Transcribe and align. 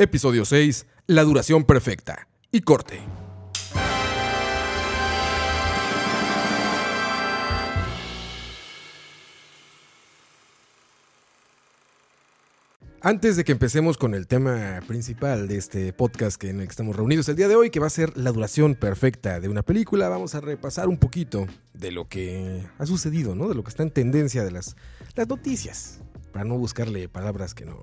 Episodio 0.00 0.44
6, 0.44 0.86
la 1.08 1.24
duración 1.24 1.64
perfecta. 1.64 2.28
Y 2.52 2.60
corte. 2.60 3.00
Antes 13.00 13.34
de 13.34 13.42
que 13.42 13.50
empecemos 13.50 13.98
con 13.98 14.14
el 14.14 14.28
tema 14.28 14.80
principal 14.86 15.48
de 15.48 15.56
este 15.56 15.92
podcast 15.92 16.44
en 16.44 16.60
el 16.60 16.66
que 16.66 16.70
estamos 16.70 16.94
reunidos 16.94 17.28
el 17.28 17.34
día 17.34 17.48
de 17.48 17.56
hoy, 17.56 17.70
que 17.70 17.80
va 17.80 17.88
a 17.88 17.90
ser 17.90 18.16
la 18.16 18.30
duración 18.30 18.76
perfecta 18.76 19.40
de 19.40 19.48
una 19.48 19.62
película, 19.62 20.08
vamos 20.08 20.36
a 20.36 20.40
repasar 20.40 20.86
un 20.86 20.98
poquito 20.98 21.48
de 21.74 21.90
lo 21.90 22.08
que 22.08 22.64
ha 22.78 22.86
sucedido, 22.86 23.34
¿no? 23.34 23.48
De 23.48 23.56
lo 23.56 23.64
que 23.64 23.70
está 23.70 23.82
en 23.82 23.90
tendencia 23.90 24.44
de 24.44 24.52
las, 24.52 24.76
las 25.16 25.26
noticias, 25.26 25.98
para 26.32 26.44
no 26.44 26.56
buscarle 26.56 27.08
palabras 27.08 27.52
que 27.52 27.64
no, 27.64 27.80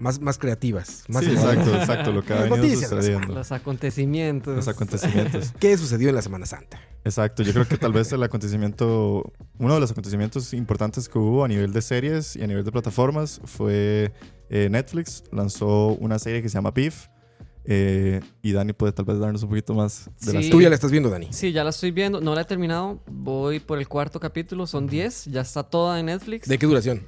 más, 0.00 0.20
más 0.20 0.38
creativas. 0.38 1.04
Más 1.08 1.24
sí, 1.24 1.30
exacto, 1.30 1.74
exacto, 1.74 2.12
lo 2.12 2.24
que 2.24 2.32
ha 2.34 2.42
venido 2.42 2.56
noticias, 2.56 2.90
sucediendo. 2.90 3.34
Los 3.34 3.52
acontecimientos. 3.52 4.56
Los 4.56 4.68
acontecimientos. 4.68 5.52
¿Qué 5.60 5.76
sucedió 5.76 6.08
en 6.08 6.14
la 6.14 6.22
Semana 6.22 6.46
Santa? 6.46 6.80
Exacto, 7.04 7.42
yo 7.42 7.52
creo 7.52 7.66
que 7.66 7.76
tal 7.76 7.92
vez 7.92 8.12
el 8.12 8.22
acontecimiento, 8.22 9.32
uno 9.58 9.74
de 9.74 9.80
los 9.80 9.90
acontecimientos 9.90 10.52
importantes 10.52 11.08
que 11.08 11.18
hubo 11.18 11.44
a 11.44 11.48
nivel 11.48 11.72
de 11.72 11.80
series 11.82 12.36
y 12.36 12.42
a 12.42 12.46
nivel 12.46 12.64
de 12.64 12.72
plataformas 12.72 13.40
fue 13.44 14.12
eh, 14.50 14.68
Netflix 14.70 15.24
lanzó 15.32 15.88
una 16.00 16.18
serie 16.18 16.42
que 16.42 16.48
se 16.48 16.54
llama 16.54 16.70
Beef. 16.70 17.06
eh, 17.64 18.20
y 18.42 18.52
Dani 18.52 18.72
puede 18.72 18.92
tal 18.92 19.04
vez 19.04 19.18
darnos 19.18 19.42
un 19.42 19.50
poquito 19.50 19.74
más 19.74 20.10
de 20.20 20.32
la 20.32 20.42
Sí. 20.42 20.50
Tú 20.50 20.60
ya 20.62 20.68
la 20.70 20.74
estás 20.74 20.90
viendo, 20.90 21.10
Dani. 21.10 21.28
Sí, 21.30 21.52
ya 21.52 21.64
la 21.64 21.70
estoy 21.70 21.90
viendo. 21.90 22.20
No 22.20 22.34
la 22.34 22.42
he 22.42 22.44
terminado. 22.44 23.02
Voy 23.10 23.60
por 23.60 23.78
el 23.78 23.86
cuarto 23.88 24.18
capítulo. 24.20 24.66
Son 24.66 24.86
10. 24.86 25.26
Ya 25.26 25.42
está 25.42 25.62
toda 25.64 26.00
en 26.00 26.06
Netflix. 26.06 26.48
¿De 26.48 26.58
qué 26.58 26.66
duración? 26.66 27.06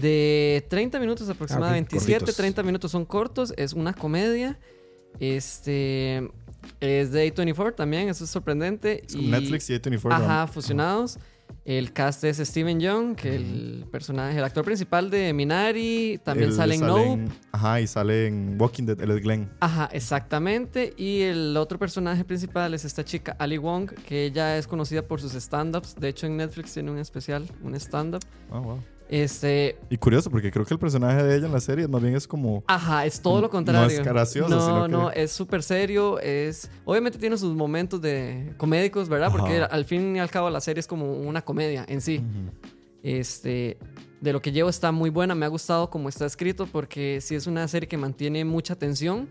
De 0.00 0.66
30 0.68 0.98
minutos 0.98 1.28
aproximadamente. 1.28 1.96
Ah, 1.96 1.98
ok, 1.98 2.06
27, 2.06 2.18
cortitos. 2.20 2.36
30 2.36 2.62
minutos 2.62 2.90
son 2.90 3.04
cortos. 3.04 3.54
Es 3.56 3.72
una 3.72 3.92
comedia. 3.92 4.58
Este. 5.18 6.30
Es 6.80 7.12
de 7.12 7.34
A24 7.34 7.74
también. 7.74 8.08
Eso 8.08 8.24
es 8.24 8.30
sorprendente. 8.30 9.04
Es 9.06 9.16
como 9.16 9.28
Netflix 9.28 9.70
y 9.70 9.74
A24. 9.74 10.12
Ajá, 10.12 10.46
fusionados. 10.46 11.18
El 11.64 11.92
cast 11.92 12.24
es 12.24 12.38
Steven 12.38 12.80
Young, 12.80 13.16
que 13.16 13.34
el 13.34 13.84
personaje, 13.90 14.38
el 14.38 14.44
actor 14.44 14.64
principal 14.64 15.10
de 15.10 15.32
Minari. 15.32 16.20
También 16.24 16.52
sale 16.52 16.76
en 16.76 16.80
Nope. 16.80 17.28
Ajá, 17.52 17.80
y 17.80 17.86
sale 17.86 18.26
en 18.28 18.56
Walking 18.58 18.84
Dead, 18.84 19.00
es 19.00 19.22
Glenn. 19.22 19.50
Ajá, 19.60 19.88
exactamente. 19.92 20.94
Y 20.96 21.22
el 21.22 21.56
otro 21.56 21.78
personaje 21.78 22.24
principal 22.24 22.72
es 22.74 22.84
esta 22.84 23.04
chica, 23.04 23.36
Ali 23.38 23.58
Wong, 23.58 23.90
que 24.06 24.24
ella 24.26 24.56
es 24.56 24.66
conocida 24.66 25.02
por 25.02 25.20
sus 25.20 25.34
stand-ups. 25.34 25.96
De 25.96 26.08
hecho, 26.08 26.26
en 26.26 26.36
Netflix 26.36 26.72
tiene 26.72 26.90
un 26.90 26.98
especial, 26.98 27.46
un 27.62 27.74
stand-up. 27.74 28.22
Ah, 28.50 28.60
wow. 28.60 28.80
Este, 29.10 29.76
Y 29.90 29.96
curioso, 29.96 30.30
porque 30.30 30.52
creo 30.52 30.64
que 30.64 30.72
el 30.74 30.78
personaje 30.78 31.20
de 31.24 31.36
ella 31.36 31.46
en 31.46 31.52
la 31.52 31.58
serie 31.60 31.88
más 31.88 32.00
bien 32.00 32.14
es 32.14 32.28
como... 32.28 32.62
ajá, 32.68 33.04
es 33.06 33.20
todo 33.20 33.34
No 33.36 33.40
lo 33.42 33.50
contrario. 33.50 33.98
es 34.00 34.04
gracioso, 34.06 34.48
No, 34.54 34.60
sino 34.64 34.84
que- 34.86 34.92
no, 34.92 35.10
es 35.10 35.32
súper 35.32 35.64
serio. 35.64 36.20
Es, 36.20 36.70
obviamente 36.84 37.18
tiene 37.18 37.36
sus 37.36 37.54
momentos 37.56 38.00
de 38.00 38.54
comédicos, 38.56 39.08
¿verdad? 39.08 39.32
Porque 39.32 39.56
Ajá. 39.58 39.66
al 39.66 39.84
fin 39.84 40.14
y 40.14 40.20
al 40.20 40.30
cabo 40.30 40.48
la 40.48 40.60
serie 40.60 40.78
es 40.78 40.86
como 40.86 41.12
una 41.12 41.42
comedia 41.42 41.84
en 41.88 42.00
sí. 42.00 42.18
Ujú. 42.18 42.52
Este, 43.02 43.78
de 44.20 44.32
lo 44.32 44.40
que 44.42 44.52
llevo 44.52 44.68
está 44.68 44.92
muy 44.92 45.10
buena, 45.10 45.34
me 45.34 45.44
ha 45.46 45.48
gustado 45.48 45.90
como 45.90 46.08
está 46.08 46.26
escrito 46.26 46.66
porque 46.66 47.20
sí 47.20 47.34
es 47.34 47.46
una 47.48 47.66
serie 47.66 47.88
que 47.88 47.96
mantiene 47.96 48.44
mucha 48.44 48.76
tensión. 48.76 49.26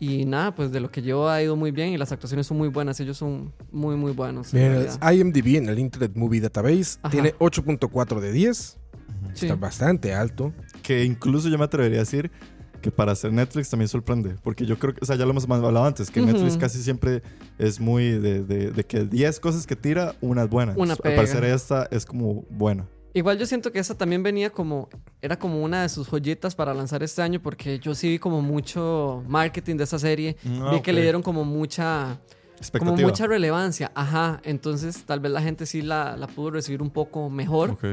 Y 0.00 0.24
nada, 0.24 0.54
pues 0.54 0.72
de 0.72 0.80
lo 0.80 0.90
que 0.90 1.02
llevo 1.02 1.28
ha 1.28 1.42
ido 1.42 1.56
muy 1.56 1.70
bien 1.70 1.90
y 1.90 1.96
las 1.98 2.12
actuaciones 2.12 2.46
son 2.46 2.58
muy 2.58 2.68
buenas, 2.68 2.98
ellos 3.00 3.16
son 3.16 3.52
muy 3.72 3.96
muy 3.96 4.12
buenos. 4.12 4.52
IMDb 4.54 5.56
en 5.56 5.68
el 5.68 5.78
Internet 5.78 6.12
Movie 6.14 6.40
Database 6.40 6.98
Ajá. 7.02 7.10
tiene 7.10 7.34
8.4 7.38 8.20
de 8.20 8.32
10. 8.32 8.78
Sí. 9.34 9.46
Está 9.46 9.56
bastante 9.56 10.14
alto. 10.14 10.52
Que 10.82 11.04
incluso 11.04 11.48
yo 11.48 11.58
me 11.58 11.64
atrevería 11.64 11.98
a 11.98 12.00
decir 12.00 12.30
que 12.82 12.90
para 12.90 13.12
hacer 13.12 13.32
Netflix 13.32 13.70
también 13.70 13.88
sorprende. 13.88 14.36
Porque 14.42 14.66
yo 14.66 14.78
creo 14.78 14.92
que, 14.94 15.00
o 15.02 15.06
sea, 15.06 15.16
ya 15.16 15.24
lo 15.24 15.30
hemos 15.30 15.48
hablado 15.48 15.84
antes, 15.84 16.10
que. 16.10 16.20
Netflix 16.20 16.56
casi 16.58 16.82
siempre 16.82 17.22
es 17.58 17.80
muy 17.80 18.10
de, 18.10 18.44
de- 18.44 18.70
de 18.70 18.84
que 18.84 19.04
10 19.04 19.40
cosas 19.40 19.66
que 19.66 19.74
tira, 19.74 20.14
una 20.20 20.42
es 20.44 20.50
buena. 20.50 20.74
Una 20.76 20.92
Al 20.92 20.98
pega. 20.98 21.16
parecer 21.16 21.44
esta 21.44 21.88
es 21.90 22.04
como 22.04 22.44
buena. 22.50 22.86
Igual 23.16 23.38
yo 23.38 23.46
siento 23.46 23.70
que 23.70 23.78
esa 23.78 23.96
también 23.96 24.24
venía 24.24 24.50
como, 24.50 24.88
era 25.22 25.38
como 25.38 25.62
una 25.62 25.82
de 25.82 25.88
sus 25.88 26.08
joyitas 26.08 26.54
para 26.56 26.74
lanzar 26.74 27.02
este 27.04 27.22
año 27.22 27.40
porque 27.40 27.78
yo 27.78 27.94
sí 27.94 28.08
vi 28.08 28.18
como 28.18 28.42
mucho 28.42 29.22
marketing 29.28 29.76
de 29.76 29.84
esa 29.84 30.00
serie, 30.00 30.36
Ah, 30.44 30.70
vi 30.72 30.80
que 30.82 30.92
le 30.92 31.00
dieron 31.02 31.22
como 31.22 31.44
mucha, 31.44 32.18
como 32.78 32.96
mucha 32.96 33.26
relevancia, 33.28 33.92
ajá, 33.94 34.40
entonces 34.42 35.04
tal 35.04 35.20
vez 35.20 35.30
la 35.30 35.40
gente 35.42 35.64
sí 35.64 35.80
la, 35.80 36.16
la 36.16 36.26
pudo 36.26 36.50
recibir 36.50 36.82
un 36.82 36.90
poco 36.90 37.30
mejor. 37.30 37.70
Ok. 37.70 37.84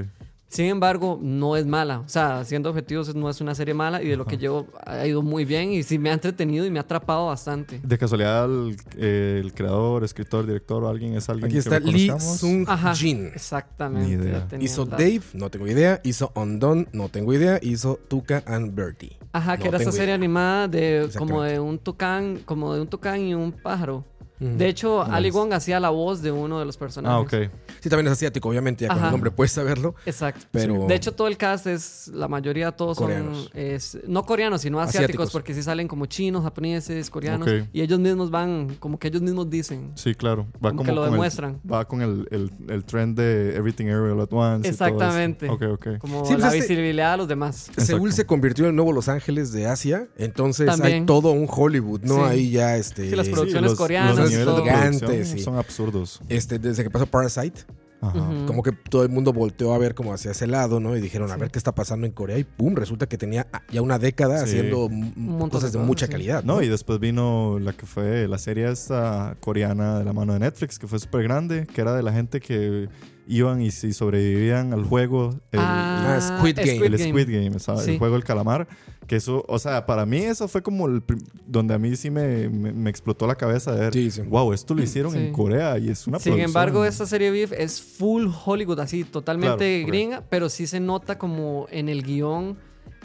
Sin 0.52 0.66
embargo, 0.66 1.18
no 1.22 1.56
es 1.56 1.66
mala. 1.66 2.00
O 2.00 2.10
sea, 2.10 2.44
siendo 2.44 2.70
objetivos, 2.70 3.16
no 3.16 3.30
es 3.30 3.40
una 3.40 3.56
serie 3.56 3.74
mala 3.74 4.04
y 4.04 4.10
de 4.10 4.18
lo 4.18 4.26
que 4.26 4.38
llevo 4.38 4.68
ha 4.86 5.08
ido 5.08 5.22
muy 5.22 5.46
bien 5.46 5.72
y 5.72 5.82
sí 5.82 5.98
me 5.98 6.10
ha 6.10 6.14
entretenido 6.14 6.66
y 6.66 6.70
me 6.70 6.78
ha 6.78 6.82
atrapado 6.82 7.28
bastante. 7.28 7.80
De 7.82 7.98
casualidad, 7.98 8.44
el, 8.46 8.76
eh, 8.98 9.40
el 9.42 9.54
creador, 9.54 10.04
escritor, 10.04 10.46
director 10.46 10.84
o 10.84 10.90
alguien 10.90 11.16
es 11.16 11.30
alguien 11.30 11.46
Aquí 11.46 11.54
que 11.54 11.60
está 11.60 11.80
Lee? 11.80 12.12
Sung 12.20 12.68
Jin. 12.96 13.32
exactamente. 13.34 14.58
Hizo. 14.60 14.86
Dave, 14.86 15.22
no 15.34 15.50
tengo 15.50 15.68
idea. 15.68 16.02
Hizo 16.04 16.34
Undone, 16.36 16.88
no 16.92 17.08
tengo 17.08 17.34
idea. 17.34 17.58
Hizo 17.62 17.98
Tuca 18.10 18.44
and 18.46 18.76
Bertie. 18.76 19.18
Ajá, 19.32 19.56
que 19.56 19.64
no 19.64 19.70
era 19.70 19.78
esta 19.78 19.92
tengo 19.92 19.92
serie 19.94 20.06
idea. 20.08 20.16
animada 20.16 20.68
de 20.68 21.10
como 21.18 21.44
de 21.44 21.62
un 21.62 21.80
tucán, 21.80 22.42
como 22.44 22.74
de 22.74 22.82
un 22.82 22.88
tucán 22.88 23.22
y 23.22 23.34
un 23.34 23.54
pájaro. 23.54 24.04
De 24.42 24.68
hecho, 24.68 25.04
Nice. 25.04 25.16
Ali 25.16 25.30
Wong 25.32 25.54
hacía 25.54 25.80
la 25.80 25.92
voz 25.92 26.22
de 26.22 26.32
uno 26.32 26.58
de 26.60 26.66
los 26.66 26.76
personajes. 26.76 27.16
Ah, 27.16 27.20
ok. 27.20 27.52
Sí, 27.80 27.90
también 27.90 28.08
es 28.08 28.14
asiático, 28.14 28.50
obviamente, 28.50 28.84
ya 28.86 28.90
con 28.90 28.98
Ajá. 28.98 29.08
el 29.08 29.12
nombre 29.12 29.30
puedes 29.32 29.52
saberlo. 29.52 29.94
Exacto. 30.06 30.46
Pero 30.52 30.88
De 30.88 30.96
hecho, 30.96 31.12
todo 31.14 31.28
el 31.28 31.38
cast 31.38 31.68
es, 31.68 32.08
la 32.14 32.28
mayoría 32.28 32.72
todos 32.72 32.98
Coreanos. 32.98 33.50
son, 33.52 33.52
es, 33.54 33.98
no 34.08 34.24
coreanos, 34.26 34.62
sino 34.62 34.80
asiáticos, 34.80 35.04
Asiáticos. 35.04 35.32
porque 35.32 35.54
sí 35.54 35.62
salen 35.64 35.88
como 35.88 36.08
chinos, 36.08 36.44
japoneses, 36.44 37.10
coreanos, 37.10 37.48
y 37.72 37.82
ellos 37.82 38.00
mismos 38.00 38.32
van, 38.32 38.76
como 38.80 38.98
que 38.98 39.10
ellos 39.10 39.22
mismos 39.22 39.50
dicen. 39.50 39.92
Sí, 39.96 40.16
claro. 40.16 40.48
Va 40.56 40.70
Como 40.72 40.78
como, 40.78 40.84
que 40.86 40.92
lo 40.92 41.06
el- 41.06 41.12
demuestran. 41.12 41.60
va 41.72 41.86
con 41.88 42.02
el, 42.02 42.28
el, 42.32 42.52
el 42.68 42.84
trend 42.84 43.18
de 43.20 43.56
Everything 43.56 43.86
Everywhere 43.86 44.22
at 44.24 44.34
Once. 44.34 44.68
y 44.68 44.72
todo 44.74 44.88
eso. 44.88 44.96
Exactamente. 44.96 45.50
Ok, 45.50 45.62
ok. 45.74 45.88
Como 46.00 46.26
Sí, 46.26 46.32
pues 46.34 46.40
la 46.40 46.48
este- 46.48 46.62
visibilidad 46.62 47.14
a 47.14 47.18
los 47.18 47.28
demás. 47.28 47.70
Seúl 47.78 48.12
se 48.12 48.26
convirtió 48.26 48.66
en 48.66 48.70
el 48.72 48.76
nuevo 48.76 48.92
Los 48.92 49.08
Ángeles 49.08 49.52
de 49.52 49.68
Asia. 49.68 50.08
Entonces 50.18 50.66
También. 50.66 50.94
hay 51.02 51.06
todo 51.06 51.32
un 51.32 51.48
Hollywood, 51.50 52.02
¿no? 52.02 52.16
Sí. 52.16 52.22
Ahí 52.24 52.50
ya 52.52 52.76
este. 52.78 53.10
Sí, 53.10 53.16
las 53.16 53.28
Sí, 53.28 53.34
producciones 53.34 53.72
los- 53.72 53.78
coreanas, 53.78 54.18
Los 54.18 54.31
Gigantes, 54.38 55.30
sí. 55.30 55.40
son 55.40 55.58
absurdos. 55.58 56.22
Este, 56.30 56.60
desde 56.60 56.84
que 56.84 56.90
pasó 56.90 57.06
Parasite, 57.06 57.62
Ajá. 58.04 58.18
Como 58.48 58.64
que 58.64 58.72
todo 58.72 59.04
el 59.04 59.10
mundo 59.10 59.32
volteó 59.32 59.76
a 59.76 59.78
ver 59.78 59.94
como 59.94 60.12
hacia 60.12 60.32
ese 60.32 60.48
lado, 60.48 60.80
¿no? 60.80 60.98
Y 60.98 61.02
dijeron, 61.02 61.30
a 61.32 61.38
ver 61.38 61.52
qué 61.52 61.60
está 61.60 61.76
pasando 61.76 62.08
en 62.08 62.14
Corea. 62.14 62.36
Y 62.40 62.44
pum, 62.44 62.74
resulta 62.74 63.06
que 63.06 63.16
tenía 63.16 63.46
ah, 63.54 63.62
ya 63.72 63.84
una 63.84 64.00
década 64.00 64.40
Sí. 64.40 64.58
haciendo 64.58 64.90
montón 64.90 65.50
cosas 65.52 65.72
de 65.72 65.78
mucha 65.78 66.08
sí. 66.08 66.12
calidad. 66.12 66.44
No, 66.44 66.64
y 66.64 66.68
después 66.68 67.00
vino 67.00 67.60
la 67.60 67.74
que 67.74 67.86
fue 67.86 68.28
la 68.28 68.40
serie 68.40 68.72
esta 68.72 69.38
coreana 69.40 70.00
de 70.00 70.06
la 70.06 70.14
mano 70.14 70.34
de 70.34 70.40
Netflix, 70.40 70.80
que 70.80 70.88
fue 70.88 70.98
súper 70.98 71.22
grande, 71.22 71.68
que 71.68 71.80
era 71.80 71.94
de 71.96 72.02
la 72.02 72.12
gente 72.12 72.40
que 72.40 72.90
iban 73.28 73.62
y 73.62 73.70
si 73.70 73.94
sobrevivían 73.94 74.74
al 74.74 74.84
juego, 74.84 75.40
el, 75.52 75.60
Ah, 75.62 76.18
Squid 76.40 76.56
Game. 76.58 76.84
el 76.88 76.98
Squid 76.98 77.28
Game, 77.30 77.60
¿sabes? 77.60 77.84
Sí. 77.84 77.92
el 77.92 78.00
juego 78.00 78.16
del 78.16 78.24
calamar. 78.24 78.68
Que 79.12 79.18
eso, 79.18 79.44
o 79.50 79.60
sea, 79.60 79.86
para 79.86 80.06
mí 80.06 80.20
eso 80.20 80.48
fue 80.48 80.62
como 80.64 80.88
el 80.88 81.04
donde 81.46 81.74
a 81.74 81.78
mí 81.78 81.94
sí 81.98 82.10
me, 82.10 82.48
me- 82.48 82.72
me 82.72 82.90
explotó 82.90 83.28
la 83.28 83.36
cabeza 83.36 83.74
de 83.74 83.82
ver, 83.82 83.94
Sí, 83.94 84.10
sí. 84.10 84.22
wow, 84.22 84.54
esto 84.54 84.74
lo 84.74 84.82
hicieron 84.82 85.12
Sí. 85.12 85.18
en 85.18 85.34
Corea 85.34 85.78
y 85.78 85.90
es 85.90 86.08
una 86.08 86.18
Sin 86.18 86.32
producción- 86.32 86.40
embargo, 86.50 86.86
esta 86.86 87.06
serie 87.06 87.30
Beef 87.30 87.52
es 87.52 87.82
full 87.82 88.28
Hollywood, 88.46 88.80
así, 88.80 89.04
totalmente 89.04 89.80
Claro, 89.82 89.88
gringa, 89.88 90.24
pero 90.30 90.48
sí 90.48 90.66
se 90.66 90.80
nota 90.80 91.18
como 91.18 91.68
en 91.72 91.90
el 91.90 92.04
guion 92.04 92.58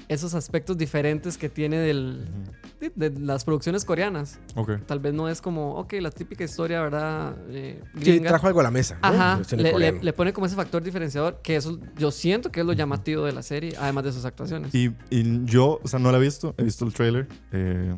esos 0.09 0.35
aspectos 0.35 0.79
diferentes 0.79 1.37
que 1.37 1.49
tiene 1.49 1.79
del, 1.79 2.27
de, 2.81 2.93
de 2.95 3.21
las 3.21 3.45
producciones 3.45 3.85
coreanas. 3.85 4.39
Ok. 4.55 4.73
Tal 4.87 5.01
vez 5.01 5.13
no 5.15 5.29
es 5.29 5.41
como, 5.41 5.75
ok, 5.77 5.95
la 6.01 6.11
típica 6.11 6.45
historia, 6.45 6.81
¿verdad? 6.83 7.35
Eh, 7.49 7.83
Sí, 8.01 8.21
trajo 8.21 8.47
algo 8.47 8.61
a 8.61 8.63
la 8.63 8.71
mesa. 8.71 8.99
¿no? 9.03 9.09
Ajá, 9.09 9.41
le, 9.57 9.79
le- 9.79 9.93
le 10.03 10.13
pone 10.13 10.33
como 10.33 10.47
ese 10.47 10.55
factor 10.57 10.83
diferenciador 10.83 11.41
que 11.43 11.57
eso 11.57 11.79
yo 11.99 12.11
siento 12.11 12.53
que 12.53 12.61
es 12.61 12.67
lo 12.67 12.73
llamativo 12.73 13.25
de 13.25 13.33
la 13.33 13.43
serie, 13.43 13.75
además 13.81 14.05
de 14.05 14.13
sus 14.13 14.25
actuaciones. 14.25 14.75
Y, 14.75 14.93
y 15.11 15.45
yo, 15.45 15.81
o 15.83 15.89
sea, 15.89 15.99
no 15.99 16.13
la 16.13 16.19
he 16.19 16.21
visto, 16.21 16.55
he 16.59 16.63
visto 16.63 16.85
el 16.85 16.93
trailer, 16.93 17.27
eh, 17.53 17.95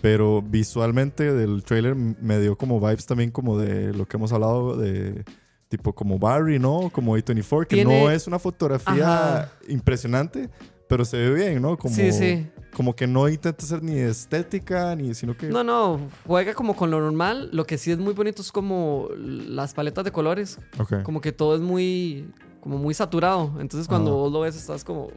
pero 0.00 0.42
visualmente 0.42 1.32
del 1.32 1.62
trailer 1.64 1.94
me 1.94 2.38
dio 2.38 2.56
como 2.56 2.80
vibes 2.80 3.06
también 3.06 3.30
como 3.30 3.58
de 3.58 3.92
lo 3.92 4.06
que 4.06 4.16
hemos 4.16 4.32
hablado 4.32 4.76
de 4.76 5.24
tipo 5.68 5.94
como 5.94 6.18
Barry, 6.18 6.58
¿no? 6.58 6.90
Como 6.92 7.16
A24, 7.16 7.66
que 7.66 7.76
Tiene- 7.76 8.04
no 8.04 8.10
es 8.10 8.26
una 8.26 8.38
fotografía 8.38 9.38
Ajá. 9.38 9.52
impresionante, 9.68 10.48
pero 10.88 11.04
se 11.04 11.16
ve 11.16 11.34
bien, 11.34 11.62
¿no? 11.62 11.76
Como, 11.76 11.94
Sí, 11.94 12.12
sí. 12.12 12.46
Como 12.74 12.94
que 12.94 13.06
no 13.06 13.26
intenta 13.28 13.64
ser 13.64 13.82
ni 13.82 13.98
estética, 13.98 14.94
ni 14.96 15.14
sino 15.14 15.34
que... 15.36 15.48
No, 15.48 15.64
no, 15.64 15.98
juega 16.26 16.52
como 16.52 16.76
con 16.76 16.90
lo 16.90 17.00
normal. 17.00 17.48
Lo 17.52 17.64
que 17.66 17.78
sí 17.78 17.90
es 17.90 17.98
muy 17.98 18.12
bonito 18.12 18.42
es 18.42 18.52
como 18.52 19.08
las 19.16 19.72
paletas 19.72 20.04
de 20.04 20.12
colores. 20.12 20.58
Ok. 20.78 21.02
Como 21.02 21.22
que 21.22 21.32
todo 21.32 21.54
es 21.54 21.62
muy, 21.62 22.30
como 22.60 22.76
muy 22.76 22.92
saturado. 22.92 23.54
Entonces 23.60 23.88
cuando 23.88 24.10
Ah. 24.10 24.14
vos 24.14 24.32
lo 24.32 24.40
ves 24.40 24.56
estás 24.56 24.84
como, 24.84 25.08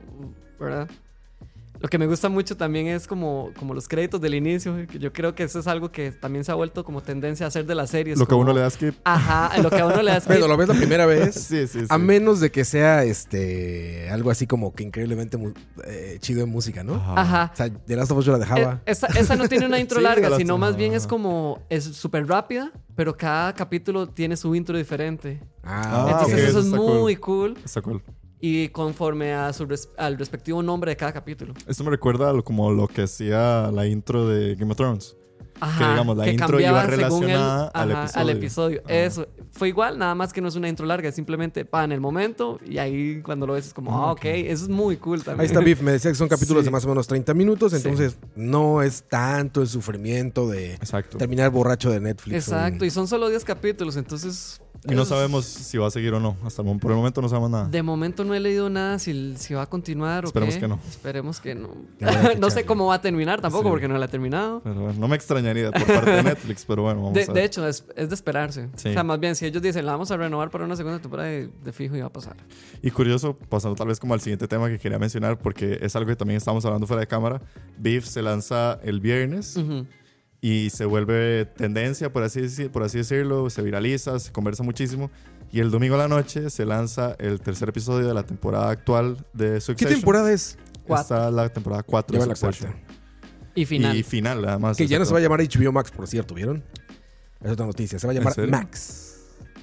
¿verdad? 0.57 0.89
Lo 1.79 1.87
que 1.87 1.97
me 1.97 2.07
gusta 2.07 2.27
mucho 2.29 2.57
también 2.57 2.87
es 2.87 3.07
como, 3.07 3.51
como 3.57 3.73
los 3.73 3.87
créditos 3.87 4.19
del 4.19 4.35
inicio. 4.35 4.77
Yo 4.99 5.13
creo 5.13 5.33
que 5.33 5.43
eso 5.43 5.59
es 5.59 5.67
algo 5.67 5.91
que 5.91 6.11
también 6.11 6.43
se 6.43 6.51
ha 6.51 6.55
vuelto 6.55 6.83
como 6.83 7.01
tendencia 7.01 7.45
a 7.45 7.47
hacer 7.49 7.65
de 7.65 7.73
las 7.75 7.89
series. 7.89 8.19
Lo 8.19 8.27
que 8.27 8.33
a 8.33 8.37
uno 8.37 8.51
le 8.53 8.59
da 8.61 8.69
skip. 8.69 8.95
Ajá, 9.05 9.57
lo 9.61 9.69
que 9.69 9.79
a 9.79 9.85
uno 9.85 10.01
le 10.01 10.11
da 10.11 10.21
Bueno, 10.27 10.47
lo 10.49 10.57
ves 10.57 10.67
la 10.67 10.73
primera 10.75 11.05
vez. 11.05 11.35
Sí, 11.49 11.67
sí, 11.67 11.79
sí. 11.81 11.85
A 11.89 11.97
menos 11.97 12.39
de 12.41 12.51
que 12.51 12.65
sea 12.65 13.03
este 13.05 14.09
algo 14.11 14.29
así 14.29 14.45
como 14.45 14.73
que 14.73 14.83
increíblemente 14.83 15.37
eh, 15.85 16.17
chido 16.19 16.43
en 16.43 16.49
música, 16.49 16.83
¿no? 16.83 16.95
Ajá. 17.15 17.51
O 17.53 17.55
sea, 17.55 17.69
The 17.69 17.95
Last 17.95 18.11
of 18.11 18.17
Us 18.19 18.25
yo 18.25 18.31
la 18.33 18.39
dejaba. 18.39 18.73
Eh, 18.85 18.91
Esa, 18.91 19.07
esa 19.07 19.35
no 19.35 19.47
tiene 19.47 19.65
una 19.65 19.79
intro 19.79 19.97
Sí, 19.99 20.03
larga, 20.03 20.29
la 20.29 20.37
sino 20.37 20.57
más 20.57 20.75
bien 20.75 20.93
es 20.93 21.03
ajá. 21.03 21.09
como, 21.09 21.59
es 21.69 21.83
súper 21.85 22.27
rápida, 22.27 22.71
pero 22.95 23.15
cada 23.15 23.53
capítulo 23.53 24.07
tiene 24.07 24.35
su 24.37 24.53
intro 24.53 24.77
diferente. 24.77 25.41
Ah, 25.63 26.07
Ah, 26.07 26.11
Entonces 26.11 26.39
eso 26.49 26.59
eso 26.59 26.67
es 26.67 26.75
cool. 26.75 26.99
muy 26.99 27.15
cool. 27.15 27.57
Está 27.63 27.81
cool. 27.81 28.01
Y 28.41 28.69
conforme 28.69 29.33
a 29.33 29.51
su 29.51 29.68
al 29.97 30.18
respectivo 30.18 30.63
nombre 30.63 30.91
de 30.91 30.97
cada 30.97 31.12
capítulo. 31.12 31.53
Esto 31.68 31.83
me 31.83 31.91
recuerda 31.91 32.41
como 32.41 32.71
lo 32.71 32.88
que 32.88 33.03
hacía 33.03 33.69
la 33.71 33.86
intro 33.86 34.27
de 34.27 34.56
Game 34.56 34.71
of 34.71 34.77
Thrones. 34.77 35.19
Ajá, 35.59 35.91
digamos, 35.91 36.17
la 36.17 36.23
que 36.25 36.31
intro 36.31 36.59
iba 36.59 36.69
según 36.69 36.94
el- 36.94 36.97
relacionada 37.00 37.67
al 37.69 37.91
ajá, 37.91 38.03
episodio. 38.03 38.31
episodio. 38.31 38.81
Ajá. 38.85 38.94
Eso. 38.95 39.27
Fue 39.51 39.67
igual, 39.67 39.97
nada 39.97 40.13
más 40.15 40.31
que 40.31 40.41
no 40.41 40.47
es 40.47 40.56
una 40.56 40.69
intro 40.69 40.85
larga, 40.85 41.09
es 41.09 41.15
simplemente 41.15 41.65
pa 41.65 41.83
en 41.83 41.91
el 41.91 42.00
momento 42.00 42.59
y 42.65 42.77
ahí 42.77 43.21
cuando 43.23 43.47
lo 43.47 43.53
ves 43.53 43.67
es 43.67 43.73
como, 43.73 43.91
ah, 43.97 44.11
ok, 44.11 44.23
eso 44.25 44.63
es 44.65 44.69
muy 44.69 44.97
cool 44.97 45.23
también. 45.23 45.41
Ahí 45.41 45.47
está 45.47 45.59
Biff, 45.59 45.81
me 45.81 45.91
decía 45.91 46.11
que 46.11 46.15
son 46.15 46.27
capítulos 46.29 46.61
Sí. 46.61 46.65
de 46.65 46.71
más 46.71 46.85
o 46.85 46.89
menos 46.89 47.07
30 47.07 47.33
minutos, 47.33 47.73
entonces 47.73 48.17
no 48.35 48.81
es 48.83 49.03
tanto 49.09 49.61
el 49.61 49.67
sufrimiento 49.67 50.47
de 50.47 50.75
Exacto. 50.75 51.17
terminar 51.17 51.50
borracho 51.50 51.89
de 51.89 52.00
Netflix. 52.00 52.35
Exacto, 52.47 52.83
Un- 52.83 52.88
y 52.88 52.91
son 52.91 53.07
solo 53.07 53.27
10 53.29 53.44
capítulos, 53.44 53.97
entonces... 53.97 54.61
Y 54.89 54.95
no 54.95 55.03
sabemos 55.03 55.44
si 55.44 55.77
va 55.77 55.88
a 55.88 55.91
seguir 55.91 56.13
o 56.13 56.21
no. 56.21 56.38
Hasta 56.45 56.63
por 56.63 56.91
el 56.91 56.95
momento 56.97 57.21
no 57.21 57.27
sabemos 57.27 57.50
nada. 57.50 57.67
De 57.67 57.83
momento 57.83 58.23
no 58.23 58.33
he 58.33 58.39
leído 58.39 58.69
nada 58.69 58.97
si, 58.97 59.35
si 59.35 59.53
va 59.53 59.63
a 59.63 59.65
continuar 59.65 60.23
o 60.23 60.27
Esperemos 60.27 60.56
qué. 60.56 60.61
que 60.61 60.67
no. 60.69 60.79
Esperemos 60.88 61.39
que 61.41 61.53
no. 61.56 61.69
Que 61.97 62.06
no 62.39 62.50
sé 62.50 62.63
cómo 62.65 62.85
va 62.85 62.94
a 62.95 63.01
terminar 63.01 63.41
tampoco 63.41 63.65
Sí. 63.65 63.69
porque 63.71 63.88
no 63.89 63.97
la 63.97 64.06
he 64.06 64.07
terminado. 64.07 64.61
Pero 64.63 64.75
bueno, 64.79 64.97
no 64.97 65.07
me 65.09 65.17
extrañaría 65.17 65.48
por 65.71 65.85
parte 65.85 66.11
de 66.11 66.23
Netflix, 66.23 66.65
pero 66.65 66.83
bueno, 66.83 67.01
vamos 67.01 67.13
De, 67.15 67.23
a 67.23 67.27
ver. 67.27 67.35
de 67.35 67.43
hecho, 67.45 67.67
es, 67.67 67.83
es 67.95 68.09
de 68.09 68.15
esperarse. 68.15 68.69
Sí. 68.75 68.89
O 68.89 68.93
sea, 68.93 69.03
más 69.03 69.19
bien, 69.19 69.35
si 69.35 69.45
ellos 69.45 69.61
dicen, 69.61 69.85
la 69.85 69.93
vamos 69.93 70.11
a 70.11 70.17
renovar 70.17 70.49
para 70.49 70.65
una 70.65 70.75
segunda 70.75 70.99
temporada, 70.99 71.29
de, 71.29 71.49
de 71.63 71.71
fijo 71.73 71.95
iba 71.95 72.07
a 72.07 72.11
pasar. 72.13 72.35
Y 72.81 72.91
curioso, 72.91 73.37
pasando 73.37 73.75
tal 73.75 73.87
vez 73.87 73.99
como 73.99 74.13
al 74.13 74.21
siguiente 74.21 74.47
tema 74.47 74.67
que 74.69 74.79
quería 74.79 74.99
mencionar, 74.99 75.37
porque 75.37 75.79
es 75.81 75.95
algo 75.95 76.07
que 76.09 76.15
también 76.15 76.37
estamos 76.37 76.63
hablando 76.65 76.87
fuera 76.87 77.01
de 77.01 77.07
cámara. 77.07 77.41
Beef 77.77 78.05
se 78.05 78.21
lanza 78.21 78.79
el 78.83 78.99
viernes 78.99 79.57
Ujú. 79.57 79.85
y 80.41 80.69
se 80.69 80.85
vuelve 80.85 81.45
tendencia, 81.45 82.11
por 82.13 82.23
así, 82.23 82.41
decir- 82.41 82.71
por 82.71 82.83
así 82.83 82.97
decirlo, 82.99 83.49
se 83.49 83.61
viraliza, 83.61 84.19
se 84.19 84.31
conversa 84.31 84.63
muchísimo. 84.63 85.11
Y 85.51 85.61
el 85.61 85.71
domingo 85.71 85.95
a 85.95 85.97
la 85.97 86.07
noche 86.07 86.49
se 86.51 86.63
lanza 86.65 87.15
el 87.17 87.41
tercer 87.41 87.69
episodio 87.69 88.07
de 88.07 88.13
la 88.13 88.21
temporada 88.23 88.69
actual 88.69 89.25
de 89.33 89.53
¿Qué 89.55 89.61
Succession. 89.61 89.95
temporada 89.99 90.31
es? 90.31 90.57
Está 90.87 91.29
la 91.31 91.49
temporada 91.49 91.83
4 91.83 92.17
de 92.19 92.23
Succession. 92.35 92.73
Y 93.59 93.65
final. 93.65 93.95
Y 93.97 94.03
final, 94.03 94.45
además. 94.45 94.77
Que 94.77 94.88
ya 94.88 95.00
no 95.00 95.06
se 95.06 95.11
va 95.13 95.19
a 95.19 95.21
llamar 95.21 95.41
HBO 95.41 95.71
Max, 95.71 95.91
por 95.91 96.07
cierto, 96.07 96.33
¿vieron? 96.33 96.63
Es 97.41 97.51
otra 97.51 97.65
noticia. 97.65 98.00
Se 98.00 98.07
va 98.07 98.11
a 98.11 98.15
llamar? 98.15 98.47
Max. 98.50 99.17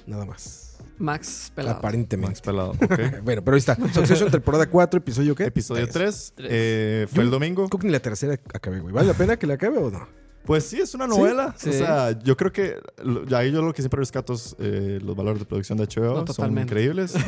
Nada 0.05 0.25
más. 0.25 0.77
Max 0.99 1.51
pelado. 1.53 1.77
Aparentemente. 1.77 2.27
Max 2.31 2.41
pelado, 2.41 2.71
ok. 2.81 3.21
Bueno, 3.23 3.43
pero 3.43 3.53
ahí 3.55 3.59
está. 3.59 3.75
Succession, 3.93 4.31
temporada 4.31 4.67
4, 4.67 4.97
episodio 4.99 5.35
qué? 5.35 5.45
Episodio 5.45 5.87
3 5.87 6.33
Tres. 6.35 7.07
fue 7.09 7.17
Yo- 7.17 7.21
el 7.21 7.29
domingo. 7.29 7.67
Creo 7.69 7.79
que 7.79 7.87
ni 7.87 7.93
la 7.93 7.99
tercera 7.99 8.33
acabé, 8.53 8.79
güey. 8.79 8.93
¿Vale 8.93 9.07
la 9.07 9.13
pena 9.13 9.37
que 9.37 9.45
la 9.47 9.55
acabe 9.55 9.77
o 9.77 9.91
no? 9.91 10.07
Pues 10.45 10.63
sí, 10.63 10.79
es 10.79 10.95
una 10.95 11.07
novela. 11.07 11.53
Sí. 11.57 11.69
O 11.69 11.73
sea, 11.73 12.17
yo 12.19 12.37
creo 12.37 12.51
que 12.53 12.77
ahí 13.35 13.51
yo 13.51 13.61
lo 13.61 13.73
que 13.73 13.81
siempre 13.81 13.99
rescato 13.99 14.33
es 14.33 14.55
eh, 14.59 14.99
los 15.03 15.15
valores 15.15 15.39
de 15.39 15.45
producción 15.45 15.77
de 15.77 15.85
HBO. 15.87 16.23
No, 16.25 16.33
son 16.33 16.57
increíbles. 16.57 17.13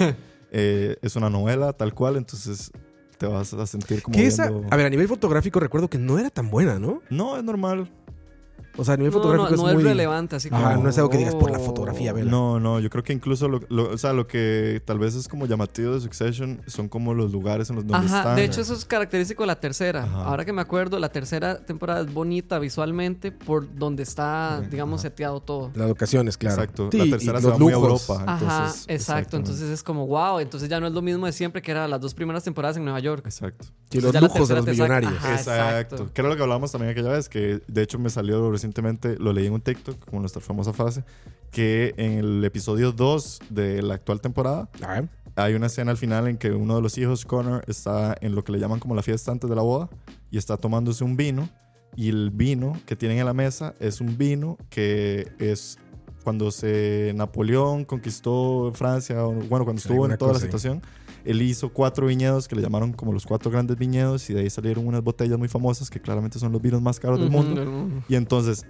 Eh, 0.52 0.98
es 1.04 1.16
una 1.16 1.30
novela 1.30 1.74
tal 1.74 1.94
cual, 1.94 2.16
entonces 2.18 2.72
te 3.20 3.28
vas 3.28 3.54
a 3.54 3.68
sentir 3.68 4.02
como 4.02 4.16
Que 4.18 4.26
esa, 4.26 4.50
viendo- 4.50 4.68
a 4.72 4.78
ver, 4.78 4.86
a 4.86 4.90
nivel 4.90 5.08
fotográfico 5.10 5.60
recuerdo 5.60 5.90
que 5.90 5.98
no 5.98 6.18
era 6.18 6.30
tan 6.30 6.50
buena, 6.50 6.80
¿no? 6.80 7.02
No, 7.10 7.36
es 7.38 7.44
normal. 7.44 7.92
O 8.80 8.86
sea, 8.86 8.94
a 8.94 8.98
nivel 8.98 9.12
No, 9.12 9.18
no, 9.18 9.24
fotográfico 9.24 9.62
no 9.62 9.68
es 9.68 9.70
es 9.70 9.76
muy... 9.76 9.84
relevante, 9.84 10.36
así 10.38 10.50
como. 10.50 10.66
Ajá, 10.66 10.78
no 10.78 10.90
es 10.90 10.98
algo 10.98 11.10
que 11.10 11.18
digas 11.18 11.36
por 11.36 11.52
la 11.52 11.58
oh. 11.60 11.62
fotografía, 11.64 12.14
vela. 12.14 12.32
No, 12.32 12.60
no, 12.60 12.80
yo 12.80 12.90
creo 12.90 13.04
que 13.04 13.14
incluso 13.14 13.48
lo, 13.48 13.60
lo- 13.70 13.90
o 13.92 13.98
sea, 13.98 14.14
lo 14.14 14.26
que 14.28 14.82
tal 14.86 14.98
vez 15.00 15.16
es 15.16 15.28
como 15.28 15.46
llamativo 15.46 15.94
de 15.94 16.00
Succession 16.02 16.62
son 16.68 16.88
como 16.88 17.14
los 17.14 17.32
lugares 17.32 17.70
en 17.70 17.76
los 17.76 17.86
donde 17.86 18.08
Ajá, 18.08 18.20
están. 18.20 18.36
de 18.36 18.46
hecho 18.46 18.62
eso 18.62 18.74
es 18.74 18.86
característico 18.86 19.44
de 19.44 19.48
la 19.48 19.60
tercera. 19.60 20.04
Ajá. 20.04 20.24
Ahora 20.26 20.46
que 20.46 20.54
me 20.54 20.62
acuerdo, 20.62 20.98
la 21.00 21.10
tercera 21.12 21.58
temporada 21.66 22.02
es 22.02 22.14
bonita 22.14 22.58
visualmente 22.60 23.32
por 23.32 23.74
donde 23.76 24.04
está, 24.04 24.62
digamos, 24.72 25.02
ajá. 25.02 25.10
seteado 25.10 25.42
todo. 25.42 25.72
Las 25.76 25.90
locaciones, 25.90 26.38
claro. 26.38 26.56
Exacto. 26.62 26.90
Sí, 26.92 26.98
la 26.98 27.18
tercera 27.18 27.42
se 27.42 27.48
va 27.50 27.58
muy 27.58 27.74
a. 27.74 27.76
Europa. 27.76 28.24
Ajá, 28.26 28.40
entonces, 28.66 28.86
exacto. 28.88 29.38
Entonces 29.38 29.70
es 29.70 29.84
como, 29.84 30.08
wow, 30.08 30.40
entonces 30.40 30.70
ya 30.70 30.80
no 30.80 30.88
es 30.88 30.94
lo 30.94 31.02
mismo 31.02 31.26
de 31.26 31.32
siempre 31.32 31.62
que 31.62 31.72
era 31.72 31.88
las 31.88 32.00
dos 32.02 32.14
primeras 32.14 32.44
temporadas 32.44 32.78
en 32.78 32.84
Nueva 32.84 33.00
York. 33.00 33.24
Exacto. 33.26 33.68
Entonces 33.98 34.04
los 34.04 34.14
ya 34.14 34.22
la 34.22 34.28
lujos 34.28 34.48
de 34.48 34.56
los 34.56 34.66
millonarios. 34.66 35.14
Ajá, 35.14 35.32
exacto. 35.36 35.96
exacto. 35.96 36.14
Que 36.14 36.22
era 36.22 36.30
lo 36.30 36.36
que 36.36 36.44
hablábamos 36.44 36.72
también 36.72 36.92
aquella 36.92 37.10
vez, 37.10 37.28
que 37.28 37.62
de 37.68 37.82
hecho 37.82 37.98
me 38.00 38.10
salió 38.10 38.52
recientemente, 38.52 39.18
lo 39.18 39.34
leí 39.34 39.48
en 39.48 39.54
un 39.54 39.62
TikTok, 39.62 40.06
como 40.06 40.22
nuestra 40.22 40.42
famosa 40.42 40.74
frase, 40.74 41.04
que 41.52 41.94
en 41.98 42.20
el 42.20 42.46
episodio 42.46 42.92
2 42.92 43.40
de 43.50 43.82
la 43.82 43.96
actual 43.96 44.22
temporada 44.22 44.70
Ah, 44.82 45.02
hay 45.36 45.54
una 45.54 45.68
escena 45.68 45.92
al 45.92 45.98
final 45.98 46.28
en 46.28 46.38
que 46.38 46.52
uno 46.52 46.76
de 46.76 46.82
los 46.82 46.98
hijos, 46.98 47.26
Connor, 47.26 47.64
está 47.68 48.16
en 48.22 48.36
lo 48.36 48.44
que 48.44 48.52
le 48.52 48.60
llaman 48.60 48.80
como 48.80 48.96
la 48.96 49.04
fiesta 49.04 49.32
antes 49.32 49.50
de 49.50 49.56
la 49.56 49.62
boda 49.62 49.90
y 50.32 50.38
está 50.38 50.58
tomándose 50.58 51.04
un 51.04 51.16
vino 51.16 51.50
y 51.96 52.10
el 52.10 52.30
vino 52.30 52.80
que 52.86 52.96
tienen 52.96 53.18
en 53.20 53.26
la 53.26 53.34
mesa 53.34 53.74
es 53.80 54.02
un 54.02 54.18
vino 54.18 54.58
que 54.70 55.28
es 55.40 55.80
cuando 56.24 56.52
se 56.52 57.14
Napoleón 57.16 57.86
conquistó 57.86 58.72
Francia, 58.76 59.22
bueno, 59.24 59.66
cuando 59.66 59.76
estuvo 59.76 60.06
en 60.06 60.18
toda 60.18 60.34
la 60.34 60.40
cosa, 60.40 60.60
sí. 60.60 60.82
Él 61.26 61.42
hizo 61.42 61.70
cuatro 61.74 62.08
viñedos 62.08 62.48
que 62.48 62.56
le 62.56 62.62
llamaron 62.62 62.94
como 62.94 63.12
los 63.14 63.26
cuatro 63.26 63.52
grandes 63.52 63.78
viñedos 63.78 64.30
y 64.30 64.34
de 64.34 64.42
ahí 64.42 64.50
salieron 64.50 64.88
unas 64.88 65.04
botellas 65.04 65.38
muy 65.38 65.48
famosas 65.48 65.90
que 65.90 66.00
claramente 66.00 66.40
son 66.40 66.52
los 66.52 66.62
vinos 66.62 66.82
más 66.82 67.00
caros 67.00 67.20
del 67.20 67.30
Ujú, 67.30 67.38
mundo. 67.38 67.60
del 67.60 67.70
mundo. 67.70 68.04
Y 68.08 68.16
entonces 68.16 68.66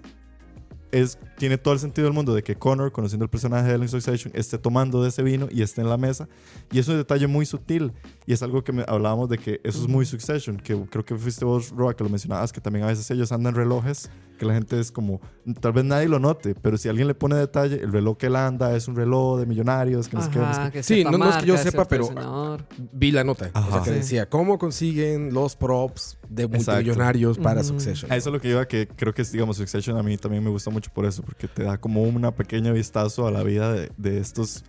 es, 0.91 1.17
tiene 1.37 1.57
todo 1.57 1.73
el 1.73 1.79
sentido 1.79 2.05
del 2.05 2.13
mundo 2.13 2.33
de 2.33 2.43
que 2.43 2.55
Connor, 2.55 2.91
conociendo 2.91 3.23
el 3.23 3.29
personaje 3.29 3.67
de 3.69 3.75
él 3.75 3.81
en 3.83 3.89
Succession, 3.89 4.31
esté 4.35 4.57
tomando 4.57 5.01
de 5.03 5.09
ese 5.09 5.23
vino 5.23 5.47
y 5.51 5.61
esté 5.61 5.81
en 5.81 5.89
la 5.89 5.97
mesa. 5.97 6.27
Y 6.71 6.79
es 6.79 6.87
un 6.87 6.97
detalle 6.97 7.27
muy 7.27 7.45
sutil. 7.45 7.93
Y 8.25 8.33
es 8.33 8.43
algo 8.43 8.63
que 8.63 8.71
me- 8.71 8.85
hablábamos 8.87 9.29
de 9.29 9.37
que 9.37 9.59
eso 9.63 9.81
es 9.81 9.87
muy 9.87 10.05
Succession. 10.05 10.57
Que 10.57 10.79
creo 10.89 11.03
que 11.05 11.15
fuiste 11.15 11.45
vos, 11.45 11.69
Roa, 11.71 11.95
que 11.95 12.03
lo 12.03 12.09
mencionabas, 12.09 12.51
que 12.51 12.61
también 12.61 12.85
a 12.85 12.87
veces 12.89 13.09
ellos 13.11 13.31
andan 13.31 13.55
relojes, 13.55 14.09
que 14.37 14.45
la 14.45 14.53
gente 14.53 14.79
es 14.79 14.91
como, 14.91 15.19
tal 15.59 15.73
vez 15.73 15.83
nadie 15.85 16.07
lo 16.07 16.19
note, 16.19 16.55
pero 16.55 16.77
si 16.77 16.87
alguien 16.89 17.07
le 17.07 17.13
pone 17.15 17.35
detalle, 17.35 17.75
el 17.81 17.91
reloj 17.91 18.17
que 18.17 18.27
él 18.27 18.35
anda 18.35 18.75
es 18.75 18.87
un 18.87 18.95
reloj 18.95 19.39
de 19.39 19.45
millonarios, 19.45 20.07
que 20.07 20.17
Ajá, 20.17 20.65
qué. 20.67 20.71
que 20.79 20.83
Sí, 20.83 20.93
cierta 20.95 21.11
no- 21.11 21.17
no 21.17 21.29
es 21.29 21.37
que 21.37 21.45
yo 21.47 21.55
marca, 21.55 21.71
sepa, 21.71 21.85
pero- 21.85 22.57
vi 22.93 23.11
la 23.11 23.23
nota. 23.23 23.49
O 23.53 23.71
sea, 23.71 23.81
que 23.83 23.89
Sí. 23.89 23.95
decía, 23.95 24.29
¿cómo 24.29 24.57
consiguen 24.59 25.33
los 25.33 25.55
props 25.55 26.17
de 26.29 26.43
Exacto. 26.43 26.71
multimillonarios 26.71 27.37
para 27.37 27.61
Ujú. 27.61 27.69
Succession? 27.69 28.11
A 28.11 28.15
eso 28.15 28.29
es 28.29 28.33
lo 28.33 28.39
que 28.39 28.49
iba, 28.49 28.67
que 28.67 28.87
creo 28.87 29.13
que, 29.13 29.23
digamos, 29.23 29.57
Succession 29.57 29.97
a 29.97 30.03
mí 30.03 30.17
también 30.17 30.43
me 30.43 30.49
gusta 30.49 30.69
mucho 30.69 30.91
por 30.93 31.05
eso, 31.05 31.23
porque 31.23 31.47
te 31.47 31.63
da 31.63 31.77
como 31.79 32.03
una 32.03 32.31
pequeña 32.35 32.71
vistazo 32.71 33.27
a 33.27 33.31
la 33.31 33.43
vida 33.43 33.73
de, 33.73 33.91
de 33.97 34.19
estos 34.19 34.63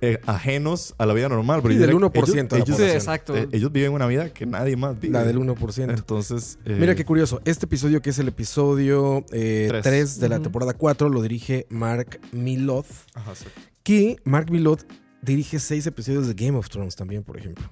eh, 0.00 0.20
ajenos 0.26 0.94
a 0.98 1.06
la 1.06 1.12
vida 1.14 1.28
normal. 1.28 1.60
Sí, 1.60 1.74
yo 1.74 1.80
del 1.80 1.90
diría 1.90 2.08
que 2.10 2.20
1% 2.20 2.48
de 2.48 2.56
la 2.58 2.64
ellos, 2.64 2.66
Sí, 2.66 2.72
población. 2.74 2.90
exacto. 2.96 3.36
eh, 3.36 3.48
ellos 3.50 3.72
viven 3.72 3.92
una 3.92 4.06
vida 4.06 4.32
que 4.32 4.46
nadie 4.46 4.76
más 4.76 4.98
vive. 5.00 5.12
La 5.12 5.24
del 5.24 5.38
1%. 5.38 5.90
Entonces, 5.90 6.58
eh, 6.64 6.76
Mira 6.78 6.94
qué 6.94 7.04
curioso. 7.04 7.40
Este 7.44 7.66
episodio, 7.66 8.00
que 8.00 8.10
es 8.10 8.18
el 8.20 8.28
episodio 8.28 9.24
3 9.28 9.82
Tres. 9.82 10.20
de 10.20 10.28
la 10.28 10.38
temporada 10.40 10.74
4, 10.74 11.08
lo 11.08 11.20
dirige 11.20 11.66
Mark 11.68 12.20
Miloth. 12.30 12.86
Ajá, 13.14 13.34
sí. 13.34 13.46
Que 13.82 14.16
Mark 14.24 14.50
Miloth 14.52 14.82
dirige 15.20 15.58
seis 15.58 15.84
episodios 15.88 16.28
de 16.28 16.34
Game 16.34 16.56
of 16.56 16.68
Thrones 16.68 16.94
también, 16.94 17.24
por 17.24 17.36
ejemplo. 17.36 17.68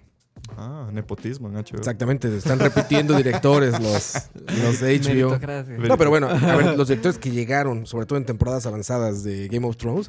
Ah, 0.57 0.89
nepotismo 0.93 1.49
en 1.49 1.55
HBO. 1.55 1.79
Exactamente, 1.79 2.35
están 2.37 2.59
repitiendo 2.59 3.15
directores 3.17 3.73
los, 3.81 4.29
los 4.63 4.81
de 4.81 4.99
HBO. 5.01 5.39
No, 5.89 5.99
pero 5.99 6.11
bueno, 6.11 6.29
a 6.29 6.57
ver, 6.57 6.77
los 6.77 6.89
directores 6.89 7.19
que 7.19 7.31
llegaron, 7.31 7.87
sobre 7.87 8.07
todo 8.07 8.19
en 8.19 8.25
temporadas 8.25 8.67
avanzadas 8.67 9.23
de 9.25 9.49
Game 9.49 9.67
of 9.67 9.77
Thrones, 9.77 10.09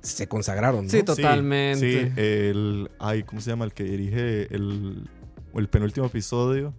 se 0.00 0.26
consagraron, 0.28 0.84
¿no? 0.86 0.90
Sí, 0.90 1.02
Totalmente. 1.02 1.80
Sí, 2.04 2.12
sí, 2.14 2.20
el. 2.20 2.90
Ay, 2.98 3.22
¿cómo 3.22 3.40
se 3.40 3.50
llama? 3.50 3.64
El 3.64 3.72
que 3.72 3.84
dirige 3.84 4.54
el, 4.54 5.08
el 5.54 5.68
penúltimo 5.68 6.06
episodio, 6.06 6.74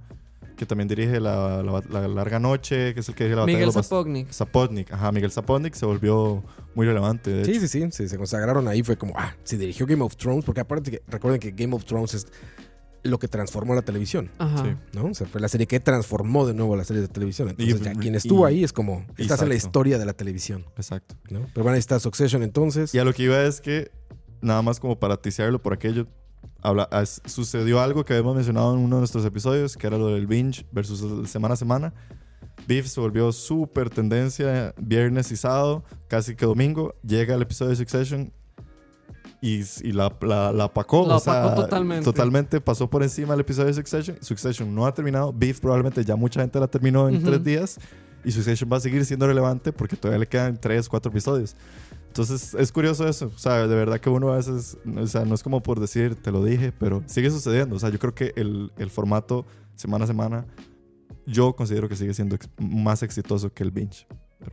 que 0.56 0.66
también 0.66 0.88
dirige 0.88 1.20
la, 1.20 1.62
la- 1.64 1.84
la 1.90 2.08
larga 2.08 2.40
noche, 2.40 2.94
que 2.94 3.00
es 3.02 3.10
el 3.10 3.16
que 3.16 3.24
dirige 3.26 3.36
la 3.36 3.42
batalla 3.44 3.58
Miguel 3.58 3.70
bast- 3.74 3.84
Zapotnik. 3.84 4.32
Zapotnik, 4.32 4.92
ajá, 4.92 5.12
Miguel 5.12 5.32
Zapotnik 5.32 5.74
se 5.76 5.86
volvió 5.86 6.44
muy 6.76 6.86
relevante. 6.86 7.32
De 7.32 7.46
Sí, 7.46 7.52
hecho. 7.52 7.62
sí, 7.62 7.68
sí, 7.68 7.88
sí, 7.92 8.08
se 8.10 8.18
consagraron 8.18 8.68
ahí. 8.68 8.84
Fue 8.84 8.98
como, 8.98 9.14
ah, 9.18 9.36
se 9.44 9.58
dirigió 9.58 9.86
Game 9.86 10.04
of 10.04 10.16
Thrones, 10.18 10.46
porque 10.46 10.62
aparte, 10.62 10.92
que, 10.92 11.02
recuerden 11.08 11.40
que 11.40 11.52
Game 11.52 11.76
of 11.76 11.86
Thrones 11.86 12.14
es 12.16 12.28
lo 13.08 13.20
que 13.20 13.28
transformó 13.28 13.74
la 13.76 13.82
televisión, 13.82 14.30
Ajá. 14.38 14.78
¿no? 14.94 15.06
O 15.06 15.14
sea, 15.14 15.26
fue 15.28 15.42
la 15.42 15.48
serie 15.48 15.66
que 15.68 15.80
transformó 15.80 16.46
de 16.46 16.54
nuevo 16.54 16.76
las 16.76 16.88
series 16.88 17.08
de 17.08 17.14
televisión. 17.14 17.50
Entonces, 17.50 17.80
Y- 17.82 17.84
ya 17.84 17.94
quien 17.94 18.16
estuvo 18.16 18.48
y- 18.48 18.54
ahí 18.54 18.64
es 18.64 18.74
como, 18.74 19.06
estás 19.18 19.42
en 19.42 19.50
la 19.50 19.56
Exacto. 19.56 19.56
historia 19.56 19.98
de 20.00 20.06
la 20.06 20.14
televisión, 20.14 20.66
Exacto. 20.76 21.16
¿no? 21.30 21.40
Pero 21.54 21.64
bueno, 21.64 21.74
ahí 21.74 21.80
está 21.80 22.00
Succession 22.00 22.44
entonces. 22.44 22.94
Y 22.94 23.00
a 23.00 23.04
lo 23.06 23.14
que 23.14 23.24
iba 23.24 23.42
es 23.44 23.62
que, 23.62 23.92
nada 24.42 24.62
más 24.62 24.80
como 24.80 25.00
para 25.00 25.18
ticiarlo 25.18 25.62
por 25.62 25.74
aquello, 25.74 26.08
habla, 26.62 26.84
as- 26.92 27.22
sucedió 27.26 27.80
algo 27.82 28.04
que 28.06 28.14
habíamos 28.14 28.36
mencionado 28.36 28.74
en 28.74 28.80
uno 28.80 28.98
de 28.98 29.02
nuestros 29.02 29.26
episodios, 29.26 29.76
que 29.78 29.88
era 29.88 29.98
lo 29.98 30.08
del 30.08 30.28
binge 30.28 30.66
versus 30.72 31.02
el 31.02 31.28
semana 31.28 31.54
a 31.54 31.58
semana. 31.58 31.94
Beef 32.68 32.88
se 32.88 33.00
volvió 33.00 33.32
súper 33.32 33.90
tendencia 33.90 34.74
viernes 34.78 35.32
y 35.32 35.38
sábado, 35.38 35.84
casi 36.08 36.36
que 36.36 36.46
domingo. 36.46 36.96
Llega 37.06 37.36
el 37.36 37.42
episodio 37.42 37.70
de 37.70 37.76
Succession. 37.78 38.34
Y, 39.42 39.62
y 39.84 39.92
la, 39.92 40.16
la, 40.22 40.52
la 40.52 40.64
apacó. 40.66 41.08
La 41.08 41.18
o 41.18 41.20
sea, 41.20 41.46
opacó 41.46 41.62
totalmente. 41.64 42.04
Totalmente 42.06 42.62
pasó 42.62 42.90
por 42.90 43.04
encima 43.04 43.34
del 43.34 43.42
episodio 43.42 43.68
de 43.68 43.74
Succession. 43.74 44.18
Succession 44.22 44.74
no 44.74 44.86
ha 44.86 44.94
terminado. 44.94 45.32
Beef 45.34 45.60
probablemente 45.60 46.04
ya 46.04 46.16
mucha 46.16 46.42
gente 46.42 46.60
la 46.60 46.68
terminó 46.68 47.08
en 47.10 47.18
Ujú. 47.18 47.26
tres 47.26 47.44
días. 47.44 47.80
Y 48.26 48.32
Succession 48.32 48.70
va 48.72 48.78
a 48.78 48.80
seguir 48.80 49.06
siendo 49.06 49.26
relevante 49.28 49.72
porque 49.72 49.96
todavía 49.96 50.20
le 50.20 50.28
quedan 50.28 50.58
tres, 50.60 50.90
cuatro 50.90 51.12
episodios. 51.12 51.56
Entonces 52.08 52.56
es 52.56 52.72
curioso 52.72 53.08
eso. 53.08 53.32
O 53.34 53.38
sea, 53.38 53.68
de 53.68 53.76
verdad 53.76 54.00
que 54.00 54.10
uno 54.10 54.34
a 54.34 54.38
veces, 54.38 54.78
o 54.98 55.08
sea, 55.08 55.24
no 55.24 55.36
es 55.36 55.44
como 55.44 55.62
por 55.62 55.80
decir, 55.80 56.16
te 56.16 56.32
lo 56.32 56.44
dije, 56.44 56.72
pero 56.72 57.04
sigue 57.06 57.30
sucediendo. 57.30 57.76
O 57.76 57.80
sea, 57.80 57.90
yo 57.90 58.00
creo 58.00 58.16
que 58.16 58.34
el, 58.36 58.72
el 58.78 58.90
formato 58.90 59.46
semana 59.76 60.06
a 60.06 60.08
semana, 60.08 60.46
yo 61.28 61.54
considero 61.56 61.88
que 61.88 61.96
sigue 61.96 62.14
siendo 62.14 62.36
ex- 62.36 62.50
más 62.58 63.04
exitoso 63.04 63.54
que 63.54 63.64
el 63.64 63.72
binge. 63.72 64.08
Pero 64.40 64.52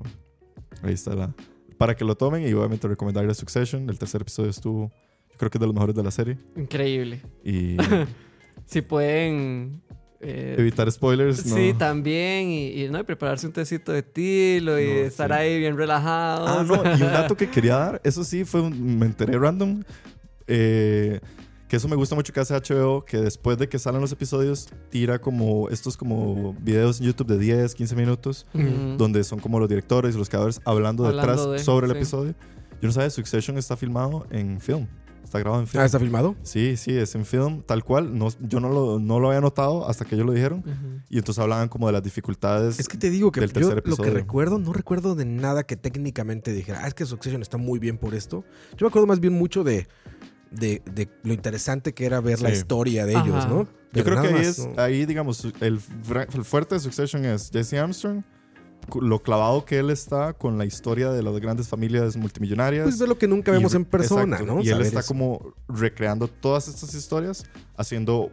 ahí 0.82 0.92
está 0.92 1.14
la. 1.14 1.34
Para 1.78 1.94
que 1.96 2.04
lo 2.04 2.14
tomen 2.16 2.46
y 2.46 2.52
obviamente 2.52 2.86
recomendarle 2.88 3.34
Succession. 3.34 3.88
El 3.90 3.98
tercer 3.98 4.22
episodio 4.22 4.50
estuvo, 4.50 4.90
yo 5.30 5.36
creo 5.38 5.50
que 5.50 5.58
es 5.58 5.60
de 5.60 5.66
los 5.66 5.74
mejores 5.74 5.94
de 5.96 6.02
la 6.02 6.10
serie. 6.10 6.38
Increíble. 6.56 7.20
Y 7.44 7.76
Si 8.66 8.80
pueden. 8.82 9.82
eh, 10.20 10.54
evitar 10.58 10.90
spoilers. 10.90 11.44
No. 11.44 11.56
Sí, 11.56 11.74
también. 11.76 12.48
Y, 12.48 12.84
y, 12.84 12.88
¿no? 12.88 12.98
y 13.00 13.02
prepararse 13.02 13.46
un 13.46 13.52
tecito 13.52 13.92
de 13.92 14.02
tilo 14.02 14.80
y 14.80 14.86
No, 14.86 14.92
estar 15.00 15.28
sí. 15.30 15.34
ahí 15.36 15.58
bien 15.58 15.76
relajado. 15.76 16.46
Ah, 16.48 16.62
no, 16.66 16.76
y 16.96 17.02
un 17.02 17.12
dato 17.12 17.36
que 17.36 17.50
quería 17.50 17.76
dar, 17.76 18.00
eso 18.04 18.24
sí, 18.24 18.44
fue 18.44 18.62
un- 18.62 18.98
me 18.98 19.06
enteré 19.06 19.36
random, 19.38 19.82
eh, 20.46 21.20
que 21.68 21.76
eso 21.76 21.88
me 21.88 21.96
gusta 21.96 22.14
mucho 22.14 22.32
que 22.32 22.40
hace 22.40 22.54
HBO, 22.54 23.04
que 23.04 23.18
después 23.18 23.58
de 23.58 23.68
que 23.68 23.78
salen 23.78 24.00
los 24.00 24.12
episodios, 24.12 24.68
tira 24.90 25.18
como 25.18 25.68
estos 25.70 25.96
como 25.96 26.54
videos 26.60 27.00
en 27.00 27.06
YouTube 27.06 27.28
de 27.28 27.38
10, 27.38 27.74
15 27.74 27.96
minutos, 27.96 28.46
donde 28.98 29.24
son 29.24 29.40
como 29.40 29.58
los 29.58 29.68
directores 29.68 30.14
y 30.14 30.18
los 30.18 30.28
creadores 30.28 30.60
hablando, 30.64 31.06
Hablando 31.06 31.32
detrás 31.32 31.50
de, 31.50 31.58
sobre 31.58 31.86
el 31.86 31.92
sí. 31.92 31.98
episodio. 31.98 32.34
Yo 32.80 32.88
no 32.88 32.92
sabía, 32.92 33.10
Succession 33.10 33.56
está 33.56 33.76
filmado 33.76 34.26
en 34.30 34.60
film, 34.60 34.86
está 35.22 35.38
grabado 35.38 35.62
en 35.62 35.66
film. 35.66 35.82
Ah, 35.82 35.86
¿está 35.86 35.98
filmado? 35.98 36.36
Sí, 36.42 36.76
sí, 36.76 36.96
es 36.96 37.14
en 37.14 37.24
film, 37.24 37.62
tal 37.62 37.82
cual. 37.82 38.16
No, 38.16 38.28
yo 38.40 38.60
no 38.60 38.68
lo, 38.68 38.98
no 39.00 39.20
lo 39.20 39.28
había 39.28 39.40
notado 39.40 39.88
hasta 39.88 40.04
que 40.04 40.14
ellos 40.14 40.26
lo 40.26 40.32
dijeron. 40.32 40.60
Ujú. 40.60 41.00
Y 41.08 41.18
entonces 41.18 41.42
hablaban 41.42 41.68
como 41.68 41.86
de 41.86 41.94
las 41.94 42.02
dificultades. 42.02 42.78
Es 42.78 42.88
que 42.88 42.98
te 42.98 43.10
digo 43.10 43.32
que 43.32 43.40
del 43.40 43.52
yo 43.52 43.74
lo 43.84 43.96
que 43.96 44.10
recuerdo, 44.10 44.58
no 44.58 44.72
recuerdo 44.72 45.14
de 45.14 45.24
nada 45.24 45.64
que 45.64 45.76
técnicamente 45.76 46.52
dijera, 46.52 46.80
ah, 46.84 46.88
es 46.88 46.94
que 46.94 47.06
Succession 47.06 47.40
está 47.40 47.56
muy 47.56 47.78
bien 47.78 47.96
por 47.96 48.14
esto. 48.14 48.44
Yo 48.76 48.84
me 48.84 48.88
acuerdo 48.88 49.06
más 49.06 49.18
bien 49.20 49.32
mucho 49.32 49.64
de, 49.64 49.88
de, 50.54 50.82
de 50.92 51.08
lo 51.22 51.32
interesante 51.32 51.92
que 51.94 52.06
era 52.06 52.20
ver 52.20 52.40
la 52.40 52.50
historia 52.50 53.06
de 53.06 53.16
Ajá. 53.16 53.26
ellos, 53.26 53.48
¿no? 53.48 53.68
Yo 53.92 54.02
creo 54.04 54.20
que 54.20 54.28
ahí, 54.28 54.32
más, 54.34 54.46
es, 54.46 54.58
¿no? 54.66 54.80
ahí 54.82 55.06
digamos, 55.06 55.44
el, 55.60 55.80
el 56.34 56.44
fuerte 56.44 56.74
de 56.74 56.80
Succession 56.80 57.24
es 57.24 57.50
Jesse 57.52 57.74
Armstrong, 57.74 58.22
lo 59.00 59.22
clavado 59.22 59.64
que 59.64 59.78
él 59.78 59.88
está 59.90 60.32
con 60.34 60.58
la 60.58 60.64
historia 60.66 61.10
de 61.10 61.22
las 61.22 61.38
grandes 61.40 61.68
familias 61.68 62.16
multimillonarias. 62.16 62.84
Pues 62.84 62.98
de 62.98 63.06
lo 63.06 63.16
que 63.16 63.26
nunca 63.28 63.50
vemos 63.52 63.72
Y- 63.72 63.76
en 63.76 63.84
persona, 63.84 64.36
exacto, 64.36 64.54
¿no? 64.54 64.60
Y 64.60 64.66
él 64.66 64.72
Saber 64.72 64.86
está 64.86 65.00
eso. 65.00 65.08
como 65.08 65.54
recreando 65.68 66.28
todas 66.28 66.68
estas 66.68 66.92
historias, 66.94 67.44
haciendo, 67.76 68.30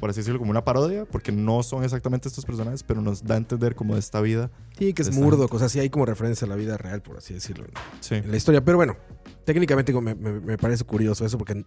por 0.00 0.10
así 0.10 0.20
decirlo, 0.20 0.38
como 0.38 0.50
una 0.50 0.64
parodia, 0.64 1.04
porque 1.06 1.32
no 1.32 1.62
son 1.62 1.84
exactamente 1.84 2.28
estos 2.28 2.44
personajes, 2.44 2.82
pero 2.82 3.00
nos 3.00 3.24
da 3.24 3.34
a 3.34 3.38
entender 3.38 3.74
como 3.74 3.96
esta 3.96 4.20
vida. 4.20 4.50
Sí, 4.78 4.92
que 4.92 5.02
es 5.02 5.08
Esa 5.08 5.18
murdo, 5.20 5.38
gente. 5.38 5.50
cosas 5.50 5.66
así, 5.66 5.80
hay 5.80 5.90
como 5.90 6.06
referencia 6.06 6.44
a 6.46 6.48
la 6.48 6.56
vida 6.56 6.76
real, 6.76 7.02
por 7.02 7.16
así 7.18 7.34
decirlo, 7.34 7.64
¿no? 7.72 7.80
Sí. 8.00 8.14
en 8.16 8.30
la 8.30 8.36
historia. 8.36 8.64
Pero 8.64 8.76
bueno, 8.76 8.96
técnicamente 9.44 9.92
me, 9.92 10.14
me- 10.14 10.40
me 10.40 10.58
parece 10.58 10.84
curioso 10.84 11.24
eso 11.26 11.36
porque 11.38 11.64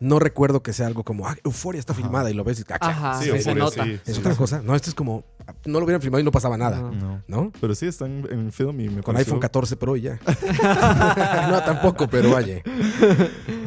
no 0.00 0.18
recuerdo 0.18 0.62
que 0.62 0.72
sea 0.72 0.86
algo 0.86 1.04
como, 1.04 1.28
ah, 1.28 1.36
Euforia 1.44 1.78
está 1.78 1.92
Ajá. 1.92 2.02
filmada 2.02 2.30
y 2.30 2.34
lo 2.34 2.42
ves 2.44 2.60
y, 2.60 2.64
ah, 2.72 2.78
Ajá, 2.80 3.14
Sí, 3.18 3.24
sí, 3.24 3.30
se 3.30 3.36
Euphoria, 3.50 3.64
nota. 3.64 3.84
sí, 3.84 4.00
es 4.06 4.14
sí. 4.14 4.20
otra 4.20 4.34
cosa. 4.34 4.62
No, 4.62 4.74
esto 4.74 4.88
es 4.90 4.94
como, 4.94 5.24
no 5.66 5.78
lo 5.78 5.84
hubieran 5.84 6.00
filmado 6.02 6.20
y 6.20 6.24
no 6.24 6.32
pasaba 6.32 6.56
nada. 6.56 6.80
No. 6.80 7.22
¿no? 7.28 7.52
Pero 7.60 7.74
sí, 7.74 7.86
están 7.86 8.26
en 8.30 8.50
film 8.52 8.80
y 8.80 8.88
me 8.88 9.02
Con 9.02 9.14
pareció- 9.14 9.32
iPhone 9.34 9.40
14 9.40 9.76
Pro 9.76 9.96
y 9.96 10.00
ya. 10.02 10.18
no, 11.50 11.62
tampoco, 11.64 12.08
pero 12.08 12.32
vaya. 12.32 12.62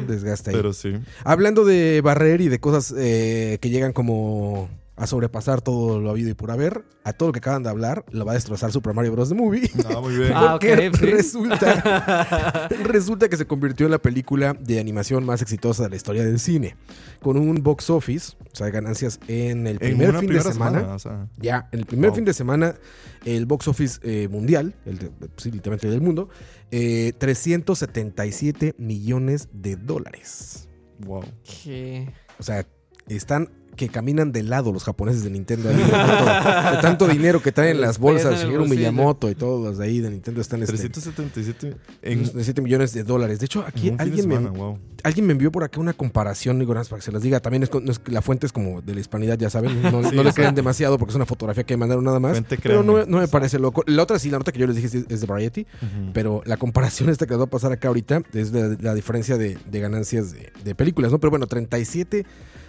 Desgaste 0.06 0.50
ahí. 0.50 0.56
Pero 0.56 0.72
sí. 0.72 0.94
Hablando 1.24 1.64
de 1.64 2.00
barrer 2.02 2.40
y 2.40 2.48
de 2.48 2.58
cosas 2.60 2.92
eh, 2.96 3.58
que 3.60 3.70
llegan 3.70 3.92
como 3.92 4.68
a 4.96 5.06
sobrepasar 5.08 5.60
todo 5.60 6.00
lo 6.00 6.10
habido 6.10 6.30
y 6.30 6.34
por 6.34 6.52
haber, 6.52 6.84
a 7.02 7.12
todo 7.12 7.30
lo 7.30 7.32
que 7.32 7.38
acaban 7.38 7.64
de 7.64 7.68
hablar, 7.68 8.04
lo 8.12 8.24
va 8.24 8.30
a 8.32 8.34
destrozar 8.34 8.70
Super 8.70 8.94
Mario 8.94 9.10
Bros. 9.12 9.28
The 9.28 9.34
Movie. 9.34 9.68
Ah, 9.88 10.00
muy 10.00 10.16
bien. 10.16 10.32
Ah, 10.34 10.52
Porque 10.52 10.88
ok, 10.88 10.96
sí. 10.96 11.06
resulta, 11.06 12.68
resulta 12.84 13.28
que 13.28 13.36
se 13.36 13.44
convirtió 13.46 13.86
en 13.86 13.92
la 13.92 13.98
película 13.98 14.54
de 14.58 14.78
animación 14.78 15.24
más 15.24 15.42
exitosa 15.42 15.82
de 15.84 15.90
la 15.90 15.96
historia 15.96 16.24
del 16.24 16.38
cine. 16.38 16.76
Con 17.20 17.36
un 17.36 17.54
box 17.62 17.90
office, 17.90 18.36
o 18.52 18.54
sea, 18.56 18.70
ganancias 18.70 19.18
en 19.26 19.66
el 19.66 19.78
primer 19.80 20.16
fin 20.18 20.28
de 20.30 20.40
semana. 20.40 20.94
o 20.94 20.98
sea, 20.98 21.26
Ya, 21.38 21.68
en 21.72 21.80
el 21.80 21.86
primer 21.86 22.10
Wow. 22.10 22.16
fin 22.16 22.24
de 22.24 22.32
semana, 22.34 22.74
el 23.24 23.46
box 23.46 23.66
office 23.68 23.98
eh, 24.02 24.28
mundial, 24.28 24.74
el 24.84 24.98
de, 24.98 25.10
sí, 25.38 25.50
literalmente 25.50 25.88
del 25.90 26.02
mundo, 26.02 26.28
eh, 26.70 27.12
377 27.18 28.74
millones 28.78 29.48
de 29.52 29.76
dólares. 29.76 30.68
wow. 31.00 31.24
¿Qué? 31.64 32.12
O 32.38 32.42
sea, 32.42 32.66
están 33.08 33.50
que 33.74 33.88
caminan 33.88 34.32
de 34.32 34.42
lado 34.42 34.72
los 34.72 34.84
japoneses 34.84 35.24
de 35.24 35.30
Nintendo. 35.30 35.68
ahí, 35.68 35.76
de, 35.76 35.90
tanto, 35.90 36.70
de 36.76 36.82
tanto 36.82 37.08
dinero 37.08 37.42
que 37.42 37.52
traen 37.52 37.80
las 37.80 37.98
bolsas. 37.98 38.40
Shigeru. 38.40 38.66
Miyamoto 38.66 39.30
y 39.30 39.34
todos 39.34 39.64
los 39.64 39.78
de 39.78 39.84
ahí 39.84 40.00
de 40.00 40.10
Nintendo 40.10 40.40
están 40.40 40.62
este, 40.62 40.76
377 40.76 41.76
en, 42.02 42.44
7 42.44 42.62
millones 42.62 42.92
de 42.92 43.04
dólares. 43.04 43.38
De 43.38 43.46
hecho, 43.46 43.64
aquí 43.66 43.94
alguien 43.98 44.28
me, 44.28 44.38
wow. 44.38 44.78
alguien 45.02 45.26
me 45.26 45.32
envió 45.32 45.52
por 45.52 45.64
acá 45.64 45.80
una 45.80 45.92
comparación, 45.92 46.58
digo, 46.58 46.74
para 46.74 46.96
que 46.96 47.02
se 47.02 47.12
las 47.12 47.22
diga. 47.22 47.40
También 47.40 47.62
es, 47.62 47.72
no 47.72 47.92
la 48.06 48.22
fuente 48.22 48.46
es 48.46 48.52
como 48.52 48.80
de 48.82 48.94
la 48.94 49.00
hispanidad, 49.00 49.38
ya 49.38 49.50
saben. 49.50 49.82
No, 49.82 49.90
no 50.02 50.10
Sí, 50.10 50.16
le 50.16 50.32
crean 50.32 50.54
demasiado 50.54 50.98
porque 50.98 51.12
es 51.12 51.16
una 51.16 51.26
fotografía 51.26 51.64
que 51.64 51.74
me 51.74 51.80
mandaron 51.80 52.04
nada 52.04 52.20
más. 52.20 52.32
Fuente 52.32 52.58
Pero 52.62 52.82
no, 52.82 53.04
me 53.18 53.28
parece 53.28 53.58
loco. 53.58 53.82
La 53.86 54.02
otra 54.02 54.18
sí, 54.18 54.30
la 54.30 54.38
nota 54.38 54.52
que 54.52 54.58
yo 54.58 54.66
les 54.66 54.76
dije 54.76 55.04
es, 55.08 55.20
de 55.20 55.26
Variety. 55.26 55.66
Pero 56.12 56.42
la 56.44 56.56
comparación 56.56 57.08
esta 57.10 57.26
que 57.26 57.32
les 57.32 57.40
va 57.40 57.44
a 57.44 57.50
pasar 57.50 57.72
acá 57.72 57.88
ahorita 57.88 58.22
es 58.32 58.52
de, 58.52 58.76
la 58.80 58.94
diferencia 58.94 59.36
de, 59.36 59.58
de 59.70 59.80
ganancias 59.80 60.32
de, 60.32 60.52
de 60.62 60.74
películas, 60.74 61.12
¿no? 61.12 61.18
Pero 61.18 61.30
bueno, 61.30 61.46
37, 61.46 62.24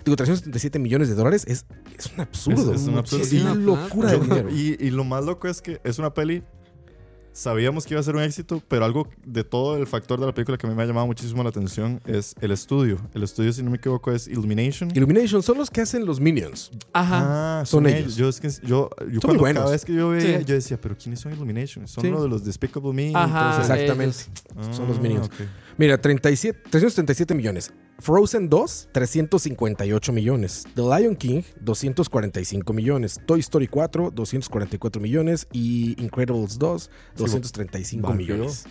digo, 0.05 0.15
377 0.15 0.79
millones 0.79 1.09
de 1.09 1.15
dólares 1.15 1.43
es, 1.47 1.65
es 1.97 2.11
un 2.13 2.21
absurdo. 2.21 2.73
Es- 2.73 2.81
es 2.81 2.87
un 2.87 2.97
absurdo. 2.97 3.23
Es 3.23 3.29
Sí. 3.29 3.39
una 3.41 3.55
locura 3.55 4.11
de 4.11 4.19
dinero. 4.19 4.49
y, 4.49 4.77
y 4.79 4.91
lo 4.91 5.03
más 5.03 5.23
loco 5.25 5.47
es 5.47 5.61
que 5.61 5.81
es 5.83 5.99
una 5.99 6.13
peli. 6.13 6.43
Sabíamos 7.33 7.85
que 7.85 7.93
iba 7.95 7.99
a 7.99 8.03
ser 8.03 8.15
un 8.15 8.21
éxito, 8.21 8.63
pero 8.69 8.85
algo 8.85 9.09
de 9.25 9.43
todo 9.43 9.75
el 9.75 9.87
factor 9.87 10.17
de 10.21 10.25
la 10.25 10.33
película 10.33 10.57
que 10.57 10.65
a 10.67 10.69
mí 10.69 10.75
me 10.75 10.83
ha 10.83 10.85
llamado 10.85 11.05
muchísimo 11.05 11.43
la 11.43 11.49
atención 11.49 11.99
es 12.05 12.33
el 12.39 12.51
estudio. 12.51 12.97
El 13.13 13.23
estudio, 13.23 13.51
si 13.51 13.61
no 13.61 13.71
me 13.71 13.75
equivoco, 13.75 14.09
es 14.13 14.29
Illumination. 14.29 14.89
Illumination 14.95 15.43
son 15.43 15.57
los 15.57 15.69
que 15.69 15.81
hacen 15.81 16.05
los 16.05 16.21
Minions. 16.21 16.71
Ajá. 16.93 17.59
Ah, 17.59 17.65
Son 17.65 17.83
son, 17.83 17.87
ellos. 17.87 17.99
ellos. 18.03 18.15
Yo, 18.15 18.29
es 18.29 18.39
que, 18.39 18.65
yo, 18.65 18.89
yo 19.11 19.19
cuando 19.19 19.41
buenos. 19.41 19.63
cada 19.63 19.71
vez 19.73 19.83
que 19.83 19.93
yo 19.93 20.07
veía, 20.11 20.39
Sí. 20.39 20.45
yo 20.45 20.55
decía, 20.55 20.79
pero 20.79 20.95
¿quiénes 20.97 21.19
son 21.19 21.33
Illumination? 21.33 21.85
Son 21.89 22.05
Sí. 22.05 22.09
los 22.09 22.23
de 22.23 22.29
los 22.29 22.45
Despicable 22.45 22.93
Me. 22.93 23.11
Ajá. 23.13 23.51
eso. 23.51 23.61
Exactamente. 23.73 24.17
ellos. 24.57 24.75
son 24.77 24.87
los 24.87 25.01
Minions. 25.01 25.25
ok. 25.27 25.33
Mira, 25.77 25.99
37, 25.99 26.69
377 26.69 27.35
millones. 27.35 27.73
Frozen 27.99 28.49
2, 28.49 28.89
358 28.91 30.11
millones. 30.13 30.65
The 30.75 30.81
Lion 30.81 31.15
King, 31.15 31.41
245 31.61 32.73
millones. 32.73 33.19
Toy 33.25 33.39
Story 33.41 33.67
4, 33.67 34.11
244 34.11 35.01
millones. 35.01 35.47
Y 35.51 36.01
Incredibles 36.01 36.57
2, 36.57 36.89
235 37.17 38.07
barrió. 38.07 38.17
millones. 38.35 38.65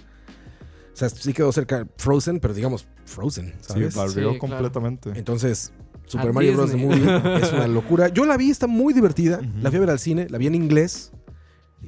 O 0.92 0.96
sea, 0.96 1.08
sí 1.08 1.32
quedó 1.32 1.50
cerca 1.52 1.86
Frozen, 1.98 2.38
pero 2.40 2.54
digamos 2.54 2.86
Frozen, 3.04 3.46
Sí, 3.60 3.66
¿sabes? 3.68 3.94
barrió 3.96 4.12
Sí, 4.14 4.20
claro. 4.20 4.38
completamente. 4.38 5.10
Entonces, 5.16 5.72
Super 6.06 6.28
A 6.28 6.32
Mario 6.32 6.52
Bros. 6.54 6.70
The 6.70 6.76
Disney. 6.76 7.00
Movie 7.00 7.36
es 7.42 7.52
una 7.52 7.66
locura. 7.66 8.08
Yo 8.08 8.24
la 8.24 8.36
vi, 8.36 8.50
está 8.50 8.66
muy 8.66 8.94
divertida. 8.94 9.38
Ujú. 9.40 9.48
La 9.62 9.70
fui 9.70 9.78
a 9.78 9.80
ver 9.80 9.90
al 9.90 9.98
cine, 9.98 10.26
la 10.30 10.38
vi 10.38 10.46
en 10.46 10.54
inglés. 10.54 11.12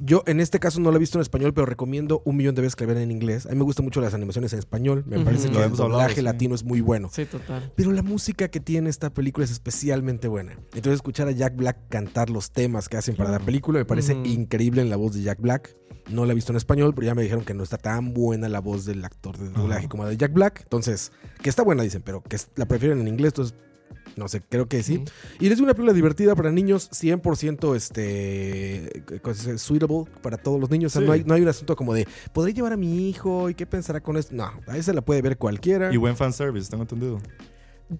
Yo 0.02 0.22
en 0.26 0.40
este 0.40 0.58
caso 0.58 0.80
no 0.80 0.90
la 0.90 0.96
he 0.96 1.00
visto 1.00 1.18
en 1.18 1.22
español, 1.22 1.54
pero 1.54 1.66
recomiendo 1.66 2.22
un 2.24 2.36
millón 2.36 2.54
de 2.54 2.62
veces 2.62 2.76
que 2.76 2.86
la 2.86 2.94
vean 2.94 3.04
en 3.04 3.10
inglés. 3.10 3.46
A 3.46 3.50
mí 3.50 3.56
me 3.56 3.64
gustan 3.64 3.84
mucho 3.84 4.00
las 4.00 4.14
animaciones 4.14 4.52
en 4.52 4.58
español. 4.58 5.04
Me 5.06 5.20
parece 5.20 5.50
que 5.50 5.62
el 5.62 5.72
doblaje 5.72 6.16
sí. 6.16 6.22
latino 6.22 6.54
es 6.54 6.64
muy 6.64 6.80
bueno. 6.80 7.08
Sí, 7.12 7.24
total. 7.24 7.72
Pero 7.76 7.92
la 7.92 8.02
música 8.02 8.48
que 8.48 8.60
tiene 8.60 8.90
esta 8.90 9.10
película 9.10 9.44
es 9.44 9.50
especialmente 9.50 10.28
buena. 10.28 10.52
Entonces 10.74 10.94
escuchar 10.94 11.28
a 11.28 11.32
Jack 11.32 11.56
Black 11.56 11.88
cantar 11.88 12.30
los 12.30 12.50
temas 12.50 12.88
que 12.88 12.96
hacen 12.96 13.16
para 13.16 13.30
la 13.30 13.40
película 13.40 13.78
me 13.78 13.84
parece 13.84 14.14
increíble 14.24 14.82
en 14.82 14.90
la 14.90 14.96
voz 14.96 15.14
de 15.14 15.22
Jack 15.22 15.40
Black. 15.40 15.76
No 16.10 16.24
la 16.24 16.32
he 16.32 16.34
visto 16.34 16.52
en 16.52 16.56
español, 16.56 16.94
pero 16.94 17.06
ya 17.06 17.14
me 17.14 17.22
dijeron 17.22 17.44
que 17.44 17.52
no 17.52 17.64
está 17.64 17.78
tan 17.78 18.14
buena 18.14 18.48
la 18.48 18.60
voz 18.60 18.84
del 18.84 19.04
actor 19.04 19.36
de 19.38 19.48
doblaje 19.50 19.88
como 19.88 20.04
la 20.04 20.10
de 20.10 20.16
Jack 20.16 20.32
Black. 20.32 20.60
Entonces, 20.62 21.10
que 21.42 21.48
está 21.50 21.64
buena, 21.64 21.82
dicen, 21.82 22.02
pero 22.02 22.22
que 22.22 22.38
la 22.54 22.66
prefieren 22.66 23.00
en 23.00 23.08
inglés. 23.08 23.32
Entonces, 23.32 23.56
no 24.16 24.28
sé, 24.28 24.42
creo 24.48 24.66
que 24.68 24.82
sí. 24.82 25.04
Y 25.40 25.48
es 25.48 25.60
una 25.60 25.74
película 25.74 25.92
divertida 25.92 26.34
para 26.34 26.50
niños, 26.50 26.90
100% 26.90 27.74
este, 27.76 29.02
suitable 29.58 30.04
para 30.22 30.36
todos 30.36 30.58
los 30.60 30.70
niños. 30.70 30.92
O 30.92 30.98
sea, 30.98 31.02
Sí. 31.02 31.06
no, 31.06 31.12
hay, 31.12 31.24
no 31.24 31.34
hay 31.34 31.42
un 31.42 31.48
asunto 31.48 31.76
como 31.76 31.94
de, 31.94 32.06
¿podré 32.32 32.52
llevar 32.54 32.72
a 32.72 32.76
mi 32.76 33.08
hijo? 33.08 33.48
¿Y 33.50 33.54
qué 33.54 33.66
pensará 33.66 34.00
con 34.00 34.16
esto? 34.16 34.34
No, 34.34 34.50
ahí 34.66 34.82
se 34.82 34.92
la 34.92 35.02
puede 35.02 35.22
ver 35.22 35.36
cualquiera. 35.38 35.92
Y 35.92 35.96
buen 35.96 36.16
fanservice, 36.16 36.70
tengo 36.70 36.82
entendido. 36.84 37.20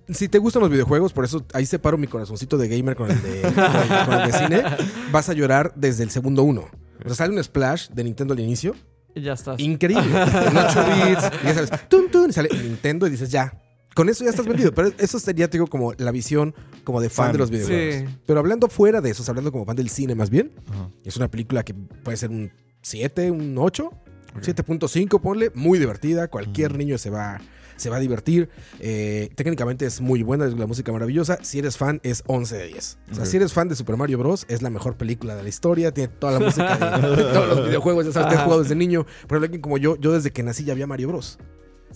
Si 0.08 0.28
te 0.28 0.38
gustan 0.38 0.62
los 0.62 0.70
videojuegos, 0.70 1.12
por 1.12 1.24
eso 1.24 1.44
ahí 1.52 1.64
separo 1.64 1.96
mi 1.96 2.08
corazoncito 2.08 2.58
de 2.58 2.66
gamer 2.68 2.96
con 2.96 3.08
el 3.10 3.22
de, 3.22 3.40
con 3.42 3.50
el- 3.50 4.04
con 4.06 4.14
el 4.20 4.32
de 4.32 4.38
cine, 4.38 4.62
vas 5.12 5.28
a 5.28 5.32
llorar 5.32 5.72
desde 5.76 6.02
el 6.02 6.10
segundo 6.10 6.42
uno. 6.42 6.62
O 7.04 7.08
sea, 7.08 7.14
sale 7.14 7.36
un 7.36 7.44
splash 7.44 7.90
de 7.90 8.02
Nintendo 8.02 8.34
al 8.34 8.40
inicio, 8.40 8.74
Y 9.14 9.20
ya 9.22 9.34
estás. 9.34 9.60
increíble. 9.60 10.02
En 10.10 10.56
8 10.56 10.84
bits, 10.86 11.30
y 11.42 11.46
ya 11.46 11.54
sabes, 11.54 11.70
tun, 11.88 12.10
tun, 12.10 12.30
y 12.30 12.32
sale 12.32 12.48
Nintendo 12.50 13.06
y 13.06 13.10
dices, 13.10 13.30
ya. 13.30 13.52
Con 13.96 14.08
eso 14.08 14.22
ya 14.22 14.30
estás 14.30 14.46
vendido. 14.46 14.72
Pero 14.72 14.92
eso 14.98 15.18
sería, 15.18 15.48
te 15.50 15.56
digo, 15.56 15.66
como 15.66 15.92
la 15.94 16.12
visión 16.12 16.54
como 16.84 17.00
de 17.00 17.08
fan, 17.10 17.26
Fan. 17.26 17.32
de 17.32 17.38
los 17.38 17.50
videojuegos. 17.50 18.10
Sí. 18.10 18.16
Pero 18.26 18.38
hablando 18.38 18.68
fuera 18.68 19.00
de 19.00 19.10
eso, 19.10 19.24
hablando 19.28 19.50
como 19.50 19.64
fan 19.64 19.74
del 19.74 19.88
cine 19.88 20.14
más 20.14 20.30
bien, 20.30 20.52
Ajá. 20.70 20.90
es 21.04 21.16
una 21.16 21.28
película 21.28 21.64
que 21.64 21.74
puede 21.74 22.16
ser 22.16 22.30
un 22.30 22.52
7, 22.82 23.30
un 23.32 23.56
8. 23.58 23.90
7.5, 24.42 25.20
ponle, 25.20 25.50
muy 25.54 25.78
divertida. 25.78 26.28
Cualquier 26.28 26.76
niño 26.76 26.98
se 26.98 27.08
va, 27.08 27.40
se 27.76 27.88
va 27.88 27.96
a 27.96 28.00
divertir. 28.00 28.50
Eh, 28.80 29.30
técnicamente 29.34 29.86
es 29.86 30.02
muy 30.02 30.22
buena, 30.22 30.44
es 30.46 30.52
la 30.58 30.66
música 30.66 30.92
maravillosa. 30.92 31.38
Si 31.42 31.58
eres 31.58 31.78
fan, 31.78 32.00
es 32.02 32.22
11 32.26 32.54
de 32.56 32.66
10. 32.68 32.98
O 33.12 33.14
sea, 33.14 33.24
si 33.24 33.38
eres 33.38 33.54
fan 33.54 33.68
de 33.68 33.76
Super 33.76 33.96
Mario 33.96 34.18
Bros., 34.18 34.44
es 34.48 34.60
la 34.60 34.68
mejor 34.68 34.96
película 34.98 35.34
de 35.34 35.42
la 35.42 35.48
historia. 35.48 35.90
Tiene 35.92 36.08
toda 36.08 36.38
la 36.38 36.40
música 36.44 36.76
de, 37.00 37.16
de 37.16 37.22
todos 37.32 37.48
los 37.48 37.66
videojuegos. 37.66 38.04
Ya 38.06 38.12
sabes, 38.12 38.28
te 38.28 38.34
he 38.34 38.38
jugado 38.44 38.62
desde 38.62 38.74
niño. 38.74 39.06
Ejemplo, 39.24 39.38
alguien 39.38 39.62
como 39.62 39.78
yo, 39.78 39.96
yo 39.96 40.12
desde 40.12 40.30
que 40.32 40.42
nací 40.42 40.64
ya 40.64 40.72
había 40.74 40.86
Mario 40.86 41.08
Bros. 41.08 41.38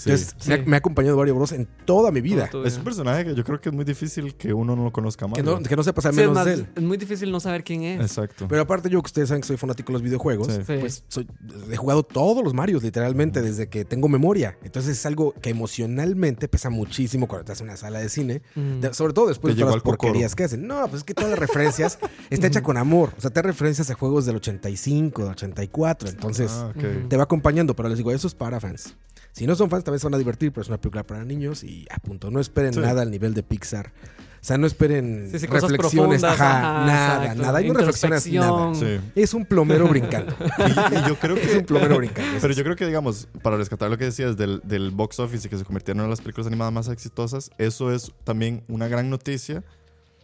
Sí. 0.01 0.09
Entonces, 0.11 0.35
Sí. 0.39 0.49
me, 0.49 0.55
ha, 0.55 0.59
me 0.65 0.77
ha 0.77 0.79
acompañado 0.79 1.17
Mario 1.19 1.35
Bros. 1.35 1.53
en 1.53 1.69
toda 1.85 2.11
mi 2.11 2.23
vida. 2.23 2.49
Todo 2.51 2.65
Es 2.65 2.79
un 2.79 2.85
personaje 2.85 3.25
que 3.25 3.35
yo 3.35 3.45
creo 3.45 3.61
que 3.61 3.69
es 3.69 3.75
muy 3.75 3.85
difícil 3.85 4.35
que 4.35 4.55
uno 4.55 4.75
no 4.75 4.85
lo 4.85 4.93
conozca 4.93 5.27
más. 5.27 5.37
Que 5.37 5.43
no, 5.43 5.59
que 5.63 5.77
no 5.77 5.83
al 5.83 5.85
Sí, 5.85 6.09
es, 6.09 6.17
menos 6.17 6.35
más- 6.35 6.47
de 6.47 6.53
él. 6.55 6.67
es 6.75 6.83
muy 6.83 6.97
difícil 6.97 7.31
no 7.31 7.39
saber 7.39 7.63
quién 7.65 7.83
es. 7.83 8.01
Exacto. 8.01 8.47
Pero 8.49 8.63
aparte 8.63 8.89
yo 8.89 9.03
que 9.03 9.07
ustedes 9.09 9.29
saben 9.29 9.43
que 9.43 9.49
soy 9.49 9.59
fanático 9.59 9.89
de 9.89 9.95
los 9.95 10.03
videojuegos, 10.03 10.47
Sí. 10.49 10.61
Sí. 10.67 10.77
pues 10.81 11.05
soy- 11.09 11.27
he 11.71 11.77
jugado 11.77 12.03
todos 12.03 12.43
los 12.43 12.55
Marios 12.55 12.83
literalmente 12.83 13.43
desde 13.43 13.69
que 13.69 13.85
tengo 13.85 14.09
memoria. 14.09 14.57
Entonces 14.65 14.97
es 14.99 15.05
algo 15.05 15.35
que 15.43 15.51
emocionalmente 15.51 16.49
pesa 16.49 16.71
muchísimo 16.71 17.29
cuando 17.29 17.43
estás 17.43 17.61
en 17.61 17.67
una 17.69 17.77
sala 17.77 17.99
de 17.99 18.09
cine. 18.09 18.41
Mm. 18.55 18.81
De- 18.81 18.95
sobre 18.95 19.13
todo 19.13 19.29
después 19.29 19.55
de 19.55 19.61
todas 19.61 19.75
las 19.75 19.83
porquerías 19.83 20.35
que 20.35 20.45
hacen. 20.45 20.67
No, 20.67 20.81
pues 20.89 21.01
es 21.01 21.05
que 21.05 21.13
todas 21.15 21.31
las 21.31 21.39
referencias 21.39 21.99
está 22.31 22.47
hecha 22.47 22.63
con 22.63 22.77
amor. 22.79 23.13
O 23.19 23.21
sea, 23.21 23.31
te 23.31 23.43
referencias 23.43 23.91
a 23.91 23.95
juegos 23.95 24.25
del 24.27 24.37
85, 24.37 25.23
del 25.25 25.33
84. 25.33 26.09
Entonces 26.09 26.51
Ah, 26.53 26.73
ok. 26.75 26.77
Ujú. 26.85 27.09
te 27.09 27.17
va 27.17 27.25
acompañando. 27.25 27.77
Pero 27.77 27.89
les 27.89 27.99
digo, 27.99 28.11
eso 28.13 28.27
es 28.27 28.35
para 28.35 28.61
fans. 28.61 28.95
Si 29.33 29.47
no 29.47 29.55
son 29.55 29.71
fans, 29.71 29.85
también 29.85 30.01
se 30.01 30.07
van 30.07 30.15
a 30.15 30.19
divertir, 30.19 30.53
pero 30.53 30.63
es 30.63 30.69
una 30.69 30.79
película 30.81 31.05
para 31.05 31.25
niños 31.25 31.63
y 31.65 31.87
a 31.91 31.99
punto. 31.99 32.31
No 32.31 32.41
esperen 32.41 32.75
Sí. 32.75 32.81
nada 32.81 33.03
al 33.03 33.11
nivel 33.11 33.33
de 33.35 33.43
Pixar. 33.43 33.93
O 34.41 34.43
sea, 34.43 34.57
no 34.57 34.67
esperen 34.67 35.29
Sí, 35.31 35.39
sí, 35.39 35.47
reflexiones. 35.47 36.25
Ajá, 36.25 36.59
ajá, 36.59 36.87
nada, 36.87 37.23
exacto. 37.25 37.43
nada. 37.43 37.59
Ahí 37.59 37.69
no 37.69 37.75
reflexionas 37.75 38.27
nada. 38.27 38.75
Sí. 38.75 38.99
Es 39.15 39.35
un 39.35 39.45
plomero 39.45 39.87
brincando. 39.87 40.35
Y, 40.59 40.71
y 40.97 41.09
yo 41.09 41.17
creo 41.19 41.37
es 41.37 41.53
un 41.53 41.59
que. 41.61 41.63
plomero 41.65 41.97
brincando. 41.99 42.39
Pero 42.41 42.55
yo 42.55 42.65
creo 42.65 42.75
que, 42.75 42.87
digamos, 42.87 43.29
para 43.43 43.57
rescatar 43.59 43.91
lo 43.91 43.99
que 43.99 44.05
decías 44.07 44.37
del, 44.39 44.61
del 44.65 44.91
box 44.93 45.21
office 45.21 45.47
y 45.47 45.51
que 45.51 45.59
se 45.59 45.65
convirtieron 45.65 46.03
en 46.03 46.11
las 46.11 46.21
películas 46.23 46.47
animadas 46.47 46.73
más 46.73 46.89
exitosas, 46.89 47.51
eso 47.59 47.93
es 47.93 48.13
también 48.25 48.65
una 48.69 48.89
gran 48.89 49.11
noticia 49.11 49.63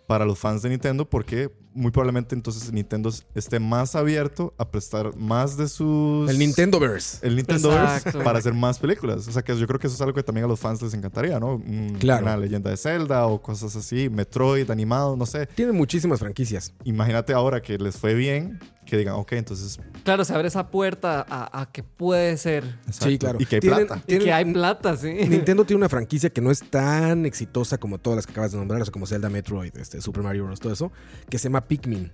para 0.07 0.25
los 0.25 0.39
fans 0.39 0.63
de 0.63 0.71
Nintendo 0.71 1.05
porque 1.09 1.51
muy 1.77 1.91
probablemente 1.91 2.35
entonces 2.35 2.73
Nintendo 2.73 3.13
esté 3.35 3.61
más 3.61 3.95
abierto 3.95 4.55
a 4.59 4.69
prestar 4.71 5.15
más 5.17 5.57
de 5.57 5.69
sus... 5.69 6.29
El 6.31 6.39
Nintendoverse. 6.39 7.25
El 7.27 7.37
Nintendo 7.37 7.71
Exacto. 7.73 8.23
para 8.25 8.39
hacer 8.39 8.55
más 8.55 8.79
películas. 8.79 9.29
O 9.29 9.33
sea 9.33 9.43
que 9.43 9.57
yo 9.57 9.67
creo 9.67 9.79
que 9.79 9.87
eso 9.87 9.95
es 9.95 10.01
algo 10.01 10.15
que 10.15 10.23
también 10.23 10.45
a 10.47 10.49
los 10.49 10.59
fans 10.59 10.81
les 10.83 10.95
encantaría, 10.95 11.39
¿no? 11.39 11.55
Un- 11.57 11.97
Claro. 12.01 12.25
Una 12.25 12.37
leyenda 12.37 12.71
de 12.71 12.77
Zelda 12.77 13.27
o 13.27 13.41
cosas 13.41 13.77
así, 13.77 14.09
Metroid 14.09 14.71
animado, 14.71 15.17
no 15.17 15.27
sé. 15.27 15.47
Tiene 15.47 15.73
muchísimas 15.73 16.19
franquicias. 16.21 16.73
Imagínate 16.85 17.33
ahora 17.33 17.61
que 17.63 17.79
les 17.79 17.97
fue 17.97 18.15
bien, 18.15 18.59
que 18.85 18.97
digan, 18.97 19.15
ok, 19.17 19.33
entonces... 19.33 19.81
Claro, 20.05 20.25
se 20.25 20.33
abre 20.33 20.47
esa 20.49 20.71
puerta 20.71 21.27
a, 21.29 21.61
a 21.63 21.73
que 21.73 21.83
puede 21.83 22.37
ser. 22.37 22.79
Sí, 22.91 23.19
claro. 23.19 23.39
Y 23.41 23.47
que 23.47 23.57
hay 23.57 23.61
Tienen- 23.61 23.87
plata. 23.87 24.03
Y 24.05 24.07
tienen- 24.07 24.25
que 24.27 24.33
hay 24.33 24.53
plata, 24.53 24.97
sí. 24.97 25.09
Nintendo 25.29 25.65
tiene 25.65 25.79
una 25.79 25.89
franquicia 25.89 26.31
que 26.31 26.41
no 26.41 26.51
es 26.53 26.61
tan 26.71 27.27
exitosa 27.27 27.79
como 27.79 27.99
todas 27.99 28.17
las 28.17 28.27
que 28.27 28.33
acabas 28.33 28.53
de 28.53 28.59
nombrar, 28.59 28.81
o 28.81 28.85
sea, 28.85 28.93
como 28.93 29.07
Zelda, 29.07 29.29
Metroid, 29.29 29.77
este, 29.77 30.01
Super 30.01 30.23
Mario 30.23 30.45
Bros., 30.45 30.61
todo 30.61 30.73
eso, 30.73 30.93
que 31.29 31.39
se 31.39 31.49
llama 31.49 31.66
Pikmin. 31.67 32.13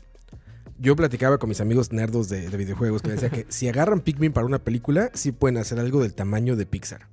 Yo 0.78 0.96
platicaba 0.96 1.38
con 1.38 1.48
mis 1.48 1.60
amigos 1.60 1.92
nerdos 1.92 2.28
de, 2.28 2.48
de 2.48 2.56
videojuegos 2.56 3.02
que 3.02 3.08
me 3.08 3.14
decía 3.14 3.30
que 3.30 3.46
si 3.52 3.68
agarran 3.68 4.00
Pikmin 4.00 4.32
para 4.32 4.46
una 4.46 4.58
película, 4.58 5.10
sí 5.14 5.32
pueden 5.32 5.58
hacer 5.58 5.78
algo 5.78 6.02
del 6.02 6.14
tamaño 6.14 6.56
de 6.56 6.66
Pixar. 6.66 7.08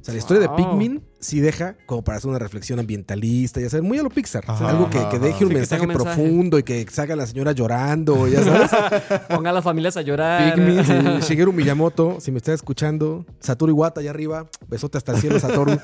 O 0.00 0.04
sea, 0.04 0.14
la 0.14 0.18
historia 0.18 0.40
de. 0.42 0.48
Pikmin 0.56 1.00
sí 1.20 1.38
deja 1.38 1.76
como 1.86 2.02
para 2.02 2.18
hacer 2.18 2.28
una 2.28 2.40
reflexión 2.40 2.80
ambientalista, 2.80 3.60
ya 3.60 3.70
sabes, 3.70 3.84
muy 3.86 3.98
a 3.98 4.02
lo 4.02 4.10
Pixar. 4.10 4.42
Ajá, 4.48 4.70
algo 4.70 4.90
que, 4.90 4.98
deje 5.20 5.44
un 5.44 5.50
Sí, 5.50 5.54
mensaje 5.56 5.80
tenga 5.82 5.92
un 5.94 5.98
mensaje. 5.98 6.22
profundo 6.22 6.58
y 6.58 6.64
que 6.64 6.84
salga 6.90 7.14
la 7.14 7.24
señora 7.24 7.52
llorando, 7.52 8.26
ya 8.26 8.42
sabes. 8.42 8.70
Ponga 9.28 9.50
a 9.50 9.52
las 9.52 9.62
familias 9.62 9.96
a 9.96 10.02
llorar. 10.02 10.54
Pikmin, 10.56 10.84
sí, 10.84 10.92
Shigeru 11.28 11.52
Miyamoto, 11.52 12.18
si 12.20 12.32
me 12.32 12.38
está 12.38 12.52
escuchando, 12.52 13.24
Satoru 13.38 13.70
Iwata 13.70 14.00
allá 14.00 14.10
arriba, 14.10 14.48
besote 14.66 14.98
hasta 14.98 15.12
el 15.12 15.20
cielo, 15.20 15.38
Satoru. 15.38 15.78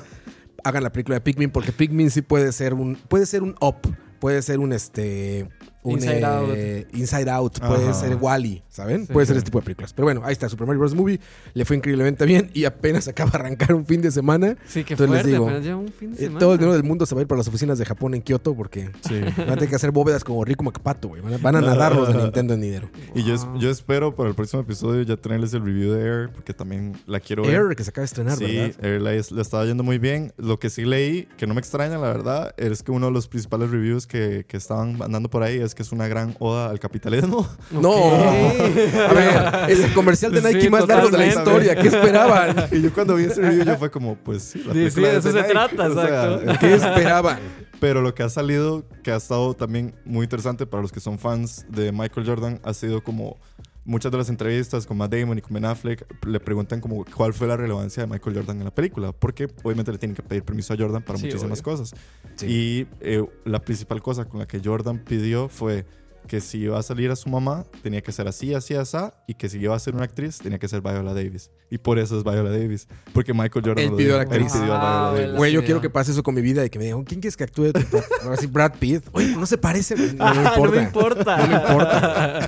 Hagan 0.65 0.83
la 0.83 0.91
película 0.91 1.15
de 1.15 1.21
Pikmin 1.21 1.49
porque 1.51 1.71
Pikmin 1.71 2.11
sí 2.11 2.21
puede 2.21 2.51
ser 2.51 2.73
un 2.73 2.95
puede 3.07 3.25
ser 3.25 3.41
un 3.41 3.55
up, 3.61 3.77
puede 4.19 4.41
ser 4.41 4.59
un 4.59 4.73
este 4.73 5.47
un, 5.83 5.93
Inside 5.93 6.21
eh, 6.55 6.87
Inside 6.93 7.29
Out, 7.31 7.59
puede 7.59 7.85
Ajá. 7.85 7.93
ser 7.93 8.15
Wally, 8.19 8.61
¿saben? 8.69 9.07
Sí. 9.07 9.13
puede 9.13 9.25
ser 9.27 9.37
ese 9.37 9.45
tipo 9.45 9.59
de 9.59 9.63
películas. 9.65 9.93
Pero 9.93 10.05
bueno, 10.05 10.21
ahí 10.25 10.33
está 10.33 10.49
Super 10.49 10.67
Mario 10.67 10.79
Bros. 10.79 10.93
Movie, 10.93 11.19
le 11.53 11.65
fue 11.65 11.77
increíblemente 11.77 12.25
bien 12.25 12.49
y 12.53 12.65
apenas 12.65 13.07
acaba 13.07 13.31
de 13.31 13.37
arrancar 13.37 13.73
un 13.73 13.85
fin 13.85 14.01
de 14.01 14.11
semana. 14.11 14.57
Sí, 14.67 14.83
que 14.83 14.93
Entonces 14.95 15.09
les 15.11 15.21
fuerte, 15.21 15.29
digo, 15.31 15.45
apenas 15.45 15.63
lleva 15.63 15.77
un 15.77 15.87
fin 15.91 16.09
de 16.11 16.15
Eh, 16.17 16.19
semana. 16.25 16.39
todo 16.39 16.51
el 16.53 16.57
dinero 16.59 16.73
del 16.73 16.83
mundo 16.83 17.05
se 17.05 17.15
va 17.15 17.19
a 17.19 17.23
ir 17.23 17.27
para 17.27 17.37
las 17.39 17.47
oficinas 17.47 17.77
de 17.79 17.85
Japón 17.85 18.13
en 18.13 18.21
Kioto 18.21 18.53
porque 18.55 18.89
Sí. 19.07 19.19
van 19.37 19.49
a 19.51 19.53
tener 19.55 19.69
que 19.69 19.75
hacer 19.75 19.91
bóvedas 19.91 20.23
como 20.23 20.43
Rico 20.43 20.63
Macapato, 20.63 21.07
güey. 21.09 21.21
Van 21.21 21.33
a, 21.33 21.37
van 21.37 21.55
a 21.55 21.61
nadar 21.61 21.95
los 21.95 22.07
de 22.09 22.15
Nintendo 22.15 22.53
en 22.53 22.61
dinero. 22.61 22.89
Y 23.15 23.23
yo, 23.23 23.33
es- 23.35 23.45
Wow. 23.45 23.59
yo 23.59 23.69
espero 23.69 24.15
para 24.15 24.29
el 24.29 24.35
próximo 24.35 24.61
episodio 24.61 25.01
ya 25.03 25.15
tenerles 25.15 25.53
el 25.53 25.63
review 25.63 25.93
de 25.93 26.01
Air, 26.03 26.29
porque 26.33 26.53
también 26.53 26.97
la 27.07 27.19
quiero 27.19 27.43
ver. 27.43 27.53
Air, 27.55 27.75
que 27.75 27.83
se 27.83 27.89
acaba 27.91 28.01
de 28.01 28.05
estrenar, 28.07 28.37
sí, 28.37 28.43
¿verdad? 28.43 28.85
Air 28.85 29.01
la, 29.01 29.11
le 29.11 29.41
estaba 29.41 29.65
yendo 29.65 29.83
muy 29.83 29.97
bien. 29.97 30.33
Lo 30.37 30.59
que 30.59 30.69
sí 30.69 30.83
leí, 30.83 31.27
que 31.37 31.47
no 31.47 31.53
me 31.53 31.59
extraña, 31.61 31.97
la 31.97 32.07
verdad, 32.07 32.53
es 32.57 32.83
que 32.83 32.91
uno 32.91 33.05
de 33.07 33.11
los 33.13 33.27
principales 33.29 33.69
reviews 33.71 34.05
que, 34.07 34.45
que 34.47 34.57
estaban 34.57 35.01
andando 35.01 35.29
por 35.29 35.43
ahí 35.43 35.57
es 35.59 35.68
que 35.75 35.83
es 35.83 35.91
una 35.91 36.07
gran 36.07 36.35
oda 36.39 36.69
al 36.69 36.79
capitalismo. 36.79 37.47
No, 37.71 37.91
Ok. 37.91 38.19
a 39.09 39.13
ver, 39.13 39.69
es 39.71 39.79
el 39.79 39.93
comercial 39.93 40.31
de 40.31 40.41
Sí, 40.41 40.47
Nike 40.53 40.69
más 40.69 40.87
largo 40.87 41.09
de 41.09 41.17
la 41.17 41.27
historia. 41.27 41.75
¿Qué 41.75 41.87
esperaban? 41.87 42.67
y 42.71 42.81
yo 42.81 42.93
cuando 42.93 43.15
vi 43.15 43.25
ese 43.25 43.41
review 43.41 43.63
yo 43.65 43.77
fue 43.77 43.89
como, 43.91 44.15
pues 44.15 44.43
sí, 44.43 44.63
la 44.65 44.73
Sí, 44.73 44.89
sí, 44.91 45.01
de 45.01 45.09
es 45.11 45.25
eso 45.25 45.31
se 45.31 45.37
Nike, 45.41 45.49
trata, 45.49 45.87
o 45.87 45.93
sea, 45.93 46.33
exacto. 46.33 46.59
¿Qué 46.59 46.73
esperaban? 46.73 47.39
Pero 47.79 48.01
lo 48.01 48.13
que 48.13 48.23
ha 48.23 48.29
salido, 48.29 48.83
que 49.03 49.11
ha 49.11 49.15
estado 49.15 49.53
también 49.53 49.95
muy 50.03 50.25
interesante 50.25 50.65
para 50.65 50.81
los 50.81 50.91
que 50.91 50.99
son 50.99 51.17
fans 51.17 51.65
de 51.69 51.91
Michael 51.93 52.27
Jordan, 52.27 52.59
ha 52.63 52.73
sido 52.73 53.01
como 53.03 53.37
muchas 53.85 54.11
de 54.11 54.17
las 54.17 54.29
entrevistas 54.29 54.85
con 54.85 54.97
Matt 54.97 55.13
Damon 55.13 55.37
y 55.37 55.41
con 55.41 55.53
Ben 55.53 55.65
Affleck 55.65 56.05
le 56.25 56.39
preguntan 56.39 56.79
como 56.81 57.03
cuál 57.15 57.33
fue 57.33 57.47
la 57.47 57.57
relevancia 57.57 58.03
de 58.03 58.07
Michael 58.11 58.35
Jordan 58.35 58.57
en 58.59 58.65
la 58.65 58.71
película, 58.73 59.11
porque 59.13 59.47
obviamente 59.63 59.91
le 59.91 59.97
tienen 59.97 60.15
que 60.15 60.21
pedir 60.23 60.43
permiso 60.43 60.73
a 60.73 60.77
Jordan 60.77 61.01
para 61.01 61.17
Sí, 61.17 61.25
muchísimas 61.25 61.59
obvio. 61.61 61.63
cosas. 61.77 61.93
Sí. 62.35 62.45
Y 62.47 62.87
eh, 63.01 63.25
la 63.45 63.59
principal 63.59 64.01
cosa 64.01 64.25
con 64.25 64.39
la 64.39 64.47
que 64.47 64.61
Jordan 64.63 64.99
pidió 64.99 65.49
fue 65.49 65.85
que 66.29 66.39
si 66.41 66.59
iba 66.59 66.77
a 66.79 66.83
salir 66.83 67.09
a 67.11 67.15
su 67.15 67.27
mamá, 67.27 67.65
tenía 67.83 68.01
que 68.01 68.11
ser 68.11 68.27
así, 68.27 68.53
así, 68.53 68.75
así, 68.75 68.97
y 69.27 69.33
que 69.33 69.49
si 69.49 69.57
iba 69.59 69.75
a 69.75 69.79
ser 69.79 69.95
una 69.95 70.03
actriz, 70.05 70.37
tenía 70.37 70.59
que 70.59 70.67
ser 70.67 70.79
Viola 70.81 71.13
Davis. 71.13 71.49
Y 71.71 71.77
por 71.79 71.99
eso 71.99 72.17
es 72.17 72.23
Viola 72.23 72.49
Davis, 72.51 72.87
porque 73.13 73.33
Michael 73.33 73.65
Jordan 73.65 73.83
Él 73.83 73.89
lo 73.91 73.97
pidió 73.97 74.15
la. 74.17 74.23
Él 74.23 74.29
a 74.49 74.59
Viola 74.61 74.79
Ah, 75.09 75.13
Davis. 75.15 75.35
Güey, 75.35 75.51
yo 75.53 75.63
quiero 75.65 75.81
que 75.81 75.89
pase 75.89 76.11
eso 76.11 76.23
con 76.23 76.33
mi 76.35 76.41
vida 76.41 76.63
y 76.65 76.69
que 76.69 76.79
me 76.79 76.85
digan, 76.85 77.03
¿quién 77.03 77.19
quieres 77.19 77.35
que 77.35 77.43
actúe? 77.43 77.73
tu 77.73 77.81
papá?" 77.81 78.05
Ahora 78.23 78.37
sí, 78.37 78.47
Brad 78.47 78.73
Pitt. 78.79 79.03
Oye, 79.11 79.35
no 79.35 79.45
se 79.45 79.57
parece. 79.57 79.95
No, 79.95 80.33
no 80.33 80.41
Ah, 80.41 80.53
importa. 80.55 80.57
no 80.57 80.71
me 80.71 80.83
importa. 80.83 81.37
No 81.37 81.47
me 81.47 81.55
importa. 81.55 82.47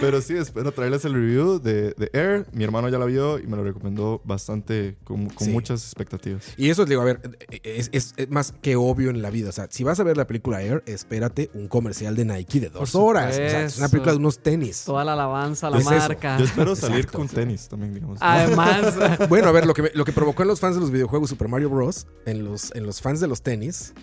Pero 0.00 0.20
sí, 0.20 0.34
espero 0.36 0.72
traerles 0.72 1.04
el 1.04 1.14
review 1.14 1.58
de, 1.60 1.94
de 1.96 2.10
Air. 2.12 2.46
Mi 2.52 2.64
hermano 2.64 2.88
ya 2.88 2.98
la 2.98 3.06
vio 3.06 3.38
y 3.38 3.46
me 3.46 3.56
lo 3.56 3.64
recomendó 3.64 4.20
bastante, 4.24 4.96
con, 5.04 5.26
con 5.28 5.46
Sí. 5.46 5.52
muchas 5.52 5.82
expectativas. 5.84 6.44
Y 6.56 6.70
eso, 6.70 6.84
digo, 6.84 7.02
a 7.02 7.04
ver, 7.04 7.20
es, 7.62 7.88
es- 7.92 8.14
es 8.16 8.30
más 8.30 8.52
que 8.62 8.76
obvio 8.76 9.10
en 9.10 9.22
la 9.22 9.30
vida. 9.30 9.48
O 9.48 9.52
sea, 9.52 9.68
si 9.70 9.84
vas 9.84 9.98
a 10.00 10.02
ver 10.04 10.16
la 10.16 10.26
película 10.26 10.62
Air, 10.62 10.82
espérate 10.86 11.50
un 11.54 11.68
comercial 11.68 12.16
de 12.16 12.24
Nike 12.24 12.41
de 12.44 12.68
dos 12.68 12.90
Por 12.92 13.16
horas. 13.16 13.32
O 13.32 13.36
sea, 13.36 13.62
es 13.64 13.78
una 13.78 13.88
película 13.88 14.12
de 14.12 14.18
unos 14.18 14.38
tenis. 14.38 14.84
Toda 14.84 15.04
la 15.04 15.12
alabanza, 15.14 15.70
la 15.70 15.78
Es 15.78 15.82
eso. 15.86 15.90
marca. 15.90 16.38
Yo 16.38 16.44
espero 16.44 16.76
salir 16.76 16.98
Exacto. 16.98 17.18
con 17.18 17.28
tenis 17.28 17.68
también, 17.68 17.94
digamos. 17.94 18.18
Además, 18.20 18.94
Bueno, 19.28 19.48
a 19.48 19.52
ver, 19.52 19.66
lo 19.66 19.74
que, 19.74 19.90
lo 19.94 20.04
que 20.04 20.12
provocó 20.12 20.42
en 20.42 20.48
los 20.48 20.60
fans 20.60 20.74
de 20.76 20.80
los 20.80 20.90
videojuegos 20.90 21.30
Super 21.30 21.48
Mario 21.48 21.70
Bros. 21.70 22.06
En 22.26 22.44
los, 22.44 22.74
en 22.74 22.84
los 22.86 23.00
fans 23.00 23.20
de 23.20 23.28
los 23.28 23.42
tenis, 23.42 23.94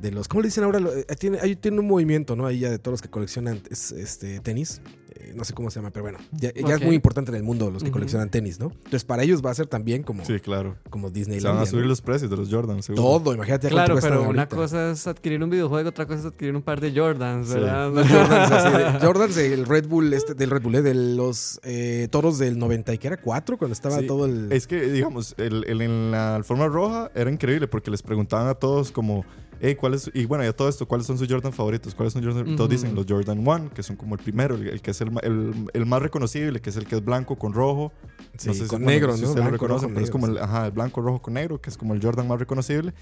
de 0.00 0.10
los, 0.12 0.28
¿cómo 0.28 0.42
le 0.42 0.48
dicen 0.48 0.64
ahora? 0.64 0.78
Eh, 0.80 1.04
tiene, 1.18 1.38
ahí 1.40 1.56
tiene 1.56 1.80
un 1.80 1.86
movimiento, 1.86 2.36
¿no? 2.36 2.46
Ahí 2.46 2.60
ya 2.60 2.70
de 2.70 2.78
todos 2.78 2.94
los 2.94 3.02
que 3.02 3.08
coleccionan 3.10 3.60
es- 3.70 3.92
este, 3.92 4.40
tenis. 4.40 4.80
Eh, 5.14 5.32
no 5.34 5.42
sé 5.44 5.52
cómo 5.54 5.70
se 5.70 5.80
llama, 5.80 5.90
pero 5.90 6.04
bueno, 6.04 6.18
ya, 6.32 6.50
es 6.50 6.82
muy 6.82 6.94
importante 6.94 7.30
en 7.30 7.36
el 7.36 7.42
mundo 7.42 7.70
los 7.70 7.82
que 7.82 7.90
coleccionan 7.90 8.30
tenis, 8.30 8.60
¿no? 8.60 8.66
Entonces, 8.66 9.04
para 9.04 9.22
ellos 9.24 9.44
va 9.44 9.50
a 9.50 9.54
ser 9.54 9.66
también 9.66 10.02
como, 10.04 10.24
Sí, 10.24 10.38
claro. 10.38 10.76
como 10.90 11.08
Se 11.08 11.14
Disneyland. 11.14 11.54
van 11.56 11.62
a 11.64 11.66
subir 11.66 11.86
los 11.86 12.00
precios 12.02 12.30
de 12.30 12.36
los 12.36 12.48
Jordan, 12.50 12.82
seguro. 12.82 13.02
Todo, 13.20 13.34
imagínate. 13.34 13.68
claro, 13.68 13.96
pero 14.00 14.20
una 14.28 14.42
ahorita. 14.42 14.56
cosa 14.56 14.90
es 14.92 15.06
adquirir 15.06 15.42
un 15.42 15.50
videojuego, 15.50 15.88
otra 15.88 16.06
cosa 16.06 16.20
es 16.20 16.26
adquirir 16.26 16.54
un 16.54 16.62
par 16.62 16.80
de 16.80 16.92
Jordans, 16.94 17.48
Sí. 17.48 17.54
¿verdad? 17.54 17.90
Los 17.94 18.08
Jordans, 18.08 18.52
así 18.52 18.76
de- 18.76 19.06
Jordans 19.06 19.34
del 19.34 19.66
Red 19.66 19.88
Bull, 19.88 20.12
este, 20.12 20.34
del 20.34 20.50
Red 20.50 20.62
Bull, 20.62 20.74
eh, 20.76 20.82
de 20.82 20.94
los 20.94 21.58
eh, 21.64 22.06
toros 22.10 22.38
del 22.38 22.58
90 22.58 22.94
y 22.94 22.98
que 22.98 23.06
era 23.08 23.16
4 23.16 23.58
cuando 23.58 23.72
estaba 23.72 23.98
Sí, 23.98 24.06
todo 24.06 24.26
el... 24.26 24.52
Es 24.52 24.66
que, 24.66 24.80
digamos, 24.82 25.34
el, 25.38 25.64
el- 25.66 25.80
en 25.80 26.10
la 26.12 26.36
alfombra 26.36 26.68
roja 26.68 27.10
era 27.14 27.30
increíble 27.30 27.66
porque 27.66 27.90
les 27.90 28.02
preguntaban 28.02 28.46
a 28.46 28.54
todos 28.54 28.92
como, 28.92 29.24
hey, 29.60 29.74
¿cuál 29.74 29.94
es? 29.94 30.10
Y 30.14 30.24
bueno, 30.26 30.44
y 30.44 30.46
a 30.46 30.52
todo 30.54 30.68
esto, 30.68 30.86
¿cuáles 30.86 31.06
son 31.06 31.18
sus 31.18 31.28
Jordan 31.28 31.52
favoritos? 31.52 31.94
¿Cuáles 31.94 32.12
son 32.12 32.22
Jordan? 32.24 32.44
Todos 32.56 32.60
Ujú. 32.60 32.68
dicen 32.68 32.94
los 32.94 33.06
Jordan 33.08 33.38
1, 33.46 33.70
que 33.74 33.82
son 33.82 33.96
como 33.96 34.14
el 34.14 34.20
primero, 34.22 34.54
el, 34.54 34.68
el 34.68 34.80
que 34.82 34.90
es 34.92 35.00
el, 35.00 35.10
el- 35.22 35.68
el 35.72 35.86
más 35.86 36.00
reconocible, 36.02 36.60
que 36.60 36.70
es 36.70 36.76
el 36.76 36.86
que 36.86 36.96
es 36.96 37.04
blanco 37.04 37.36
con 37.36 37.52
rojo. 37.52 37.92
Sí, 38.36 38.54
si- 38.54 38.60
con 38.66 38.82
bueno, 38.82 38.86
negro, 38.86 39.16
si 39.16 39.22
¿no? 39.22 39.28
ustedes 39.28 39.44
lo 39.46 39.50
reconocen, 39.52 39.92
pero 39.94 40.04
es 40.04 40.10
como 40.10 40.26
el, 40.26 40.32
negro, 40.34 40.44
ajá, 40.46 40.66
el 40.66 40.72
blanco, 40.72 41.00
rojo 41.00 41.20
con 41.22 41.34
negro, 41.34 41.60
que 41.60 41.70
es 41.70 41.76
como 41.76 41.94
el 41.94 42.02
Jordan 42.02 42.28
más 42.28 42.38
reconocible. 42.38 42.92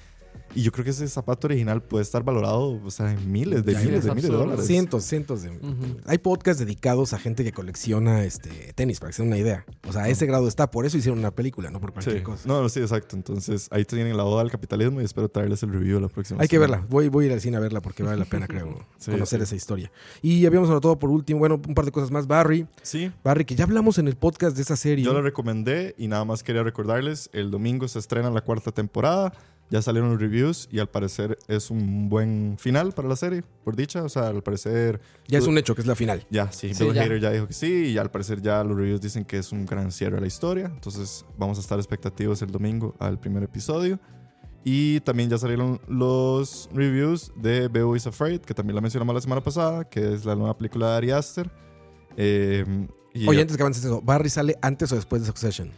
Y 0.56 0.62
yo 0.62 0.72
creo 0.72 0.84
que 0.84 0.90
ese 0.90 1.06
zapato 1.06 1.46
original 1.46 1.82
puede 1.82 2.02
estar 2.02 2.24
valorado, 2.24 2.80
o 2.82 2.90
sea, 2.90 3.12
en 3.12 3.30
miles 3.30 3.64
de 3.64 3.74
Ya, 3.74 3.80
miles 3.80 3.98
es 3.98 4.04
de 4.06 4.10
miles 4.14 4.30
de 4.30 4.36
dólares. 4.36 4.66
Cientos, 4.66 5.04
cientos 5.04 5.42
de... 5.42 5.50
Ujú. 5.50 5.98
Hay 6.06 6.18
podcasts 6.18 6.58
dedicados 6.58 7.12
a 7.12 7.18
gente 7.18 7.44
que 7.44 7.52
colecciona 7.52 8.24
este 8.24 8.72
tenis, 8.74 8.98
para 8.98 9.10
que 9.10 9.16
se 9.16 9.22
den 9.22 9.28
una 9.32 9.38
idea. 9.38 9.64
O 9.86 9.92
sea, 9.92 10.04
a 10.04 10.08
ese 10.08 10.24
grado 10.26 10.48
está. 10.48 10.70
Por 10.70 10.86
eso 10.86 10.96
hicieron 10.96 11.18
una 11.18 11.30
película, 11.30 11.70
no 11.70 11.78
por 11.80 11.92
cualquier 11.92 12.16
Sí. 12.18 12.22
cosa. 12.22 12.48
No, 12.48 12.62
no, 12.62 12.68
sí, 12.70 12.80
exacto. 12.80 13.16
Entonces, 13.16 13.68
ahí 13.70 13.84
tienen 13.84 14.16
la 14.16 14.24
oda 14.24 14.40
al 14.40 14.50
capitalismo 14.50 15.00
y 15.00 15.04
espero 15.04 15.28
traerles 15.28 15.62
el 15.62 15.70
review 15.72 16.00
la 16.00 16.08
próxima 16.08 16.40
Hay 16.40 16.48
que 16.48 16.58
verla. 16.58 16.84
Voy, 16.88 17.08
voy 17.08 17.24
a 17.24 17.28
ir 17.28 17.32
al 17.34 17.40
cine 17.42 17.58
a 17.58 17.60
verla 17.60 17.82
porque 17.82 18.02
vale 18.02 18.16
la 18.16 18.24
pena, 18.24 18.46
creo, 18.48 18.84
Sí, 18.98 19.10
conocer 19.10 19.40
sí. 19.40 19.44
esa 19.44 19.56
historia. 19.56 19.92
Y 20.22 20.46
habíamos 20.46 20.70
anotado 20.70 20.98
por 20.98 21.10
último, 21.10 21.38
bueno, 21.40 21.60
un 21.68 21.74
par 21.74 21.84
de 21.84 21.92
cosas 21.92 22.10
más. 22.10 22.26
Barry. 22.26 22.66
Sí, 22.82 23.12
Barry, 23.22 23.44
que 23.44 23.54
ya 23.54 23.64
hablamos 23.64 23.98
en 23.98 24.08
el 24.08 24.16
podcast 24.16 24.56
de 24.56 24.62
esa 24.62 24.76
serie. 24.76 25.04
yo 25.04 25.12
la 25.12 25.20
recomendé 25.20 25.94
y 25.98 26.08
nada 26.08 26.24
más 26.24 26.42
quería 26.42 26.62
recordarles, 26.62 27.28
el 27.34 27.50
domingo 27.50 27.86
se 27.88 27.98
estrena 27.98 28.30
la 28.30 28.40
cuarta 28.40 28.72
temporada, 28.72 29.32
ya 29.70 29.82
salieron 29.82 30.10
los 30.10 30.20
reviews 30.20 30.68
y 30.70 30.78
al 30.78 30.88
parecer 30.88 31.38
es 31.48 31.70
un 31.70 32.08
buen 32.08 32.56
final 32.58 32.92
para 32.92 33.08
la 33.08 33.16
serie, 33.16 33.42
por 33.64 33.74
dicha, 33.76 34.04
o 34.04 34.08
sea, 34.08 34.28
al 34.28 34.42
parecer... 34.42 35.00
Ya 35.26 35.38
es 35.38 35.46
un 35.46 35.58
hecho 35.58 35.74
que 35.74 35.80
es 35.80 35.86
la 35.86 35.96
final. 35.96 36.24
Ya, 36.30 36.52
sí, 36.52 36.72
Sí, 36.74 36.84
Bill 36.84 36.94
ya. 36.94 37.02
Hader 37.02 37.20
ya 37.20 37.30
dijo 37.32 37.46
que 37.48 37.52
sí 37.52 37.86
y 37.86 37.98
al 37.98 38.10
parecer 38.10 38.40
ya 38.40 38.62
los 38.62 38.76
reviews 38.76 39.00
dicen 39.00 39.24
que 39.24 39.38
es 39.38 39.52
un 39.52 39.66
gran 39.66 39.90
cierre 39.90 40.18
a 40.18 40.20
la 40.20 40.26
historia, 40.26 40.66
entonces 40.66 41.24
vamos 41.36 41.58
a 41.58 41.60
estar 41.60 41.78
expectativos 41.78 42.42
el 42.42 42.50
domingo 42.50 42.94
al 42.98 43.18
primer 43.18 43.42
episodio. 43.42 43.98
Y 44.68 44.98
también 45.00 45.30
ya 45.30 45.38
salieron 45.38 45.80
los 45.86 46.68
reviews 46.72 47.32
de 47.36 47.68
Beau 47.68 47.94
is 47.94 48.04
Afraid, 48.08 48.40
que 48.40 48.52
también 48.52 48.74
la 48.74 48.80
mencionamos 48.80 49.14
la 49.14 49.20
semana 49.20 49.40
pasada, 49.40 49.88
que 49.88 50.12
es 50.14 50.24
la 50.24 50.34
nueva 50.34 50.58
película 50.58 50.90
de 50.90 50.96
Ari 50.96 51.10
Aster. 51.12 51.48
Eh, 52.16 52.64
Oye, 53.28 53.40
antes 53.40 53.56
que 53.56 53.62
avances 53.62 53.84
eso, 53.84 54.02
¿Barry 54.02 54.28
sale 54.28 54.58
antes 54.62 54.90
o 54.90 54.96
después 54.96 55.22
de 55.22 55.26
Succession? 55.28 55.70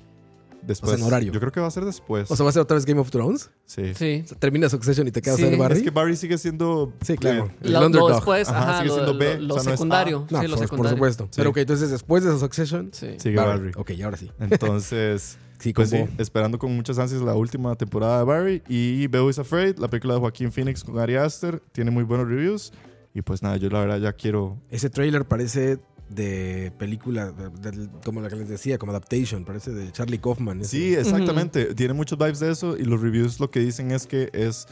Después, 0.63 0.93
o 0.93 0.97
sea, 0.97 1.05
en 1.05 1.09
horario. 1.13 1.33
Yo 1.33 1.41
creo 1.41 1.53
que 1.53 1.61
va 1.61 1.67
a 1.67 1.71
ser 1.71 1.85
después. 1.85 2.31
O 2.31 2.37
sea, 2.37 2.45
¿va 2.45 2.51
a 2.51 2.53
ser 2.53 2.63
otra 2.63 2.75
vez 2.77 2.85
Game 2.87 3.01
of 3.01 3.11
Thrones? 3.11 3.51
sí. 3.67 3.95
Sí. 3.95 4.23
O 4.25 4.29
sea, 4.29 4.39
termina 4.39 4.69
Succession 4.69 5.07
y 5.09 5.11
te 5.11 5.21
quedas 5.23 5.37
Sí. 5.39 5.45
a 5.45 5.51
ver 5.51 5.59
Barry. 5.59 5.77
Es 5.79 5.83
que 5.83 5.91
Barry 5.91 6.17
sigue 6.17 6.39
siendo. 6.39 6.93
Sí, 7.03 7.17
claro. 7.17 7.51
El 7.61 7.73
Lo, 7.73 7.81
lo 7.81 7.87
underdog. 7.87 8.11
después, 8.15 8.49
Ajá, 8.49 8.63
ajá, 8.63 8.79
sigue 8.83 8.91
siendo 8.95 9.13
lo- 9.13 9.19
B, 9.19 9.39
lo 9.41 9.55
o 9.55 9.59
sea, 9.59 9.65
no 9.65 9.71
es 9.71 9.75
A. 9.75 9.77
secundario. 9.77 10.27
No, 10.31 10.41
sí, 10.41 10.47
lo 10.47 10.57
por, 10.57 10.59
por 10.59 10.69
secundario. 10.69 10.97
supuesto. 10.97 11.25
Sí. 11.25 11.31
Pero 11.37 11.51
ok, 11.51 11.57
entonces 11.59 11.91
después 11.91 12.25
de 12.25 12.39
Succession, 12.39 12.91
Sí. 12.93 13.09
Sigue 13.19 13.37
Barry. 13.37 13.59
Barry. 13.59 13.73
Ok, 13.77 13.91
ahora 14.05 14.17
sí. 14.17 14.31
Entonces, 14.39 15.39
Sí, 15.59 15.73
pues 15.73 15.91
como 15.91 16.07
sí, 16.07 16.13
esperando 16.19 16.57
con 16.59 16.75
muchas 16.77 16.99
ansias 17.01 17.21
la 17.21 17.35
última 17.35 17.75
temporada 17.75 18.19
de 18.21 18.25
Barry. 18.25 18.63
Y 18.69 19.09
Beau 19.09 19.29
is 19.29 19.39
Afraid, 19.41 19.77
la 19.79 19.89
película 19.89 20.15
de 20.15 20.21
Joaquín 20.21 20.53
Phoenix 20.53 20.85
con 20.85 20.99
Ari 21.01 21.17
Aster, 21.17 21.61
tiene 21.73 21.91
muy 21.91 22.05
buenos 22.05 22.29
reviews. 22.29 22.73
Y 23.15 23.23
pues 23.23 23.43
nada, 23.43 23.57
yo 23.57 23.69
la 23.69 23.81
verdad 23.81 23.99
ya 23.99 24.13
quiero. 24.13 24.57
ese 24.71 24.89
trailer 24.91 25.27
parece 25.27 25.79
de 26.09 26.73
película, 26.79 27.33
de- 27.33 27.71
de- 27.71 27.89
como 28.05 28.21
la 28.21 28.29
que 28.29 28.37
les 28.37 28.49
decía, 28.49 28.79
como 28.79 28.93
adaptation, 28.93 29.45
parece 29.45 29.73
de 29.73 29.91
Charlie 29.93 30.19
Kaufman. 30.19 30.61
ese. 30.61 30.71
Sí, 30.71 30.95
exactamente. 30.95 31.75
Tiene 31.75 31.95
muchos 31.95 32.19
vibes 32.19 32.41
de 32.41 32.51
eso. 32.51 32.77
Y 32.77 32.85
los 32.85 33.01
reviews 33.01 33.41
lo 33.41 33.51
que 33.51 33.61
dicen 33.61 33.91
es 33.91 34.07
que 34.07 34.31
es 34.33 34.67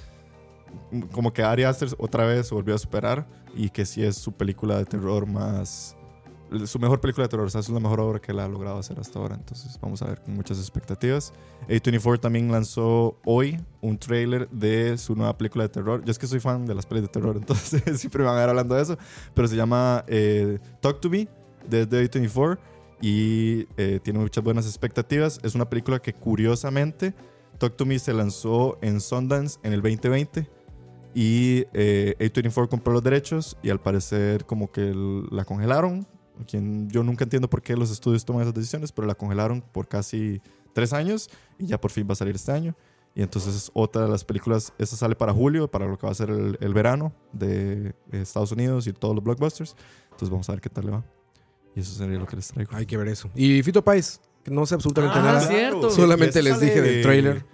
como 1.12 1.32
que 1.32 1.42
Ari 1.42 1.64
Aster 1.64 1.88
otra 1.98 2.24
vez 2.26 2.50
volvió 2.50 2.74
a 2.74 2.78
superar. 2.78 3.26
Y 3.54 3.70
que 3.70 3.86
sí 3.86 4.02
es 4.04 4.16
su 4.16 4.32
película 4.32 4.76
de 4.76 4.84
terror 4.84 5.26
más. 5.26 5.95
Su 6.66 6.78
mejor 6.78 7.00
película 7.00 7.24
de 7.24 7.28
terror, 7.28 7.46
o 7.46 7.50
sea, 7.50 7.60
es 7.60 7.68
la 7.68 7.80
mejor 7.80 8.00
obra 8.00 8.20
que 8.20 8.32
él 8.32 8.38
ha 8.38 8.48
logrado 8.48 8.78
hacer 8.78 8.98
hasta 9.00 9.18
ahora. 9.18 9.34
Entonces, 9.34 9.78
vamos 9.80 10.00
a 10.02 10.06
ver 10.06 10.20
con 10.22 10.34
muchas 10.34 10.58
expectativas. 10.58 11.32
A24 11.68 12.20
también 12.20 12.52
lanzó 12.52 13.18
hoy 13.24 13.60
un 13.80 13.98
trailer 13.98 14.48
de 14.50 14.96
su 14.98 15.16
nueva 15.16 15.36
película 15.36 15.64
de 15.64 15.70
terror. 15.70 16.04
Yo 16.04 16.10
es 16.10 16.18
que 16.18 16.26
soy 16.26 16.40
fan 16.40 16.66
de 16.66 16.74
las 16.74 16.86
pelis 16.86 17.02
de 17.02 17.08
terror, 17.08 17.36
entonces 17.40 17.82
siempre 17.98 18.22
me 18.22 18.28
van 18.28 18.36
a 18.36 18.40
ver 18.40 18.48
hablando 18.50 18.74
de 18.74 18.82
eso. 18.82 18.98
Pero 19.34 19.48
se 19.48 19.56
llama 19.56 20.04
eh, 20.06 20.58
Talk 20.80 21.00
to 21.00 21.10
Me, 21.10 21.28
desde 21.68 22.10
A24. 22.10 22.58
Y 23.00 23.66
eh, 23.76 24.00
tiene 24.02 24.18
muchas 24.20 24.42
buenas 24.42 24.66
expectativas. 24.66 25.38
Es 25.42 25.54
una 25.54 25.68
película 25.68 26.00
que, 26.00 26.14
curiosamente, 26.14 27.14
Talk 27.58 27.76
to 27.76 27.86
Me 27.86 27.98
se 27.98 28.12
lanzó 28.12 28.78
en 28.80 29.00
Sundance 29.00 29.58
en 29.62 29.72
el 29.72 29.82
2020. 29.82 30.48
Y 31.14 31.64
eh, 31.72 32.14
A24 32.18 32.68
compró 32.68 32.92
los 32.92 33.02
derechos 33.02 33.56
y 33.62 33.70
al 33.70 33.80
parecer 33.80 34.44
como 34.44 34.70
que 34.70 34.92
la 35.30 35.44
congelaron. 35.44 36.06
Quien, 36.44 36.88
yo 36.90 37.02
nunca 37.02 37.24
entiendo 37.24 37.48
por 37.48 37.62
qué 37.62 37.76
los 37.76 37.90
estudios 37.90 38.24
toman 38.24 38.42
esas 38.42 38.54
decisiones, 38.54 38.92
pero 38.92 39.06
la 39.06 39.14
congelaron 39.14 39.62
por 39.62 39.88
casi 39.88 40.40
tres 40.72 40.92
años 40.92 41.28
y 41.58 41.66
ya 41.66 41.80
por 41.80 41.90
fin 41.90 42.06
va 42.08 42.12
a 42.12 42.16
salir 42.16 42.34
este 42.34 42.52
año. 42.52 42.74
Y 43.14 43.22
entonces 43.22 43.54
es 43.54 43.70
otra 43.72 44.02
de 44.02 44.08
las 44.10 44.24
películas, 44.24 44.74
esa 44.78 44.94
sale 44.96 45.16
para 45.16 45.32
julio, 45.32 45.68
para 45.70 45.86
lo 45.86 45.96
que 45.96 46.04
va 46.06 46.12
a 46.12 46.14
ser 46.14 46.28
el, 46.28 46.58
el 46.60 46.74
verano 46.74 47.14
de 47.32 47.94
Estados 48.12 48.52
Unidos 48.52 48.86
y 48.86 48.92
todos 48.92 49.14
los 49.14 49.24
blockbusters. 49.24 49.74
Entonces 50.04 50.28
vamos 50.28 50.48
a 50.50 50.52
ver 50.52 50.60
qué 50.60 50.68
tal 50.68 50.84
le 50.84 50.90
va. 50.92 51.04
Y 51.74 51.80
eso 51.80 51.92
sería 51.94 52.18
lo 52.18 52.26
que 52.26 52.36
les 52.36 52.48
traigo. 52.48 52.74
Hay 52.76 52.84
que 52.86 52.96
ver 52.96 53.08
eso. 53.08 53.30
Y 53.34 53.62
Fito 53.62 53.82
Páez, 53.82 54.20
que 54.44 54.50
no 54.50 54.66
sé 54.66 54.74
absolutamente 54.74 55.18
Ah, 55.18 55.22
nada. 55.22 55.40
cierto. 55.40 55.90
Solamente 55.90 56.42
les 56.42 56.60
dije 56.60 56.82
del 56.82 57.02
trailer. 57.02 57.44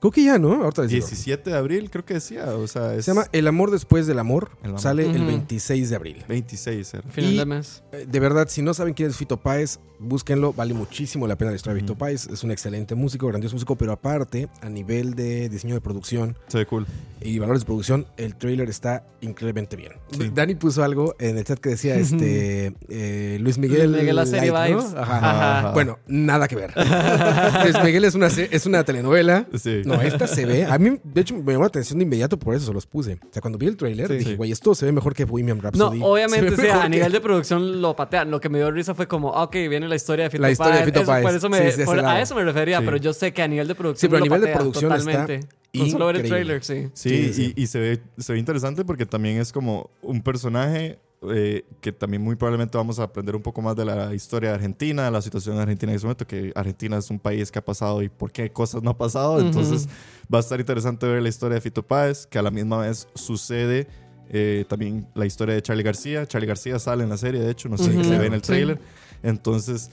Creo 0.00 0.10
que 0.12 0.24
ya, 0.24 0.38
¿no? 0.38 0.62
Ahorita 0.64 0.82
les 0.82 0.90
digo. 0.92 1.06
17 1.06 1.50
de 1.50 1.56
abril, 1.56 1.90
creo 1.90 2.04
que 2.04 2.14
decía. 2.14 2.46
O 2.56 2.66
sea, 2.66 2.94
es 2.94 3.04
Se 3.04 3.10
llama 3.12 3.26
El 3.32 3.46
amor 3.46 3.70
después 3.70 4.06
del 4.06 4.18
amor. 4.18 4.50
El 4.62 4.70
amor. 4.70 4.80
Sale 4.80 5.04
el 5.04 5.16
Ujú. 5.16 5.26
26 5.26 5.90
de 5.90 5.96
abril. 5.96 6.24
26. 6.28 6.94
Era. 6.94 7.02
Final 7.10 7.32
Y- 7.34 7.36
de 7.38 7.44
mes. 7.46 7.82
Eh, 7.92 8.06
De 8.10 8.18
verdad, 8.20 8.48
si 8.48 8.62
no 8.62 8.72
saben 8.72 8.94
quién 8.94 9.10
es 9.10 9.16
Fito 9.16 9.36
Páez, 9.36 9.78
búsquenlo. 9.98 10.54
Vale 10.54 10.72
muchísimo 10.72 11.26
la 11.26 11.36
pena 11.36 11.50
la 11.50 11.56
historia 11.56 11.74
de 11.74 11.80
Fito 11.82 11.92
Ujú. 11.92 11.98
Páez. 12.00 12.26
Es 12.28 12.42
un 12.42 12.50
excelente 12.50 12.94
músico, 12.94 13.26
grandioso 13.26 13.54
músico, 13.56 13.76
pero 13.76 13.92
aparte, 13.92 14.48
a 14.62 14.70
nivel 14.70 15.14
de 15.14 15.50
diseño 15.50 15.74
de 15.74 15.82
producción 15.82 16.36
Se 16.48 16.56
ve 16.58 16.66
cool. 16.66 16.86
y 17.20 17.38
valores 17.38 17.60
de 17.62 17.66
producción, 17.66 18.06
el 18.16 18.36
trailer 18.36 18.70
está 18.70 19.04
increíblemente 19.20 19.76
bien. 19.76 19.92
Sí. 20.12 20.30
Dani 20.34 20.54
puso 20.54 20.82
algo 20.82 21.14
en 21.18 21.36
el 21.36 21.44
chat 21.44 21.58
que 21.58 21.68
decía 21.70 21.94
este 21.96 22.72
eh, 22.88 23.36
Luis 23.42 23.58
Miguel. 23.58 23.90
Miguel 23.90 24.16
la 24.16 24.24
serie 24.24 24.50
Light. 24.50 24.78
Ajá. 24.78 25.02
Ajá. 25.18 25.58
Ajá. 25.58 25.72
Bueno, 25.72 25.98
nada 26.06 26.48
que 26.48 26.56
ver. 26.56 26.72
Luis 27.64 27.76
Miguel 27.84 28.04
es 28.06 28.14
una, 28.14 28.28
es 28.28 28.64
una 28.64 28.82
telenovela. 28.84 29.46
Sí. 29.58 29.82
No, 29.96 30.02
esta 30.02 30.26
se 30.26 30.46
ve. 30.46 30.64
A 30.64 30.78
mí, 30.78 30.98
de 31.02 31.20
hecho, 31.20 31.34
me 31.36 31.52
llamó 31.52 31.64
la 31.64 31.68
atención 31.68 31.98
de 31.98 32.04
inmediato, 32.04 32.38
por 32.38 32.54
eso 32.54 32.66
se 32.66 32.72
los 32.72 32.86
puse. 32.86 33.14
O 33.14 33.32
sea, 33.32 33.40
cuando 33.40 33.58
vi 33.58 33.66
el 33.66 33.76
trailer, 33.76 34.08
Sí. 34.08 34.14
dije, 34.14 34.30
Sí. 34.30 34.36
güey, 34.36 34.52
esto 34.52 34.74
se 34.74 34.86
ve 34.86 34.92
mejor 34.92 35.14
que 35.14 35.24
Bohemian 35.24 35.58
No, 35.58 35.62
Rhapsody. 35.64 36.00
obviamente, 36.02 36.56
Se 36.56 36.70
a 36.70 36.82
que- 36.82 36.88
nivel 36.88 37.12
de 37.12 37.20
producción 37.20 37.80
lo 37.82 37.94
patean. 37.96 38.30
Lo 38.30 38.40
que 38.40 38.48
me 38.48 38.58
dio 38.58 38.70
risa 38.70 38.94
fue 38.94 39.06
como, 39.08 39.34
ah, 39.34 39.44
ok, 39.44 39.52
viene 39.68 39.88
la 39.88 39.96
historia 39.96 40.24
de 40.24 40.30
Fito 40.30 40.42
La 40.42 40.50
historia 40.50 40.72
de 40.72 40.78
Páez. 40.80 40.86
Fito 40.86 41.00
Eso- 41.00 41.10
Páez. 41.10 41.22
por 41.26 41.34
eso 41.34 41.48
me- 41.50 41.56
Sí, 41.58 41.62
sí, 41.64 41.68
ese 41.70 41.84
por- 41.84 41.96
lado. 41.96 42.08
a 42.08 42.20
eso 42.20 42.34
me 42.34 42.44
refería, 42.44 42.78
Sí. 42.78 42.84
pero 42.84 42.96
yo 42.96 43.12
sé 43.12 43.32
que 43.32 43.42
a 43.42 43.48
nivel 43.48 43.68
de 43.68 43.74
producción. 43.74 44.00
Sí, 44.00 44.06
pero 44.08 44.16
a 44.16 44.20
lo 44.20 44.24
nivel 44.26 44.40
de 44.40 44.54
producción 44.56 44.92
está 44.92 45.04
totalmente. 45.10 45.48
Con 45.76 45.90
solo 45.90 46.06
ver 46.06 46.16
el 46.16 46.28
trailer, 46.28 46.64
sí. 46.64 46.88
Sí, 46.94 47.08
Sí, 47.10 47.32
sí. 47.32 47.54
Y, 47.56 47.62
y 47.62 47.66
se, 47.68 47.78
ve, 47.78 48.00
se 48.18 48.32
ve 48.32 48.38
interesante 48.40 48.84
porque 48.84 49.06
también 49.06 49.38
es 49.38 49.52
como 49.52 49.90
un 50.02 50.20
personaje 50.22 50.98
eh, 51.22 51.66
que 51.80 51.92
también 51.92 52.22
muy 52.22 52.34
probablemente 52.36 52.78
vamos 52.78 52.98
a 52.98 53.02
aprender 53.04 53.36
un 53.36 53.42
poco 53.42 53.60
más 53.60 53.76
de 53.76 53.84
la 53.84 54.14
historia 54.14 54.50
de 54.50 54.54
Argentina, 54.56 55.04
de 55.04 55.10
la 55.10 55.20
situación 55.20 55.56
de 55.56 55.62
Argentina 55.62 55.92
en 55.92 55.96
ese 55.96 56.06
momento, 56.06 56.26
que 56.26 56.52
Argentina 56.54 56.96
es 56.96 57.10
un 57.10 57.18
país 57.18 57.50
que 57.50 57.58
ha 57.58 57.64
pasado 57.64 58.02
y 58.02 58.08
por 58.08 58.32
qué 58.32 58.50
cosas 58.50 58.82
no 58.82 58.90
ha 58.90 58.96
pasado. 58.96 59.38
Entonces 59.40 59.88
va 60.32 60.38
a 60.38 60.40
estar 60.40 60.58
interesante 60.58 61.06
ver 61.06 61.22
la 61.22 61.28
historia 61.28 61.56
de 61.56 61.60
Fito 61.60 61.82
Páez, 61.82 62.26
que 62.26 62.38
a 62.38 62.42
la 62.42 62.50
misma 62.50 62.78
vez 62.78 63.06
sucede 63.14 63.86
eh, 64.32 64.64
también 64.68 65.06
la 65.14 65.26
historia 65.26 65.54
de 65.54 65.60
Charlie 65.62 65.82
García. 65.82 66.24
Charlie 66.26 66.46
García 66.46 66.78
sale 66.78 67.02
en 67.02 67.10
la 67.10 67.16
serie, 67.18 67.40
de 67.40 67.50
hecho, 67.50 67.68
no 67.68 67.76
sé 67.76 67.90
Ujú. 67.90 68.02
si 68.04 68.08
se 68.10 68.18
ve 68.18 68.26
en 68.26 68.32
el 68.34 68.40
Sí. 68.40 68.46
trailer. 68.46 68.78
Entonces 69.22 69.90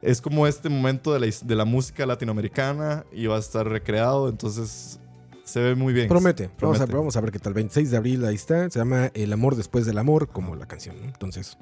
es 0.00 0.20
como 0.20 0.46
este 0.46 0.68
momento 0.68 1.12
de 1.12 1.18
la, 1.18 1.26
de 1.42 1.54
la 1.56 1.64
música 1.64 2.06
latinoamericana 2.06 3.04
y 3.12 3.26
va 3.26 3.34
a 3.36 3.40
estar 3.40 3.66
recreado, 3.68 4.28
entonces 4.28 5.00
se 5.48 5.60
ve 5.60 5.74
muy 5.74 5.92
bien. 5.92 6.08
Promete. 6.08 6.50
Vamos 6.60 6.80
a, 6.80 6.86
vamos 6.86 7.16
a 7.16 7.20
ver 7.20 7.32
qué 7.32 7.38
tal. 7.38 7.54
26 7.54 7.90
de 7.90 7.96
abril, 7.96 8.24
ahí 8.24 8.34
está. 8.34 8.68
Se 8.70 8.78
llama 8.78 9.10
El 9.14 9.32
amor 9.32 9.56
después 9.56 9.86
del 9.86 9.98
amor, 9.98 10.28
como 10.28 10.54
la 10.56 10.66
canción. 10.66 10.96
¿no? 11.00 11.04
Entonces, 11.06 11.56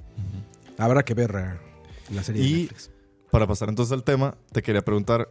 habrá 0.78 1.04
que 1.04 1.14
ver 1.14 1.30
eh, 1.36 2.12
la 2.14 2.22
serie 2.22 2.42
de 2.42 2.48
Y- 2.48 2.60
Netflix. 2.62 2.90
Para 3.30 3.46
pasar 3.46 3.68
entonces 3.68 3.92
al 3.92 4.04
tema, 4.04 4.36
te 4.52 4.62
quería 4.62 4.82
preguntar 4.82 5.28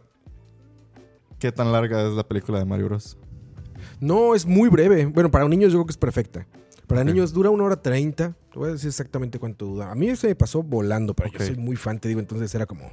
qué 1.38 1.50
tan 1.52 1.72
larga 1.72 2.06
es 2.06 2.12
la 2.14 2.24
película 2.26 2.58
de 2.58 2.64
Mario 2.64 2.86
Bros. 2.86 3.16
No, 4.00 4.34
es 4.34 4.46
muy 4.46 4.68
breve. 4.68 5.06
Bueno, 5.06 5.30
para 5.30 5.48
niños 5.48 5.72
yo 5.72 5.78
creo 5.78 5.86
que 5.86 5.92
es 5.92 5.96
perfecta. 5.98 6.46
Para 6.86 7.02
niños 7.02 7.32
dura 7.32 7.50
una 7.50 7.64
hora 7.64 7.76
treinta. 7.82 8.34
Te 8.52 8.58
voy 8.58 8.68
a 8.68 8.72
decir 8.72 8.88
exactamente 8.88 9.38
cuánto 9.38 9.66
dura. 9.66 9.90
A 9.90 9.94
mí 9.94 10.14
se 10.14 10.28
me 10.28 10.34
pasó 10.36 10.62
volando, 10.62 11.14
pero 11.14 11.30
Ok. 11.30 11.38
yo 11.38 11.46
soy 11.46 11.56
muy 11.56 11.74
fan, 11.76 11.98
te 11.98 12.08
digo, 12.08 12.20
entonces 12.20 12.54
era 12.54 12.64
como, 12.66 12.90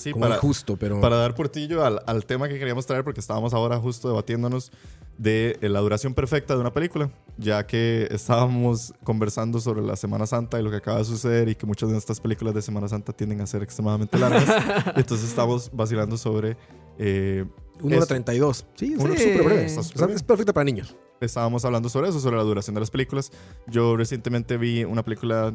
Sí, 0.00 0.12
como 0.12 0.22
para, 0.24 0.36
injusto, 0.36 0.76
pero... 0.76 1.00
para 1.00 1.16
dar 1.16 1.34
portillo 1.34 1.84
al, 1.84 2.00
al 2.06 2.24
tema 2.26 2.48
que 2.48 2.58
queríamos 2.58 2.86
traer, 2.86 3.04
porque 3.04 3.20
estábamos 3.20 3.54
ahora 3.54 3.78
justo 3.78 4.08
debatiéndonos 4.08 4.72
de 5.18 5.58
eh, 5.60 5.68
la 5.68 5.80
duración 5.80 6.14
perfecta 6.14 6.54
de 6.54 6.60
una 6.60 6.72
película, 6.72 7.10
ya 7.36 7.66
que 7.66 8.08
estábamos 8.10 8.94
conversando 9.04 9.60
sobre 9.60 9.82
la 9.82 9.96
Semana 9.96 10.26
Santa 10.26 10.58
y 10.58 10.62
lo 10.62 10.70
que 10.70 10.76
acaba 10.76 10.98
de 10.98 11.04
suceder 11.04 11.48
y 11.48 11.54
que 11.54 11.66
muchas 11.66 11.90
de 11.90 11.98
estas 11.98 12.20
películas 12.20 12.54
de 12.54 12.62
Semana 12.62 12.88
Santa 12.88 13.12
tienden 13.12 13.40
a 13.40 13.46
ser 13.46 13.62
extremadamente 13.62 14.18
largas. 14.18 14.46
entonces 14.96 15.28
estamos 15.28 15.70
vacilando 15.72 16.16
sobre... 16.16 16.56
eh, 16.98 17.44
Una 17.82 17.96
hora 17.96 18.02
es- 18.04 18.08
treinta 18.08 18.34
y 18.34 18.38
dos. 18.38 18.64
Sí, 18.76 18.94
es 18.94 18.98
súper 19.00 19.42
breve. 19.44 19.64
está 19.66 19.80
O 19.80 19.82
súper 19.84 19.98
sea, 19.98 20.06
bien. 20.06 20.16
es 20.16 20.22
perfecta 20.22 20.52
para 20.52 20.64
niños. 20.64 20.96
estábamos 21.20 21.64
hablando 21.66 21.88
sobre 21.90 22.08
eso, 22.08 22.18
sobre 22.20 22.36
la 22.38 22.42
duración 22.42 22.74
de 22.74 22.80
las 22.80 22.90
películas. 22.90 23.30
Yo 23.66 23.96
recientemente 23.96 24.56
vi 24.56 24.84
una 24.84 25.02
película, 25.04 25.54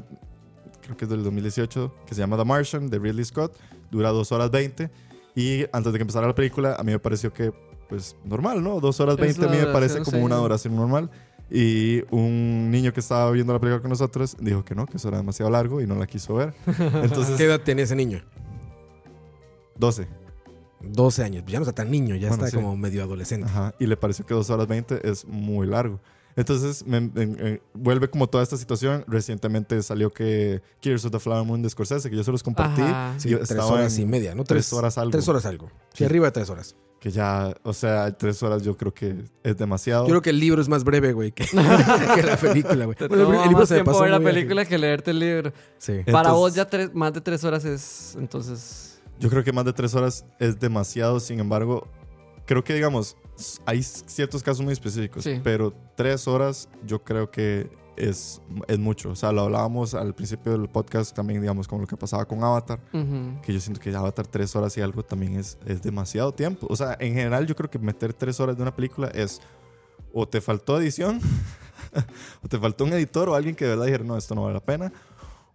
creo 0.85 0.97
que 0.97 1.05
es 1.05 1.09
del 1.09 1.23
2018, 1.23 1.93
que 2.05 2.15
se 2.15 2.21
llama 2.21 2.37
The 2.37 2.45
Martian, 2.45 2.89
de 2.89 2.99
Ridley 2.99 3.25
Scott. 3.25 3.53
Dura 3.91 4.09
2 4.09 4.31
horas 4.31 4.51
20. 4.51 4.89
Y 5.35 5.65
antes 5.73 5.91
de 5.91 5.99
que 5.99 6.03
empezara 6.03 6.27
la 6.27 6.35
película, 6.35 6.75
a 6.79 6.83
mí 6.83 6.91
me 6.91 6.99
pareció 6.99 7.33
que, 7.33 7.51
pues, 7.89 8.15
normal, 8.23 8.63
¿no? 8.63 8.79
2 8.79 8.99
horas 9.01 9.15
Es 9.15 9.21
20 9.21 9.45
a 9.45 9.49
mí 9.49 9.57
me 9.57 9.73
parece 9.73 10.01
como 10.01 10.23
una 10.23 10.35
duración 10.37 10.75
normal. 10.75 11.09
Y 11.51 12.01
un 12.09 12.71
niño 12.71 12.91
que 12.93 13.01
estaba 13.01 13.29
viendo 13.31 13.53
la 13.53 13.59
película 13.59 13.81
con 13.81 13.89
nosotros 13.89 14.35
dijo 14.39 14.65
que 14.65 14.73
no, 14.73 14.87
que 14.87 14.97
eso 14.97 15.09
era 15.09 15.17
demasiado 15.17 15.51
largo 15.51 15.81
y 15.81 15.85
no 15.87 15.95
la 15.95 16.07
quiso 16.07 16.35
ver. 16.35 16.53
Entonces, 17.03 17.37
¿Qué 17.37 17.43
edad 17.43 17.61
tenía 17.61 17.83
ese 17.83 17.95
niño? 17.95 18.23
12. 19.77 20.07
12 20.81 21.23
años. 21.23 21.43
Ya 21.47 21.59
no 21.59 21.63
está 21.63 21.73
tan 21.73 21.91
niño, 21.91 22.15
ya 22.15 22.29
Bueno, 22.29 22.45
está 22.45 22.57
sí. 22.57 22.63
como 22.63 22.75
medio 22.77 23.03
adolescente. 23.03 23.47
Ajá, 23.47 23.75
y 23.79 23.85
le 23.87 23.97
pareció 23.97 24.25
que 24.25 24.33
2 24.33 24.49
horas 24.49 24.67
20 24.67 25.07
es 25.09 25.25
muy 25.25 25.67
largo. 25.67 25.99
Entonces 26.35 26.85
me, 26.85 26.97
en- 26.97 27.13
en- 27.15 27.61
vuelve 27.73 28.09
como 28.09 28.27
toda 28.27 28.43
esta 28.43 28.57
situación. 28.57 29.03
Recientemente 29.07 29.81
salió 29.83 30.11
que 30.11 30.61
Killers 30.81 31.05
of 31.05 31.11
the 31.11 31.19
Flower 31.19 31.45
Moon 31.45 31.61
de 31.61 31.69
Scorsese, 31.69 32.09
que 32.09 32.15
yo 32.15 32.23
se 32.23 32.31
los 32.31 32.43
compartí. 32.43 32.81
Ajá. 32.81 33.13
Sí, 33.17 33.33
tres 33.35 33.59
horas 33.59 33.97
y 33.99 34.05
media, 34.05 34.35
¿no? 34.35 34.43
tres 34.43 34.65
Tres, 34.67 34.73
horas 34.73 34.97
algo. 34.97 35.11
Tres 35.11 35.27
horas 35.29 35.45
algo. 35.45 35.67
Sí, 35.93 35.99
Sí. 35.99 36.03
arriba 36.05 36.25
de 36.27 36.31
tres 36.31 36.49
horas. 36.49 36.75
Que 36.99 37.11
ya, 37.11 37.53
o 37.61 37.71
sea, 37.71 38.17
3 38.17 38.41
horas 38.41 38.63
yo 38.63 38.75
creo 38.77 38.91
que 38.91 39.15
es 39.43 39.55
demasiado. 39.57 40.05
Yo 40.05 40.09
creo 40.09 40.21
que 40.23 40.31
el 40.31 40.39
libro 40.39 40.59
es 40.59 40.67
más 40.67 40.83
breve, 40.83 41.13
güey, 41.13 41.31
que, 41.31 41.45
que 42.15 42.23
la 42.23 42.35
película, 42.35 42.85
güey. 42.85 42.97
Bueno, 42.97 43.25
toma 43.25 43.35
el 43.35 43.41
libro 43.49 43.59
más 43.59 43.67
se 43.67 43.75
me 43.75 43.77
tiempo 43.81 43.91
pasó 43.91 44.01
ver 44.03 44.11
la 44.11 44.19
película 44.19 44.65
que 44.65 44.77
leerte 44.79 45.11
el 45.11 45.19
libro. 45.19 45.51
Sí. 45.77 45.91
Para 46.05 46.29
Entonces- 46.29 46.31
vos 46.33 46.55
ya 46.55 46.65
tres- 46.67 46.95
más 46.95 47.13
de 47.13 47.21
tres 47.21 47.43
horas 47.43 47.63
es, 47.63 48.15
entonces... 48.17 48.99
Yo 49.19 49.29
creo 49.29 49.43
que 49.43 49.53
más 49.53 49.65
de 49.65 49.73
tres 49.73 49.93
horas 49.93 50.25
es 50.39 50.59
demasiado, 50.59 51.19
sin 51.19 51.39
embargo, 51.39 51.87
creo 52.47 52.63
que, 52.63 52.73
digamos, 52.73 53.15
hay 53.65 53.83
ciertos 53.83 54.41
casos 54.43 54.63
muy 54.63 54.73
específicos, 54.73 55.23
Sí. 55.23 55.39
pero 55.43 55.73
tres 55.95 56.27
horas 56.27 56.69
yo 56.85 57.03
creo 57.03 57.29
que 57.31 57.69
es, 57.97 58.41
es 58.67 58.77
mucho. 58.79 59.11
O 59.11 59.15
sea, 59.15 59.31
lo 59.31 59.41
hablábamos 59.41 59.93
al 59.93 60.13
principio 60.13 60.51
del 60.51 60.67
podcast 60.69 61.15
también, 61.15 61.39
digamos, 61.41 61.67
con 61.67 61.79
lo 61.79 61.87
que 61.87 61.95
pasaba 61.95 62.25
con 62.25 62.43
Avatar, 62.43 62.79
Ujú. 62.93 63.41
que 63.41 63.53
yo 63.53 63.59
siento 63.59 63.79
que 63.79 63.95
Avatar 63.95 64.27
tres 64.27 64.55
horas 64.55 64.75
y 64.77 64.81
algo 64.81 65.03
también 65.03 65.35
es, 65.37 65.57
es 65.65 65.81
demasiado 65.81 66.33
tiempo. 66.33 66.67
O 66.69 66.75
sea, 66.75 66.97
en 66.99 67.13
general 67.13 67.45
yo 67.47 67.55
creo 67.55 67.69
que 67.69 67.79
meter 67.79 68.13
tres 68.13 68.39
horas 68.39 68.55
de 68.57 68.61
una 68.63 68.75
película 68.75 69.07
es 69.09 69.41
o 70.13 70.27
te 70.27 70.39
faltó 70.41 70.77
edición, 70.79 71.19
o 72.43 72.47
te 72.47 72.57
faltó 72.59 72.83
un 72.83 72.93
editor 72.93 73.29
o 73.29 73.35
alguien 73.35 73.55
que 73.55 73.65
de 73.65 73.71
verdad 73.71 73.85
dijera, 73.85 74.03
no, 74.03 74.17
esto 74.17 74.35
no 74.35 74.41
vale 74.43 74.53
la 74.55 74.59
pena, 74.65 74.91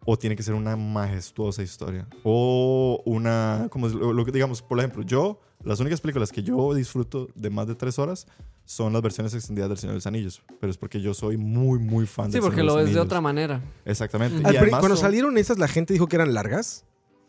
o 0.05 0.19
tiene 0.19 0.35
que 0.37 0.43
ser 0.43 0.55
una 0.55 0.77
majestuosa 0.77 1.63
historia. 1.63 2.07
O 2.25 3.03
una, 3.05 3.69
como 3.71 3.89
lo, 3.89 4.25
que 4.25 4.33
digamos, 4.33 4.63
por 4.63 4.79
ejemplo, 4.79 5.03
yo, 5.03 5.41
las 5.63 5.79
únicas 5.81 6.01
películas 6.01 6.33
que 6.33 6.43
yo 6.43 6.73
disfruto 6.75 7.29
de 7.35 7.51
más 7.51 7.67
de 7.67 7.75
tres 7.75 7.99
horas 7.99 8.27
son 8.65 8.93
las 8.93 9.03
versiones 9.03 9.35
extendidas 9.35 9.69
del 9.69 9.79
Señor 9.79 9.93
de 9.95 9.97
los 9.99 10.07
Anillos, 10.07 10.43
pero 10.61 10.71
es 10.71 10.79
porque 10.79 11.01
yo 11.01 11.13
soy 11.13 11.37
muy, 11.37 11.79
muy 11.79 12.07
fan 12.07 12.27
Sí, 12.27 12.33
del 12.35 12.43
porque 12.43 12.63
lo 12.63 12.77
ves 12.77 12.95
de 12.95 13.01
otra 13.01 13.21
manera. 13.21 13.61
Exactamente. 13.85 14.37
Al 14.39 14.47
Al 14.47 14.55
Y 14.55 14.59
pri- 14.59 14.63
además 14.63 14.81
cuando 14.81 14.97
salieron 14.97 15.37
esas, 15.39 15.59
la 15.59 15.69
gente 15.69 15.93
dijo 15.93 16.07
que 16.07 16.17
eran 16.17 16.33
largas. 16.35 16.85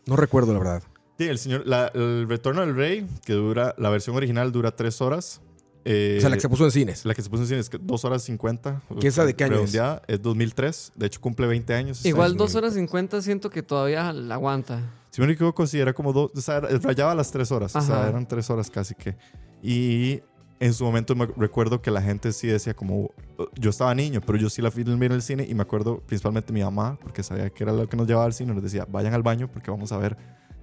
No 0.06 0.16
recuerdo, 0.16 0.52
la 0.52 0.58
verdad. 0.60 0.82
Sí, 1.18 1.24
el, 1.28 1.38
señor, 1.38 1.62
la- 1.66 1.88
el 1.94 2.26
Retorno 2.28 2.62
del 2.62 2.74
Rey, 2.74 3.06
que 3.24 3.34
dura, 3.34 3.74
la 3.76 3.90
versión 3.90 4.16
original 4.16 4.50
dura 4.50 4.74
tres 4.74 5.00
horas. 5.00 5.40
Eh, 5.84 6.16
O 6.18 6.20
sea, 6.20 6.30
la 6.30 6.36
que 6.36 6.42
se 6.42 6.48
puso 6.48 6.64
en 6.64 6.70
cines. 6.70 7.04
la 7.04 7.14
que 7.14 7.22
se 7.22 7.28
puso 7.30 7.42
en 7.42 7.48
cine 7.48 7.60
es 7.60 7.68
que 7.68 7.78
dos 7.78 8.04
horas 8.04 8.22
50. 8.22 8.82
¿Que 9.00 9.08
esa 9.08 9.24
de 9.24 9.34
qué 9.34 9.44
año 9.44 9.54
es? 9.54 9.72
redondeada, 9.72 10.02
es 10.06 10.22
2003. 10.22 10.92
De 10.94 11.06
hecho, 11.06 11.20
cumple 11.20 11.46
20 11.46 11.74
años. 11.74 11.96
este 11.98 12.08
Igual 12.10 12.30
año. 12.32 12.38
2 12.38 12.54
horas 12.54 12.74
50 12.74 13.20
siento 13.22 13.50
que 13.50 13.62
todavía 13.62 14.12
la 14.12 14.34
aguanta. 14.34 14.80
Si 15.10 15.20
me 15.20 15.30
equivoco, 15.32 15.66
sí, 15.66 15.78
era 15.78 15.92
como 15.92 16.12
dos. 16.12 16.30
O 16.34 16.40
sea, 16.40 16.60
rayaba 16.60 17.14
las 17.14 17.30
tres 17.30 17.50
horas. 17.52 17.74
O 17.76 17.80
sea, 17.80 18.00
Ajá. 18.00 18.08
eran 18.08 18.26
tres 18.26 18.48
horas 18.48 18.70
casi 18.70 18.94
que. 18.94 19.16
Y 19.62 20.20
en 20.60 20.72
su 20.72 20.84
momento 20.84 21.14
me 21.16 21.26
recuerdo 21.36 21.82
que 21.82 21.90
la 21.90 22.00
gente 22.00 22.32
sí 22.32 22.46
decía 22.46 22.74
como. 22.74 23.10
Yo 23.58 23.70
estaba 23.70 23.94
niño, 23.94 24.20
pero 24.24 24.38
yo 24.38 24.48
sí 24.48 24.62
la 24.62 24.70
filmé 24.70 25.06
en 25.06 25.12
el 25.12 25.22
cine 25.22 25.44
y 25.48 25.54
me 25.54 25.62
acuerdo 25.62 25.98
principalmente 26.06 26.52
mi 26.52 26.62
mamá, 26.62 26.96
porque 27.02 27.22
sabía 27.24 27.50
que 27.50 27.64
era 27.64 27.72
lo 27.72 27.88
que 27.88 27.96
nos 27.96 28.06
llevaba 28.06 28.24
al 28.26 28.32
cine, 28.32 28.54
nos 28.54 28.62
decía, 28.62 28.86
vayan 28.88 29.12
al 29.14 29.22
baño 29.22 29.50
porque 29.52 29.70
vamos 29.70 29.90
a 29.92 29.98
ver 29.98 30.16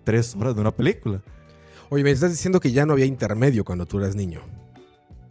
tres 0.05 0.33
horas 0.35 0.55
de 0.55 0.61
una 0.61 0.71
película. 0.71 1.21
Oye, 1.89 2.03
me 2.03 2.11
estás 2.11 2.31
diciendo 2.31 2.59
que 2.59 2.71
ya 2.71 2.85
no 2.85 2.93
había 2.93 3.05
intermedio 3.05 3.65
cuando 3.65 3.85
tú 3.85 3.97
eras 3.99 4.15
niño. 4.15 4.41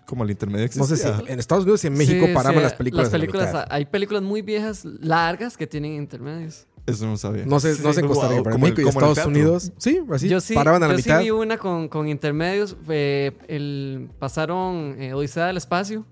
Como 0.08 0.24
el 0.24 0.30
intermedio 0.30 0.60
No 0.74 0.84
existía. 0.84 1.18
sé 1.18 1.24
si 1.26 1.32
en 1.32 1.38
Estados 1.38 1.64
Unidos 1.64 1.84
y 1.84 1.88
en 1.88 1.92
México 1.92 2.26
Sí, 2.26 2.32
paraban 2.32 2.56
sí, 2.56 2.62
las 2.62 2.72
películas. 2.74 3.04
Las 3.04 3.12
la 3.12 3.18
películas, 3.18 3.66
hay 3.70 3.84
películas 3.84 4.22
muy 4.22 4.40
viejas, 4.40 4.84
largas, 4.86 5.56
que 5.58 5.66
tienen 5.66 5.92
intermedios. 5.92 6.66
Eso 6.86 7.04
no 7.06 7.18
sabía. 7.18 7.44
No 7.44 7.60
sé, 7.60 7.76
no 7.82 7.92
sé 7.92 8.00
en 8.00 8.06
Costa 8.06 8.28
Rica, 8.28 8.42
pero 8.42 8.54
en 8.54 8.60
como 8.60 8.66
el- 8.66 8.72
México 8.72 8.88
y 8.88 8.88
Estados. 8.88 9.26
Unidos. 9.26 9.72
Sí, 9.76 10.00
así. 10.10 10.28
yo 10.30 10.40
sí, 10.40 10.54
paraban 10.54 10.82
a 10.82 10.86
la 10.88 10.94
yo 10.94 10.96
mitad. 10.96 11.18
sí 11.18 11.24
vi 11.24 11.30
una 11.30 11.58
con, 11.58 11.88
con 11.88 12.08
intermedios. 12.08 12.74
eh, 12.88 13.36
el, 13.48 14.08
pasaron 14.18 14.96
eh, 14.98 15.12
Odisea 15.12 15.44
del 15.46 15.58
Espacio 15.58 16.06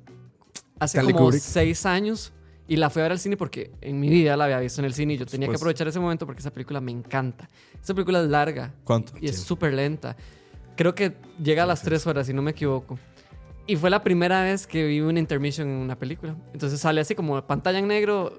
hace 0.79 0.99
Stanley 0.99 1.15
como 1.15 1.27
Kubrick. 1.29 1.41
seis 1.43 1.87
años. 1.87 2.35
Y 2.69 2.77
la 2.77 2.91
fui 2.91 3.01
a 3.01 3.05
ver 3.05 3.13
al 3.13 3.19
cine 3.21 3.37
porque 3.39 3.71
en 3.81 3.99
mi 4.01 4.11
vida 4.11 4.37
la 4.37 4.45
había 4.45 4.59
visto 4.59 4.81
en 4.83 4.85
el 4.87 4.93
cine 4.93 5.15
y 5.15 5.17
yo 5.19 5.25
tenía 5.25 5.47
que 5.47 5.53
Pues- 5.53 5.61
aprovechar 5.63 5.87
ese 5.89 6.01
momento 6.01 6.27
porque 6.27 6.41
esa 6.41 6.51
película 6.53 6.81
me 6.83 6.91
encanta. 6.93 7.49
Esa 7.83 7.95
película 7.95 8.21
es 8.21 8.29
larga 8.29 8.75
¿Cuánto? 8.85 9.13
y 9.21 9.29
es 9.29 9.39
súper 9.41 9.73
lenta. 9.73 10.17
Creo 10.77 10.95
que 10.95 11.15
llega 11.43 11.63
a 11.63 11.67
las 11.67 11.81
tres 11.81 12.07
horas, 12.07 12.27
si 12.27 12.35
no 12.35 12.43
me 12.43 12.51
equivoco. 12.51 12.99
Y 13.67 13.77
fue 13.77 13.91
la 13.91 14.03
primera 14.03 14.43
vez 14.43 14.67
que 14.67 14.87
vi 14.87 15.01
una 15.01 15.19
intermission 15.19 15.69
en 15.69 15.77
una 15.77 15.99
película. 15.99 16.37
Entonces 16.53 16.81
sale 16.81 17.01
así 17.01 17.15
como 17.15 17.41
pantalla 17.47 17.79
en 17.79 17.89
negro, 17.89 18.33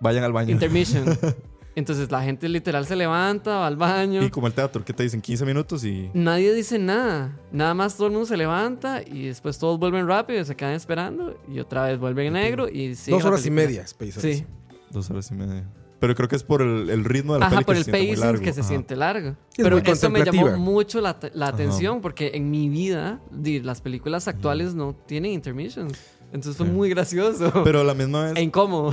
Vayan 0.00 0.24
al 0.24 0.32
baño. 0.32 0.50
intermission. 0.52 1.04
Entonces 1.76 2.10
la 2.10 2.22
gente 2.22 2.48
literal 2.48 2.84
se 2.86 2.96
levanta, 2.96 3.58
va 3.58 3.66
al 3.66 3.76
baño. 3.76 4.22
Y 4.22 4.30
como 4.30 4.46
el 4.48 4.52
teatro, 4.52 4.84
¿qué 4.84 4.92
te 4.92 5.02
dicen? 5.04 5.20
15 5.20 5.46
minutos 5.46 5.84
y... 5.84 6.10
Nadie 6.14 6.52
dice 6.52 6.78
nada. 6.78 7.38
Nada 7.52 7.74
más 7.74 7.96
todo 7.96 8.08
el 8.08 8.12
mundo 8.14 8.26
se 8.26 8.36
levanta 8.36 9.02
y 9.06 9.26
después 9.26 9.58
todos 9.58 9.78
vuelven 9.78 10.06
rápido, 10.06 10.44
se 10.44 10.56
quedan 10.56 10.74
esperando 10.74 11.38
y 11.48 11.60
otra 11.60 11.84
vez 11.84 11.98
vuelven 11.98 12.28
en 12.28 12.32
negro 12.34 12.68
y 12.68 12.88
Dos 12.88 13.24
horas 13.24 13.46
y 13.46 13.50
media. 13.50 13.82
Space 13.82 14.20
Sí. 14.20 14.44
Dos 14.90 15.08
horas 15.10 15.30
y 15.30 15.34
media. 15.34 15.64
Pero 16.00 16.14
creo 16.14 16.28
que 16.28 16.36
es 16.36 16.42
por 16.42 16.62
el, 16.62 16.88
el 16.90 17.04
ritmo 17.04 17.34
de 17.34 17.40
la 17.40 17.46
Ajá, 17.46 17.56
película 17.56 17.66
por 17.66 17.76
el 17.76 17.84
se 17.84 17.90
siente 17.90 18.00
muy 18.06 18.10
pacing 18.16 18.24
largo. 18.26 18.42
que 18.42 18.52
se 18.52 18.60
Ajá. 18.60 18.68
siente 18.68 18.96
largo. 18.96 19.28
Es 19.28 19.36
Pero 19.56 19.76
muy 19.76 19.90
eso 19.90 20.10
me 20.10 20.18
llamó 20.20 20.30
contemplativa. 20.30 20.56
mucho 20.56 21.00
la, 21.00 21.18
la 21.34 21.46
Ajá. 21.46 21.54
atención 21.54 22.00
porque 22.00 22.30
en 22.34 22.50
mi 22.50 22.68
vida 22.68 23.20
di, 23.30 23.60
las 23.60 23.80
películas 23.80 24.26
actuales 24.26 24.74
no 24.74 24.94
tienen 25.06 25.32
intermissions. 25.32 25.92
Entonces 26.32 26.56
fue 26.56 26.66
Sí. 26.66 26.72
muy 26.72 26.88
gracioso 26.88 27.52
Pero 27.64 27.80
a 27.80 27.84
la 27.84 27.92
misma 27.92 28.26
vez... 28.26 28.36
e 28.36 28.42
incómodo. 28.42 28.92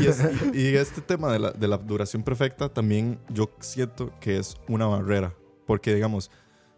Y, 0.00 0.04
y 0.04 0.06
es- 0.08 0.22
y- 0.52 0.60
y 0.60 0.76
este 0.76 1.00
tema 1.00 1.32
de 1.32 1.38
la, 1.38 1.50
de 1.52 1.68
la 1.68 1.78
duración 1.78 2.22
perfecta 2.24 2.68
también 2.68 3.18
yo 3.28 3.48
siento 3.60 4.10
que 4.20 4.38
es 4.38 4.56
una 4.68 4.86
barrera. 4.86 5.32
Porque, 5.66 5.94
digamos, 5.94 6.30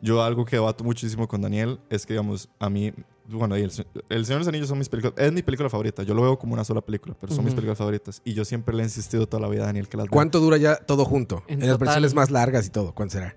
yo 0.03 0.23
algo 0.23 0.45
que 0.45 0.57
debato 0.57 0.85
muchísimo 0.85 1.27
con 1.27 1.41
Daniel 1.41 1.81
es 1.91 2.05
que, 2.07 2.13
digamos, 2.13 2.49
a 2.61 2.69
mí, 2.71 2.93
bueno, 3.29 3.57
y 3.59 3.63
el, 3.63 3.71
Se- 3.71 3.87
el 4.09 4.25
Señor 4.27 4.39
de 4.41 4.45
los 4.45 4.49
Anillos 4.49 4.69
son 4.69 4.79
mis 4.79 4.89
películas, 4.89 5.15
es 5.19 5.33
mi 5.33 5.43
película 5.43 5.69
favorita. 5.69 6.03
Yo 6.03 6.15
lo 6.15 6.23
veo 6.23 6.39
como 6.39 6.55
una 6.55 6.65
sola 6.65 6.81
película, 6.81 7.17
pero 7.21 7.35
son 7.35 7.45
mis 7.45 7.55
películas 7.55 7.79
favoritas. 7.79 8.21
Y 8.25 8.35
yo 8.35 8.45
siempre 8.45 8.75
le 8.75 8.83
he 8.83 8.87
insistido 8.87 9.27
toda 9.27 9.41
la 9.41 9.49
vida 9.49 9.63
a 9.65 9.67
Daniel 9.67 9.89
que 9.89 9.97
las. 9.97 10.07
¿Cuánto 10.09 10.41
dura 10.41 10.57
ya 10.57 10.77
todo 10.77 11.05
junto? 11.05 11.43
En 11.49 11.63
En, 11.63 11.69
las 11.69 11.79
versiones 11.79 12.15
más 12.15 12.31
largas 12.31 12.67
y 12.67 12.71
todo. 12.71 12.95
¿Cuánto 12.95 13.15
será? 13.15 13.37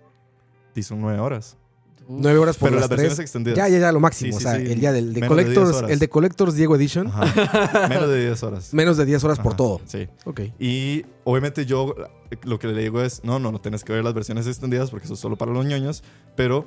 Y 0.76 0.84
son 0.84 1.02
nueve 1.02 1.20
horas. 1.20 1.58
Nueve 2.12 2.40
horas 2.40 2.58
por 2.58 2.70
Pero 2.70 2.80
las 2.80 2.84
las 2.84 2.90
versiones 2.90 3.16
tres. 3.18 3.26
extendidas. 3.28 3.58
Ya, 3.58 3.68
ya, 3.70 3.78
ya, 3.78 3.92
lo 3.92 4.00
máximo. 4.00 4.32
Sí, 4.32 4.38
o 4.38 4.40
sí, 4.40 4.44
sea, 4.44 4.56
sí. 4.66 4.72
el 4.72 4.80
día 4.80 4.92
del 4.92 5.14
de 5.14 5.22
Menos 5.22 5.38
de 5.38 5.44
10 5.46 5.56
Collectors, 5.60 5.92
el 5.92 6.00
de 6.00 6.10
Collectors 6.10 6.56
Diego 6.56 6.76
Edition, 6.76 7.06
Ajá. 7.08 7.88
Menos 7.88 8.10
de 8.10 8.26
10 8.26 8.44
horas. 8.44 8.74
menos 8.74 8.98
de 8.98 9.06
10 9.06 9.24
horas 9.26 9.40
por 9.40 9.56
todo. 9.56 9.80
Sí. 9.86 10.08
Ok. 10.26 10.42
Y 10.58 11.06
obviamente 11.24 11.68
yo 11.68 11.94
lo 12.46 12.58
que 12.58 12.66
le 12.68 12.82
digo 12.82 13.00
es, 13.04 13.24
no, 13.24 13.38
no, 13.38 13.52
no 13.52 13.62
tienes 13.62 13.84
que 13.84 13.94
ver 13.94 14.04
las 14.04 14.16
versiones 14.16 14.48
extendidas 14.48 14.90
porque 14.90 15.06
eso 15.06 15.14
es 15.14 15.20
solo 15.20 15.36
para 15.36 15.52
los 15.52 15.64
ñoños, 15.68 16.04
pero 16.36 16.66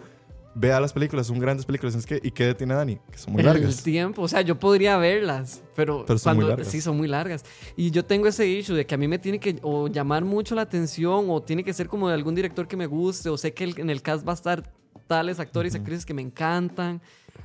vea 0.54 0.78
las 0.80 0.92
películas, 0.92 1.26
son 1.26 1.38
grandes 1.38 1.64
películas. 1.66 1.94
Es 1.94 2.04
que, 2.06 2.20
¿Y 2.22 2.30
qué 2.30 2.46
detiene 2.46 2.74
a 2.74 2.76
Dani? 2.78 2.98
Que 3.10 3.18
son 3.18 3.32
muy 3.32 3.40
el 3.40 3.46
largas. 3.46 3.82
tiempo, 3.82 4.22
o 4.22 4.28
sea, 4.28 4.40
yo 4.42 4.58
podría 4.58 4.96
verlas, 4.98 5.62
pero, 5.74 6.04
Pero 6.06 6.18
son 6.18 6.34
muy 6.34 6.44
cuando 6.44 6.56
largas. 6.56 6.68
sí 6.72 6.80
son 6.80 6.96
muy 6.96 7.08
largas. 7.08 7.44
Y 7.76 7.90
yo 7.90 8.04
tengo 8.04 8.26
ese 8.26 8.46
issue 8.46 8.74
de 8.76 8.86
que 8.86 8.94
a 8.94 8.98
mí 8.98 9.08
me 9.08 9.18
tiene 9.18 9.38
que 9.40 9.58
o 9.62 9.88
llamar 9.88 10.24
mucho 10.24 10.54
la 10.54 10.62
atención 10.62 11.26
o 11.28 11.42
tiene 11.42 11.64
que 11.64 11.72
ser 11.72 11.88
como 11.88 12.08
de 12.08 12.14
algún 12.14 12.34
director 12.34 12.68
que 12.68 12.76
me 12.76 12.86
guste 12.86 13.28
o 13.30 13.36
sé 13.38 13.52
que 13.54 13.64
el- 13.64 13.78
en 13.80 13.90
el 13.90 14.02
cast 14.02 14.26
va 14.26 14.32
a 14.32 14.34
estar 14.34 14.72
tales 15.06 15.40
actores 15.40 15.74
y 15.74 15.76
Ujú. 15.76 15.82
actrices 15.82 16.06
que 16.06 16.14
me 16.14 16.22
encantan, 16.22 17.00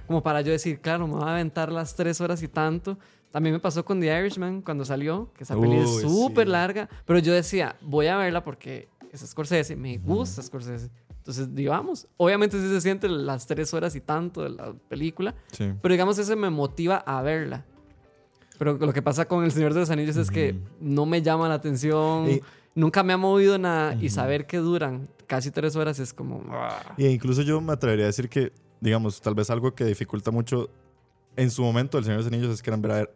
como 0.05 0.21
para 0.23 0.41
yo 0.41 0.51
decir, 0.51 0.79
claro, 0.79 1.07
me 1.07 1.13
voy 1.15 1.23
a 1.23 1.31
aventar 1.33 1.71
las 1.71 1.95
tres 1.95 2.21
horas 2.21 2.41
y 2.43 2.47
tanto. 2.47 2.97
También 3.31 3.53
me 3.53 3.59
pasó 3.59 3.83
con 3.83 3.99
The 3.99 4.19
Irishman 4.19 4.61
cuando 4.61 4.85
salió, 4.85 5.31
que 5.33 5.43
esa 5.43 5.59
peli 5.59 5.75
es 5.77 5.89
Uy, 5.89 6.01
súper 6.01 6.45
sí. 6.47 6.51
larga, 6.51 6.87
pero 7.05 7.19
yo 7.19 7.33
decía, 7.33 7.75
voy 7.81 8.07
a 8.07 8.15
verla 8.17 8.43
porque 8.43 8.87
es 9.11 9.19
Scorsese, 9.21 9.75
me 9.75 9.97
gusta 9.97 10.41
Scorsese. 10.41 10.89
Entonces, 11.27 11.53
digamos, 11.53 12.07
obviamente 12.15 12.57
sí 12.57 12.69
se 12.69 12.79
siente 12.79 13.09
las 13.09 13.45
tres 13.47 13.73
horas 13.73 13.93
y 13.97 13.99
tanto 13.99 14.43
de 14.43 14.49
la 14.51 14.71
película, 14.87 15.35
Sí. 15.51 15.73
pero 15.81 15.91
digamos, 15.91 16.17
eso 16.17 16.37
me 16.37 16.49
motiva 16.49 16.95
a 17.05 17.21
verla. 17.21 17.65
Pero 18.57 18.77
lo 18.77 18.93
que 18.93 19.01
pasa 19.01 19.25
con 19.25 19.43
El 19.43 19.51
Señor 19.51 19.73
de 19.73 19.81
los 19.81 19.89
Anillos 19.89 20.15
es 20.15 20.31
que 20.31 20.57
no 20.79 21.05
me 21.05 21.21
llama 21.21 21.49
la 21.49 21.55
atención, 21.55 22.29
Y- 22.31 22.41
nunca 22.75 23.03
me 23.03 23.11
ha 23.11 23.17
movido 23.17 23.57
nada 23.57 23.93
y 23.95 24.07
saber 24.09 24.47
que 24.47 24.57
duran 24.59 25.09
casi 25.27 25.51
tres 25.51 25.75
horas 25.75 25.99
es 25.99 26.13
como... 26.13 26.41
Y 26.95 27.07
incluso 27.07 27.41
yo 27.41 27.59
me 27.59 27.73
atrevería 27.73 28.05
a 28.05 28.07
decir 28.07 28.29
que, 28.29 28.53
digamos, 28.79 29.19
tal 29.19 29.35
vez 29.35 29.49
algo 29.49 29.75
que 29.75 29.83
dificulta 29.83 30.31
mucho 30.31 30.69
en 31.35 31.51
su 31.51 31.61
momento 31.61 31.97
El 31.97 32.05
Señor 32.05 32.19
de 32.19 32.23
los 32.23 32.33
Anillos 32.33 32.53
es 32.53 32.63
que 32.63 32.69
eran, 32.69 32.81
ver- 32.81 33.11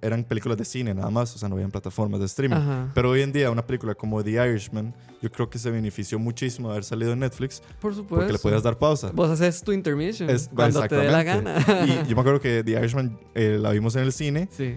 eran 0.00 0.22
películas 0.24 0.56
de 0.58 0.64
cine 0.64 0.94
nada 0.94 1.10
más, 1.10 1.34
o 1.34 1.38
sea, 1.38 1.48
no 1.48 1.56
habían 1.56 1.70
plataformas 1.70 2.20
de 2.20 2.26
streaming. 2.26 2.56
Ajá. 2.56 2.90
Pero 2.94 3.10
hoy 3.10 3.22
en 3.22 3.32
día 3.32 3.50
una 3.50 3.66
película 3.66 3.94
como 3.94 4.22
The 4.22 4.30
Irishman, 4.32 4.94
yo 5.20 5.30
creo 5.32 5.50
que 5.50 5.58
se 5.58 5.70
benefició 5.70 6.18
muchísimo 6.18 6.68
de 6.68 6.74
haber 6.74 6.84
salido 6.84 7.12
en 7.12 7.18
Netflix 7.20 7.60
Por 7.80 7.92
supuesto. 7.94 8.16
porque 8.16 8.32
le 8.32 8.38
podías 8.38 8.62
dar 8.62 8.78
pausa. 8.78 9.10
Vos 9.12 9.28
haces 9.30 9.62
tu 9.62 9.72
intermission 9.72 10.30
Es- 10.30 10.48
cuando 10.54 10.86
te 10.86 10.94
dé 10.96 11.10
la 11.10 11.22
gana. 11.24 11.56
Y 11.86 12.08
yo 12.08 12.14
me 12.14 12.20
acuerdo 12.20 12.40
que 12.40 12.62
The 12.62 12.70
Irishman 12.72 13.18
eh, 13.34 13.58
la 13.60 13.70
vimos 13.72 13.96
en 13.96 14.02
el 14.02 14.12
cine 14.12 14.48
sí, 14.50 14.76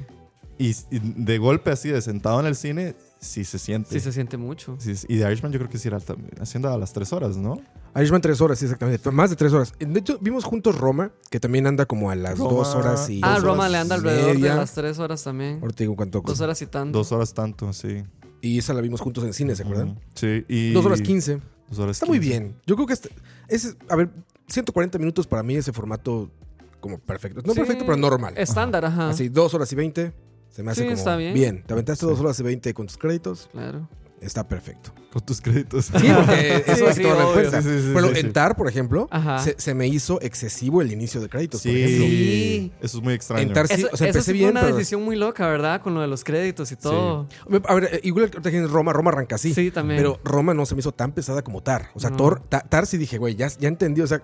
y, 0.57 0.69
y 0.89 0.99
de 0.99 1.37
golpe 1.37 1.71
así, 1.71 1.89
de 1.89 2.01
sentado 2.01 2.39
en 2.39 2.45
el 2.47 2.55
cine, 2.55 2.95
sí 3.21 3.45
se 3.45 3.57
siente. 3.59 3.91
sí 3.91 3.99
se 3.99 4.11
siente 4.11 4.35
mucho. 4.37 4.75
Sí, 4.79 4.91
y 5.07 5.19
The 5.19 5.27
Irishman 5.27 5.51
yo 5.53 5.59
creo 5.59 5.69
que 5.69 5.77
sí 5.77 5.87
era 5.87 5.99
también 5.99 6.31
haciendo 6.41 6.69
a 6.69 6.77
las 6.77 6.91
tres 6.91 7.13
horas, 7.13 7.37
¿no? 7.37 7.61
Irishman 7.95 8.19
tres 8.21 8.41
horas, 8.41 8.59
sí, 8.59 8.65
exactamente. 8.65 9.09
Más 9.11 9.29
de 9.29 9.35
tres 9.35 9.53
horas. 9.53 9.73
De 9.79 9.99
hecho, 9.99 10.17
vimos 10.19 10.43
juntos 10.43 10.77
Roma, 10.77 11.11
que 11.29 11.39
también 11.39 11.67
anda 11.67 11.85
como 11.85 12.09
a 12.09 12.15
las 12.15 12.37
Roma- 12.39 12.51
dos 12.51 12.75
horas 12.75 13.09
y... 13.09 13.21
Ah, 13.23 13.37
Roma 13.39 13.69
le 13.69 13.77
anda 13.77 13.95
alrededor 13.95 14.33
media. 14.35 14.51
de 14.51 14.57
las 14.57 14.73
tres 14.73 14.97
horas 14.99 15.23
también. 15.23 15.59
Ahorita 15.61 15.77
digo 15.83 15.95
cuánto. 15.95 16.21
Dos 16.21 16.41
horas 16.41 16.61
y 16.61 16.67
tanto. 16.67 16.97
Dos 16.97 17.11
horas 17.11 17.33
tanto, 17.33 17.71
sí. 17.73 18.03
Y 18.41 18.57
esa 18.57 18.73
la 18.73 18.81
vimos 18.81 19.01
juntos 19.01 19.23
en 19.23 19.33
cine, 19.33 19.55
¿se 19.55 19.63
acuerdan? 19.63 19.99
Sí, 20.15 20.43
y... 20.47 20.73
Dos 20.73 20.85
horas 20.85 21.01
quince. 21.01 21.39
Dos 21.69 21.79
horas 21.79 21.97
Está 21.97 22.05
muy 22.07 22.19
15. 22.19 22.29
bien. 22.39 22.55
Yo 22.65 22.75
creo 22.75 22.87
que 22.87 22.93
este, 22.93 23.09
es, 23.47 23.77
a 23.87 23.95
ver, 23.95 24.09
140 24.47 24.97
minutos 24.97 25.27
para 25.27 25.43
mí 25.43 25.55
ese 25.55 25.71
formato 25.71 26.31
como 26.79 26.97
perfecto. 26.97 27.41
No 27.45 27.53
Sí, 27.53 27.59
perfecto, 27.59 27.85
pero 27.85 27.97
normal. 27.97 28.33
Estándar, 28.37 28.83
ajá. 28.85 29.09
Así, 29.09 29.29
dos 29.29 29.53
horas 29.53 29.71
y 29.71 29.75
20. 29.75 30.11
Se 30.51 30.63
me 30.63 30.71
hace 30.71 30.81
Sí, 30.81 30.85
como 30.87 30.97
está 30.97 31.15
bien. 31.15 31.33
bien. 31.33 31.63
Te 31.65 31.73
aventaste 31.73 32.05
Sí. 32.05 32.09
dos 32.11 32.19
horas 32.19 32.39
y 32.39 32.43
20 32.43 32.73
con 32.73 32.85
tus 32.87 32.97
créditos. 32.97 33.49
Claro. 33.51 33.87
está 34.21 34.47
perfecto. 34.47 34.93
Con 35.11 35.25
tus 35.25 35.41
créditos. 35.41 35.85
Sí, 35.85 35.91
porque 36.15 36.63
eso 36.67 36.85
Sí, 36.93 36.93
sí, 36.93 37.01
cuenta. 37.33 37.59
Sí, 37.63 37.69
sí, 37.69 37.79
sí, 37.81 37.91
Pero 37.91 38.07
sí, 38.13 38.19
en 38.19 38.25
sí. 38.27 38.31
TAR, 38.33 38.55
por 38.55 38.67
ejemplo, 38.69 39.09
se, 39.43 39.55
se 39.57 39.73
me 39.73 39.87
hizo 39.87 40.21
excesivo 40.21 40.83
el 40.83 40.91
inicio 40.91 41.19
de 41.21 41.27
créditos, 41.27 41.63
por 41.63 41.71
Sí. 41.71 41.81
ejemplo. 41.81 42.05
Sí. 42.05 42.71
Eso 42.83 42.97
es 42.99 43.03
muy 43.03 43.13
extraño. 43.15 43.41
En 43.41 43.51
Tar- 43.53 43.67
Sí, 43.67 43.73
Eso, 43.73 43.87
o 43.91 43.97
sea, 43.97 44.09
eso 44.09 44.19
empecé 44.19 44.31
sí 44.31 44.37
bien, 44.37 44.51
fue 44.51 44.51
una 44.51 44.61
pero- 44.61 44.75
decisión 44.75 45.01
muy 45.03 45.15
loca, 45.15 45.47
¿verdad? 45.47 45.81
Con 45.81 45.95
lo 45.95 46.01
de 46.01 46.07
los 46.07 46.23
créditos 46.23 46.71
y 46.71 46.75
todo. 46.75 47.27
A 47.67 47.73
ver, 47.73 47.89
eh, 47.95 47.99
igual 48.03 48.29
que 48.29 48.67
Roma, 48.67 48.93
Roma 48.93 49.09
arranca 49.09 49.35
así. 49.37 49.55
Sí, 49.55 49.71
también. 49.71 49.97
Pero 49.99 50.19
Roma 50.23 50.53
no 50.53 50.67
se 50.67 50.75
me 50.75 50.81
hizo 50.81 50.91
tan 50.91 51.13
pesada 51.13 51.41
como 51.41 51.63
Tar. 51.63 51.89
O 51.95 51.99
sea, 51.99 52.11
No. 52.11 52.35
Tar 52.47 52.85
sí 52.85 52.99
dije, 52.99 53.17
güey, 53.17 53.33
ya, 53.35 53.47
ya 53.47 53.69
entendí. 53.69 54.01
O 54.01 54.07
sea, 54.07 54.21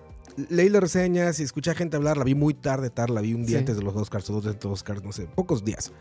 leí 0.50 0.68
las 0.68 0.80
reseñas 0.82 1.40
y 1.40 1.42
escuché 1.42 1.70
a 1.70 1.74
gente 1.74 1.96
hablar. 1.96 2.16
La 2.16 2.24
vi 2.24 2.34
muy 2.34 2.54
tarde, 2.54 2.90
Tar. 2.90 3.10
La 3.10 3.20
vi 3.20 3.34
un 3.34 3.42
día 3.44 3.56
Sí. 3.56 3.60
antes 3.60 3.76
de 3.76 3.82
los 3.82 3.94
Oscars 3.96 4.28
o 4.30 4.34
dos 4.34 4.44
de 4.44 4.52
los 4.54 4.64
Oscars, 4.66 5.02
no 5.02 5.12
sé, 5.12 5.26
pocos 5.26 5.64
días. 5.64 5.92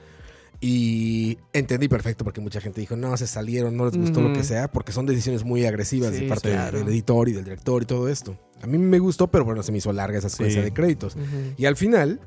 Y 0.59 1.37
entendí 1.53 1.87
perfecto 1.87 2.23
porque 2.23 2.41
mucha 2.41 2.59
gente 2.59 2.81
dijo, 2.81 2.95
no, 2.95 3.15
se 3.15 3.27
salieron, 3.27 3.77
no 3.77 3.85
les 3.85 3.95
gustó 3.95 4.21
lo 4.21 4.33
que 4.33 4.43
sea, 4.43 4.71
porque 4.71 4.91
son 4.91 5.05
decisiones 5.05 5.43
muy 5.43 5.65
agresivas 5.65 6.15
Sí, 6.15 6.21
de 6.23 6.27
parte 6.27 6.49
claro. 6.49 6.79
del 6.79 6.87
editor 6.87 7.29
y 7.29 7.33
del 7.33 7.43
director 7.43 7.83
y 7.83 7.85
todo 7.85 8.09
esto. 8.09 8.39
A 8.63 8.65
mí 8.65 8.79
me 8.79 8.97
gustó, 8.97 9.27
pero 9.29 9.45
bueno, 9.45 9.61
se 9.61 9.71
me 9.71 9.77
hizo 9.77 9.93
larga 9.93 10.17
esa 10.17 10.29
secuencia 10.29 10.61
Sí. 10.61 10.65
de 10.65 10.73
créditos. 10.73 11.15
Ujú. 11.15 11.53
Y 11.57 11.65
al 11.65 11.75
final 11.75 12.19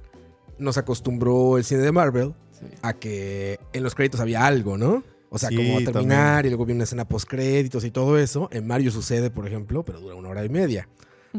nos 0.58 0.78
acostumbró 0.78 1.58
el 1.58 1.64
cine 1.64 1.80
de 1.80 1.90
Marvel 1.90 2.34
Sí. 2.52 2.66
a 2.82 2.92
que 2.92 3.58
en 3.72 3.82
los 3.82 3.96
créditos 3.96 4.20
había 4.20 4.46
algo, 4.46 4.78
¿no? 4.78 5.02
O 5.28 5.38
sea, 5.38 5.48
como 5.48 5.78
a 5.78 5.80
terminar 5.80 6.44
y 6.46 6.50
luego 6.50 6.66
viene 6.66 6.78
una 6.78 6.84
escena 6.84 7.06
post 7.08 7.28
créditos 7.28 7.84
y 7.84 7.90
todo 7.90 8.16
eso. 8.18 8.48
En 8.52 8.66
Mario 8.66 8.90
sucede, 8.92 9.30
por 9.30 9.46
ejemplo, 9.46 9.84
pero 9.84 9.98
dura 10.00 10.14
una 10.14 10.28
hora 10.28 10.44
y 10.44 10.48
media. 10.48 10.88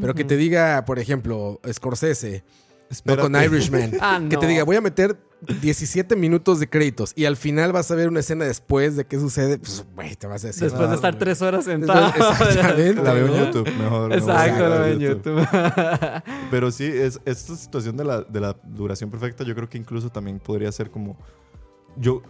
Pero 0.00 0.14
que 0.14 0.22
Ujú. 0.22 0.28
te 0.28 0.36
diga, 0.36 0.84
por 0.86 0.98
ejemplo, 0.98 1.60
Scorsese, 1.70 2.44
no 3.04 3.16
con 3.18 3.34
Irishman, 3.36 3.92
Ah, 4.00 4.20
que 4.28 4.36
te 4.36 4.46
no. 4.46 4.48
diga, 4.50 4.64
voy 4.64 4.76
a 4.76 4.80
meter 4.80 5.16
17 5.60 6.14
minutos 6.14 6.60
de 6.60 6.68
créditos 6.68 7.12
y 7.16 7.24
al 7.24 7.36
final 7.36 7.72
vas 7.72 7.90
a 7.90 7.94
ver 7.96 8.08
una 8.08 8.20
escena 8.20 8.44
después 8.44 8.96
de 8.96 9.04
qué 9.06 9.18
sucede, 9.18 9.58
pues, 9.58 9.84
güey, 9.94 10.14
te 10.14 10.26
vas 10.28 10.44
a 10.44 10.48
decir. 10.48 10.62
Después 10.62 10.82
de 10.82 10.88
"No, 10.88 10.94
estar 10.94 11.12
güey". 11.12 11.18
tres 11.18 11.42
horas 11.42 11.64
sentado. 11.64 12.06
Exactamente. 12.08 12.94
La 13.02 13.12
veo 13.12 13.26
en 13.26 13.32
¿no? 13.32 13.44
YouTube, 13.46 13.74
mejor. 13.76 14.08
no 14.10 14.14
Exacto, 14.14 14.54
voy 14.54 14.62
a 14.64 14.68
lo 14.68 14.80
ver 14.82 14.98
veo 14.98 15.10
en 15.10 15.16
YouTube. 15.16 15.48
Pero 16.50 16.70
sí, 16.70 16.84
es, 16.86 17.20
esta 17.24 17.56
situación 17.56 17.96
de 17.96 18.04
la, 18.04 18.22
de 18.22 18.40
la 18.40 18.56
duración 18.64 19.10
perfecta, 19.10 19.42
yo 19.44 19.54
creo 19.54 19.68
que 19.68 19.78
incluso 19.78 20.10
también 20.10 20.38
podría 20.38 20.70
ser 20.72 20.90
como. 20.90 21.16
Yo, 21.96 22.22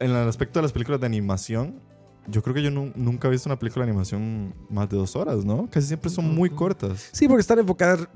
en 0.00 0.10
el 0.10 0.28
aspecto 0.28 0.58
de 0.58 0.62
las 0.62 0.72
películas 0.72 1.00
de 1.00 1.06
animación, 1.06 1.80
yo 2.26 2.42
creo 2.42 2.54
que 2.54 2.62
yo 2.62 2.70
nu- 2.70 2.92
nunca 2.94 3.28
he 3.28 3.30
visto 3.30 3.48
una 3.48 3.58
película 3.58 3.84
de 3.84 3.90
animación 3.90 4.54
más 4.70 4.88
de 4.88 4.96
dos 4.96 5.14
horas, 5.16 5.44
¿no? 5.44 5.68
Casi 5.70 5.86
siempre 5.88 6.10
son 6.10 6.34
muy 6.34 6.50
cortas. 6.50 7.08
Sí, 7.12 7.26
porque 7.28 7.40
están 7.42 7.58
enfocadas 7.58 8.08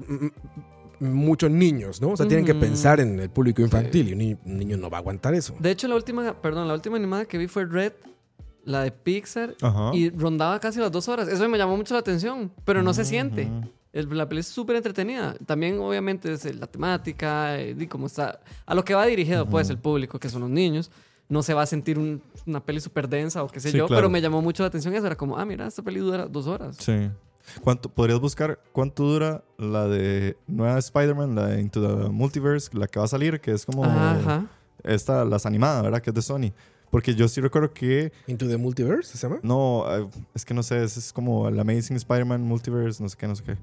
mucho 1.01 1.47
en 1.47 1.59
niños, 1.59 2.01
¿no? 2.01 2.11
O 2.11 2.17
sea, 2.17 2.27
tienen 2.27 2.45
que 2.45 2.55
pensar 2.55 2.99
en 3.01 3.21
el 3.21 3.31
público 3.31 3.63
infantil 3.63 4.09
y 4.09 4.13
un, 4.13 4.19
ni- 4.19 4.37
un 4.45 4.59
niño 4.59 4.77
no 4.77 4.91
va 4.91 4.99
a 4.99 5.01
aguantar 5.01 5.35
eso. 5.35 5.55
De 5.61 5.71
hecho, 5.71 5.87
la 5.87 5.95
última, 5.95 6.35
perdón, 6.41 6.67
la 6.67 6.75
última 6.75 6.97
animada 6.97 7.25
que 7.25 7.39
vi 7.39 7.47
fue 7.47 7.65
Red, 7.67 7.93
la 8.65 8.83
de 8.83 8.91
Pixar, 8.91 9.55
Ajá. 9.63 9.93
y 9.95 10.11
rondaba 10.11 10.59
casi 10.59 10.81
las 10.81 10.91
dos 10.91 11.09
horas. 11.09 11.29
Eso 11.29 11.49
me 11.49 11.57
llamó 11.57 11.77
mucho 11.77 11.95
la 11.95 12.01
atención, 12.01 12.53
pero 12.65 12.83
no 12.83 12.93
se 12.93 13.05
siente. 13.05 13.49
El- 13.93 14.09
la 14.17 14.29
peli 14.29 14.41
es 14.41 14.47
súper 14.49 14.77
entretenida. 14.77 15.35
También, 15.47 15.79
obviamente, 15.79 16.33
es 16.33 16.45
eh, 16.45 16.53
la 16.53 16.67
temática 16.67 17.59
eh, 17.59 17.75
y 17.79 17.87
cómo 17.87 18.07
está. 18.07 18.41
A 18.67 18.75
lo 18.75 18.85
que 18.85 18.95
va 18.95 19.07
dirigido, 19.07 19.47
pues, 19.49 19.71
el 19.71 19.79
público, 19.79 20.19
que 20.19 20.29
son 20.29 20.43
los 20.43 20.51
niños. 20.51 20.91
No 21.29 21.43
se 21.43 21.53
va 21.55 21.63
a 21.63 21.67
sentir 21.67 21.99
un- 21.99 22.23
una 22.47 22.65
peli 22.65 22.81
súper 22.81 23.09
densa 23.09 23.43
o 23.43 23.49
qué 23.49 23.61
sé 23.61 23.71
Sí, 23.71 23.77
yo, 23.77 23.87
claro. 23.87 24.01
pero 24.01 24.11
me 24.11 24.21
llamó 24.21 24.41
mucho 24.41 24.63
la 24.63 24.69
atención 24.69 24.95
eso. 24.95 25.07
Era 25.07 25.17
como, 25.17 25.37
ah, 25.39 25.45
mira, 25.45 25.67
esta 25.67 25.83
peli 25.83 26.01
dura 26.01 26.27
dos 26.27 26.47
horas. 26.47 26.77
Sí. 26.81 27.11
¿Cuánto, 27.63 27.89
¿Podrías 27.89 28.21
buscar 28.21 28.61
cuánto 28.73 29.05
dura 29.05 29.43
la 29.57 29.87
de 29.89 30.37
nueva 30.47 30.79
Spider-Man, 30.79 31.35
la 31.35 31.47
de 31.49 31.61
Into 31.61 31.81
the 31.81 32.09
Multiverse, 32.11 32.71
la 32.77 32.87
que 32.87 32.99
va 32.99 33.07
a 33.07 33.09
salir, 33.09 33.41
que 33.41 33.53
es 33.53 33.65
como 33.65 33.85
Ajá, 33.85 34.47
esta, 34.85 35.25
las 35.25 35.47
animadas, 35.47 35.83
¿verdad? 35.83 36.01
Que 36.03 36.11
es 36.11 36.15
de 36.15 36.23
Sony. 36.23 36.53
Porque 36.91 37.15
yo 37.15 37.27
sí 37.29 37.41
recuerdo 37.43 37.73
que 37.73 38.13
Into 38.27 38.47
the 38.49 38.57
Multiverse, 38.57 39.17
¿se 39.17 39.27
llama? 39.27 39.41
No, 39.43 39.85
eh, 39.89 40.09
es 40.35 40.45
que 40.45 40.53
no 40.55 40.63
sé, 40.63 40.83
es, 40.85 40.97
es 40.97 41.13
como 41.13 41.49
el 41.49 41.59
Amazing 41.61 41.97
Spider-Man 41.97 42.43
Multiverse, 42.43 43.03
no 43.03 43.09
sé 43.09 43.17
qué, 43.19 43.27
no 43.29 43.37
sé 43.37 43.43
qué. 43.45 43.57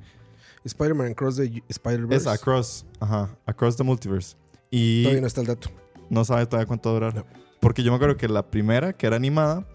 Spider-Man 0.64 1.12
Across 1.12 1.38
the 1.38 1.64
Spider-Verse. 1.70 2.16
Es 2.18 2.28
Across, 2.28 2.86
ajá, 3.00 3.30
Across 3.46 3.78
the 3.78 3.84
Multiverse. 3.84 4.36
Y 4.72 5.04
Todavía 5.04 5.22
no 5.22 5.28
está 5.28 5.42
el 5.42 5.48
dato. 5.48 5.70
no 6.10 6.26
sabe 6.26 6.46
todavía 6.48 6.68
cuánto 6.68 6.90
va 6.90 6.98
a 6.98 7.00
durar. 7.12 7.16
No. 7.16 7.45
Porque 7.66 7.82
yo 7.82 7.92
me 7.92 7.96
acuerdo 7.96 8.16
que 8.16 8.28
la 8.28 8.46
primera, 8.48 8.94
que 8.94 9.08
era 9.08 9.16
animada, 9.16 9.66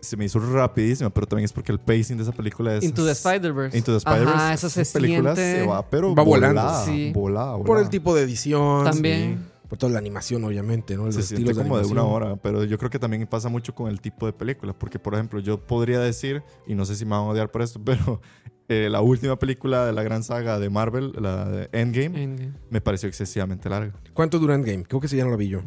se 0.00 0.16
me 0.16 0.24
hizo 0.24 0.38
rapidísima, 0.38 1.10
pero 1.10 1.26
también 1.26 1.44
es 1.44 1.52
porque 1.52 1.70
el 1.70 1.78
pacing 1.78 2.16
de 2.16 2.22
esa 2.22 2.32
película 2.32 2.74
es... 2.76 2.82
Into 2.82 3.04
the 3.04 3.10
Spider-Verse. 3.12 3.76
Into 3.76 3.92
the 3.92 3.98
Spider-Verse. 3.98 4.32
Ajá, 4.34 4.54
eso 4.54 4.70
se 4.70 4.80
esa 4.80 4.98
película 4.98 5.36
siente. 5.36 5.60
se 5.60 5.66
va, 5.66 5.86
pero 5.90 6.14
Va 6.14 6.22
volando. 6.22 6.62
volada, 6.62 6.82
Sí. 6.86 7.12
volada, 7.14 7.50
volada. 7.56 7.64
Por 7.66 7.78
el 7.78 7.90
tipo 7.90 8.14
de 8.14 8.22
edición. 8.22 8.84
También. 8.84 9.50
Por 9.68 9.76
toda 9.76 9.92
la 9.92 9.98
animación, 9.98 10.44
obviamente, 10.44 10.96
¿no? 10.96 11.04
Los 11.04 11.14
Se 11.16 11.22
siente 11.24 11.52
como 11.52 11.76
de 11.76 11.84
una 11.84 12.00
animación. 12.00 12.22
hora, 12.30 12.36
pero 12.36 12.64
yo 12.64 12.78
creo 12.78 12.88
que 12.88 12.98
también 12.98 13.26
pasa 13.26 13.50
mucho 13.50 13.74
con 13.74 13.90
el 13.90 14.00
tipo 14.00 14.24
de 14.24 14.32
película, 14.32 14.72
porque 14.72 14.98
por 14.98 15.12
ejemplo 15.12 15.40
yo 15.40 15.60
podría 15.60 16.00
decir, 16.00 16.42
y 16.66 16.74
no 16.74 16.86
sé 16.86 16.96
si 16.96 17.04
me 17.04 17.10
van 17.10 17.20
a 17.20 17.24
odiar 17.28 17.50
por 17.50 17.60
esto, 17.60 17.80
pero 17.84 18.22
eh, 18.70 18.88
la 18.90 19.02
última 19.02 19.38
película 19.38 19.84
de 19.84 19.92
la 19.92 20.02
gran 20.02 20.22
saga 20.22 20.58
de 20.58 20.70
Marvel, 20.70 21.12
la 21.20 21.44
de 21.50 21.68
Endgame, 21.72 22.22
Endgame. 22.24 22.52
me 22.70 22.80
pareció 22.80 23.10
excesivamente 23.10 23.68
larga. 23.68 23.92
¿Cuánto 24.14 24.38
dura 24.38 24.54
Endgame? 24.54 24.84
Creo 24.84 25.00
que 25.00 25.06
ese 25.06 25.18
ya 25.18 25.24
no 25.24 25.30
lo 25.30 25.36
vi 25.36 25.48
yo. 25.48 25.60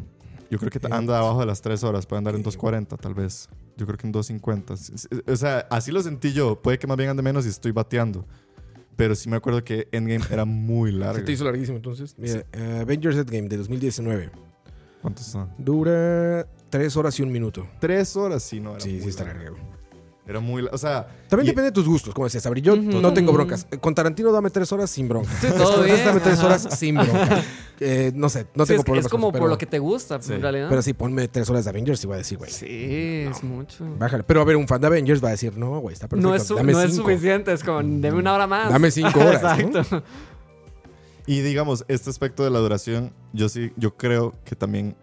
Yo 0.50 0.58
creo 0.58 0.70
que 0.70 0.80
anda 0.90 1.18
abajo 1.18 1.40
de 1.40 1.46
las 1.46 1.60
3 1.60 1.82
horas, 1.84 2.06
puede 2.06 2.18
andar 2.18 2.34
en 2.34 2.40
Ok. 2.40 2.54
2.40 2.54 2.98
tal 2.98 3.14
vez. 3.14 3.48
Yo 3.76 3.86
creo 3.86 3.98
que 3.98 4.06
en 4.06 4.12
2.50. 4.12 4.72
S- 4.74 4.92
s- 4.94 5.08
O 5.30 5.36
sea, 5.36 5.66
así 5.70 5.92
lo 5.92 6.02
sentí 6.02 6.32
yo. 6.32 6.60
Puede 6.60 6.78
que 6.78 6.86
más 6.86 6.96
bien 6.96 7.10
ande 7.10 7.22
menos 7.22 7.44
y 7.46 7.48
estoy 7.50 7.72
bateando. 7.72 8.24
Pero 8.96 9.14
sí 9.14 9.28
me 9.28 9.36
acuerdo 9.36 9.62
que 9.62 9.88
Endgame 9.92 10.24
era 10.30 10.44
muy 10.44 10.90
Se 10.92 10.96
larga. 10.98 11.24
te 11.24 11.32
hizo 11.32 11.44
larguísimo 11.44 11.76
entonces. 11.76 12.14
Mira, 12.18 12.44
eh, 12.52 12.78
Avengers 12.82 13.16
Endgame 13.16 13.48
de 13.48 13.56
2019. 13.58 14.30
¿Cuántos 15.02 15.26
son? 15.26 15.50
Dura 15.58 16.46
3 16.70 16.96
horas 16.96 17.18
y 17.18 17.22
un 17.22 17.30
minuto. 17.30 17.68
Tres 17.80 18.16
horas, 18.16 18.42
sí, 18.42 18.58
no. 18.58 18.72
Era 18.72 18.80
Sí, 18.80 18.92
muy 18.94 19.02
sí 19.02 19.08
está 19.10 19.24
güey. 19.24 19.60
Era 20.26 20.40
muy. 20.40 20.66
O 20.72 20.76
sea, 20.76 21.06
También 21.28 21.46
y- 21.46 21.50
depende 21.50 21.66
de 21.70 21.72
tus 21.72 21.86
gustos, 21.86 22.12
como 22.12 22.26
decías, 22.26 22.42
Sabri. 22.42 22.60
Yo 22.60 22.74
no 22.76 23.12
tengo 23.14 23.32
broncas. 23.32 23.66
Con 23.80 23.94
Tarantino 23.94 24.32
dame 24.32 24.50
3 24.50 24.70
horas 24.72 24.90
sin 24.90 25.08
bronca. 25.08 25.30
Sí, 25.40 25.46
todo 25.56 25.82
bien, 25.84 25.96
dame 26.04 26.20
3 26.20 26.38
ajá. 26.38 26.46
horas 26.46 26.68
sin 26.78 26.96
bronca. 26.96 27.42
Eh, 27.80 28.10
no 28.14 28.28
sé, 28.28 28.46
no 28.54 28.64
Sí, 28.64 28.68
tengo 28.70 28.80
es, 28.80 28.84
problemas 28.84 29.06
es 29.06 29.10
como 29.10 29.26
con 29.26 29.28
eso, 29.28 29.32
por 29.32 29.40
pero- 29.40 29.50
lo 29.50 29.58
que 29.58 29.66
te 29.66 29.78
gusta, 29.78 30.20
Sí. 30.20 30.32
en 30.32 30.42
realidad. 30.42 30.68
Pero 30.68 30.82
sí, 30.82 30.92
ponme 30.94 31.28
3 31.28 31.48
horas 31.50 31.64
de 31.64 31.70
Avengers 31.70 32.02
y 32.02 32.06
voy 32.06 32.14
a 32.14 32.18
decir, 32.18 32.36
güey. 32.38 32.50
Sí, 32.50 33.26
es 33.30 33.42
mucho. 33.44 33.84
Bájale. 33.98 34.24
Pero 34.24 34.40
a 34.40 34.44
ver, 34.44 34.56
un 34.56 34.66
fan 34.66 34.80
de 34.80 34.86
Avengers 34.88 35.22
va 35.22 35.28
a 35.28 35.30
decir, 35.32 35.56
no, 35.56 35.78
güey, 35.80 35.92
está 35.94 36.08
perfecto. 36.08 36.28
No 36.28 36.34
es, 36.34 36.42
su- 36.44 36.56
dame 36.56 36.72
no 36.72 36.80
es 36.82 36.90
cinco. 36.92 37.04
suficiente, 37.08 37.52
es 37.52 37.62
como, 37.62 37.78
deme 37.82 38.18
una 38.18 38.34
hora 38.34 38.46
más. 38.46 38.70
Dame 38.70 38.90
cinco 38.90 39.20
horas, 39.20 39.42
¿no? 39.42 39.48
Exacto. 39.78 40.02
Y 41.26 41.40
digamos, 41.42 41.84
este 41.88 42.08
aspecto 42.10 42.42
de 42.42 42.50
la 42.50 42.58
duración, 42.58 43.12
yo 43.32 43.48
sí, 43.48 43.70
yo 43.76 43.94
creo 43.96 44.34
que 44.44 44.56
también, 44.56 44.96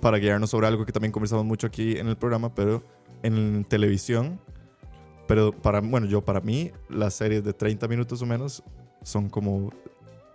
para 0.00 0.16
guiarnos 0.18 0.50
sobre 0.50 0.66
algo 0.66 0.86
que 0.86 0.92
también 0.92 1.12
conversamos 1.12 1.44
mucho 1.44 1.66
aquí 1.66 1.98
en 1.98 2.08
el 2.08 2.16
programa, 2.16 2.54
pero 2.54 2.82
en 3.22 3.64
televisión, 3.68 4.40
pero 5.28 5.52
para, 5.52 5.80
bueno, 5.80 6.06
yo 6.06 6.24
para 6.24 6.40
mí, 6.40 6.70
las 6.88 7.14
series 7.14 7.44
de 7.44 7.52
30 7.52 7.86
minutos 7.88 8.22
o 8.22 8.26
menos 8.26 8.62
son 9.02 9.28
como 9.28 9.70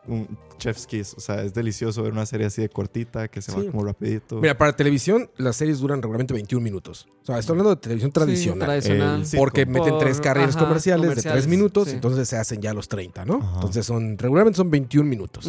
un 0.07 0.37
chef's 0.57 0.87
kiss, 0.87 1.13
o 1.17 1.19
sea, 1.19 1.43
es 1.43 1.53
delicioso 1.53 2.01
ver 2.01 2.13
una 2.13 2.25
serie 2.25 2.47
así 2.47 2.61
de 2.61 2.69
cortita, 2.69 3.27
que 3.27 3.41
se 3.41 3.51
Sí. 3.51 3.57
va 3.57 3.71
como 3.71 3.83
rapidito. 3.83 4.37
Mira, 4.39 4.57
para 4.57 4.73
televisión, 4.75 5.29
las 5.37 5.57
series 5.57 5.79
duran 5.79 6.01
regularmente 6.01 6.33
21 6.33 6.63
minutos. 6.63 7.07
O 7.23 7.25
sea, 7.25 7.39
estoy 7.39 7.53
hablando 7.53 7.71
de 7.71 7.81
televisión 7.81 8.11
tradicional. 8.11 8.67
tradicional. 8.67 9.19
El- 9.21 9.25
sí, 9.25 9.35
porque 9.37 9.65
meten 9.65 9.97
tres 9.99 10.21
carreras 10.21 10.55
ajá, 10.55 10.65
comerciales, 10.65 11.01
de 11.03 11.07
comerciales, 11.09 11.43
tres 11.43 11.49
minutos, 11.49 11.89
sí. 11.89 11.95
entonces 11.95 12.29
se 12.29 12.37
hacen 12.37 12.61
ya 12.61 12.73
los 12.73 12.87
30, 12.87 13.25
¿no? 13.25 13.35
Ajá. 13.41 13.53
Entonces 13.55 13.85
son, 13.85 14.17
regularmente 14.17 14.57
son 14.57 14.69
21 14.71 15.09
minutos. 15.09 15.45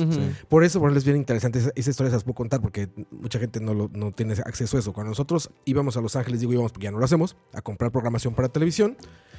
Por 0.48 0.64
eso, 0.64 0.80
por 0.80 0.88
ejemplo, 0.88 0.98
es 0.98 1.04
bien 1.04 1.16
interesante. 1.18 1.58
Esa, 1.60 1.70
esa 1.74 1.90
historia 1.90 2.10
se 2.10 2.16
las 2.16 2.24
puedo 2.24 2.34
contar 2.34 2.60
porque 2.60 2.88
mucha 3.10 3.38
gente 3.38 3.60
no, 3.60 3.74
lo- 3.74 3.90
no 3.94 4.10
tiene 4.12 4.32
acceso 4.44 4.76
a 4.76 4.80
eso. 4.80 4.92
Cuando 4.92 5.10
nosotros 5.10 5.50
íbamos 5.66 5.96
a 5.96 6.00
Los 6.00 6.16
Ángeles, 6.16 6.40
digo 6.40 6.52
íbamos 6.52 6.72
porque 6.72 6.84
ya 6.84 6.90
no 6.90 6.98
lo 6.98 7.04
hacemos, 7.04 7.36
a 7.52 7.62
comprar 7.62 7.92
programación 7.92 8.34
para 8.34 8.48
televisión, 8.48 8.96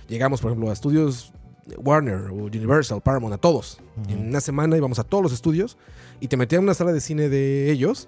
llegamos, 0.07 0.39
por 0.41 0.51
ejemplo, 0.51 0.69
a 0.69 0.73
estudios 0.73 1.33
Warner 1.77 2.29
o 2.31 2.45
Universal, 2.45 3.01
Paramount, 3.01 3.33
a 3.33 3.37
todos. 3.37 3.79
En 4.07 4.27
una 4.27 4.41
semana 4.41 4.77
íbamos 4.77 4.99
a 4.99 5.03
todos 5.03 5.23
los 5.23 5.33
estudios 5.33 5.77
y 6.19 6.27
te 6.27 6.37
metían 6.37 6.59
en 6.59 6.65
una 6.65 6.73
sala 6.73 6.93
de 6.93 7.01
cine 7.01 7.29
de 7.29 7.71
ellos 7.71 8.07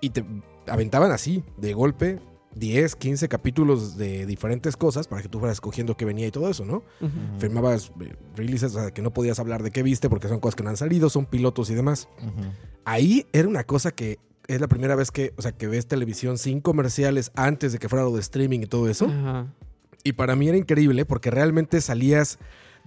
y 0.00 0.10
te 0.10 0.24
aventaban 0.66 1.10
así, 1.10 1.44
de 1.56 1.72
golpe, 1.72 2.18
10, 2.54 2.96
15 2.96 3.28
capítulos 3.28 3.96
de 3.96 4.26
diferentes 4.26 4.76
cosas 4.76 5.06
para 5.06 5.22
que 5.22 5.28
tú 5.28 5.38
fueras 5.38 5.56
escogiendo 5.56 5.96
qué 5.96 6.04
venía 6.04 6.26
y 6.26 6.30
todo 6.30 6.50
eso, 6.50 6.64
¿no? 6.64 6.82
Firmabas 7.38 7.92
eh, 8.00 8.14
releases, 8.36 8.74
o 8.74 8.80
sea, 8.80 8.90
que 8.90 9.02
no 9.02 9.12
podías 9.12 9.38
hablar 9.38 9.62
de 9.62 9.70
qué 9.70 9.82
viste 9.82 10.08
porque 10.08 10.28
son 10.28 10.40
cosas 10.40 10.56
que 10.56 10.64
no 10.64 10.70
han 10.70 10.76
salido, 10.76 11.08
son 11.08 11.26
pilotos 11.26 11.70
y 11.70 11.74
demás. 11.74 12.08
Ahí 12.84 13.26
era 13.32 13.48
una 13.48 13.64
cosa 13.64 13.92
que 13.92 14.18
es 14.48 14.60
la 14.60 14.66
primera 14.66 14.96
vez 14.96 15.10
que, 15.10 15.34
o 15.36 15.42
sea, 15.42 15.52
que 15.52 15.66
ves 15.66 15.86
televisión 15.86 16.38
sin 16.38 16.60
comerciales 16.60 17.32
antes 17.34 17.72
de 17.72 17.78
que 17.78 17.88
fuera 17.88 18.04
lo 18.04 18.12
de 18.12 18.20
streaming 18.20 18.60
y 18.60 18.66
todo 18.66 18.88
eso. 18.88 19.06
Ajá. 19.06 19.46
Y 20.04 20.12
para 20.12 20.36
mí 20.36 20.48
era 20.48 20.56
increíble 20.56 21.04
porque 21.04 21.30
realmente 21.30 21.80
salías 21.80 22.38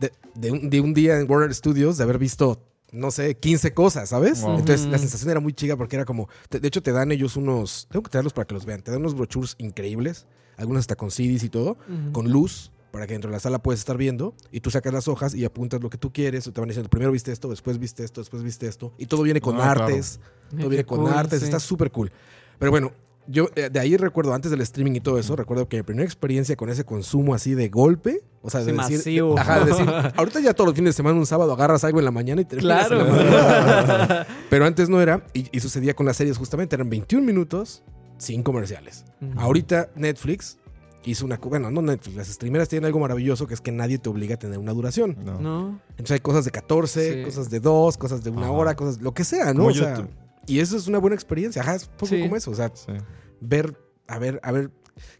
de, 0.01 0.11
de 0.35 0.51
un, 0.51 0.69
de 0.69 0.81
un 0.81 0.93
día 0.93 1.19
en 1.19 1.29
Warner 1.29 1.53
Studios 1.53 1.97
de 1.97 2.03
haber 2.03 2.17
visto, 2.17 2.61
no 2.91 3.11
sé, 3.11 3.35
15 3.35 3.73
cosas, 3.73 4.09
¿sabes? 4.09 4.41
Wow. 4.41 4.59
Entonces 4.59 4.87
la 4.87 4.97
sensación 4.97 5.29
era 5.31 5.39
muy 5.39 5.53
chica 5.53 5.77
porque 5.77 5.95
era 5.95 6.03
como, 6.05 6.27
de 6.49 6.67
hecho 6.67 6.81
te 6.83 6.91
dan 6.91 7.11
ellos 7.11 7.37
unos, 7.37 7.87
tengo 7.89 8.03
que 8.03 8.09
tenerlos 8.09 8.33
para 8.33 8.45
que 8.45 8.53
los 8.53 8.65
vean, 8.65 8.81
te 8.81 8.91
dan 8.91 8.99
unos 8.99 9.15
brochures 9.15 9.55
increíbles, 9.59 10.25
algunos 10.57 10.81
hasta 10.81 10.95
con 10.95 11.09
CDs 11.11 11.43
y 11.43 11.49
todo, 11.49 11.77
con 12.11 12.29
luz. 12.31 12.71
Para 12.91 13.07
que 13.07 13.13
dentro 13.13 13.29
de 13.29 13.37
la 13.37 13.39
sala 13.39 13.63
puedes 13.63 13.79
estar 13.79 13.95
viendo 13.95 14.35
y 14.51 14.59
tú 14.59 14.69
sacas 14.69 14.91
las 14.91 15.07
hojas 15.07 15.33
y 15.33 15.45
apuntas 15.45 15.81
lo 15.81 15.89
que 15.89 15.97
tú 15.97 16.11
quieres. 16.11 16.45
O 16.47 16.51
te 16.51 16.59
van 16.59 16.67
diciendo, 16.67 16.89
primero 16.89 17.09
viste 17.13 17.31
esto, 17.31 17.47
después 17.47 17.77
viste 17.77 18.03
esto, 18.03 18.19
después 18.19 18.43
viste 18.43 18.67
esto. 18.67 18.91
Y 18.97 19.05
todo 19.05 19.23
viene 19.23 19.39
con 19.39 19.55
Ah, 19.61 19.71
artes. 19.71 20.19
Todo 20.59 20.67
viene 20.67 20.83
con 20.83 20.99
cool, 20.99 21.09
artes, 21.13 21.39
sí. 21.39 21.45
está 21.45 21.61
súper 21.61 21.89
cool. 21.89 22.11
Pero 22.59 22.69
bueno, 22.69 22.91
yo 23.27 23.47
eh, 23.55 23.69
de 23.71 23.79
ahí 23.79 23.97
recuerdo, 23.97 24.33
antes 24.33 24.51
del 24.51 24.61
streaming 24.61 24.93
y 24.93 24.99
todo 25.01 25.17
eso, 25.19 25.35
recuerdo 25.35 25.67
que 25.69 25.77
mi 25.77 25.83
primera 25.83 26.05
experiencia 26.05 26.55
con 26.55 26.69
ese 26.69 26.83
consumo 26.85 27.33
así 27.35 27.53
de 27.53 27.69
golpe, 27.69 28.21
o 28.41 28.49
sea, 28.49 28.61
de 28.61 28.71
Sí, 28.71 28.77
decir, 28.77 28.97
masivo. 28.97 29.37
ajá, 29.39 29.59
de 29.59 29.65
decir, 29.71 29.85
ahorita 30.17 30.39
ya 30.39 30.53
todos 30.53 30.67
los 30.69 30.75
fines 30.75 30.89
de 30.93 30.97
semana, 30.97 31.17
un 31.17 31.25
sábado, 31.25 31.53
agarras 31.53 31.83
algo 31.83 31.99
en 31.99 32.05
la 32.05 32.11
mañana 32.11 32.41
y 32.41 32.45
te 32.45 32.57
Claro. 32.57 33.05
Pero 34.49 34.65
antes 34.65 34.89
no 34.89 35.01
era, 35.01 35.23
y, 35.33 35.47
y 35.55 35.59
sucedía 35.59 35.93
con 35.95 36.05
las 36.05 36.17
series 36.17 36.37
justamente, 36.37 36.75
eran 36.75 36.89
21 36.89 37.25
minutos 37.25 37.83
sin 38.17 38.43
comerciales. 38.43 39.05
Ahorita 39.37 39.89
Netflix 39.95 40.57
hizo 41.05 41.25
una... 41.25 41.37
Bueno, 41.37 41.71
no 41.71 41.81
Netflix, 41.81 42.15
las 42.15 42.27
streameras 42.27 42.69
tienen 42.69 42.85
algo 42.85 42.99
maravilloso 42.99 43.47
que 43.47 43.55
es 43.55 43.61
que 43.61 43.71
nadie 43.71 43.97
te 43.97 44.09
obliga 44.09 44.35
a 44.35 44.37
tener 44.39 44.59
una 44.59 44.73
duración. 44.73 45.17
No. 45.25 45.39
No. 45.41 45.79
Entonces 45.91 46.11
hay 46.11 46.19
cosas 46.19 46.45
de 46.45 46.51
14, 46.51 47.13
Sí. 47.13 47.23
cosas 47.25 47.49
de 47.49 47.59
2, 47.59 47.97
cosas 47.97 48.23
de 48.23 48.29
una 48.29 48.43
Ajá. 48.43 48.51
hora, 48.51 48.75
cosas... 48.75 49.01
Lo 49.01 49.13
que 49.13 49.23
sea, 49.23 49.53
¿no? 49.53 49.61
Como 49.61 49.67
O 49.69 49.73
sea, 49.73 49.95
YouTube. 49.95 50.09
Y 50.51 50.59
eso 50.59 50.75
es 50.77 50.87
una 50.87 50.97
buena 50.99 51.15
experiencia. 51.15 51.61
Ajá, 51.61 51.75
es 51.75 51.83
un 51.87 51.93
poco 51.93 52.07
Sí. 52.07 52.21
como 52.21 52.35
eso. 52.35 52.51
O 52.51 52.55
sea, 52.55 52.71
Sí. 52.73 52.91
ver, 53.39 53.77
a 54.07 54.19
ver, 54.19 54.39
a 54.43 54.51
ver, 54.51 54.71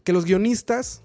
que 0.04 0.12
los 0.12 0.24
guionistas 0.24 1.02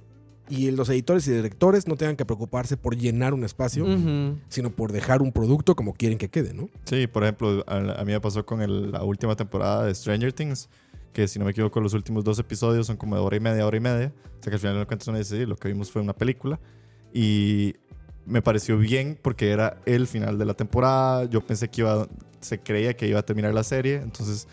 y 0.49 0.71
los 0.71 0.87
editores 0.89 1.27
y 1.27 1.31
directores 1.31 1.87
no 1.87 1.95
tengan 1.95 2.15
que 2.15 2.23
preocuparse 2.25 2.77
por 2.77 2.95
llenar 2.95 3.33
un 3.33 3.43
espacio, 3.43 3.83
Ujú. 3.83 4.37
sino 4.47 4.69
por 4.69 4.91
dejar 4.93 5.21
un 5.21 5.31
producto 5.33 5.75
como 5.75 5.93
quieren 5.93 6.17
que 6.17 6.29
quede, 6.29 6.53
¿no? 6.53 6.69
Sí, 6.85 7.05
por 7.07 7.23
ejemplo, 7.23 7.63
a, 7.67 7.77
a 7.99 8.05
mí 8.05 8.11
me 8.13 8.21
pasó 8.21 8.45
con 8.45 8.61
el- 8.61 8.91
la 8.91 9.03
última 9.03 9.35
temporada 9.35 9.83
de 9.85 9.93
Stranger 9.93 10.31
Things, 10.31 10.69
que 11.11 11.27
si 11.27 11.37
no 11.39 11.45
me 11.45 11.51
equivoco, 11.51 11.81
los 11.81 11.93
últimos 11.93 12.23
dos 12.23 12.39
episodios 12.39 12.87
son 12.87 12.95
como 12.97 13.15
de 13.15 13.21
hora 13.21 13.35
y 13.35 13.39
media, 13.39 13.65
hora 13.65 13.75
y 13.77 13.81
media. 13.81 14.13
O 14.39 14.43
sea 14.43 14.51
que 14.51 14.55
al 14.55 14.59
final 14.59 14.77
de 14.79 14.85
cuentas 14.85 15.07
uno 15.09 15.17
dice, 15.17 15.37
sí, 15.37 15.45
lo 15.45 15.55
que 15.57 15.67
vimos 15.67 15.91
fue 15.91 16.01
una 16.01 16.13
película. 16.13 16.59
Y 17.13 17.75
me 18.27 18.41
pareció 18.41 18.77
bien 18.77 19.17
porque 19.21 19.49
era 19.51 19.77
el 19.85 20.05
final 20.07 20.37
de 20.37 20.45
la 20.45 20.53
temporada. 20.53 21.25
Yo 21.25 21.41
pensé 21.41 21.69
que 21.69 21.81
iba, 21.81 22.07
se 22.41 22.59
creía 22.59 22.95
que 22.95 23.07
iba 23.07 23.19
a 23.19 23.23
terminar 23.23 23.53
la 23.53 23.63
serie. 23.63 23.95
Entonces, 23.95 24.47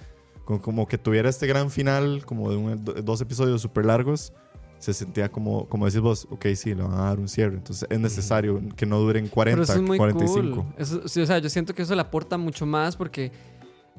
como, 0.45 0.61
como 0.63 0.87
que 0.89 0.97
tuviera 0.99 1.29
este 1.29 1.47
gran 1.47 1.71
final, 1.71 2.25
como 2.25 2.51
de 2.51 2.57
un- 2.57 2.85
do- 2.85 2.95
dos 2.95 3.21
episodios 3.21 3.61
súper 3.61 3.87
largos, 3.87 4.33
se 4.79 4.93
sentía 4.93 5.31
como, 5.33 5.67
como 5.69 5.87
decís 5.87 6.01
vos, 6.01 6.29
ok, 6.31 6.47
sí, 6.57 6.75
le 6.75 6.83
van 6.83 6.93
a 6.93 7.05
dar 7.05 7.19
un 7.19 7.29
cierre. 7.29 7.55
Entonces 7.57 7.89
es 7.91 7.99
necesario 7.99 8.61
que 8.77 8.85
no 8.85 8.99
duren 8.99 9.29
40, 9.29 9.57
Pero 9.57 9.63
eso 9.65 9.73
es 9.83 9.89
muy 9.89 9.97
45. 9.97 10.57
cool. 10.57 10.75
Eso- 10.77 11.09
sí, 11.09 11.21
o 11.23 11.27
sea, 11.27 11.39
yo 11.39 11.49
siento 11.49 11.75
que 11.75 11.83
eso 11.83 11.95
le 11.95 12.03
aporta 12.03 12.37
mucho 12.37 12.67
más 12.67 12.95
porque 12.97 13.33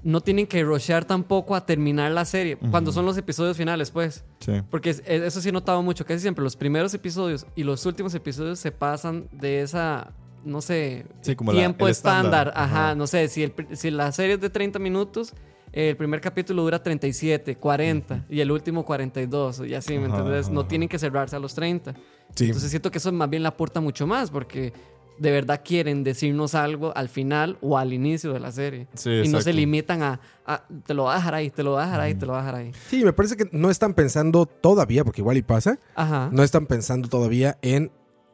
no 0.06 0.22
tienen 0.22 0.46
que 0.46 0.64
rushear 0.64 1.04
tampoco 1.04 1.56
a 1.56 1.66
terminar 1.66 2.12
la 2.12 2.24
serie. 2.26 2.58
Cuando 2.72 2.92
son 2.92 3.06
los 3.08 3.18
episodios 3.18 3.58
finales, 3.58 3.90
pues. 3.90 4.24
Sí. 4.40 4.54
Porque 4.70 4.92
es- 4.92 5.02
es- 5.06 5.24
eso 5.24 5.42
sí 5.42 5.50
he 5.50 5.52
notado 5.52 5.82
mucho. 5.82 6.06
Casi 6.06 6.20
siempre 6.22 6.44
los 6.44 6.56
primeros 6.56 6.94
episodios 6.94 7.46
y 7.56 7.64
los 7.64 7.84
últimos 7.88 8.14
episodios 8.14 8.60
se 8.60 8.72
pasan 8.72 9.28
de 9.32 9.62
esa, 9.62 10.12
no 10.44 10.62
sé, 10.62 11.08
Sí, 11.22 11.36
como 11.36 11.52
la- 11.52 11.58
tiempo 11.60 11.88
estándar. 11.88 12.50
estándar. 12.50 12.54
Ajá, 12.56 12.86
Ajá. 12.90 12.96
no 12.96 13.08
sé, 13.08 13.28
si, 13.30 13.42
el 13.44 13.54
si 13.74 13.90
la 13.90 14.12
serie 14.12 14.36
es 14.36 14.42
de 14.42 14.52
30 14.52 14.78
minutos, 14.78 15.34
el 15.74 15.98
primer 15.98 16.22
capítulo 16.22 16.62
dura 16.62 16.82
37, 16.84 17.58
40 17.58 18.26
y 18.30 18.40
el 18.42 18.52
último 18.52 18.86
42 18.86 19.62
y 19.68 19.74
así, 19.74 19.98
¿me 19.98 20.06
entiendes? 20.06 20.50
No 20.50 20.66
tienen 20.68 20.88
que 20.88 21.00
cerrarse 21.00 21.36
a 21.36 21.40
los 21.40 21.56
30. 21.56 21.96
Sí. 22.36 22.46
Entonces 22.46 22.70
siento 22.70 22.92
que 22.92 23.00
eso 23.00 23.12
más 23.12 23.30
bien 23.30 23.42
le 23.42 23.48
aporta 23.50 23.82
mucho 23.82 24.06
más 24.06 24.30
porque 24.30 24.72
de 25.18 25.32
verdad 25.32 25.62
quieren 25.64 26.04
decirnos 26.04 26.56
algo 26.56 26.96
al 26.96 27.10
final 27.10 27.58
o 27.62 27.78
al 27.78 27.94
inicio 27.94 28.34
de 28.34 28.40
la 28.40 28.52
serie. 28.52 28.88
Sí, 28.96 29.10
y 29.24 29.28
no 29.30 29.42
se 29.42 29.54
limitan 29.54 30.04
a, 30.04 30.20
a, 30.46 30.64
te 30.86 30.94
lo 30.94 31.04
voy 31.04 31.14
a 31.14 31.16
dejar 31.16 31.36
ahí, 31.36 31.50
te 31.50 31.64
lo 31.64 31.72
voy 31.72 31.82
a 31.82 31.86
dejar 31.86 32.02
ahí, 32.02 32.16
te 32.16 32.26
lo 32.26 32.34
voy 32.34 32.42
a 32.42 32.46
dejar 32.46 32.60
ahí. 32.62 32.72
Sí, 32.90 33.04
me 33.06 33.14
parece 33.14 33.38
que 33.38 33.48
no 33.52 33.70
están 33.70 33.94
pensando 33.94 34.46
todavía, 34.46 35.04
porque 35.06 35.22
igual 35.22 35.38
y 35.38 35.42
pasa, 35.42 35.80
Ajá. 35.96 36.30
no 36.32 36.44
están 36.44 36.66
pensando 36.66 37.08
todavía 37.08 37.58
en 37.62 37.92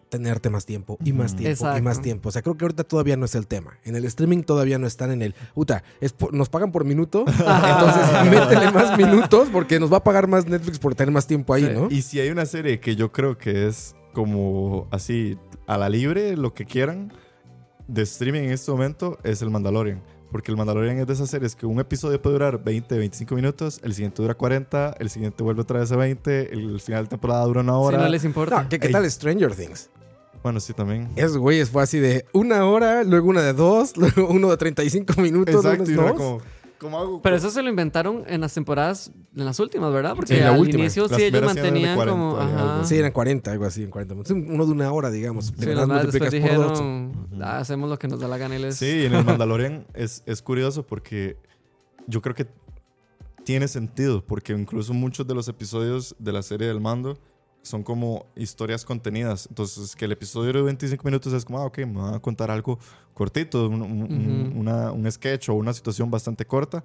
tenerte 0.09 0.49
más 0.49 0.65
tiempo 0.65 0.97
y 1.05 1.13
más 1.13 1.37
tiempo 1.37 1.65
y 1.77 1.81
más 1.81 2.01
tiempo. 2.01 2.27
O 2.27 2.31
sea, 2.33 2.41
creo 2.41 2.57
que 2.57 2.65
ahorita 2.65 2.83
todavía 2.83 3.15
no 3.15 3.23
es 3.23 3.33
el 3.35 3.47
tema. 3.47 3.77
En 3.85 3.95
el 3.95 4.03
streaming 4.03 4.43
todavía 4.43 4.77
no 4.77 4.85
están 4.85 5.09
en 5.11 5.21
el, 5.21 5.33
puta, 5.53 5.83
es 6.01 6.11
por- 6.11 6.33
nos 6.33 6.49
pagan 6.49 6.73
por 6.73 6.83
minuto, 6.83 7.23
entonces 7.27 8.29
métele 8.29 8.71
más 8.71 8.97
minutos 8.97 9.47
porque 9.53 9.79
nos 9.79 9.91
va 9.93 9.97
a 9.97 10.03
pagar 10.03 10.27
más 10.27 10.45
Netflix 10.47 10.79
por 10.79 10.95
tener 10.95 11.13
más 11.13 11.27
tiempo 11.27 11.53
ahí, 11.53 11.65
Sí. 11.65 11.71
¿no? 11.73 11.87
Y 11.89 12.01
si 12.01 12.19
hay 12.19 12.29
una 12.29 12.45
serie 12.45 12.79
que 12.81 12.97
yo 12.97 13.11
creo 13.13 13.37
que 13.37 13.67
es 13.67 13.95
como 14.13 14.87
así 14.91 15.37
a 15.71 15.77
la 15.77 15.87
libre, 15.89 16.35
lo 16.35 16.53
que 16.53 16.65
quieran, 16.65 17.13
de 17.87 18.01
streaming 18.01 18.41
en 18.41 18.51
este 18.51 18.71
momento, 18.71 19.17
es 19.23 19.41
el 19.41 19.49
Mandalorian. 19.49 20.01
Porque 20.29 20.51
el 20.51 20.57
Mandalorian 20.57 20.97
es 20.99 21.07
de 21.07 21.13
esas 21.13 21.29
series 21.29 21.55
que 21.55 21.65
un 21.65 21.79
episodio 21.79 22.21
puede 22.21 22.33
durar 22.33 22.61
20, 22.63 22.97
25 22.97 23.35
minutos, 23.35 23.79
el 23.83 23.93
siguiente 23.93 24.21
dura 24.21 24.33
40, 24.33 24.95
el 24.99 25.09
siguiente 25.09 25.43
vuelve 25.43 25.61
otra 25.61 25.79
vez 25.79 25.91
a 25.91 25.95
20, 25.95 26.53
el 26.53 26.79
final 26.81 27.05
de 27.05 27.09
temporada 27.09 27.43
dura 27.45 27.61
una 27.61 27.73
Si 27.73 27.77
hora. 27.79 27.97
no 27.99 28.09
les 28.09 28.23
importa. 28.25 28.63
No, 28.63 28.69
¿qué, 28.69 28.79
qué 28.79 28.89
tal 28.89 29.09
Stranger 29.09 29.55
Things? 29.55 29.89
Bueno, 30.43 30.59
sí, 30.59 30.73
también. 30.73 31.09
Esos 31.15 31.37
güeyes 31.37 31.69
fue 31.69 31.83
así 31.83 31.99
de 31.99 32.25
una 32.33 32.65
hora, 32.65 33.03
luego 33.03 33.29
una 33.29 33.41
de 33.41 33.53
dos, 33.53 33.95
luego 33.97 34.27
uno 34.29 34.49
de 34.49 34.57
35 34.57 35.21
minutos, 35.21 35.55
Exacto, 35.55 35.89
y 35.89 35.93
era 35.93 36.13
como, 36.13 36.39
¿cómo 36.81 36.99
hago? 36.99 37.21
Pero 37.21 37.35
eso 37.35 37.49
se 37.51 37.61
lo 37.61 37.69
inventaron 37.69 38.23
en 38.27 38.41
las 38.41 38.53
temporadas, 38.53 39.11
en 39.35 39.45
las 39.45 39.59
últimas, 39.59 39.93
¿verdad? 39.93 40.15
Porque 40.15 40.33
Sí, 40.33 40.39
en 40.39 40.45
la 40.45 40.53
al 40.55 40.59
última. 40.59 40.79
inicio 40.83 41.07
Las 41.07 41.15
sí 41.17 41.23
ellos 41.23 41.43
mantenían 41.43 41.95
40 41.95 42.11
como... 42.11 42.37
Ajá. 42.37 42.83
Sí, 42.83 42.97
eran 42.97 43.11
40, 43.11 43.51
algo 43.51 43.65
así, 43.65 43.83
en 43.83 43.91
40 43.91 44.13
minutos. 44.15 44.31
Uno 44.35 44.65
de 44.65 44.71
una 44.71 44.91
hora, 44.91 45.11
digamos. 45.11 45.45
Sí, 45.57 45.65
después 45.65 46.31
dijeron, 46.31 47.27
"Ah, 47.41 47.59
hacemos 47.59 47.89
lo 47.89 47.97
que 47.99 48.07
nos 48.07 48.19
da 48.19 48.27
la 48.27 48.37
gana 48.37 48.55
y 48.57 48.61
les... 48.61 48.75
Sí, 48.75 49.05
en 49.05 49.13
el 49.13 49.23
Mandalorian 49.23 49.85
es, 49.93 50.23
es 50.25 50.41
curioso 50.41 50.85
porque 50.85 51.37
yo 52.07 52.21
creo 52.21 52.35
que 52.35 52.47
tiene 53.43 53.67
sentido, 53.67 54.23
porque 54.25 54.53
incluso 54.53 54.93
muchos 54.93 55.27
de 55.27 55.35
los 55.35 55.47
episodios 55.47 56.15
de 56.19 56.31
la 56.31 56.41
serie 56.41 56.67
del 56.67 56.79
mando 56.81 57.17
son 57.63 57.83
como 57.83 58.25
historias 58.35 58.83
contenidas. 58.85 59.47
Entonces, 59.49 59.95
que 59.95 60.05
el 60.05 60.11
episodio 60.13 60.51
de 60.53 60.61
25 60.61 61.03
minutos 61.03 61.31
es 61.33 61.45
como, 61.45 61.59
ah, 61.59 61.65
ok, 61.65 61.79
me 61.79 62.01
van 62.01 62.13
a 62.15 62.19
contar 62.19 62.49
algo 62.51 62.79
cortito, 63.13 63.67
un, 63.67 63.81
un- 63.81 63.91
un- 64.03 64.47
Ujú. 64.49 64.59
una- 64.59 64.91
un 64.91 65.11
sketch 65.11 65.49
o 65.49 65.53
una 65.55 65.73
situación 65.73 66.09
bastante 66.09 66.45
corta. 66.45 66.83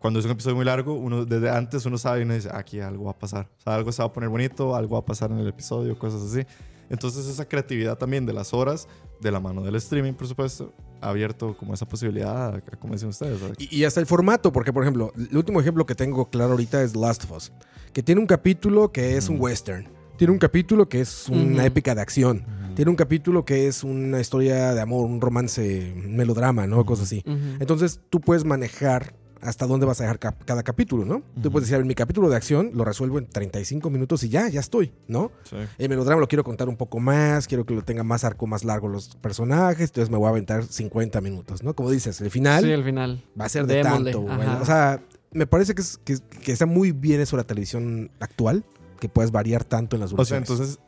Cuando 0.00 0.20
es 0.20 0.26
un 0.26 0.30
episodio 0.32 0.54
muy 0.56 0.64
largo, 0.64 0.94
uno 0.94 1.24
desde 1.24 1.50
antes 1.50 1.84
uno 1.86 1.98
sabe 1.98 2.20
y 2.20 2.22
uno 2.22 2.34
dice, 2.34 2.48
"Ah, 2.52 2.58
aquí 2.58 2.78
algo 2.78 3.04
va 3.06 3.10
a 3.12 3.18
pasar. 3.18 3.48
O 3.58 3.62
sea, 3.62 3.74
algo 3.74 3.90
se 3.90 4.00
va 4.02 4.06
a 4.06 4.12
poner 4.12 4.28
bonito, 4.28 4.76
algo 4.76 4.94
va 4.94 5.00
a 5.00 5.04
pasar 5.04 5.30
en 5.32 5.38
el 5.38 5.48
episodio, 5.48 5.98
cosas 5.98 6.22
así. 6.22 6.46
Entonces, 6.90 7.26
esa 7.26 7.46
creatividad 7.46 7.98
también 7.98 8.24
de 8.24 8.32
las 8.32 8.54
horas, 8.54 8.86
de 9.20 9.30
la 9.32 9.40
mano 9.40 9.62
del 9.62 9.74
streaming, 9.74 10.12
por 10.14 10.26
supuesto, 10.28 10.72
ha 11.00 11.08
abierto 11.10 11.56
como 11.56 11.74
esa 11.74 11.86
posibilidad, 11.86 12.54
a- 12.54 12.60
como 12.78 12.92
dicen 12.94 13.08
ustedes. 13.08 13.40
Y, 13.58 13.78
y 13.78 13.84
hasta 13.84 13.98
el 14.00 14.06
formato, 14.06 14.52
porque 14.52 14.72
por 14.72 14.84
ejemplo, 14.84 15.12
el 15.16 15.36
último 15.36 15.60
ejemplo 15.60 15.84
que 15.84 15.94
tengo 15.94 16.30
claro 16.30 16.52
ahorita 16.52 16.82
es 16.82 16.94
Last 16.94 17.24
of 17.24 17.32
Us, 17.32 17.52
que 17.92 18.02
tiene 18.02 18.20
un 18.20 18.26
capítulo 18.26 18.92
que 18.92 19.16
es 19.16 19.28
un 19.28 19.34
Ujú. 19.36 19.44
western, 19.46 19.86
tiene 20.18 20.32
un 20.32 20.38
capítulo 20.38 20.88
que 20.88 21.00
es 21.00 21.28
una 21.28 21.64
épica 21.64 21.94
de 21.94 22.00
acción, 22.02 22.44
tiene 22.74 22.90
un 22.90 22.96
capítulo 22.96 23.44
que 23.44 23.66
es 23.68 23.82
una 23.84 24.20
historia 24.20 24.74
de 24.74 24.80
amor, 24.80 25.06
un 25.06 25.20
romance, 25.20 25.92
un 25.96 26.16
melodrama, 26.16 26.66
¿no? 26.66 26.84
Cosas 26.84 27.06
así. 27.06 27.22
Entonces 27.60 28.00
tú 28.10 28.20
puedes 28.20 28.44
manejar 28.44 29.14
hasta 29.40 29.68
dónde 29.68 29.86
vas 29.86 30.00
a 30.00 30.02
dejar 30.02 30.18
cap- 30.18 30.42
cada 30.44 30.64
capítulo, 30.64 31.04
¿no? 31.04 31.22
Tú 31.40 31.52
puedes 31.52 31.66
decir, 31.68 31.76
a 31.76 31.78
ver, 31.78 31.86
mi 31.86 31.94
capítulo 31.94 32.28
de 32.28 32.34
acción 32.34 32.72
lo 32.74 32.84
resuelvo 32.84 33.18
en 33.20 33.26
35 33.28 33.88
minutos 33.88 34.24
y 34.24 34.28
ya, 34.30 34.48
ya 34.48 34.58
estoy, 34.58 34.92
¿no? 35.06 35.30
Sí. 35.48 35.54
El 35.78 35.88
melodrama 35.88 36.20
lo 36.20 36.26
quiero 36.26 36.42
contar 36.42 36.68
un 36.68 36.76
poco 36.76 36.98
más, 36.98 37.46
quiero 37.46 37.64
que 37.64 37.72
lo 37.72 37.82
tenga 37.82 38.02
más 38.02 38.24
arco, 38.24 38.48
más 38.48 38.64
largo 38.64 38.88
los 38.88 39.14
personajes, 39.14 39.90
entonces 39.90 40.10
me 40.10 40.16
voy 40.16 40.26
a 40.26 40.30
aventar 40.30 40.64
50 40.64 41.20
minutos, 41.20 41.62
¿no? 41.62 41.74
Como 41.74 41.88
dices, 41.92 42.20
el 42.20 42.32
final 42.32 42.64
Sí, 42.64 42.72
al 42.72 42.82
final. 42.82 43.22
va 43.40 43.44
a 43.44 43.48
ser 43.48 43.66
de 43.68 43.76
Démosle, 43.76 44.10
tanto. 44.12 44.28
ajá. 44.32 44.58
O 44.60 44.64
sea, 44.66 45.02
me 45.30 45.46
parece 45.46 45.72
que, 45.76 45.82
es- 45.82 45.98
que, 46.04 46.16
que 46.42 46.50
está 46.50 46.66
muy 46.66 46.90
bien 46.90 47.20
eso 47.20 47.36
la 47.36 47.44
televisión 47.44 48.10
actual, 48.18 48.64
que 49.00 49.08
puedes 49.08 49.30
variar 49.30 49.64
tanto 49.64 49.96
en 49.96 50.00
las 50.00 50.12
O 50.12 50.24
sea, 50.24 50.38
duraciones. 50.38 50.50
entonces, 50.50 50.78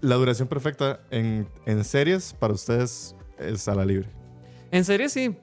la 0.00 0.16
duración 0.16 0.48
perfecta 0.48 1.00
en, 1.10 1.48
en 1.66 1.84
series 1.84 2.32
para 2.34 2.52
ustedes 2.54 3.14
es 3.38 3.68
a 3.68 3.74
la 3.74 3.84
libre. 3.84 4.08
En 4.70 4.84
serio, 4.84 5.08
sí. 5.08 5.36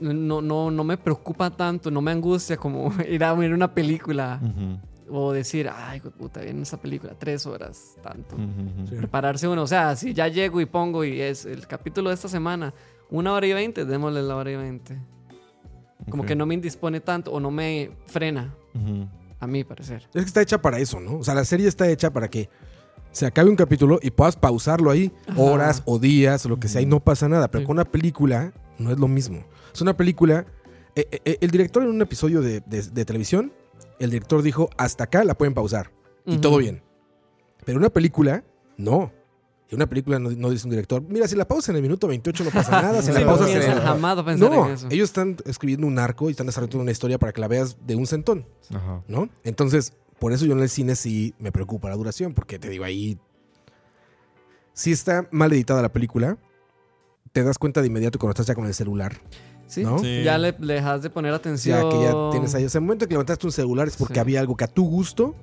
No, 0.00 0.40
no, 0.40 0.70
no 0.70 0.82
me 0.84 0.96
preocupa 0.96 1.50
tanto, 1.50 1.90
no 1.90 2.00
me 2.00 2.10
angustia 2.10 2.56
como 2.56 2.90
ir 3.08 3.22
a 3.24 3.34
ver 3.34 3.52
una 3.52 3.72
película 3.74 4.40
o 5.10 5.32
decir, 5.32 5.68
ay, 5.74 6.00
puta, 6.00 6.40
viene 6.40 6.62
esa 6.62 6.80
película, 6.80 7.14
tres 7.18 7.44
horas, 7.46 7.96
tanto. 8.02 8.36
Sí. 8.88 8.94
Prepararse 8.96 9.46
uno, 9.48 9.62
o 9.62 9.66
sea, 9.66 9.94
si 9.96 10.14
ya 10.14 10.28
llego 10.28 10.60
y 10.60 10.66
pongo 10.66 11.04
y 11.04 11.20
es 11.20 11.44
el 11.44 11.66
capítulo 11.66 12.08
de 12.10 12.14
esta 12.14 12.28
semana, 12.28 12.72
una 13.10 13.32
hora 13.32 13.46
y 13.46 13.52
veinte, 13.52 13.84
démosle 13.84 14.22
la 14.22 14.36
hora 14.36 14.50
y 14.52 14.56
veinte. 14.56 14.98
Como 16.08 16.22
Ok. 16.22 16.28
que 16.28 16.36
no 16.36 16.46
me 16.46 16.54
indispone 16.54 17.00
tanto 17.00 17.30
o 17.32 17.40
no 17.40 17.50
me 17.50 17.90
frena, 18.06 18.54
a 19.40 19.46
mi 19.46 19.64
parecer. 19.64 20.02
Es 20.14 20.22
que 20.22 20.28
está 20.28 20.42
hecha 20.42 20.60
para 20.62 20.78
eso, 20.78 21.00
¿no? 21.00 21.16
O 21.18 21.24
sea, 21.24 21.34
la 21.34 21.44
serie 21.44 21.66
está 21.66 21.88
hecha 21.88 22.12
para 22.12 22.28
que 22.28 22.48
se 23.10 23.26
acabe 23.26 23.50
un 23.50 23.56
capítulo 23.56 23.98
y 24.02 24.10
puedas 24.10 24.36
pausarlo 24.36 24.90
ahí 24.90 25.12
Ajá. 25.26 25.40
horas 25.40 25.82
o 25.86 25.98
días 25.98 26.46
o 26.46 26.48
lo 26.48 26.60
que 26.60 26.68
sea 26.68 26.80
y 26.80 26.86
no 26.86 27.00
pasa 27.00 27.28
nada. 27.28 27.50
Pero 27.50 27.62
Sí. 27.62 27.66
con 27.66 27.76
una 27.76 27.84
película 27.84 28.52
no 28.78 28.92
es 28.92 28.98
lo 28.98 29.08
mismo. 29.08 29.44
Es 29.74 29.80
una 29.80 29.96
película... 29.96 30.46
eh, 30.94 31.06
eh, 31.24 31.38
el 31.40 31.50
director 31.50 31.82
en 31.82 31.88
un 31.90 32.02
episodio 32.02 32.40
de, 32.42 32.60
de- 32.60 32.82
de 32.82 33.04
televisión, 33.04 33.52
el 33.98 34.10
director 34.10 34.42
dijo, 34.42 34.70
hasta 34.76 35.04
acá 35.04 35.24
la 35.24 35.34
pueden 35.34 35.54
pausar. 35.54 35.90
Y 36.26 36.38
todo 36.38 36.58
bien. 36.58 36.82
Pero 37.64 37.78
una 37.78 37.90
película, 37.90 38.44
no. 38.76 39.12
En 39.70 39.76
una 39.76 39.86
película 39.88 40.18
no, 40.18 40.30
no 40.30 40.50
dice 40.50 40.66
un 40.66 40.70
director, 40.70 41.00
mira, 41.02 41.28
si 41.28 41.36
la 41.36 41.46
pausa 41.46 41.70
en 41.70 41.76
el 41.76 41.82
minuto 41.82 42.08
28 42.08 42.42
no 42.44 42.50
pasa 42.50 42.82
nada, 42.82 43.00
si 43.02 43.08
Sí, 43.08 43.12
la 43.12 43.20
no 43.20 43.26
pausas 43.26 43.50
en 43.50 43.62
el... 43.62 43.80
jamás 43.80 44.16
va 44.16 44.20
a 44.22 44.24
pensar 44.24 44.50
No, 44.50 44.66
en 44.66 44.72
eso. 44.72 44.88
ellos 44.90 45.08
están 45.08 45.36
escribiendo 45.44 45.86
un 45.86 45.98
arco 45.98 46.28
y 46.28 46.32
están 46.32 46.46
desarrollando 46.46 46.82
una 46.82 46.90
historia 46.90 47.18
para 47.18 47.32
que 47.32 47.40
la 47.40 47.46
veas 47.48 47.76
de 47.86 47.94
un 47.94 48.06
centón, 48.08 48.46
Ajá. 48.74 49.02
¿no? 49.06 49.28
Entonces, 49.44 49.92
por 50.18 50.32
eso 50.32 50.44
yo 50.44 50.52
en 50.54 50.60
el 50.60 50.68
cine 50.68 50.96
sí 50.96 51.34
me 51.38 51.52
preocupa 51.52 51.88
la 51.88 51.94
duración, 51.96 52.34
porque 52.34 52.58
te 52.58 52.68
digo 52.68 52.82
ahí, 52.84 53.16
si 54.72 54.92
está 54.92 55.28
mal 55.30 55.52
editada 55.52 55.82
la 55.82 55.92
película, 55.92 56.36
te 57.32 57.42
das 57.44 57.58
cuenta 57.58 57.80
de 57.80 57.86
inmediato 57.86 58.18
cuando 58.18 58.32
estás 58.32 58.46
ya 58.46 58.54
con 58.54 58.66
el 58.66 58.74
celular. 58.74 59.20
Sí, 59.66 59.84
¿no? 59.84 60.00
Sí. 60.00 60.24
ya 60.24 60.36
le, 60.36 60.56
le 60.58 60.74
dejas 60.74 61.02
de 61.02 61.10
poner 61.10 61.32
O 61.32 61.36
atención. 61.36 61.78
sea, 61.78 61.88
que 61.88 62.02
ya 62.04 62.12
tienes 62.32 62.52
ahí. 62.56 62.64
Ese 62.64 62.80
momento 62.80 63.06
que 63.06 63.14
levantaste 63.14 63.46
un 63.46 63.52
celular 63.52 63.86
es 63.86 63.96
porque 63.96 64.14
Sí. 64.14 64.20
había 64.20 64.40
algo 64.40 64.56
que 64.56 64.64
a 64.64 64.68
tu 64.68 64.84
gusto 64.84 65.36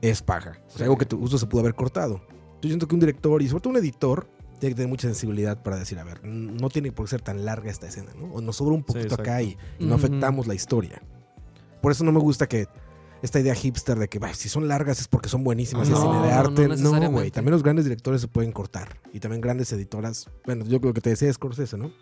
es 0.00 0.22
paja. 0.22 0.52
O 0.68 0.70
sea, 0.70 0.78
Sí. 0.78 0.82
algo 0.84 0.96
que 0.96 1.04
a 1.04 1.08
tu 1.08 1.18
gusto 1.18 1.36
se 1.36 1.46
pudo 1.46 1.60
haber 1.60 1.74
cortado. 1.74 2.22
Yo 2.62 2.68
siento 2.68 2.88
que 2.88 2.94
un 2.94 3.00
director 3.00 3.40
y 3.42 3.48
sobre 3.48 3.62
todo 3.62 3.70
un 3.72 3.78
editor 3.78 4.28
tiene 4.58 4.72
que 4.74 4.76
tener 4.76 4.88
mucha 4.88 5.06
sensibilidad 5.08 5.62
para 5.62 5.76
decir, 5.78 5.98
a 5.98 6.04
ver, 6.04 6.24
no 6.24 6.68
tiene 6.68 6.90
por 6.92 7.06
qué 7.06 7.10
ser 7.10 7.20
tan 7.22 7.44
larga 7.44 7.70
esta 7.70 7.86
escena, 7.86 8.12
¿no? 8.18 8.26
O 8.34 8.40
nos 8.40 8.56
sobra 8.56 8.74
un 8.74 8.82
poquito 8.82 9.04
exacto. 9.06 9.22
acá 9.22 9.42
y, 9.42 9.56
y 9.78 9.84
no 9.86 9.94
Ujú. 9.94 10.06
afectamos 10.06 10.46
la 10.48 10.54
historia. 10.54 11.00
Por 11.80 11.92
eso 11.92 12.02
no 12.02 12.10
me 12.10 12.18
gusta 12.18 12.48
que 12.48 12.66
esta 13.22 13.38
idea 13.40 13.54
hipster 13.54 13.98
de 13.98 14.08
que 14.08 14.18
"Bah, 14.18 14.34
si 14.34 14.48
son 14.48 14.66
largas 14.68 15.00
es 15.00 15.06
porque 15.08 15.28
son 15.28 15.44
buenísimas, 15.44 15.88
es 15.88 15.94
No, 15.94 16.00
cine 16.02 16.26
de 16.26 16.32
no, 16.32 16.38
arte. 16.38 16.68
no 16.68 17.00
No, 17.00 17.10
güey. 17.10 17.30
También 17.30 17.52
los 17.52 17.62
grandes 17.62 17.84
directores 17.84 18.20
se 18.20 18.28
pueden 18.28 18.50
cortar. 18.52 19.00
Y 19.12 19.20
también 19.20 19.40
grandes 19.40 19.72
editoras. 19.72 20.28
Bueno, 20.44 20.64
yo 20.64 20.80
creo 20.80 20.92
que 20.92 21.00
te 21.00 21.10
decía 21.10 21.32
Scorsese, 21.32 21.76
¿no? 21.78 21.92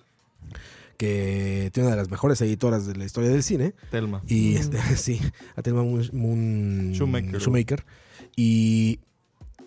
Que 0.96 1.70
tiene 1.74 1.88
una 1.88 1.96
de 1.96 2.02
las 2.02 2.11
mejores 2.11 2.40
editoras 2.40 2.86
de 2.86 2.96
la 2.96 3.04
historia 3.04 3.28
del 3.30 3.42
cine. 3.42 3.74
Telma. 3.90 4.22
Y 4.26 4.54
Mm. 4.54 4.57
este, 4.57 4.78
sí, 4.96 5.20
a 5.54 5.62
Thelma 5.62 5.82
Moon, 5.82 6.09
Moon- 6.14 6.92
Shoemaker. 6.92 7.38
Shoemaker. 7.40 7.84
Y 8.34 9.00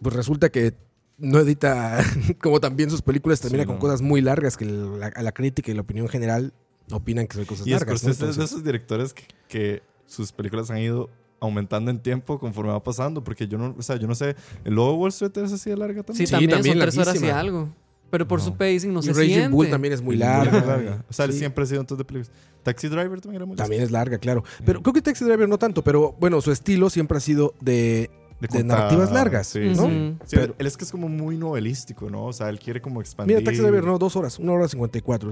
pues 0.02 0.16
resulta 0.16 0.50
que 0.50 0.74
no 1.18 1.40
edita 1.40 2.00
como 2.42 2.60
también 2.60 2.90
sus 2.90 3.02
películas, 3.02 3.42
termina 3.42 3.64
Sí, 3.64 3.68
con 3.68 3.76
no. 3.76 3.80
cosas 3.82 4.02
muy 4.02 4.22
largas 4.22 4.56
que 4.58 4.66
la, 4.66 5.08
a 5.08 5.22
la 5.24 5.32
crítica 5.32 5.72
y 5.72 5.74
la 5.76 5.82
opinión 5.82 6.08
general 6.08 6.54
opinan 6.92 7.28
que 7.28 7.36
son 7.36 7.46
cosas 7.46 7.68
Y 7.68 7.72
largas. 7.72 8.04
¿no? 8.04 8.10
Es 8.12 8.20
de 8.38 8.44
esos 8.44 8.64
directores 8.64 9.14
que, 9.14 9.24
que 9.48 9.84
sus 10.06 10.32
películas 10.32 10.72
han 10.72 10.80
ido 10.80 11.10
aumentando 11.42 11.92
en 11.92 12.00
tiempo 12.00 12.40
conforme 12.40 12.72
va 12.72 12.82
pasando. 12.84 13.24
Porque 13.24 13.48
yo 13.48 13.58
no, 13.58 13.76
o 13.78 13.82
sea, 13.82 13.96
yo 13.98 14.08
no 14.08 14.16
sé, 14.16 14.36
¿el 14.66 14.74
Lobo 14.74 14.92
de 14.94 14.98
Wall 14.98 15.10
Street 15.10 15.32
es 15.38 15.54
así 15.54 15.70
de 15.70 15.78
larga 15.78 16.02
Sí, 16.02 16.06
también? 16.06 16.28
Sí, 16.28 16.32
también, 16.32 16.52
también 16.52 16.74
son 16.78 16.82
tres 16.82 16.98
horas 16.98 17.22
y 17.22 17.28
algo. 17.30 17.70
Pero 18.12 18.28
por 18.28 18.42
su 18.42 18.50
No. 18.52 18.58
pacing 18.58 18.92
no 18.92 19.02
y 19.02 19.04
se 19.04 19.14
Raging 19.14 19.30
siente. 19.34 19.50
Bull 19.50 19.70
también 19.70 19.94
es 19.94 20.02
muy 20.02 20.16
Muy 20.16 20.26
larga. 20.26 21.04
O 21.08 21.14
sea, 21.14 21.26
él 21.26 21.34
Sí. 21.34 21.40
siempre 21.40 21.64
ha 21.64 21.68
sido 21.68 21.82
entonces 21.82 22.00
de 22.00 22.06
películas. 22.06 22.36
Taxi 22.64 22.88
Driver 22.88 23.22
también 23.22 23.36
era 23.36 23.46
muy 23.46 23.56
También 23.56 23.82
larga. 23.82 23.86
es 23.86 23.92
larga, 23.92 24.18
claro. 24.18 24.44
Pero 24.66 24.82
creo 24.82 24.94
que 24.94 25.02
Taxi 25.04 25.24
Driver 25.26 25.48
no 25.48 25.60
tanto, 25.60 25.84
pero 25.84 26.14
bueno, 26.20 26.42
su 26.42 26.52
estilo 26.52 26.90
siempre 26.90 27.18
ha 27.18 27.22
sido 27.22 27.54
de... 27.62 28.10
de 28.40 28.48
contar, 28.48 28.66
narrativas 28.68 29.12
largas, 29.12 29.48
Sí, 29.48 29.60
¿no? 29.60 29.76
sí. 29.76 29.82
Ujú. 29.82 30.18
Sí, 30.26 30.36
Pero- 30.38 30.56
él 30.58 30.68
es 30.68 30.78
que 30.78 30.84
es 30.86 30.92
como 30.92 31.10
muy 31.10 31.38
novelístico, 31.38 32.10
¿no? 32.10 32.26
O 32.26 32.34
sea, 32.34 32.50
él 32.50 32.60
quiere 32.60 32.82
como 32.82 33.02
expandir. 33.02 33.38
Mira, 33.38 33.46
Taxi 33.46 33.62
Driver 33.62 33.84
no, 33.84 33.98
dos 33.98 34.16
horas, 34.16 34.40
una 34.40 34.54
hora 34.54 34.68
cincuenta 34.68 34.98
y 34.98 35.02
cuatro. 35.02 35.30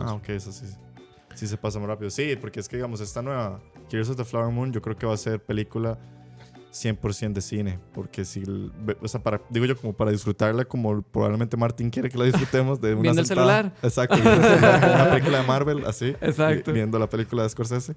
Ah, 0.00 0.14
ok, 0.14 0.28
eso 0.30 0.52
sí. 0.52 0.66
Sí 1.34 1.46
se 1.46 1.56
pasa 1.56 1.78
muy 1.78 1.86
rápido. 1.88 2.10
Sí, 2.10 2.34
porque 2.40 2.60
es 2.60 2.68
que, 2.68 2.76
digamos, 2.76 3.00
esta 3.00 3.22
nueva 3.22 3.60
Gears 3.88 4.10
of 4.10 4.16
the 4.16 4.24
Flower 4.24 4.52
Moon 4.52 4.72
yo 4.72 4.82
creo 4.82 4.96
que 4.96 5.06
va 5.06 5.14
a 5.14 5.16
ser 5.16 5.40
película 5.42 5.96
100% 6.72 7.32
de 7.32 7.40
cine. 7.40 7.78
Porque 7.92 8.24
si... 8.24 8.42
O 9.02 9.08
sea, 9.08 9.22
para, 9.22 9.40
digo 9.50 9.66
yo, 9.66 9.76
como 9.76 9.92
para 9.92 10.10
disfrutarla 10.10 10.64
como 10.64 11.02
probablemente 11.02 11.56
Martin 11.56 11.90
quiere 11.90 12.08
que 12.08 12.16
la 12.18 12.24
disfrutemos 12.24 12.80
de 12.80 12.92
una 12.94 13.02
Viendo 13.02 13.20
el 13.22 13.26
celular. 13.26 13.74
Exacto. 13.82 14.14
viendo 14.14 14.32
el 14.32 14.42
celular, 14.42 14.92
una 14.94 15.10
película 15.10 15.40
de 15.40 15.46
Marvel, 15.46 15.84
así. 15.86 16.14
Exacto. 16.20 16.72
vi- 16.72 16.78
Viendo 16.80 16.98
la 16.98 17.08
película 17.08 17.42
de 17.42 17.48
Scorsese. 17.50 17.96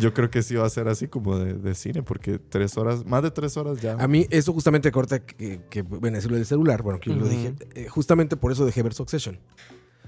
Yo 0.00 0.12
creo 0.14 0.30
que 0.30 0.42
sí 0.42 0.54
va 0.54 0.66
a 0.66 0.70
ser 0.70 0.88
así 0.88 1.08
como 1.08 1.38
de, 1.38 1.54
de 1.54 1.74
cine. 1.74 2.02
Porque 2.02 2.38
tres 2.38 2.76
horas... 2.76 3.04
Más 3.04 3.22
de 3.22 3.30
tres 3.30 3.56
horas 3.56 3.80
ya... 3.80 3.94
A 3.94 4.08
mí 4.08 4.26
eso 4.30 4.52
justamente 4.52 4.90
corta 4.90 5.20
que, 5.24 5.60
que 5.70 5.82
bueno, 5.82 6.16
decirlo 6.16 6.36
del 6.36 6.46
celular, 6.46 6.82
bueno, 6.82 7.00
que 7.00 7.10
yo 7.10 7.16
lo 7.16 7.28
dije, 7.28 7.54
eh, 7.74 7.88
justamente 7.88 8.36
por 8.36 8.52
eso 8.52 8.64
dejé 8.64 8.82
ver 8.82 8.94
Succession. 8.94 9.38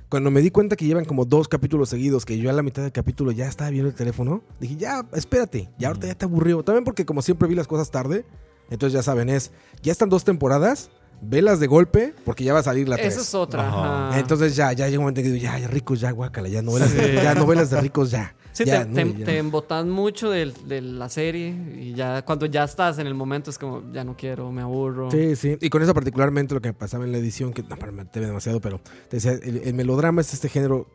Cuando 0.08 0.30
me 0.30 0.40
di 0.40 0.50
cuenta 0.50 0.76
que 0.76 0.84
llevan 0.84 1.04
como 1.04 1.24
dos 1.24 1.48
capítulos 1.48 1.88
seguidos, 1.88 2.24
que 2.24 2.38
yo 2.38 2.50
a 2.50 2.52
la 2.52 2.62
mitad 2.62 2.82
del 2.82 2.92
capítulo 2.92 3.32
ya 3.32 3.48
estaba 3.48 3.70
viendo 3.70 3.88
el 3.88 3.94
teléfono, 3.94 4.42
dije, 4.60 4.76
ya, 4.76 5.06
espérate, 5.12 5.70
ya 5.78 5.88
ahorita 5.88 6.06
ya 6.06 6.14
te 6.14 6.24
aburrió. 6.24 6.62
También 6.62 6.84
porque 6.84 7.04
como 7.04 7.22
siempre 7.22 7.48
vi 7.48 7.54
las 7.54 7.66
cosas 7.66 7.90
tarde, 7.90 8.24
entonces 8.70 8.92
ya 8.92 9.02
saben, 9.02 9.28
es, 9.28 9.50
ya 9.82 9.92
están 9.92 10.10
dos 10.10 10.24
temporadas, 10.24 10.90
velas 11.28 11.60
de 11.60 11.66
golpe, 11.66 12.14
porque 12.24 12.44
ya 12.44 12.52
va 12.52 12.60
a 12.60 12.62
salir 12.62 12.88
la 12.88 12.96
Esa 12.96 13.08
3. 13.08 13.16
es 13.18 13.34
otra. 13.34 13.68
Ajá. 13.68 14.08
ajá. 14.08 14.18
Entonces 14.20 14.56
ya, 14.56 14.72
ya 14.72 14.86
llega 14.86 14.98
un 14.98 15.04
momento 15.04 15.22
que 15.22 15.28
digo, 15.30 15.42
ya, 15.42 15.58
ya 15.58 15.68
ricos, 15.68 16.00
ya, 16.00 16.10
guácala, 16.10 16.48
ya 16.48 16.62
novelas, 16.62 16.90
Sí. 16.90 16.98
ya 17.14 17.34
novelas 17.34 17.70
de 17.70 17.80
ricos, 17.80 18.10
ya. 18.10 18.34
Sí, 18.52 18.64
ya, 18.64 18.84
te, 18.84 19.04
no, 19.04 19.12
te, 19.14 19.18
ya. 19.18 19.24
te 19.24 19.38
embotas 19.38 19.84
mucho 19.84 20.30
de, 20.30 20.52
la 20.80 21.08
serie 21.08 21.48
y 21.76 21.92
ya 21.94 22.24
cuando 22.24 22.46
ya 22.46 22.62
estás 22.62 23.00
en 23.00 23.08
el 23.08 23.14
momento 23.14 23.50
es 23.50 23.58
como, 23.58 23.82
ya 23.92 24.04
no 24.04 24.16
quiero, 24.16 24.52
me 24.52 24.62
aburro. 24.62 25.10
Sí, 25.10 25.34
sí. 25.34 25.58
Y 25.60 25.70
con 25.70 25.82
eso 25.82 25.92
particularmente 25.92 26.54
lo 26.54 26.60
que 26.60 26.68
me 26.68 26.74
pasaba 26.74 27.04
en 27.04 27.10
la 27.10 27.18
edición, 27.18 27.52
que 27.52 27.62
no, 27.64 27.76
para 27.76 27.90
me 27.90 28.04
demasiado, 28.04 28.60
pero 28.60 28.80
te 29.08 29.16
decía, 29.16 29.32
el, 29.32 29.62
el 29.64 29.74
melodrama 29.74 30.20
es 30.20 30.32
este 30.32 30.48
género 30.48 30.88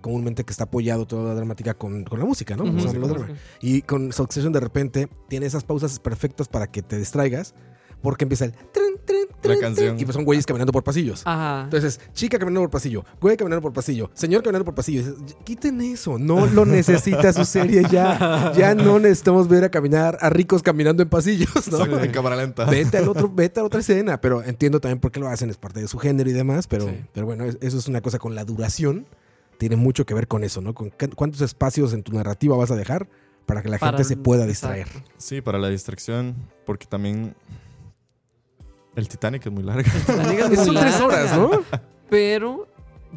comúnmente 0.00 0.44
que 0.44 0.52
está 0.52 0.64
apoyado 0.64 1.06
toda 1.06 1.28
la 1.28 1.34
dramática 1.34 1.74
con, 1.74 2.04
con 2.04 2.18
la 2.18 2.24
música, 2.24 2.56
¿no? 2.56 2.62
O 2.64 2.66
sea, 2.66 2.74
Música, 2.74 2.92
melodrama. 2.92 3.28
Y 3.60 3.82
con 3.82 4.12
Succession 4.12 4.52
de 4.52 4.60
repente 4.60 5.08
tiene 5.28 5.46
esas 5.46 5.64
pausas 5.64 5.98
perfectas 5.98 6.48
para 6.48 6.68
que 6.68 6.82
te 6.82 6.98
distraigas, 6.98 7.54
porque 8.02 8.24
empieza 8.24 8.44
el... 8.44 8.52
trin, 8.52 8.94
trin, 9.04 9.26
trin, 9.40 9.60
canción. 9.60 9.88
trin, 9.88 10.00
Y 10.00 10.04
pues 10.04 10.14
son 10.14 10.24
güeyes 10.24 10.46
caminando 10.46 10.72
por 10.72 10.84
pasillos. 10.84 11.22
Ajá. 11.24 11.62
Entonces, 11.64 12.00
chica 12.12 12.38
caminando 12.38 12.62
por 12.62 12.70
pasillo, 12.70 13.04
güey 13.20 13.36
caminando 13.36 13.62
por 13.62 13.72
pasillo, 13.72 14.10
señor 14.14 14.42
caminando 14.42 14.64
por 14.64 14.74
pasillo. 14.74 15.00
Dices, 15.02 15.36
Quiten 15.44 15.80
eso, 15.80 16.18
no 16.18 16.46
lo 16.46 16.64
necesita 16.66 17.32
su 17.32 17.44
serie 17.44 17.82
ya. 17.90 18.52
Ya 18.56 18.74
no 18.74 18.98
necesitamos 18.98 19.48
ver 19.48 19.64
a 19.64 19.70
caminar 19.70 20.18
a 20.20 20.30
ricos 20.30 20.62
caminando 20.62 21.02
en 21.02 21.08
pasillos, 21.08 21.48
¿no? 21.70 21.78
Exacto, 21.78 22.00
en 22.04 22.10
cámara 22.12 22.36
lenta. 22.36 22.64
vete 22.66 22.98
al 22.98 23.08
otro, 23.08 23.28
vete 23.28 23.60
a 23.60 23.64
otra 23.64 23.80
escena. 23.80 24.20
Pero 24.20 24.42
entiendo 24.44 24.80
también 24.80 25.00
por 25.00 25.10
qué 25.10 25.20
lo 25.20 25.28
hacen, 25.28 25.50
es 25.50 25.56
parte 25.56 25.80
de 25.80 25.88
su 25.88 25.98
género 25.98 26.28
y 26.30 26.32
demás. 26.32 26.66
Pero, 26.66 26.86
Sí. 26.86 27.00
pero 27.12 27.26
bueno, 27.26 27.44
es- 27.44 27.58
eso 27.60 27.78
es 27.78 27.88
una 27.88 28.00
cosa 28.00 28.18
con 28.18 28.34
la 28.34 28.44
duración. 28.44 29.06
Tiene 29.58 29.76
mucho 29.76 30.04
que 30.04 30.12
ver 30.14 30.28
con 30.28 30.44
eso, 30.44 30.60
¿no? 30.60 30.74
Con 30.74 30.90
cu- 30.90 31.10
cuántos 31.16 31.40
espacios 31.40 31.92
en 31.94 32.02
tu 32.02 32.12
narrativa 32.12 32.56
vas 32.56 32.70
a 32.70 32.76
dejar 32.76 33.08
para 33.46 33.62
que 33.62 33.68
la 33.68 33.78
Para- 33.78 33.92
gente 33.96 34.04
se 34.08 34.16
pueda 34.16 34.44
distraer. 34.46 34.86
Sí, 35.16 35.40
para 35.40 35.58
la 35.58 35.68
distracción. 35.68 36.34
Porque 36.66 36.86
también... 36.86 37.34
El 38.96 39.08
Titanic 39.08 39.46
es 39.46 39.52
muy 39.52 39.62
larga. 39.62 39.90
Muy 40.08 40.56
Son 40.56 40.74
tres 40.74 40.98
larga, 41.00 41.04
horas, 41.04 41.38
¿no? 41.38 41.50
Pero 42.10 42.66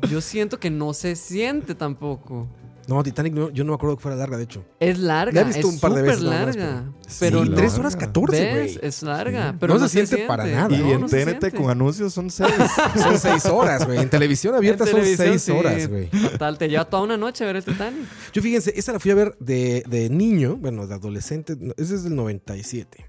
yo 0.09 0.21
siento 0.21 0.59
que 0.59 0.69
no 0.69 0.93
se 0.93 1.15
siente 1.15 1.73
tampoco. 1.75 2.47
No, 2.87 3.03
Titanic, 3.03 3.33
no- 3.35 3.51
yo 3.51 3.63
no 3.63 3.73
me 3.73 3.75
acuerdo 3.75 3.97
que 3.97 4.01
fuera 4.01 4.17
larga, 4.17 4.35
de 4.35 4.45
hecho. 4.45 4.65
Es 4.79 4.97
larga, 4.97 5.31
La 5.31 5.41
he 5.41 5.43
visto 5.43 5.67
es 5.67 5.73
un 5.75 5.79
par 5.79 5.93
de 5.93 6.01
veces 6.01 6.23
nada 6.23 6.45
más, 6.47 6.55
larga. 6.55 6.83
pero- 7.19 7.19
Pero, 7.19 7.43
sí, 7.43 7.49
no. 7.51 7.55
tres 7.55 7.73
horas 7.77 7.93
larga. 7.93 8.07
14, 8.07 8.41
¿ves? 8.41 8.53
güey. 8.77 8.87
Es 8.89 9.03
larga, 9.03 9.51
Sí. 9.51 9.57
pero 9.59 9.73
No 9.75 9.79
no, 9.79 9.87
se 9.87 9.91
siente 10.05 10.25
para 10.27 10.45
nada. 10.47 10.75
Y 10.75 10.79
No, 10.79 10.91
en 10.93 11.01
no 11.01 11.07
TNT 11.07 11.23
siente. 11.23 11.51
con 11.51 11.69
anuncios 11.69 12.11
son 12.15 12.31
seis. 12.31 12.49
Son 12.95 13.19
seis 13.19 13.45
horas, 13.45 13.85
güey. 13.85 13.99
En 13.99 14.09
televisión 14.09 14.55
abierta 14.55 14.85
En 14.85 14.89
son 14.89 14.99
televisión, 15.01 15.27
seis 15.29 15.41
sí. 15.43 15.51
horas, 15.51 15.87
güey. 15.87 16.07
Total, 16.09 16.57
te 16.57 16.67
lleva 16.67 16.85
toda 16.85 17.03
una 17.03 17.15
noche 17.15 17.43
a 17.43 17.47
ver 17.47 17.57
el 17.57 17.63
Titanic. 17.63 18.07
Yo 18.33 18.41
fíjense, 18.41 18.73
esa 18.75 18.91
la 18.93 18.99
fui 18.99 19.11
a 19.11 19.15
ver 19.15 19.35
de, 19.39 19.83
de 19.87 20.09
niño, 20.09 20.55
bueno, 20.55 20.87
de 20.87 20.95
adolescente. 20.95 21.55
Ese 21.77 21.93
es 21.93 22.03
del 22.03 22.15
97. 22.15 23.05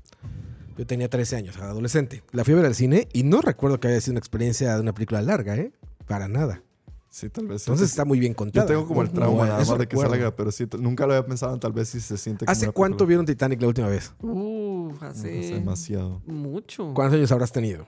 Yo 0.79 0.87
tenía 0.87 1.09
13 1.11 1.37
años, 1.37 1.57
era 1.57 1.71
adolescente. 1.71 2.23
La 2.33 2.45
fui 2.45 2.55
a 2.55 2.57
ver 2.59 2.67
al 2.67 2.75
cine 2.75 3.09
y 3.13 3.23
no 3.23 3.41
recuerdo 3.43 3.81
que 3.81 3.89
haya 3.89 4.01
sido 4.01 4.13
una 4.13 4.19
experiencia 4.21 4.75
de 4.75 4.81
una 4.81 4.95
película 4.95 5.21
larga, 5.23 5.57
¿eh? 5.57 5.73
Para 6.07 6.27
nada. 6.29 6.63
Sí, 7.11 7.29
tal 7.29 7.49
vez. 7.49 7.63
Entonces 7.63 7.89
sí. 7.89 7.93
está 7.93 8.05
muy 8.05 8.21
bien 8.21 8.33
Yo 8.33 8.37
contada. 8.37 8.67
tengo 8.67 8.87
como 8.87 9.03
el 9.03 9.09
No, 9.09 9.15
trauma 9.15 9.45
nada 9.47 9.59
más 9.59 9.69
de 9.69 9.75
que 9.79 9.97
recuerdo. 9.97 10.11
salga, 10.13 10.37
pero 10.37 10.53
sí, 10.53 10.67
nunca 10.79 11.07
lo 11.07 11.15
había 11.15 11.27
pensado 11.27 11.53
en 11.53 11.61
tal 11.61 11.73
vez 11.73 11.89
si 11.89 12.01
se 12.01 12.17
siente 12.17 12.45
como 12.47 12.53
¿Hace 12.53 12.67
una 12.67 12.73
cuánto 12.73 12.99
película. 12.99 13.09
vieron 13.09 13.27
Titanic 13.27 13.61
la 13.61 13.67
última 13.69 13.89
vez? 13.89 14.13
Uh, 14.23 14.93
Hace 15.01 15.41
hace 15.41 15.55
demasiado. 15.55 16.23
mucho. 16.27 16.93
¿Cuántos 16.95 17.17
años 17.19 17.33
habrás 17.33 17.51
tenido? 17.53 17.85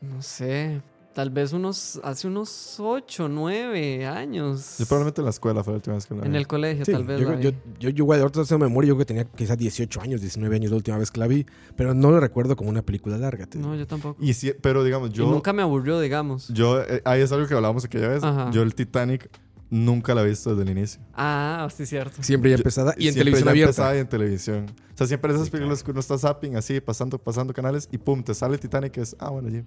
No 0.00 0.20
sé, 0.22 0.82
tal 1.16 1.30
vez 1.30 1.54
unos, 1.54 1.98
hace 2.04 2.26
unos 2.26 2.76
8, 2.78 3.26
9 3.30 4.04
años. 4.06 4.76
Yo 4.78 4.84
probablemente 4.84 5.22
en 5.22 5.24
la 5.24 5.30
escuela 5.30 5.64
fue 5.64 5.72
la 5.72 5.76
última 5.78 5.94
vez 5.94 6.04
que 6.04 6.14
la 6.14 6.20
vi. 6.20 6.26
En 6.28 6.34
el 6.34 6.46
colegio, 6.46 6.84
Sí, 6.84 6.92
tal 6.92 7.04
vez. 7.04 7.18
yo, 7.18 7.30
la 7.32 7.40
yo, 7.40 7.52
vi. 7.52 7.56
yo, 7.80 7.88
yo, 7.88 8.04
güey, 8.04 8.20
ahorita 8.20 8.44
tengo 8.44 8.58
memoria, 8.64 8.88
yo 8.88 8.94
creo 8.96 8.98
que 9.06 9.14
tenía 9.14 9.24
quizás 9.24 9.56
18 9.56 9.98
años, 10.02 10.20
19 10.20 10.54
años 10.56 10.70
la 10.72 10.76
última 10.76 10.98
vez 10.98 11.10
que 11.10 11.18
la 11.18 11.26
vi, 11.26 11.46
pero 11.74 11.94
no 11.94 12.10
lo 12.10 12.20
recuerdo 12.20 12.54
como 12.54 12.68
una 12.68 12.82
película 12.82 13.16
larga. 13.16 13.46
te 13.46 13.56
digo. 13.56 13.70
No, 13.70 13.76
yo 13.76 13.86
tampoco. 13.86 14.22
Y 14.22 14.34
sí, 14.34 14.52
pero 14.60 14.84
digamos, 14.84 15.08
Y 15.08 15.12
yo... 15.14 15.26
nunca 15.30 15.54
me 15.54 15.62
aburrió, 15.62 15.98
digamos. 16.00 16.48
Yo, 16.48 16.82
eh, 16.82 17.00
ahí 17.06 17.22
es 17.22 17.32
algo 17.32 17.46
que 17.46 17.54
hablábamos 17.54 17.86
aquella 17.86 18.08
vez. 18.08 18.22
Ajá. 18.22 18.50
Yo 18.50 18.60
el 18.60 18.74
Titanic 18.74 19.30
nunca 19.70 20.14
la 20.14 20.20
he 20.20 20.26
visto 20.28 20.50
desde 20.54 20.70
el 20.70 20.76
inicio. 20.76 21.00
Ah, 21.14 21.66
sí, 21.74 21.86
cierto. 21.86 22.22
Siempre 22.22 22.50
ya 22.50 22.56
Yo- 22.56 22.60
empezada 22.60 22.92
y 22.98 23.08
en 23.08 23.14
Siempre 23.14 23.32
televisión 23.32 23.44
ya 23.46 23.50
abierta. 23.52 23.70
empezaba 23.70 23.96
y 23.96 23.98
en 24.00 24.06
televisión. 24.08 24.66
O 24.92 24.96
sea, 24.98 25.06
siempre 25.06 25.32
esas 25.32 25.46
Sí, 25.46 25.50
películas 25.50 25.82
que 25.82 25.90
uno 25.92 26.00
está 26.00 26.18
zapping 26.18 26.56
así, 26.56 26.78
pasando, 26.82 27.16
pasando 27.16 27.54
canales 27.54 27.88
y 27.90 27.96
pum, 27.96 28.22
te 28.22 28.34
sale 28.34 28.58
Titanic 28.58 28.92
que 28.92 29.00
es, 29.00 29.16
ah, 29.18 29.30
bueno, 29.30 29.48
ya, 29.48 29.62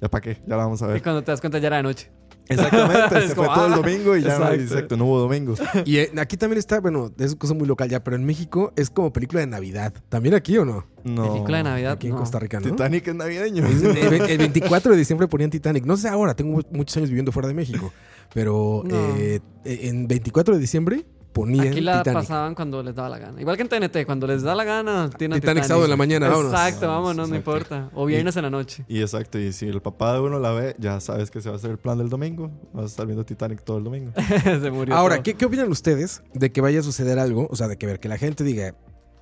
ya 0.00 0.08
para 0.08 0.22
qué, 0.22 0.34
ya 0.46 0.56
la 0.56 0.64
vamos 0.64 0.82
a 0.82 0.86
Y 0.86 0.92
ver. 0.92 1.02
cuando 1.02 1.22
te 1.22 1.30
das 1.30 1.40
cuenta 1.40 1.58
ya 1.58 1.66
era 1.68 1.76
de 1.78 1.82
noche. 1.82 2.10
Exactamente, 2.48 3.18
Es 3.18 3.28
se 3.30 3.34
como, 3.36 3.46
fue 3.46 3.54
todo 3.54 3.66
el 3.66 3.72
ah, 3.72 3.76
domingo 3.76 4.16
y 4.16 4.22
ya 4.22 4.30
no, 4.38 4.44
exacto. 4.46 4.62
exacto, 4.62 4.96
no 4.96 5.04
hubo 5.06 5.18
domingo. 5.20 5.54
Y 5.84 5.98
eh, 5.98 6.10
aquí 6.18 6.36
también 6.36 6.58
está, 6.58 6.80
bueno, 6.80 7.12
es 7.18 7.36
cosa 7.36 7.54
muy 7.54 7.66
local 7.68 7.88
ya, 7.88 8.02
pero 8.02 8.16
en 8.16 8.24
México 8.24 8.72
es 8.76 8.90
como 8.90 9.12
película 9.12 9.40
de 9.40 9.46
Navidad. 9.46 9.92
¿También 10.08 10.34
aquí 10.34 10.58
o 10.58 10.64
no? 10.64 10.84
No. 11.04 11.32
Película 11.32 11.58
de 11.58 11.62
Navidad. 11.64 11.92
Aquí 11.92 12.08
en. 12.08 12.16
Costa 12.16 12.40
Rica, 12.40 12.58
¿no? 12.58 12.68
Titanic 12.70 13.06
es 13.06 13.14
navideño. 13.14 13.64
Es- 13.66 13.82
El, 13.84 14.30
el 14.30 14.38
24 14.38 14.92
de 14.92 14.98
diciembre 14.98 15.28
ponían 15.28 15.50
Titanic. 15.50 15.84
No 15.84 15.96
sé 15.96 16.08
ahora, 16.08 16.34
tengo 16.34 16.56
mu- 16.56 16.62
muchos 16.72 16.96
años 16.96 17.08
viviendo 17.10 17.30
fuera 17.30 17.46
de 17.46 17.54
México. 17.54 17.92
Pero 18.34 18.82
No. 18.84 18.96
eh, 19.16 19.40
en 19.64 20.08
24 20.08 20.54
de 20.54 20.60
diciembre 20.60 21.04
ponían 21.32 21.68
Aquí 21.68 21.80
la 21.80 21.98
Titanic. 22.02 22.20
pasaban 22.20 22.54
cuando 22.54 22.82
les 22.82 22.94
daba 22.94 23.08
la 23.08 23.18
gana. 23.18 23.40
Igual 23.40 23.56
que 23.56 23.62
en 23.62 23.68
TNT, 23.68 24.04
cuando 24.04 24.26
les 24.26 24.42
da 24.42 24.54
la 24.54 24.64
gana, 24.64 25.08
tienen 25.16 25.40
Titanic 25.40 25.64
sábado 25.64 25.84
en 25.84 25.90
la 25.90 25.96
mañana, 25.96 26.28
vámonos. 26.28 26.52
Exacto, 26.52 26.88
Vámonos, 26.88 27.28
no 27.28 27.36
exacto. 27.36 27.36
importa. 27.36 27.90
O 27.94 28.06
viernes 28.06 28.36
en 28.36 28.42
la 28.42 28.50
noche. 28.50 28.84
Y 28.88 29.00
exacto, 29.00 29.38
y 29.38 29.52
si 29.52 29.66
el 29.66 29.80
papá 29.80 30.14
de 30.14 30.20
uno 30.20 30.38
la 30.38 30.50
ve, 30.52 30.74
ya 30.78 30.98
sabes 31.00 31.30
que 31.30 31.40
se 31.40 31.48
va 31.48 31.54
a 31.54 31.58
hacer 31.58 31.70
el 31.70 31.78
plan 31.78 31.98
del 31.98 32.08
domingo. 32.08 32.50
Vas 32.72 32.84
a 32.84 32.86
estar 32.86 33.06
viendo 33.06 33.24
Titanic 33.24 33.62
todo 33.62 33.78
el 33.78 33.84
domingo. 33.84 34.12
Se 34.44 34.70
murió. 34.70 34.94
Ahora. 34.94 35.22
¿qué, 35.22 35.34
¿qué 35.34 35.44
opinan 35.44 35.68
ustedes 35.70 36.22
de 36.34 36.50
que 36.50 36.60
vaya 36.60 36.80
a 36.80 36.82
suceder 36.82 37.18
algo? 37.18 37.46
O 37.50 37.56
sea, 37.56 37.68
de 37.68 37.76
que 37.78 37.86
ver 37.86 38.00
que 38.00 38.08
la 38.08 38.18
gente 38.18 38.42
diga, 38.44 38.74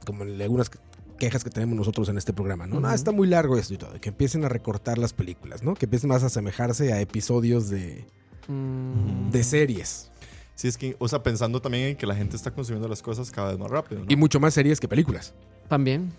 como 0.06 0.24
en 0.24 0.40
algunas 0.40 0.70
quejas 1.18 1.42
que 1.44 1.50
tenemos 1.50 1.76
nosotros 1.76 2.08
en 2.08 2.16
este 2.16 2.32
programa, 2.32 2.66
¿no? 2.66 2.78
No, 2.80 2.86
Ujú. 2.86 2.94
está 2.94 3.10
muy 3.12 3.26
largo 3.26 3.56
esto 3.58 3.74
y 3.74 3.76
todo. 3.76 4.00
Que 4.00 4.08
empiecen 4.10 4.44
a 4.44 4.48
recortar 4.48 4.98
las 4.98 5.12
películas, 5.12 5.62
¿no? 5.62 5.74
Que 5.74 5.86
empiecen 5.86 6.08
más 6.08 6.22
a 6.22 6.26
asemejarse 6.26 6.92
a 6.92 7.00
episodios 7.00 7.68
de, 7.68 8.06
Mm, 8.46 9.30
de 9.30 9.44
series. 9.44 10.10
Sí, 10.58 10.66
es 10.66 10.76
que, 10.76 10.96
o 10.98 11.06
sea, 11.06 11.22
pensando 11.22 11.62
también 11.62 11.90
en 11.90 11.96
que 11.96 12.04
la 12.04 12.16
gente 12.16 12.34
está 12.34 12.50
consumiendo 12.50 12.88
las 12.88 13.00
cosas 13.00 13.30
cada 13.30 13.50
vez 13.50 13.58
más 13.60 13.70
rápido. 13.70 14.00
¿no? 14.00 14.06
Y 14.08 14.16
mucho 14.16 14.40
más 14.40 14.54
series 14.54 14.80
que 14.80 14.88
películas. 14.88 15.32
También. 15.68 16.10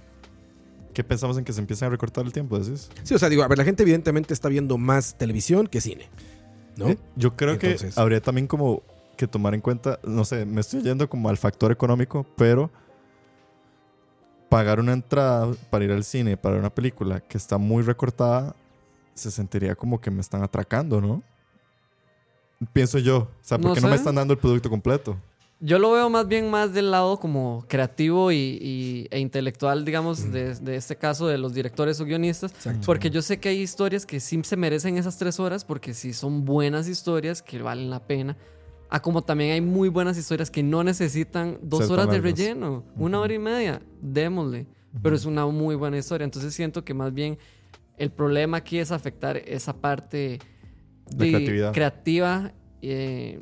¿Qué 0.93 1.03
pensamos 1.03 1.37
en 1.37 1.43
que 1.43 1.51
se 1.51 1.59
empiecen 1.59 1.87
a 1.87 1.89
recortar 1.89 2.25
el 2.25 2.31
tiempo? 2.31 2.57
¿decís? 2.57 2.89
Sí, 3.03 3.13
o 3.13 3.19
sea, 3.19 3.27
digo, 3.27 3.43
a 3.43 3.49
ver, 3.49 3.57
la 3.57 3.65
gente 3.65 3.83
evidentemente 3.83 4.33
está 4.33 4.47
viendo 4.47 4.77
más 4.77 5.17
televisión 5.17 5.67
que 5.67 5.81
cine. 5.81 6.07
¿no? 6.77 6.87
Eh, 6.87 6.97
Yo 7.17 7.35
creo 7.35 7.55
Entonces- 7.55 7.95
que 7.95 7.99
habría 7.99 8.21
también 8.21 8.47
como 8.47 8.81
que 9.17 9.27
tomar 9.27 9.53
en 9.55 9.59
cuenta, 9.59 9.99
no 10.05 10.23
sé, 10.23 10.45
me 10.45 10.61
estoy 10.61 10.83
yendo 10.83 11.09
como 11.09 11.27
al 11.27 11.35
factor 11.35 11.73
económico, 11.73 12.25
pero 12.37 12.71
pagar 14.47 14.79
una 14.79 14.93
entrada 14.93 15.53
para 15.69 15.83
ir 15.83 15.91
al 15.91 16.05
cine, 16.05 16.37
para 16.37 16.55
una 16.55 16.69
película 16.73 17.19
que 17.19 17.37
está 17.37 17.57
muy 17.57 17.83
recortada, 17.83 18.55
se 19.15 19.31
sentiría 19.31 19.75
como 19.75 19.99
que 19.99 20.09
me 20.09 20.21
están 20.21 20.43
atracando, 20.43 21.01
¿no? 21.01 21.21
Pienso 22.74 22.99
yo. 22.99 23.18
O 23.18 23.28
sea, 23.41 23.57
No 23.57 23.68
porque 23.70 23.82
no, 23.82 23.88
me 23.89 23.95
están 23.95 24.16
dando 24.16 24.34
el 24.34 24.39
producto 24.39 24.70
completo. 24.70 25.18
Yo 25.62 25.78
lo 25.78 25.91
veo 25.91 26.10
más 26.10 26.26
bien 26.28 26.49
más 26.49 26.74
del 26.74 26.89
lado 26.89 27.20
como 27.20 27.66
creativo 27.68 28.32
y, 28.32 28.36
y- 28.38 29.07
e 29.12 29.20
intelectual, 29.20 29.84
digamos, 29.84 30.32
de, 30.32 30.55
de 30.55 30.76
este 30.78 30.95
caso 30.95 31.28
de 31.28 31.38
los 31.38 31.53
directores 31.53 31.99
o 31.99 32.05
guionistas. 32.05 32.51
Exacto. 32.53 32.86
Porque 32.86 33.10
yo 33.10 33.22
sé 33.22 33.39
que 33.41 33.49
hay 33.49 33.60
historias 33.62 34.05
que 34.05 34.22
sí 34.22 34.39
se 34.43 34.55
merecen 34.55 34.97
esas 34.97 35.18
tres 35.18 35.38
horas 35.39 35.66
porque 35.66 35.93
sí 35.93 36.14
son 36.14 36.45
buenas 36.45 36.88
historias 36.88 37.41
que 37.41 37.62
valen 37.62 37.89
la 37.89 37.99
pena. 38.07 38.38
Ah, 38.89 39.01
como 39.01 39.22
también 39.22 39.51
hay 39.51 39.62
muy 39.62 39.89
buenas 39.89 40.18
historias 40.18 40.49
que 40.49 40.64
no 40.64 40.82
necesitan 40.84 41.60
dos 41.62 41.82
Ser 41.88 41.91
horas 41.91 42.10
de 42.10 42.22
relleno, 42.22 42.84
una 42.95 43.20
hora 43.20 43.34
y 43.34 43.39
media, 43.39 43.82
démosle. 44.01 44.66
Pero 45.03 45.16
es 45.16 45.26
una 45.26 45.45
muy 45.45 45.76
buena 45.76 45.97
historia. 45.97 46.24
Entonces 46.26 46.53
siento 46.53 46.84
que 46.86 46.93
más 46.93 47.14
bien 47.14 47.38
el 47.97 48.10
problema 48.12 48.57
aquí 48.57 48.80
es 48.80 48.91
afectar 48.91 49.38
esa 49.38 49.74
parte 49.74 50.39
De 51.16 51.30
creatividad. 51.30 51.74
creativa 51.74 52.53
eh, 52.82 53.39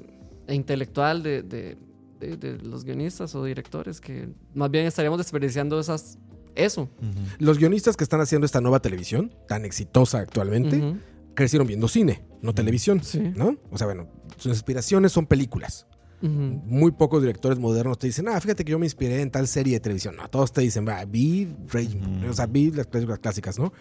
e 0.47 0.55
intelectual 0.55 1.23
de, 1.23 1.43
de- 1.43 1.77
de- 2.19 2.37
de 2.37 2.57
los 2.59 2.83
guionistas 2.83 3.35
o 3.35 3.43
directores 3.43 4.01
que 4.01 4.29
más 4.55 4.71
bien 4.71 4.85
estaríamos 4.87 5.19
desperdiciando 5.19 5.79
esas, 5.79 6.17
eso. 6.55 6.89
Los 7.37 7.59
guionistas 7.59 7.95
que 7.95 8.03
están 8.03 8.21
haciendo 8.21 8.45
esta 8.45 8.59
nueva 8.61 8.79
televisión, 8.79 9.31
tan 9.47 9.65
exitosa 9.65 10.19
actualmente, 10.19 10.95
crecieron 11.35 11.67
viendo 11.67 11.87
cine, 11.87 12.23
no 12.41 12.53
televisión. 12.55 13.03
Sí. 13.03 13.19
¿No? 13.35 13.57
O 13.69 13.77
sea, 13.77 13.85
bueno, 13.85 14.07
sus 14.37 14.51
inspiraciones 14.53 15.11
son 15.11 15.27
películas. 15.27 15.85
Muy 16.19 16.91
pocos 16.93 17.21
directores 17.21 17.59
modernos 17.59 17.99
te 17.99 18.07
dicen, 18.07 18.27
ah, 18.27 18.41
fíjate 18.41 18.65
que 18.65 18.71
yo 18.71 18.79
me 18.79 18.87
inspiré 18.87 19.21
en 19.21 19.29
tal 19.29 19.47
serie 19.47 19.73
de 19.73 19.79
televisión. 19.79 20.15
No, 20.15 20.27
todos 20.27 20.51
te 20.51 20.61
dicen, 20.61 20.87
vi, 21.09 21.45
Ujú. 21.45 22.29
o 22.31 22.33
sea, 22.33 22.47
vi 22.47 22.71
las 22.71 22.87
películas 22.87 23.19
clásicas, 23.19 23.59
¿no? 23.59 23.71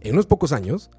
En 0.00 0.12
unos 0.12 0.26
pocos 0.26 0.52
años, 0.52 0.90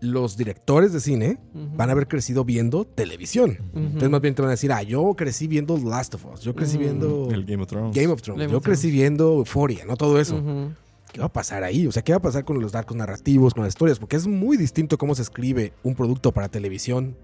los 0.00 0.36
directores 0.36 0.92
de 0.92 1.00
cine 1.00 1.38
van 1.76 1.88
a 1.88 1.92
haber 1.92 2.08
crecido 2.08 2.44
viendo 2.44 2.84
televisión. 2.84 3.58
Entonces, 3.74 4.10
más 4.10 4.20
bien 4.20 4.34
te 4.34 4.42
van 4.42 4.48
a 4.48 4.52
decir, 4.52 4.72
ah, 4.72 4.82
yo 4.82 5.14
crecí 5.14 5.46
viendo 5.46 5.76
The 5.76 5.84
Last 5.84 6.14
of 6.14 6.26
Us, 6.32 6.40
yo 6.42 6.54
crecí 6.54 6.76
Ujú. 6.76 6.84
viendo 6.84 7.28
El 7.30 7.44
Game 7.44 7.62
of 7.62 7.68
Thrones. 7.68 7.94
Game 7.96 8.08
of 8.12 8.22
Thrones, 8.22 8.40
Game 8.42 8.52
yo 8.52 8.58
of 8.58 8.64
crecí 8.64 8.90
viendo 8.90 9.34
Euphoria, 9.38 9.84
¿no? 9.84 9.96
Todo 9.96 10.20
eso. 10.20 10.42
¿Qué 11.12 11.20
va 11.20 11.26
a 11.26 11.32
pasar 11.32 11.64
ahí? 11.64 11.86
O 11.86 11.92
sea, 11.92 12.02
¿qué 12.02 12.12
va 12.12 12.18
a 12.18 12.22
pasar 12.22 12.44
con 12.44 12.60
los 12.60 12.74
arcos 12.74 12.96
narrativos, 12.96 13.54
con 13.54 13.62
las 13.64 13.70
historias? 13.72 13.98
Porque 13.98 14.16
es 14.16 14.26
muy 14.26 14.56
distinto 14.56 14.98
cómo 14.98 15.14
se 15.14 15.22
escribe 15.22 15.72
un 15.82 15.94
producto 15.94 16.32
para 16.32 16.48
televisión 16.48 17.16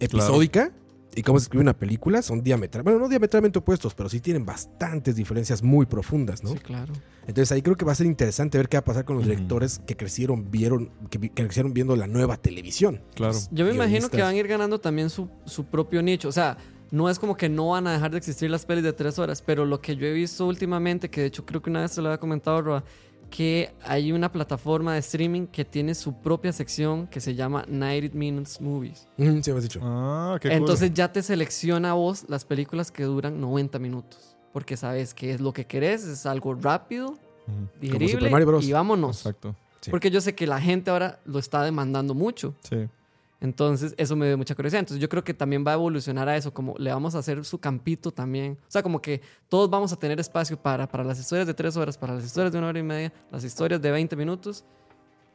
episódica 0.00 0.72
y 1.14 1.22
cómo 1.22 1.38
se 1.38 1.44
escribe 1.44 1.62
una 1.62 1.76
película. 1.76 2.22
Son 2.22 2.42
diametralmente, 2.42 2.90
bueno, 2.92 3.04
no 3.04 3.08
diametralmente 3.08 3.58
opuestos, 3.58 3.94
pero 3.94 4.08
sí 4.08 4.20
tienen 4.20 4.44
bastantes 4.44 5.16
diferencias 5.16 5.62
muy 5.62 5.86
profundas, 5.86 6.42
¿no? 6.42 6.50
Sí, 6.50 6.58
claro. 6.58 6.92
Entonces 7.26 7.52
ahí 7.52 7.62
creo 7.62 7.76
que 7.76 7.84
va 7.84 7.92
a 7.92 7.94
ser 7.94 8.06
interesante 8.06 8.58
ver 8.58 8.68
qué 8.68 8.76
va 8.76 8.80
a 8.80 8.84
pasar 8.84 9.04
con 9.04 9.16
los 9.16 9.24
directores 9.24 9.80
que 9.86 9.96
crecieron, 9.96 10.50
vieron, 10.50 10.90
que, 11.08 11.30
crecieron 11.30 11.72
viendo 11.72 11.94
la 11.94 12.06
nueva 12.06 12.36
televisión. 12.36 13.00
Claro. 13.14 13.38
Yo 13.50 13.64
me 13.64 13.72
imagino 13.72 14.08
que 14.08 14.22
van 14.22 14.34
a 14.34 14.38
ir 14.38 14.48
ganando 14.48 14.80
también 14.80 15.10
su, 15.10 15.28
su 15.44 15.64
propio 15.64 16.02
nicho. 16.02 16.28
O 16.28 16.32
sea, 16.32 16.56
no 16.90 17.08
es 17.08 17.18
como 17.18 17.36
que 17.36 17.48
no 17.48 17.70
van 17.70 17.86
a 17.86 17.92
dejar 17.92 18.10
de 18.10 18.18
existir 18.18 18.50
las 18.50 18.66
pelis 18.66 18.84
de 18.84 18.92
tres 18.92 19.18
horas, 19.18 19.40
pero 19.40 19.64
lo 19.64 19.80
que 19.80 19.96
yo 19.96 20.06
he 20.06 20.12
visto 20.12 20.46
últimamente, 20.46 21.08
que 21.08 21.22
de 21.22 21.26
hecho 21.28 21.46
creo 21.46 21.62
que 21.62 21.70
una 21.70 21.80
vez 21.80 21.94
te 21.94 22.02
lo 22.02 22.08
había 22.08 22.18
comentado, 22.18 22.60
Roa, 22.60 22.84
que 23.34 23.72
hay 23.82 24.12
una 24.12 24.30
plataforma 24.30 24.92
de 24.92 24.98
streaming 24.98 25.46
que 25.46 25.64
tiene 25.64 25.94
su 25.94 26.12
propia 26.20 26.52
sección 26.52 27.06
que 27.06 27.18
se 27.18 27.34
llama 27.34 27.64
90 27.66 28.14
Minutes 28.14 28.60
Movies. 28.60 29.08
Mm, 29.16 29.40
sí, 29.40 29.50
me 29.50 29.56
has 29.56 29.62
dicho. 29.62 29.80
Ah, 29.82 30.36
qué 30.38 30.50
cool. 30.50 30.58
Entonces 30.58 30.92
ya 30.92 31.10
te 31.10 31.22
selecciona 31.22 31.92
a 31.92 31.94
vos 31.94 32.26
las 32.28 32.44
películas 32.44 32.90
que 32.92 33.04
duran 33.04 33.40
90 33.40 33.78
minutos. 33.78 34.36
Porque 34.52 34.76
sabes 34.76 35.14
que 35.14 35.32
es 35.32 35.40
lo 35.40 35.54
que 35.54 35.64
querés, 35.66 36.04
es 36.04 36.26
algo 36.26 36.52
rápido, 36.54 37.12
Ujú. 37.12 37.68
digerible 37.80 38.12
Super 38.18 38.30
Mario 38.30 38.46
Bros. 38.48 38.64
y 38.66 38.72
vámonos. 38.72 39.16
Exacto. 39.20 39.56
Sí. 39.80 39.90
Porque 39.90 40.10
yo 40.10 40.20
sé 40.20 40.34
que 40.34 40.46
la 40.46 40.60
gente 40.60 40.90
ahora 40.90 41.18
lo 41.24 41.38
está 41.38 41.64
demandando 41.64 42.12
mucho. 42.14 42.54
Sí. 42.68 42.86
Entonces, 43.42 43.92
eso 43.98 44.14
me 44.14 44.28
dio 44.28 44.38
mucha 44.38 44.54
curiosidad. 44.54 44.78
Entonces, 44.78 45.02
yo 45.02 45.08
creo 45.08 45.24
que 45.24 45.34
también 45.34 45.64
va 45.66 45.72
a 45.72 45.74
evolucionar 45.74 46.28
a 46.28 46.36
eso, 46.36 46.54
como 46.54 46.76
le 46.78 46.92
vamos 46.92 47.16
a 47.16 47.18
hacer 47.18 47.44
su 47.44 47.58
campito 47.58 48.12
también. 48.12 48.56
O 48.62 48.70
sea, 48.70 48.84
como 48.84 49.02
que 49.02 49.20
todos 49.48 49.68
vamos 49.68 49.92
a 49.92 49.96
tener 49.96 50.20
espacio 50.20 50.56
para, 50.56 50.86
para 50.86 51.02
las 51.02 51.18
historias 51.18 51.48
de 51.48 51.52
tres 51.52 51.76
horas, 51.76 51.98
para 51.98 52.14
las 52.14 52.24
historias 52.24 52.52
de 52.52 52.58
una 52.58 52.68
hora 52.68 52.78
y 52.78 52.84
media, 52.84 53.12
las 53.32 53.42
historias 53.42 53.82
de 53.82 53.90
20 53.90 54.14
minutos, 54.14 54.64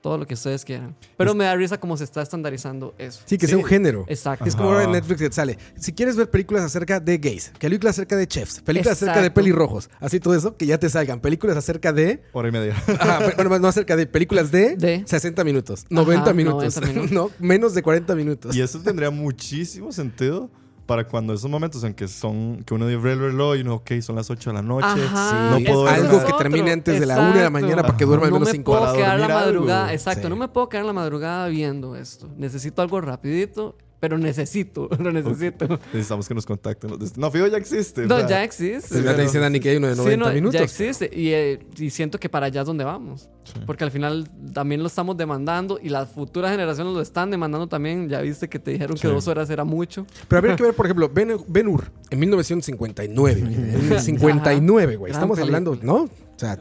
todo 0.07 0.17
lo 0.17 0.25
que 0.25 0.35
ustedes 0.35 0.63
quieran. 0.63 0.95
Pero 1.17 1.35
me 1.35 1.43
da 1.43 1.53
risa 1.53 1.77
cómo 1.81 1.97
se 1.97 2.05
está 2.05 2.21
estandarizando 2.21 2.95
eso. 2.97 3.23
Sí, 3.25 3.37
que 3.37 3.45
sea 3.45 3.57
un 3.57 3.65
género. 3.65 4.05
Exacto. 4.07 4.45
Es 4.45 4.55
como 4.55 4.69
ahora 4.69 4.83
en 4.83 4.91
Ajá. 4.91 4.99
Netflix 4.99 5.19
que 5.19 5.31
sale. 5.33 5.57
Si 5.75 5.91
quieres 5.91 6.15
ver 6.15 6.29
películas 6.29 6.63
acerca 6.63 7.01
de 7.01 7.17
gays, 7.17 7.51
películas 7.59 7.95
acerca 7.95 8.15
de 8.15 8.25
chefs, 8.25 8.61
películas 8.61 9.01
acerca 9.01 9.21
de 9.21 9.31
pelirrojos, 9.31 9.89
así 9.99 10.21
todo 10.21 10.33
eso, 10.33 10.55
que 10.55 10.65
ya 10.65 10.77
te 10.77 10.89
salgan. 10.89 11.19
Películas 11.19 11.57
acerca 11.57 11.91
de. 11.91 12.23
Hora 12.31 12.47
y 12.47 12.51
media. 12.53 12.73
Ajá, 12.99 13.33
bueno, 13.35 13.59
no 13.59 13.67
acerca 13.67 13.97
de 13.97 14.07
películas 14.07 14.49
de, 14.49 14.77
De. 14.77 15.03
60 15.05 15.43
minutos, 15.43 15.85
90 15.89 16.23
Ajá, 16.23 16.33
minutos. 16.33 16.77
90 16.77 16.81
minutos. 16.93 17.11
no, 17.11 17.29
menos 17.45 17.73
de 17.73 17.83
40 17.83 18.15
minutos. 18.15 18.55
Y 18.55 18.61
eso 18.61 18.79
tendría 18.79 19.11
muchísimo 19.11 19.91
sentido 19.91 20.49
para 20.87 21.07
cuando 21.07 21.33
esos 21.33 21.51
momentos 21.51 21.83
en 21.83 21.93
que 21.93 22.07
son 22.07 22.63
que 22.65 22.73
uno 22.73 22.85
ve 22.87 22.93
el 22.93 23.19
reloj 23.19 23.57
y 23.57 23.61
uno, 23.61 23.75
ok, 23.75 23.91
son 24.01 24.15
las 24.15 24.29
8 24.31 24.49
de 24.49 24.53
la 24.55 24.61
noche. 24.63 24.87
Ajá, 24.87 25.49
no 25.51 25.59
no 25.59 25.65
puedo 25.65 25.81
puedo 25.83 25.87
es 25.89 25.91
ver 25.93 26.01
algo 26.05 26.17
nada. 26.17 26.25
que 26.27 26.33
termine 26.43 26.71
antes 26.71 26.99
de 26.99 27.05
la 27.05 27.19
1 27.19 27.33
de 27.37 27.43
la 27.43 27.49
mañana 27.51 27.81
para 27.83 27.97
que 27.97 28.05
duerma 28.05 28.25
al 28.25 28.31
no 28.31 28.35
menos 28.39 28.47
me 28.49 28.53
5 28.53 28.71
puedo 28.71 28.81
horas. 28.81 28.95
quedar 28.95 29.19
la 29.19 29.27
dormir 29.27 29.31
algo. 29.37 29.45
madrugada. 29.59 29.93
Exacto, 29.93 30.23
Sí. 30.23 30.29
no 30.29 30.35
me 30.37 30.47
puedo 30.47 30.69
quedar 30.69 30.85
la 30.85 30.93
madrugada 30.93 31.47
viendo 31.49 31.95
esto. 31.95 32.27
Necesito 32.37 32.81
algo 32.81 32.99
rapidito, 33.01 33.75
pero 33.99 34.17
necesito, 34.17 34.89
lo 34.99 35.11
necesito. 35.11 35.67
Necesitamos 35.93 36.27
que 36.27 36.33
nos 36.35 36.45
contacten. 36.45 36.91
No, 37.17 37.31
fijo, 37.31 37.47
ya 37.47 37.57
existe. 37.57 38.05
No, 38.05 38.15
o 38.15 38.19
sea, 38.19 38.27
ya 38.29 38.43
existe. 38.43 38.89
Pues 38.89 39.03
ya 39.03 39.09
te 39.11 39.15
pero- 39.15 39.23
dice 39.23 39.39
Dani 39.39 39.59
que 39.59 39.69
hay 39.69 39.77
uno 39.77 39.87
de 39.87 39.95
Sí, 39.95 39.99
90 40.01 40.25
no, 40.27 40.33
minutos. 40.33 40.53
Ya 40.59 40.63
existe. 40.63 41.09
Y, 41.13 41.29
eh, 41.29 41.59
y 41.77 41.89
siento 41.89 42.19
que 42.19 42.29
para 42.29 42.45
allá 42.47 42.61
es 42.61 42.67
donde 42.67 42.83
vamos. 42.83 43.29
Sí. 43.43 43.53
Porque 43.65 43.83
al 43.85 43.91
final 43.91 44.29
también 44.53 44.81
lo 44.81 44.87
estamos 44.87 45.15
demandando 45.17 45.79
y 45.81 45.89
las 45.89 46.09
futuras 46.09 46.51
generaciones 46.51 46.93
lo 46.93 47.01
están 47.01 47.31
demandando 47.31 47.67
también. 47.67 48.09
Ya 48.09 48.21
viste 48.21 48.47
que 48.49 48.59
te 48.59 48.71
dijeron 48.71 48.95
que 48.97 49.07
Sí. 49.07 49.13
dos 49.13 49.27
horas 49.27 49.49
era 49.49 49.63
mucho. 49.63 50.05
Pero 50.27 50.39
habría 50.39 50.55
que 50.55 50.63
ver, 50.63 50.73
por 50.73 50.85
ejemplo, 50.85 51.09
Ben, 51.13 51.37
Ben 51.47 51.67
Hur 51.67 51.91
en 52.09 52.19
1959. 52.19 53.39
En 53.39 53.91
el 53.93 53.99
59, 53.99 54.95
güey. 54.97 55.11
Estamos 55.11 55.39
hablando. 55.39 55.77
¿no? 55.81 56.03
O 56.03 56.09
sea, 56.39 56.57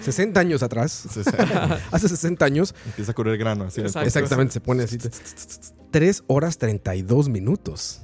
60 0.00 0.40
años 0.40 0.62
atrás. 0.62 1.06
Hace 1.90 2.08
60 2.08 2.44
años. 2.44 2.74
Empieza 2.86 3.12
a 3.12 3.14
correr 3.14 3.34
el 3.34 3.38
grano. 3.38 3.64
Así. 3.64 3.80
Exactamente, 3.80 4.54
se 4.54 4.60
pone 4.60 4.84
así. 4.84 4.98
3 5.90 6.24
horas 6.26 6.58
32 6.58 7.28
minutos. 7.28 8.02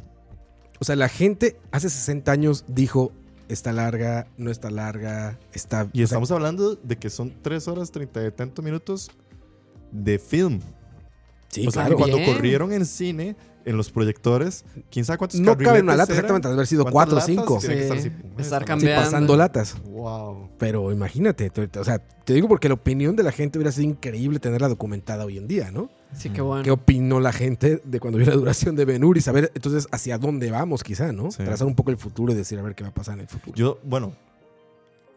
O 0.81 0.85
sea, 0.85 0.97
la 0.97 1.09
gente 1.09 1.57
hace 1.71 1.89
60 1.89 2.33
años 2.33 2.65
dijo, 2.67 3.13
está 3.49 3.73
larga, 3.73 4.27
no 4.37 4.51
está 4.51 4.71
larga, 4.71 5.39
está... 5.53 5.89
Y 5.93 6.03
estamos 6.03 6.31
hablando 6.31 6.75
de 6.75 6.97
que 6.97 7.11
son 7.11 7.33
3 7.43 7.69
horas 7.69 7.91
30 7.91 8.27
y 8.27 8.31
tantos 8.33 8.65
minutos 8.65 9.11
de 9.93 10.19
film. 10.19 10.61
Sí, 11.55 11.67
o 11.67 11.71
sea, 11.71 11.87
que 11.89 11.95
cuando 11.95 12.17
Bien. 12.19 12.33
corrieron 12.35 12.73
en 12.73 12.85
cine, 12.87 13.37
en 13.67 13.77
los 13.79 13.91
proyectores, 13.91 14.65
quién 14.91 15.07
sabe 15.07 15.17
cuántos 15.17 15.41
No 15.41 15.57
cabe 15.57 15.81
una 15.81 15.97
lata, 15.97 16.13
eran, 16.13 16.17
exactamente, 16.17 16.49
debe 16.49 16.57
haber 16.59 16.67
sido 16.67 16.85
4 16.85 17.13
o 17.15 17.19
latas 17.19 17.27
5. 17.27 17.59
tienen 17.61 17.79
que 17.79 17.83
estar 17.85 17.99
Sí. 17.99 18.09
así, 18.09 18.17
Estar 18.19 18.41
esta- 18.41 18.59
Sí, 18.61 18.65
cambiando. 18.67 19.03
pasando 19.05 19.37
latas. 19.39 19.77
Wow. 19.85 20.51
Pero 20.59 20.93
imagínate, 20.93 21.49
te- 21.49 21.79
o 21.79 21.85
sea, 21.85 21.99
te 21.99 22.35
digo 22.35 22.47
porque 22.47 22.69
la 22.69 22.75
opinión 22.75 23.17
de 23.17 23.23
la 23.23 23.33
gente 23.33 23.59
hubiera 23.59 23.73
sido 23.73 23.89
increíble 23.89 24.39
tenerla 24.39 24.69
documentada 24.69 25.25
hoy 25.25 25.39
en 25.39 25.47
día, 25.49 25.71
¿no? 25.71 25.89
Sí, 26.15 26.29
que 26.29 26.43
bueno. 26.43 26.63
¿Qué 26.63 26.71
opinó 26.71 27.21
la 27.21 27.33
gente 27.33 27.81
de 27.85 28.01
cuando 28.01 28.19
vio 28.19 28.27
la 28.29 28.35
duración 28.37 28.77
de 28.77 28.85
Ben 28.85 29.03
Hur 29.03 29.17
y 29.17 29.21
saber 29.23 29.51
entonces 29.55 29.89
hacia 29.91 30.19
dónde 30.19 30.51
vamos 30.51 30.85
quizá, 30.85 31.13
¿no? 31.13 31.31
Sí. 31.31 31.43
Trazar 31.43 31.67
un 31.67 31.75
poco 31.75 31.91
el 31.91 31.97
futuro 31.97 32.33
y 32.33 32.37
decir 32.37 32.59
a 32.59 32.63
ver 32.63 32.75
qué 32.75 32.83
va 32.85 32.91
a 32.91 32.95
pasar 32.95 33.15
en 33.15 33.21
el 33.21 33.29
futuro. 33.29 33.57
Yo, 33.57 33.79
bueno, 33.83 34.15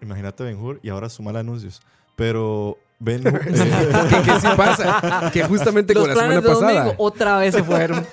imagínate 0.02 0.44
Ben 0.44 0.58
Hur 0.58 0.80
y 0.84 0.90
ahora 0.90 1.10
sumar 1.10 1.36
anuncios. 1.38 1.82
Pero 2.16 2.78
Ben 3.00 3.28
Hur. 3.28 3.40
que, 3.42 3.52
que 3.54 4.40
sí 4.42 4.48
pasa, 4.58 5.30
que 5.32 5.44
justamente 5.44 5.94
Los 5.94 6.08
con 6.08 6.10
la 6.10 6.16
semana 6.22 6.42
de 6.42 6.48
pasada. 6.48 6.74
domingo 6.84 6.96
otra 6.98 7.38
vez 7.38 7.54
se 7.54 7.64
fueron. 7.64 8.06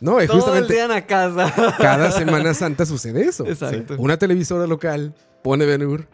No, 0.00 0.20
y 0.22 0.26
Todo 0.26 0.36
el 0.36 0.42
justamente 0.42 0.72
día 0.74 0.82
en 0.84 0.90
la 0.90 1.06
casa. 1.06 1.52
cada 1.78 2.10
Semana 2.10 2.52
Santa 2.54 2.84
sucede 2.84 3.22
eso. 3.26 3.46
Exacto. 3.46 3.94
Una 3.98 4.16
televisora 4.16 4.66
local 4.66 5.14
pone 5.42 5.66
Ben 5.66 5.82
Hur 5.86 6.06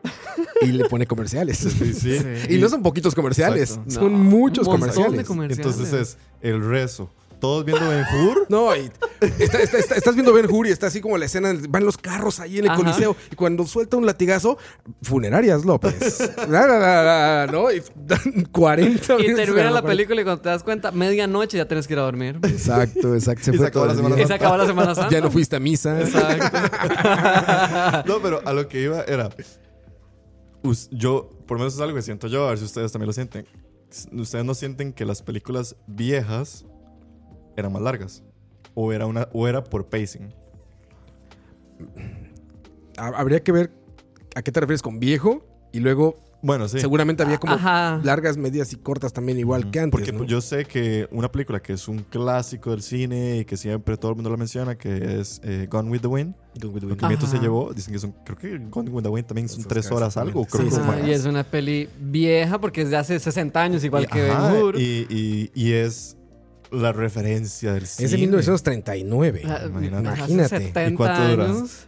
y 0.61 0.67
le 0.67 0.85
pone 0.89 1.07
comerciales. 1.07 1.59
sí, 1.59 1.95
sí. 1.95 2.19
Y 2.51 2.59
no 2.59 2.69
son 2.69 2.83
poquitos 2.83 3.15
comerciales, 3.15 3.71
Exacto. 3.71 3.91
son 3.93 4.13
No, 4.13 4.19
muchos 4.19 4.67
un 4.67 4.73
montón 4.73 4.91
comerciales. 4.93 5.19
de 5.19 5.25
comerciales. 5.25 5.67
Entonces 5.79 5.93
es 6.01 6.19
el 6.43 6.63
rezo. 6.63 7.11
Todos 7.41 7.65
viendo 7.65 7.89
Ben 7.89 8.05
Hur. 8.15 8.47
No, 8.51 8.75
y 8.77 8.91
está- 9.39 9.59
está- 9.61 9.79
está- 9.79 9.95
estás 9.95 10.15
viendo 10.15 10.33
Ben 10.33 10.47
Hur 10.51 10.67
y 10.67 10.71
está 10.71 10.89
así 10.89 11.01
como 11.01 11.17
la 11.19 11.25
escena, 11.25 11.53
van 11.69 11.85
los 11.85 11.97
carros 11.97 12.39
ahí 12.41 12.59
en 12.59 12.65
el 12.65 12.71
Ajá. 12.71 12.79
coliseo 12.81 13.17
y 13.33 13.35
cuando 13.37 13.67
suelta 13.67 13.97
un 13.97 14.05
latigazo, 14.07 14.59
funerarias 15.03 15.65
López. 15.65 16.21
La, 16.49 16.67
la, 16.67 16.79
la, 16.79 17.03
la, 17.47 17.49
¿no? 17.53 17.71
Y 17.73 17.83
dan 17.97 18.49
40 18.53 19.17
Y 19.21 19.35
termina 19.35 19.71
la 19.71 19.83
película 19.83 20.21
y 20.21 20.25
cuando 20.25 20.43
te 20.43 20.49
das 20.49 20.63
cuenta, 20.63 20.91
medianoche 20.93 21.57
ya 21.59 21.67
tienes 21.67 21.87
que 21.87 21.95
ir 21.95 21.99
a 21.99 22.03
dormir. 22.03 22.39
Exacto, 22.43 23.15
exacto. 23.15 23.45
Se 23.45 23.51
Y 23.51 23.53
se 23.55 23.59
fue 23.59 23.67
acabó 23.69 23.87
la 23.87 23.95
Semana. 23.95 24.21
Y 24.21 24.27
se 24.27 24.35
acabó 24.35 24.57
la 24.57 24.67
Semana 24.67 24.95
Santa. 24.95 25.11
Ya 25.11 25.21
no 25.21 25.31
fuiste 25.31 25.57
a 25.57 25.61
misa. 25.61 26.01
Exacto. 26.01 26.59
No, 28.07 28.21
pero 28.23 28.41
a 28.47 28.53
lo 28.53 28.69
que 28.69 28.83
iba 28.83 29.03
era. 29.03 29.29
Yo, 30.91 31.31
por 31.47 31.57
lo 31.57 31.61
menos 31.61 31.75
es 31.75 31.81
algo 31.81 31.95
que 31.97 32.03
siento 32.03 32.27
yo, 32.27 32.47
a 32.47 32.51
ver 32.51 32.59
si 32.59 32.65
ustedes 32.65 32.93
también 32.93 33.07
lo 33.07 33.13
sienten. 33.13 33.47
¿Ustedes 34.13 34.45
no 34.45 34.55
sienten 34.55 34.93
que 34.93 35.05
las 35.05 35.23
películas 35.23 35.77
viejas 35.87 36.65
eran 37.57 37.73
más 37.73 37.83
largas? 37.83 38.23
¿O 38.75 38.93
era, 38.93 39.07
una, 39.07 39.29
o 39.33 39.49
era 39.49 39.63
por 39.65 39.87
pacing? 39.87 40.33
Ha- 42.97 43.09
Habría 43.19 43.43
que 43.43 43.53
ver 43.53 43.73
a 44.35 44.43
qué 44.43 44.53
te 44.53 44.61
refieres 44.61 44.83
con 44.83 45.01
viejo 45.01 45.45
y 45.73 45.81
luego 45.81 46.17
Bueno, 46.43 46.69
sí. 46.69 46.79
seguramente 46.81 47.23
había 47.23 47.39
como 47.39 47.55
Ajá. 47.55 48.01
largas, 48.03 48.37
medias 48.37 48.73
y 48.73 48.77
cortas 48.77 49.13
también 49.13 49.39
igual 49.39 49.71
que 49.71 49.81
antes. 49.81 49.91
Porque 49.93 50.13
¿no? 50.13 50.25
yo 50.25 50.41
sé 50.41 50.65
que 50.65 51.09
una 51.11 51.31
película 51.31 51.61
que 51.61 51.73
es 51.75 51.89
un 51.89 51.99
clásico 51.99 52.71
del 52.71 52.83
cine 52.83 53.39
y 53.39 53.45
que 53.45 53.57
siempre 53.57 53.97
todo 53.97 54.11
el 54.13 54.17
mundo 54.17 54.31
la 54.31 54.37
menciona, 54.37 54.77
que 54.79 55.21
es 55.21 55.41
eh, 55.45 55.67
Gone 55.71 55.91
with 55.91 56.01
the 56.01 56.07
Wind, 56.07 56.35
lo 56.63 56.73
que 56.73 56.79
el 56.79 57.09
viento 57.09 57.27
se 57.27 57.37
Ajá. 57.37 57.43
llevó, 57.43 57.73
dicen 57.75 57.93
que 57.93 57.99
son, 58.01 58.13
creo 58.25 58.39
que 58.39 58.59
Gone 58.71 58.91
with 58.91 59.03
the 59.03 59.09
Wind 59.09 59.27
también 59.27 59.49
son 59.49 59.65
tres 59.65 59.87
es 59.87 59.93
horas 59.93 60.17
algo, 60.17 60.45
creo 60.47 60.71
Sí, 60.71 60.77
que 60.77 61.09
y 61.09 61.13
es 61.13 61.25
una 61.27 61.45
peli 61.45 61.89
vieja 61.99 62.59
porque 62.61 62.83
es 62.83 62.91
de 62.91 62.97
hace 62.97 63.19
60 63.19 63.61
años, 63.63 63.85
igual 63.85 64.07
que 64.09 64.23
Ben 64.23 64.33
Ajá, 64.33 64.55
Hur. 64.55 64.77
y, 64.81 65.07
y- 65.11 65.51
y 65.55 65.73
es 65.73 66.17
la 66.71 66.93
referencia 66.93 67.73
del 67.75 67.87
cine. 67.87 68.07
Es 68.07 68.13
de 68.13 68.19
1939. 68.19 69.43
Ah, 69.47 69.61
imagínate. 69.67 70.09
hace 70.09 70.19
Imagínate. 70.19 70.49
70 70.59 70.87
¿Y 70.89 70.95
cuánto 70.95 71.29
dura? 71.29 71.45
años. 71.47 71.87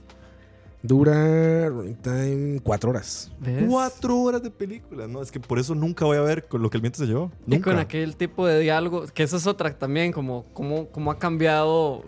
Dura 0.85 1.69
running 1.69 1.95
time 1.95 2.61
cuatro 2.61 2.91
horas. 2.91 3.31
¿Ves? 3.39 3.65
Cuatro 3.69 4.19
horas 4.19 4.43
de 4.43 4.51
película. 4.51 5.07
No, 5.07 5.23
es 5.23 5.31
que 5.31 5.39
por 5.39 5.61
eso 5.61 5.77
nunca 5.77 6.05
voy 6.05 6.17
a 6.17 6.23
ver 6.23 6.49
con 6.49 6.61
lo 6.61 6.71
que 6.71 6.79
el 6.79 6.81
viento 6.81 6.99
se 6.99 7.07
llevó. 7.07 7.31
Y 7.47 7.53
Nunca. 7.53 7.71
con 7.71 7.79
aquel 7.79 8.17
tipo 8.17 8.47
de 8.47 8.59
diálogo, 8.59 9.07
que 9.07 9.23
eso 9.23 9.37
es 9.37 9.47
otra 9.47 9.73
también, 9.79 10.11
como 10.11 10.45
cómo, 10.53 10.89
cómo 10.89 11.13
ha 11.13 11.19
cambiado 11.21 12.03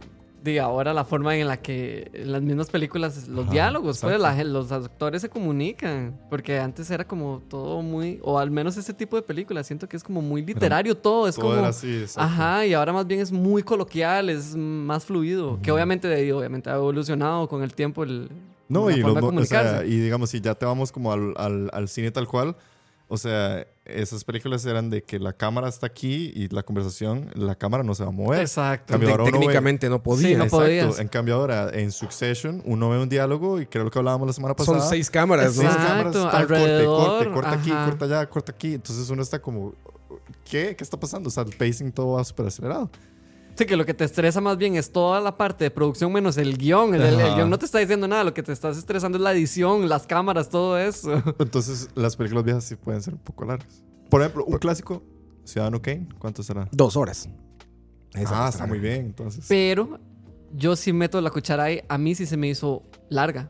de 0.45 0.61
ahora 0.61 0.93
la 0.93 1.07
forma 1.07 1.35
en 1.37 1.49
la 1.49 1.57
que 1.57 2.11
en 2.13 2.31
las 2.31 2.43
mismas 2.43 2.69
películas, 2.69 3.27
los 3.29 3.45
Ajá, 3.45 3.53
diálogos, 3.53 3.99
pues, 4.01 4.21
la 4.21 4.45
los 4.45 4.71
actores 4.73 5.23
se 5.23 5.31
comunican, 5.31 6.21
porque 6.29 6.59
antes 6.59 6.91
era 6.91 7.07
como 7.07 7.43
todo 7.49 7.81
muy, 7.81 8.21
o 8.23 8.39
al 8.39 8.51
menos 8.51 8.77
ese 8.77 8.93
tipo 8.93 9.17
de 9.17 9.23
películas, 9.23 9.67
siento 9.67 9.89
que 9.89 9.97
es 9.97 10.05
como 10.05 10.21
muy 10.21 10.45
literario 10.45 10.95
todo, 10.97 11.27
es 11.29 11.37
Todo 11.37 11.47
como... 11.47 11.59
era 11.61 11.69
así, 11.69 11.91
exacto. 12.01 12.21
Ajá, 12.21 12.67
y 12.67 12.75
ahora 12.75 12.93
más 12.93 13.07
bien 13.07 13.21
es 13.21 13.33
muy 13.33 13.63
coloquial, 13.63 14.29
es 14.29 14.55
más 14.55 15.07
fluido, 15.07 15.59
que 15.63 15.73
obviamente, 15.73 16.33
obviamente 16.33 16.69
ha 16.69 16.75
evolucionado 16.77 17.49
con 17.49 17.63
el 17.63 17.75
tiempo 17.75 18.05
el, 18.05 18.29
No, 18.69 18.91
y, 18.91 19.01
forma 19.01 19.21
lo- 19.21 19.27
de 19.31 19.43
o 19.43 19.47
sea, 19.47 19.85
y 19.87 19.99
digamos, 19.99 20.29
si 20.29 20.41
ya 20.43 20.55
te 20.55 20.67
vamos 20.67 20.93
como 20.93 21.11
al, 21.11 21.33
al- 21.39 21.71
al 21.73 21.89
cine 21.89 22.11
tal 22.11 22.29
cual, 22.29 22.55
o 23.09 23.17
sea, 23.17 23.67
esas 23.85 24.25
películas 24.25 24.65
eran 24.65 24.89
de 24.89 25.03
que 25.03 25.19
la 25.19 25.35
cámara 25.35 25.69
está 25.69 25.87
aquí 25.87 26.33
y 26.35 26.49
la 26.49 26.63
conversación, 26.63 27.31
la 27.35 27.55
cámara 27.55 27.85
no 27.85 27.95
se 27.95 28.03
va 28.03 28.09
a 28.09 28.13
mover. 28.13 28.41
Exacto. 28.41 28.99
Técnicamente 28.99 29.89
no 29.91 30.03
podía. 30.03 30.29
Sí, 30.29 30.35
no 30.35 30.45
Exacto. 30.45 30.65
podías. 30.65 30.99
En 30.99 31.09
cambio 31.09 31.35
ahora, 31.35 31.71
en 31.73 31.93
Succession, 31.93 32.63
uno 32.65 32.89
ve 32.91 32.99
un 32.99 33.09
diálogo 33.09 33.61
y 33.61 33.67
creo 33.67 33.91
que 33.91 33.99
hablábamos 33.99 34.27
la 34.27 34.33
semana 34.33 34.57
pasada. 34.57 34.81
Son 34.81 34.89
seis 34.89 35.11
cámaras, 35.11 35.57
¿no? 35.57 35.63
Seis 35.63 35.75
Exacto, 35.75 35.89
cámaras, 35.89 36.13
tal, 36.13 36.43
alrededor, 36.43 36.97
corte, 36.97 37.25
corte, 37.25 37.33
corta 37.33 37.53
aquí, 37.53 37.71
corta 37.71 38.05
allá, 38.07 38.31
corta 38.31 38.53
aquí. 38.53 38.75
Entonces 38.75 39.11
uno 39.11 39.23
está 39.23 39.41
como, 39.41 39.75
¿qué? 40.45 40.75
¿Qué 40.75 40.83
está 40.85 40.99
pasando? 40.99 41.29
O 41.29 41.31
sea, 41.31 41.43
el 41.43 41.55
pacing 41.55 41.93
todo 41.93 42.13
va 42.13 42.25
súper 42.25 42.47
acelerado. 42.47 42.91
Sí, 43.57 43.67
que 43.67 43.77
lo 43.77 43.87
que 43.87 43.95
te 43.95 44.05
estresa 44.05 44.41
más 44.41 44.57
bien 44.57 44.75
es 44.77 44.91
toda 44.91 45.21
la 45.21 45.37
parte 45.37 45.65
de 45.65 45.71
producción 45.71 46.13
menos 46.13 46.37
el 46.39 46.57
guion. 46.59 46.95
El, 46.95 47.03
el- 47.03 47.35
guion 47.35 47.49
no 47.51 47.59
te 47.59 47.67
está 47.67 47.79
diciendo 47.79 48.09
nada, 48.09 48.25
lo 48.25 48.35
que 48.35 48.43
te 48.43 48.53
estás 48.53 48.77
estresando 48.77 49.17
es 49.19 49.23
la 49.23 49.33
edición, 49.33 49.89
las 49.89 50.07
cámaras, 50.07 50.49
todo 50.49 50.79
eso. 50.79 51.23
Entonces 51.39 51.89
las 51.95 52.17
películas 52.17 52.45
viejas 52.45 52.65
sí 52.65 52.77
pueden 52.77 53.01
ser 53.03 53.15
un 53.15 53.21
poco 53.21 53.45
largas. 53.45 53.85
Por 54.11 54.21
ejemplo, 54.23 54.45
un 54.45 54.59
clásico, 54.59 55.03
Ciudadano 55.45 55.81
Kane, 55.81 56.09
¿cuánto 56.19 56.43
será? 56.43 56.69
Dos 56.73 56.97
horas. 56.97 57.29
Esa 58.15 58.47
ah, 58.47 58.49
está 58.49 58.67
muy 58.67 58.79
bien, 58.79 59.07
entonces. 59.07 59.45
Pero 59.49 59.99
yo 60.53 60.77
sí 60.77 60.93
meto 60.93 61.21
la 61.21 61.31
cuchara 61.31 61.65
ahí, 61.65 61.81
a 61.89 61.99
mí 61.99 62.15
sí 62.15 62.27
se 62.27 62.37
me 62.37 62.49
hizo 62.49 62.83
larga. 63.09 63.49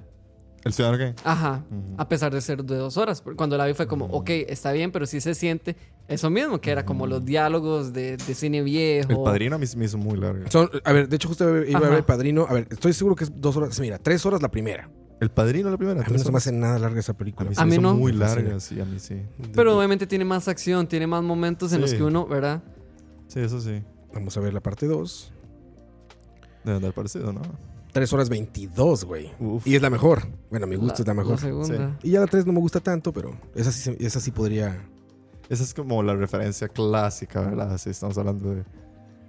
¿El 0.64 0.72
Ciudadano 0.72 0.98
Kane? 0.98 1.14
Ajá, 1.24 1.62
Ujú. 1.70 1.94
a 1.98 2.08
pesar 2.08 2.32
de 2.32 2.40
ser 2.40 2.64
de 2.64 2.76
dos 2.76 2.96
horas. 2.96 3.22
Cuando 3.36 3.56
la 3.58 3.66
vi 3.66 3.74
fue 3.74 3.86
como, 3.86 4.06
ok, 4.06 4.30
está 4.48 4.72
bien, 4.72 4.90
pero 4.92 5.04
sí 5.06 5.20
se 5.20 5.34
siente 5.34 5.76
eso 6.08 6.30
mismo, 6.30 6.58
que 6.60 6.70
era 6.70 6.84
como 6.86 7.06
los 7.06 7.24
diálogos 7.24 7.92
de, 7.92 8.16
de 8.16 8.34
cine 8.34 8.62
viejo. 8.62 9.10
El 9.12 9.22
Padrino 9.22 9.56
a 9.56 9.58
mí 9.58 9.66
se 9.66 9.76
me 9.76 9.84
hizo 9.84 9.98
muy 9.98 10.16
largo. 10.18 10.44
Son, 10.50 10.70
a 10.84 10.92
ver, 10.92 11.08
de 11.08 11.16
hecho, 11.16 11.28
justo 11.28 11.44
iba 11.64 11.78
a 11.78 11.82
ver 11.82 11.90
Ajá. 11.90 11.96
el 11.98 12.04
padrino. 12.04 12.46
A 12.48 12.54
ver, 12.54 12.66
estoy 12.70 12.92
seguro 12.94 13.14
que 13.14 13.24
es 13.24 13.32
dos 13.40 13.56
horas. 13.56 13.78
Mira, 13.78 13.98
tres 13.98 14.24
horas 14.24 14.40
la 14.40 14.50
primera. 14.50 14.88
¿El 15.20 15.30
Padrino 15.30 15.70
la 15.70 15.76
primera? 15.76 16.00
A 16.00 16.02
mí 16.02 16.06
no 16.08 16.12
¿Tres 16.14 16.22
se 16.22 16.32
me 16.32 16.38
hace 16.38 16.50
nada 16.52 16.78
larga 16.78 16.98
esa 16.98 17.12
A 17.12 17.16
película. 17.16 17.48
mí 17.48 17.54
se 17.54 17.60
A 17.60 17.64
me 17.64 17.70
mí 17.70 17.74
hizo 17.74 17.82
no. 17.82 17.94
muy 17.94 18.12
larga, 18.12 18.58
sí, 18.58 18.80
a 18.80 18.84
mí 18.84 18.98
sí. 18.98 19.22
Pero 19.54 19.76
obviamente 19.78 20.06
tiene 20.06 20.24
más 20.24 20.48
acción, 20.48 20.86
tiene 20.88 21.06
más 21.06 21.22
momentos 21.22 21.72
en 21.72 21.80
los 21.80 21.90
Sí. 21.90 21.96
que 21.98 22.02
uno, 22.02 22.26
¿verdad? 22.26 22.62
Sí, 23.28 23.40
eso 23.40 23.60
sí. 23.60 23.82
Vamos 24.12 24.36
a 24.36 24.40
ver 24.40 24.52
la 24.52 24.60
parte 24.60 24.86
2. 24.86 25.32
Debe 26.64 26.76
andar 26.78 26.92
parecido, 26.92 27.32
¿no? 27.32 27.42
3 27.94 28.12
horas 28.12 28.28
22, 28.28 29.04
güey. 29.04 29.30
Y 29.64 29.76
es 29.76 29.80
la 29.80 29.88
mejor. 29.88 30.26
Bueno, 30.50 30.66
a 30.66 30.68
mi 30.68 30.76
gusto 30.76 31.02
es 31.02 31.06
la 31.08 31.14
mejor. 31.14 31.32
La 31.36 31.38
segunda. 31.38 31.98
y 32.02 32.10
ya 32.10 32.20
la 32.20 32.26
3 32.26 32.44
no 32.44 32.52
me 32.52 32.58
gusta 32.60 32.80
tanto, 32.80 33.12
pero 33.12 33.38
esa 33.54 33.70
sí, 33.72 33.96
esa 34.00 34.18
sí 34.20 34.30
podría. 34.32 34.84
Esa 35.48 35.62
es 35.62 35.72
como 35.74 36.02
la 36.02 36.14
referencia 36.14 36.68
clásica, 36.68 37.40
¿verdad? 37.40 37.78
Si 37.78 37.90
estamos 37.90 38.18
hablando 38.18 38.50
de, 38.50 38.64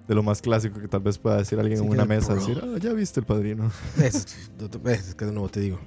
de 0.07 0.15
lo 0.15 0.23
más 0.23 0.41
clásico 0.41 0.79
que 0.79 0.87
tal 0.87 1.01
vez 1.01 1.17
pueda 1.19 1.37
decir 1.37 1.59
alguien 1.59 1.77
Sí, 1.79 1.85
en 1.85 1.91
una 1.91 2.05
mesa. 2.05 2.29
pro. 2.33 2.35
Decir, 2.37 2.61
ah, 2.63 2.77
ya 2.79 2.91
viste 2.93 3.19
el 3.19 3.25
padrino. 3.25 3.71
Es, 4.01 4.25
es 4.85 5.15
que 5.15 5.25
de 5.25 5.31
nuevo 5.31 5.47
te 5.49 5.59
digo. 5.59 5.79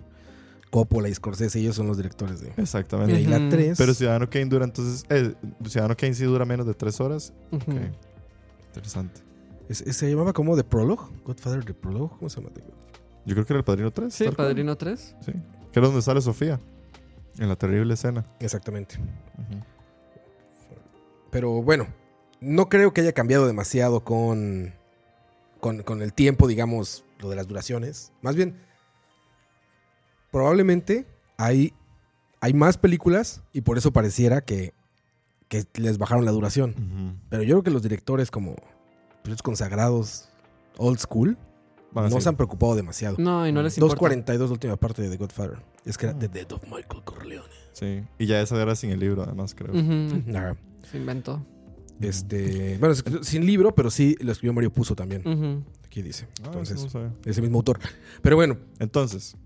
Coppola 0.71 1.09
y 1.09 1.15
Scorsese, 1.15 1.59
ellos 1.61 1.75
son 1.77 1.87
los 1.89 1.97
directores 1.97 2.41
de. 2.41 2.53
Exactamente. 2.59 3.13
Y 3.15 3.17
ahí 3.17 3.27
la 3.27 3.39
Ujú. 3.39 3.49
3. 3.49 3.77
Pero 3.79 3.95
Ciudadano 3.95 4.29
Kane 4.31 4.45
dura 4.47 4.65
entonces. 4.67 5.05
Eh, 5.09 5.35
Ciudadano 5.67 5.97
Kane 5.97 6.15
sí 6.15 6.25
dura 6.25 6.45
menos 6.45 6.67
de 6.67 6.75
tres 6.75 7.01
horas. 7.01 7.33
Ujú. 7.51 7.73
Ok. 7.73 7.79
Interesante. 8.69 9.23
Es- 9.69 9.81
es- 9.83 9.97
se 9.97 10.11
llamaba 10.11 10.33
como 10.33 10.57
The 10.57 10.65
Prologue. 10.65 11.05
Godfather 11.25 11.65
The 11.65 11.75
Prologue. 11.75 12.15
¿Cómo 12.19 12.29
se 12.29 12.41
llama? 12.41 12.53
Yo 13.27 13.35
creo 13.35 13.45
que 13.47 13.53
era 13.53 13.59
el 13.59 13.65
Padrino 13.65 13.91
3. 13.91 14.15
Sí, 14.15 14.25
Padrino 14.31 14.77
3. 14.77 15.15
Sí. 15.21 15.33
Que 15.73 15.79
era 15.81 15.87
donde 15.89 16.03
sale 16.03 16.21
Sofía. 16.21 16.59
En 17.39 17.49
la 17.49 17.57
terrible 17.57 17.95
escena. 17.95 18.25
Exactamente. 18.41 18.97
Pero 21.31 21.63
bueno, 21.63 21.87
no 22.41 22.69
creo 22.69 22.93
que 22.93 23.03
haya 23.03 23.13
cambiado 23.13 23.47
demasiado 23.47 24.01
con, 24.03 24.73
con, 25.61 25.83
con 25.83 26.03
el 26.03 26.13
tiempo, 26.15 26.49
digamos, 26.49 27.05
lo 27.21 27.29
de 27.29 27.37
las 27.37 27.47
duraciones. 27.47 28.13
Más 28.23 28.35
bien, 28.35 28.57
probablemente 30.31 31.07
hay, 31.37 31.75
hay 32.41 32.55
más 32.55 32.79
películas 32.79 33.43
y 33.53 33.61
por 33.61 33.77
eso 33.79 33.93
pareciera 33.93 34.41
que, 34.41 34.73
que 35.49 35.65
les 35.75 35.99
bajaron 35.99 36.25
la 36.25 36.33
duración. 36.33 37.19
Pero 37.29 37.43
yo 37.43 37.57
creo 37.57 37.63
que 37.65 37.71
los 37.71 37.83
directores 37.83 38.31
como 38.31 38.57
los 39.25 39.43
consagrados 39.43 40.29
old 40.79 40.99
school 40.99 41.37
Van 41.93 42.05
a 42.05 42.09
no 42.11 42.21
se 42.21 42.29
han 42.29 42.37
preocupado 42.37 42.77
demasiado. 42.77 43.17
No, 43.19 43.49
y 43.49 43.53
no 43.53 43.63
les 43.63 43.79
importa. 43.79 43.97
2.42 44.15 44.39
la 44.39 44.53
última 44.53 44.77
parte 44.77 45.01
de 45.03 45.09
The 45.09 45.17
Godfather. 45.17 45.59
Es 45.87 45.97
que 45.97 46.05
era 46.07 46.15
Ah. 46.15 46.19
The 46.19 46.29
Death 46.29 46.53
of 46.53 46.65
Michael 46.65 47.03
Corleone. 47.05 47.49
Sí. 47.73 48.03
Y 48.19 48.27
ya 48.27 48.43
esa 48.43 48.61
era 48.61 48.75
sin 48.77 48.91
el 48.91 49.01
libro, 49.01 49.23
además, 49.23 49.55
creo. 49.55 49.73
Se 50.91 50.99
inventó. 50.99 51.45
Este, 52.01 52.77
bueno, 52.79 52.95
sin 53.23 53.45
libro, 53.47 53.75
pero 53.75 53.91
sí 53.91 54.17
lo 54.21 54.33
escribió 54.33 54.53
Mario 54.53 54.73
Puzo 54.73 54.95
también. 54.95 55.65
Aquí 55.85 56.03
dice. 56.03 56.29
Ah, 56.43 56.47
Entonces, 56.47 56.95
no 56.95 57.13
ese 57.25 57.41
mismo 57.41 57.57
autor. 57.59 57.79
Pero 58.23 58.37
bueno, 58.37 58.59
Entonces, 58.79 59.37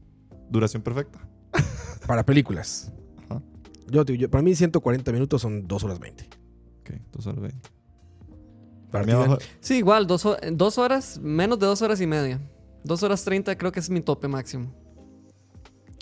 duración 0.51 0.83
perfecta. 0.83 1.21
para 2.07 2.25
películas. 2.27 2.93
Ajá. 3.29 3.41
Yo, 3.89 4.05
te 4.05 4.13
digo, 4.13 4.23
yo- 4.23 4.31
para 4.31 4.43
mí 4.43 4.55
140 4.55 5.13
minutos 5.13 5.41
son 5.41 5.67
2 5.69 5.85
horas 5.85 5.99
20. 6.01 6.25
Ok, 6.81 6.91
dos 7.13 7.27
horas 7.29 7.41
veinte. 7.41 7.71
Para 8.93 9.05
mí 9.05 9.13
abajo, 9.13 9.39
Sí, 9.61 9.79
igual, 9.79 10.07
dos, 10.07 10.25
dos 10.53 10.79
horas, 10.79 11.19
menos 11.21 11.59
de 11.59 11.67
dos 11.67 11.83
horas 11.83 12.01
y 12.01 12.07
media. 12.07 12.39
Dos 12.85 13.03
horas 13.03 13.25
treinta 13.25 13.57
creo 13.57 13.73
que 13.73 13.81
es 13.81 13.91
mi 13.91 14.01
tope 14.01 14.29
máximo. 14.29 14.71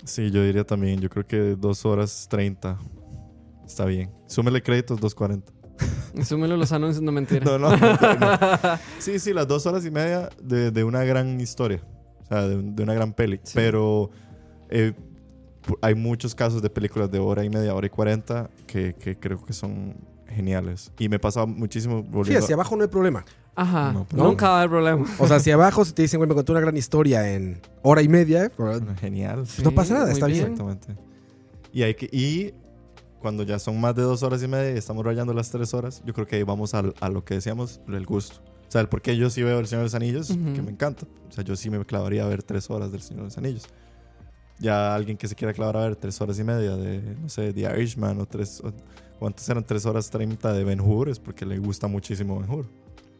Sí, 0.03 0.29
yo 0.29 0.43
diría 0.43 0.63
también. 0.63 0.99
Yo 0.99 1.09
creo 1.09 1.25
que 1.25 1.55
dos 1.55 1.85
horas 1.85 2.27
treinta 2.29 2.77
está 3.65 3.85
bien. 3.85 4.11
Súmele 4.27 4.61
créditos, 4.61 4.99
2.40. 4.99 5.43
Y 6.15 6.23
súmelo 6.23 6.57
los 6.57 6.71
anuncios, 6.73 7.01
no 7.01 7.11
mentira. 7.11 7.45
No, 7.45 7.57
no, 7.57 7.75
no, 7.75 7.77
no. 7.77 8.39
Sí, 8.99 9.17
sí, 9.19 9.33
las 9.33 9.47
dos 9.47 9.65
horas 9.65 9.85
y 9.85 9.91
media 9.91 10.29
de, 10.41 10.71
de 10.71 10.83
una 10.83 11.03
gran 11.03 11.39
historia. 11.39 11.81
O 12.23 12.25
sea, 12.25 12.47
de, 12.47 12.61
de 12.61 12.83
una 12.83 12.93
gran 12.93 13.13
peli. 13.13 13.39
Sí. 13.43 13.53
Pero 13.55 14.09
eh, 14.69 14.93
hay 15.81 15.95
muchos 15.95 16.35
casos 16.35 16.61
de 16.61 16.69
películas 16.69 17.09
de 17.11 17.19
hora 17.19 17.43
y 17.45 17.49
media, 17.49 17.73
hora 17.73 17.87
y 17.87 17.89
cuarenta 17.89 18.49
que, 18.67 18.93
que 18.95 19.17
creo 19.17 19.43
que 19.45 19.53
son 19.53 19.95
geniales. 20.31 20.91
Y 20.99 21.09
me 21.09 21.19
pasa 21.19 21.45
muchísimo 21.45 22.05
Sí, 22.25 22.35
hacia 22.35 22.55
abajo 22.55 22.75
no 22.75 22.83
hay 22.83 22.89
problema. 22.89 23.23
Ajá, 23.55 23.91
No, 23.91 24.05
pero- 24.09 24.23
nunca 24.23 24.47
va 24.49 24.55
a 24.55 24.57
haber 24.59 24.69
problema. 24.69 25.05
O 25.19 25.27
sea, 25.27 25.37
hacia 25.37 25.53
abajo 25.55 25.83
si 25.85 25.93
te 25.93 26.01
dicen, 26.03 26.17
güey, 26.19 26.27
me 26.29 26.35
contó 26.35 26.53
una 26.53 26.61
gran 26.61 26.77
historia 26.77 27.33
en 27.33 27.59
hora 27.81 28.01
y 28.01 28.07
media, 28.07 28.51
pues, 28.55 28.81
Genial. 28.99 29.43
no 29.63 29.71
pasa 29.71 29.93
nada, 29.95 30.11
está 30.11 30.25
bien. 30.27 30.41
Exactamente. 30.53 30.95
Y, 31.73 31.83
hay 31.83 31.95
que, 31.95 32.09
y 32.11 32.53
cuando 33.19 33.43
ya 33.43 33.59
son 33.59 33.79
más 33.79 33.95
de 33.95 34.01
dos 34.03 34.23
horas 34.23 34.41
y 34.41 34.47
media 34.47 34.73
y 34.73 34.77
estamos 34.77 35.05
rayando 35.05 35.33
las 35.33 35.49
tres 35.51 35.73
horas, 35.73 36.01
yo 36.05 36.13
creo 36.13 36.25
que 36.27 36.37
ahí 36.37 36.43
vamos 36.43 36.73
al- 36.73 36.93
a, 37.01 37.09
lo 37.09 37.23
que 37.25 37.35
decíamos, 37.35 37.81
el 37.87 38.05
gusto. 38.05 38.37
O 38.67 38.71
sea, 38.71 38.81
el 38.81 38.87
por 38.87 39.01
qué 39.01 39.17
yo 39.17 39.29
sí 39.29 39.43
veo 39.43 39.59
El 39.59 39.67
Señor 39.67 39.81
de 39.81 39.85
los 39.87 39.95
Anillos, 39.95 40.27
que 40.29 40.61
me 40.61 40.71
encanta. 40.71 41.05
O 41.29 41.31
sea, 41.33 41.43
yo 41.43 41.55
sí 41.57 41.69
me 41.69 41.83
clavaría 41.85 42.23
a 42.23 42.27
ver 42.27 42.41
tres 42.43 42.69
horas 42.69 42.91
del 42.91 43.01
Señor 43.01 43.23
de 43.23 43.25
los 43.27 43.37
Anillos. 43.37 43.67
Ya 44.59 44.95
alguien 44.95 45.17
que 45.17 45.27
se 45.27 45.35
quiera 45.35 45.53
clavar 45.53 45.75
a 45.77 45.81
ver 45.81 45.95
tres 45.97 46.21
horas 46.21 46.39
y 46.39 46.43
media 46.43 46.75
de, 46.77 47.01
no 47.21 47.27
sé, 47.29 47.51
The 47.51 47.61
Irishman 47.61 48.19
o 48.21 48.25
tres... 48.25 48.61
o- 48.63 48.71
¿Cuántas 49.21 49.47
eran? 49.49 49.63
Tres 49.63 49.85
horas 49.85 50.09
treinta 50.09 50.51
de 50.51 50.63
Ben 50.63 50.81
Hur, 50.81 51.07
es 51.07 51.19
porque 51.19 51.45
le 51.45 51.59
gusta 51.59 51.85
muchísimo 51.85 52.39
Ben 52.39 52.49
Hur. 52.49 52.65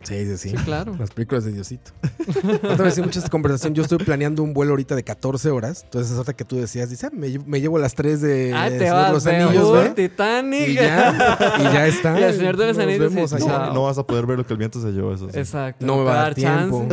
Sí, 0.04 0.26
sí, 0.26 0.38
sí. 0.38 0.50
Sí, 0.50 0.56
claro. 0.66 0.96
Las 0.98 1.12
películas 1.12 1.44
de 1.46 1.52
Diosito. 1.52 1.92
Otra 2.64 2.86
vez, 2.86 2.98
muchas 3.00 3.30
conversación. 3.30 3.74
Yo 3.76 3.84
estoy 3.84 3.98
planeando 4.00 4.42
un 4.44 4.54
vuelo 4.54 4.72
ahorita 4.72 4.96
de 4.96 5.04
14 5.04 5.50
horas. 5.52 5.84
Entonces, 5.84 6.12
es 6.14 6.18
otra 6.18 6.34
que 6.34 6.44
tú 6.44 6.56
decías, 6.58 6.90
dice, 6.90 7.08
ah, 7.08 7.10
me, 7.14 7.28
lle- 7.28 7.44
me 7.46 7.62
llevo 7.62 7.78
las 7.78 7.94
3 7.96 8.20
de 8.22 8.54
Ah, 8.56 8.70
te 8.70 8.90
vas, 8.90 9.12
los 9.14 9.26
Anillos, 9.28 9.72
¿ve? 9.74 9.90
Titanic. 9.92 10.68
Y 10.70 10.74
ya, 10.76 11.56
y 11.60 11.64
ya 11.64 11.88
está. 11.88 12.20
Y 12.20 12.24
el 12.24 12.36
Señor 12.36 12.58
de 12.58 12.68
los 12.68 12.78
Nos 12.78 12.84
Anillos, 12.86 13.14
vemos 13.14 13.30
sí. 13.30 13.38
No, 13.40 13.74
no 13.74 13.84
vas 13.84 13.98
a 13.98 14.04
poder 14.04 14.26
ver 14.26 14.38
lo 14.38 14.46
que 14.46 14.54
el 14.54 14.58
viento 14.60 14.82
se 14.82 14.92
llevó, 14.92 15.14
eso 15.14 15.30
sí. 15.30 15.38
Exacto. 15.38 15.86
No 15.86 15.98
me 15.98 16.04
va 16.06 16.14
a 16.14 16.24
dar 16.24 16.36
tiempo. 16.36 16.88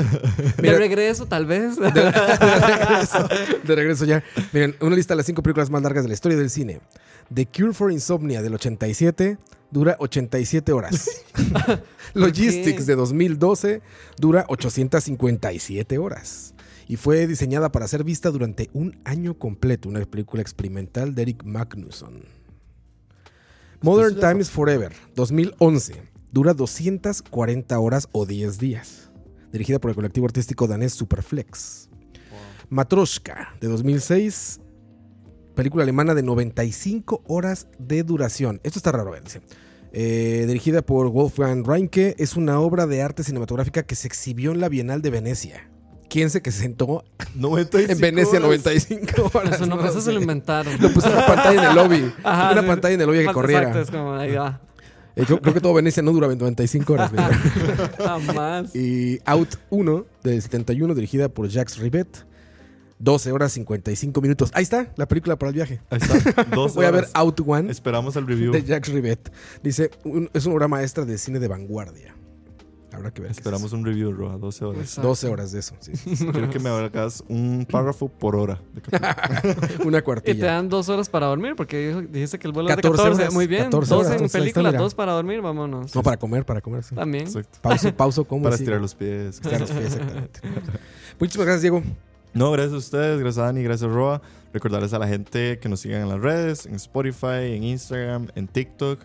Mira- 0.59 0.72
De 0.74 0.78
regreso, 0.78 1.26
tal 1.26 1.46
vez. 1.46 1.76
De, 1.76 1.90
de 1.90 2.11
regreso, 2.11 3.28
de 3.64 3.74
regreso 3.74 4.04
ya. 4.04 4.22
Miren, 4.52 4.76
una 4.80 4.94
lista 4.96 5.14
de 5.14 5.16
las 5.18 5.26
cinco 5.26 5.42
películas 5.42 5.70
más 5.70 5.82
largas 5.82 6.04
de 6.04 6.09
la 6.09 6.14
historia 6.14 6.36
del 6.38 6.50
cine. 6.50 6.80
The 7.34 7.46
Cure 7.46 7.72
for 7.72 7.90
Insomnia 7.92 8.42
del 8.42 8.54
87 8.54 9.36
dura 9.71 9.97
87 9.99 10.73
horas. 10.73 11.25
Logistics 12.14 12.87
de 12.87 12.95
2012 12.95 13.83
dura 14.19 14.45
857 14.49 15.99
horas. 15.99 16.55
Y 16.87 16.97
fue 16.97 17.27
diseñada 17.27 17.71
para 17.71 17.87
ser 17.87 18.03
vista 18.03 18.31
durante 18.31 18.71
un 18.73 18.99
año 19.05 19.39
completo, 19.39 19.89
una 19.89 20.05
película 20.07 20.41
experimental 20.41 21.14
de 21.14 21.23
Eric 21.23 21.45
Magnusson. 21.45 22.23
Modern 23.83 24.19
Times 24.19 24.51
Forever, 24.51 24.93
2011, 25.14 26.03
dura 26.33 26.55
240 26.55 27.79
horas 27.79 28.09
o 28.12 28.27
10 28.27 28.59
días. 28.59 29.11
Dirigida 29.53 29.79
por 29.79 29.91
el 29.91 29.95
colectivo 29.95 30.27
artístico 30.27 30.66
danés 30.66 30.95
Superflex. 30.95 31.89
Matroshka, 32.71 33.55
de 33.61 33.69
2006, 33.69 34.61
película 35.59 35.82
alemana 35.82 36.14
de 36.14 36.22
95 36.22 37.24
horas 37.26 37.66
de 37.80 38.04
duración. 38.04 38.61
Esto 38.62 38.78
está 38.78 38.92
raro, 38.92 39.12
dice. 39.20 39.40
Eh, 39.92 40.44
dirigida 40.46 40.82
por 40.82 41.09
Wolfgang 41.09 41.66
Reinke, 41.66 42.14
es 42.18 42.36
una 42.36 42.61
obra 42.61 42.86
de 42.86 43.02
arte 43.02 43.24
cinematográfica 43.24 43.82
que 43.82 43.96
se 43.96 44.06
exhibió 44.06 44.52
en 44.52 44.61
la 44.61 44.68
Bienal 44.68 45.02
de 45.02 45.11
Venecia. 45.11 45.68
¿Quién 46.09 46.30
se 46.30 46.42
que 46.42 46.52
se 46.52 46.61
sentó 46.61 47.02
95 47.34 47.92
en 47.92 47.98
Venecia 48.00 48.38
horas. 48.38 48.42
95 48.64 49.30
horas? 49.34 49.54
Eso, 49.56 49.66
no, 49.66 49.74
No 49.76 49.84
eso 49.84 50.00
se 50.00 50.12
lo 50.12 50.20
inventaron. 50.20 50.80
Lo 50.80 50.92
puso 50.92 51.09
en 51.09 51.14
una 51.14 51.26
pantalla 51.26 51.62
en 51.64 51.68
el 51.70 51.74
lobby. 51.74 52.12
Ajá, 52.22 52.52
una 52.52 52.61
sí. 52.61 52.66
pantalla 52.68 52.94
en 52.94 53.00
el 53.00 53.06
lobby 53.09 53.16
que 53.18 53.22
Exacto, 53.24 53.40
corriera. 53.40 53.80
es 53.80 53.90
como, 53.90 54.14
ahí 54.14 54.32
va. 54.36 54.61
Eh, 55.16 55.24
yo 55.28 55.40
creo 55.40 55.54
que 55.54 55.61
todo 55.61 55.74
Venecia 55.74 56.04
no 56.04 56.12
dura 56.12 56.28
95 56.28 56.92
horas. 56.92 57.11
mira. 57.11 57.30
Jamás. 57.98 58.76
y 58.76 59.18
Out 59.24 59.56
1 59.70 60.06
del 60.22 60.40
71, 60.40 60.94
dirigida 60.94 61.28
por 61.28 61.48
Jacques 61.48 61.78
Rivet. 61.78 62.28
12 63.01 63.32
horas 63.32 63.53
55 63.53 64.20
minutos. 64.20 64.51
Ahí 64.55 64.62
está 64.64 64.92
la 64.96 65.07
película 65.07 65.36
para 65.38 65.51
el 65.51 65.55
viaje. 65.55 65.80
Ahí 65.90 65.99
está. 66.03 66.44
Dos 66.55 66.74
Voy 66.74 66.84
a 66.86 66.90
ver. 66.90 67.07
Out 67.14 67.40
One 67.46 67.70
Esperamos 67.70 68.16
el 68.16 68.26
review. 68.26 68.53
de 68.53 68.64
Jacques 68.64 68.92
Rivet. 68.92 69.32
Dice, 69.62 69.90
un- 70.05 70.28
es 70.34 70.46
una 70.46 70.55
obra 70.57 70.68
maestra 70.68 71.05
de 71.05 71.16
cine 71.18 71.38
de 71.38 71.49
vanguardia. 71.49 72.14
Habrá 72.90 73.12
que 73.12 73.20
ver. 73.22 73.30
Esperamos 73.30 73.72
un 73.72 73.84
review, 73.84 74.11
Roa. 74.12 74.38
12 74.38 74.64
horas. 74.64 74.80
Exacto. 74.82 75.09
12 75.09 75.28
horas 75.28 75.53
de 75.53 75.61
eso. 75.61 75.76
sí, 75.78 75.92
sí, 75.94 76.16
sí. 76.16 76.26
Quiero 76.26 76.51
que 76.51 76.59
me 76.59 76.70
hagas 76.70 77.22
un 77.28 77.64
párrafo 77.70 78.09
por 78.09 78.34
hora. 78.34 78.61
de. 78.74 79.84
Una 79.84 79.99
Y 79.99 80.01
te 80.01 80.03
cuartilla. 80.05 80.46
dan 80.46 80.68
dos 80.68 80.88
horas 80.88 81.09
para 81.09 81.26
dormir, 81.26 81.55
porque 81.55 81.94
dijiste 82.11 82.40
que 82.40 82.49
el 82.49 82.53
vuelo 82.53 82.70
es 82.70 82.76
de 82.76 82.82
14 82.82 83.03
14. 83.03 83.22
horas, 83.22 83.34
Muy 83.34 83.46
bien. 83.46 83.64
14 83.64 83.94
dos 83.94 84.07
horas, 84.07 84.20
en 84.22 84.28
película, 84.28 84.72
dos 84.72 84.94
para 84.96 85.12
dormir, 85.12 85.40
vámonos. 85.42 85.94
No, 85.94 86.03
para 86.03 86.16
comer, 86.16 86.44
para 86.44 86.61
comer. 86.61 86.82
sí. 86.82 86.96
También. 86.96 87.24
Exacto. 87.28 87.59
Pauso, 87.62 87.94
pauso, 87.94 88.24
como 88.24 88.42
Para 88.44 88.57
estirar 88.57 88.80
los 88.80 88.94
pies. 88.96 89.36
Estirar 89.36 89.61
los 89.61 89.70
pies, 89.70 89.84
exactamente. 89.94 90.40
Muchísimas 91.20 91.46
gracias, 91.46 91.62
Diego. 91.62 91.82
No, 92.35 92.51
gracias 92.53 92.74
a 92.74 92.79
ustedes, 92.79 93.20
gracias 93.20 93.43
a 93.43 93.47
Dani, 93.47 93.62
gracias 93.62 93.91
a 93.91 93.93
Roa. 93.95 94.22
Recordarles 94.53 94.93
a 94.93 94.99
la 94.99 95.09
gente 95.09 95.59
que 95.59 95.68
nos 95.68 95.81
sigan 95.81 96.03
en 96.03 96.09
las 96.09 96.20
redes, 96.20 96.66
en 96.66 96.74
Spotify, 96.76 97.53
en 97.55 97.64
Instagram, 97.64 98.29
en 98.35 98.49
TikTok 98.49 99.01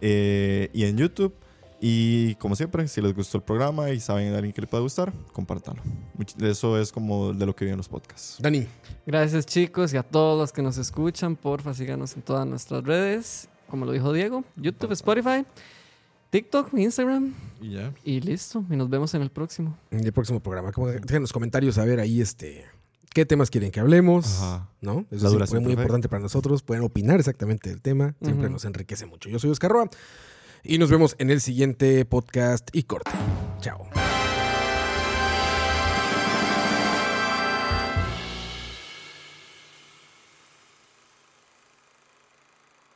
eh, 0.00 0.70
y 0.72 0.84
en 0.84 0.96
YouTube. 0.96 1.34
Y 1.80 2.34
como 2.36 2.56
siempre, 2.56 2.88
si 2.88 3.00
les 3.02 3.14
gustó 3.14 3.38
el 3.38 3.44
programa 3.44 3.90
y 3.90 4.00
saben 4.00 4.30
de 4.30 4.36
alguien 4.36 4.52
que 4.52 4.62
le 4.62 4.66
pueda 4.66 4.82
gustar, 4.82 5.12
compártalo. 5.32 5.82
Much- 6.18 6.42
Eso 6.42 6.78
es 6.80 6.90
como 6.90 7.32
de 7.34 7.44
lo 7.46 7.54
que 7.54 7.64
vienen 7.66 7.76
los 7.78 7.88
podcasts. 7.88 8.38
Dani. 8.40 8.66
Gracias 9.06 9.44
chicos 9.46 9.92
y 9.92 9.96
a 9.96 10.02
todos 10.02 10.38
los 10.38 10.52
que 10.52 10.62
nos 10.62 10.78
escuchan, 10.78 11.36
porfa 11.36 11.74
síganos 11.74 12.16
en 12.16 12.22
todas 12.22 12.46
nuestras 12.46 12.82
redes, 12.84 13.48
como 13.68 13.84
lo 13.84 13.92
dijo 13.92 14.12
Diego, 14.12 14.42
YouTube, 14.56 14.92
Spotify, 14.92 15.44
TikTok, 16.30 16.74
Instagram 16.74 17.32
Y 17.60 17.72
ya. 17.72 17.92
y 18.04 18.20
listo. 18.20 18.64
Y 18.70 18.76
nos 18.76 18.88
vemos 18.90 19.14
en 19.14 19.22
el 19.22 19.30
próximo. 19.30 19.76
En 19.90 20.04
el 20.04 20.12
próximo 20.12 20.40
programa. 20.40 20.72
Como 20.72 20.88
dejen 20.88 21.16
en 21.16 21.22
los 21.22 21.32
comentarios 21.32 21.78
a 21.78 21.84
ver 21.84 22.00
ahí 22.00 22.20
este 22.20 22.64
qué 23.14 23.24
temas 23.24 23.50
quieren 23.50 23.70
que 23.70 23.80
hablemos. 23.80 24.40
Ajá. 24.42 24.68
¿No? 24.80 25.06
Eso 25.10 25.24
La 25.24 25.28
sí 25.30 25.34
duración 25.34 25.62
fue 25.62 25.64
muy 25.64 25.72
importante 25.72 26.08
para 26.08 26.20
nosotros. 26.22 26.62
Pueden 26.62 26.84
opinar 26.84 27.18
exactamente 27.18 27.70
del 27.70 27.80
tema. 27.80 28.14
Siempre 28.22 28.50
nos 28.50 28.64
enriquece 28.64 29.06
mucho. 29.06 29.28
Yo 29.28 29.38
soy 29.38 29.50
Oscar 29.50 29.70
Roa 29.70 29.90
y 30.62 30.78
nos 30.78 30.90
vemos 30.90 31.14
en 31.18 31.30
el 31.30 31.40
siguiente 31.40 32.04
podcast 32.04 32.68
y 32.74 32.82
corte. 32.82 33.10
Chao. 33.60 34.15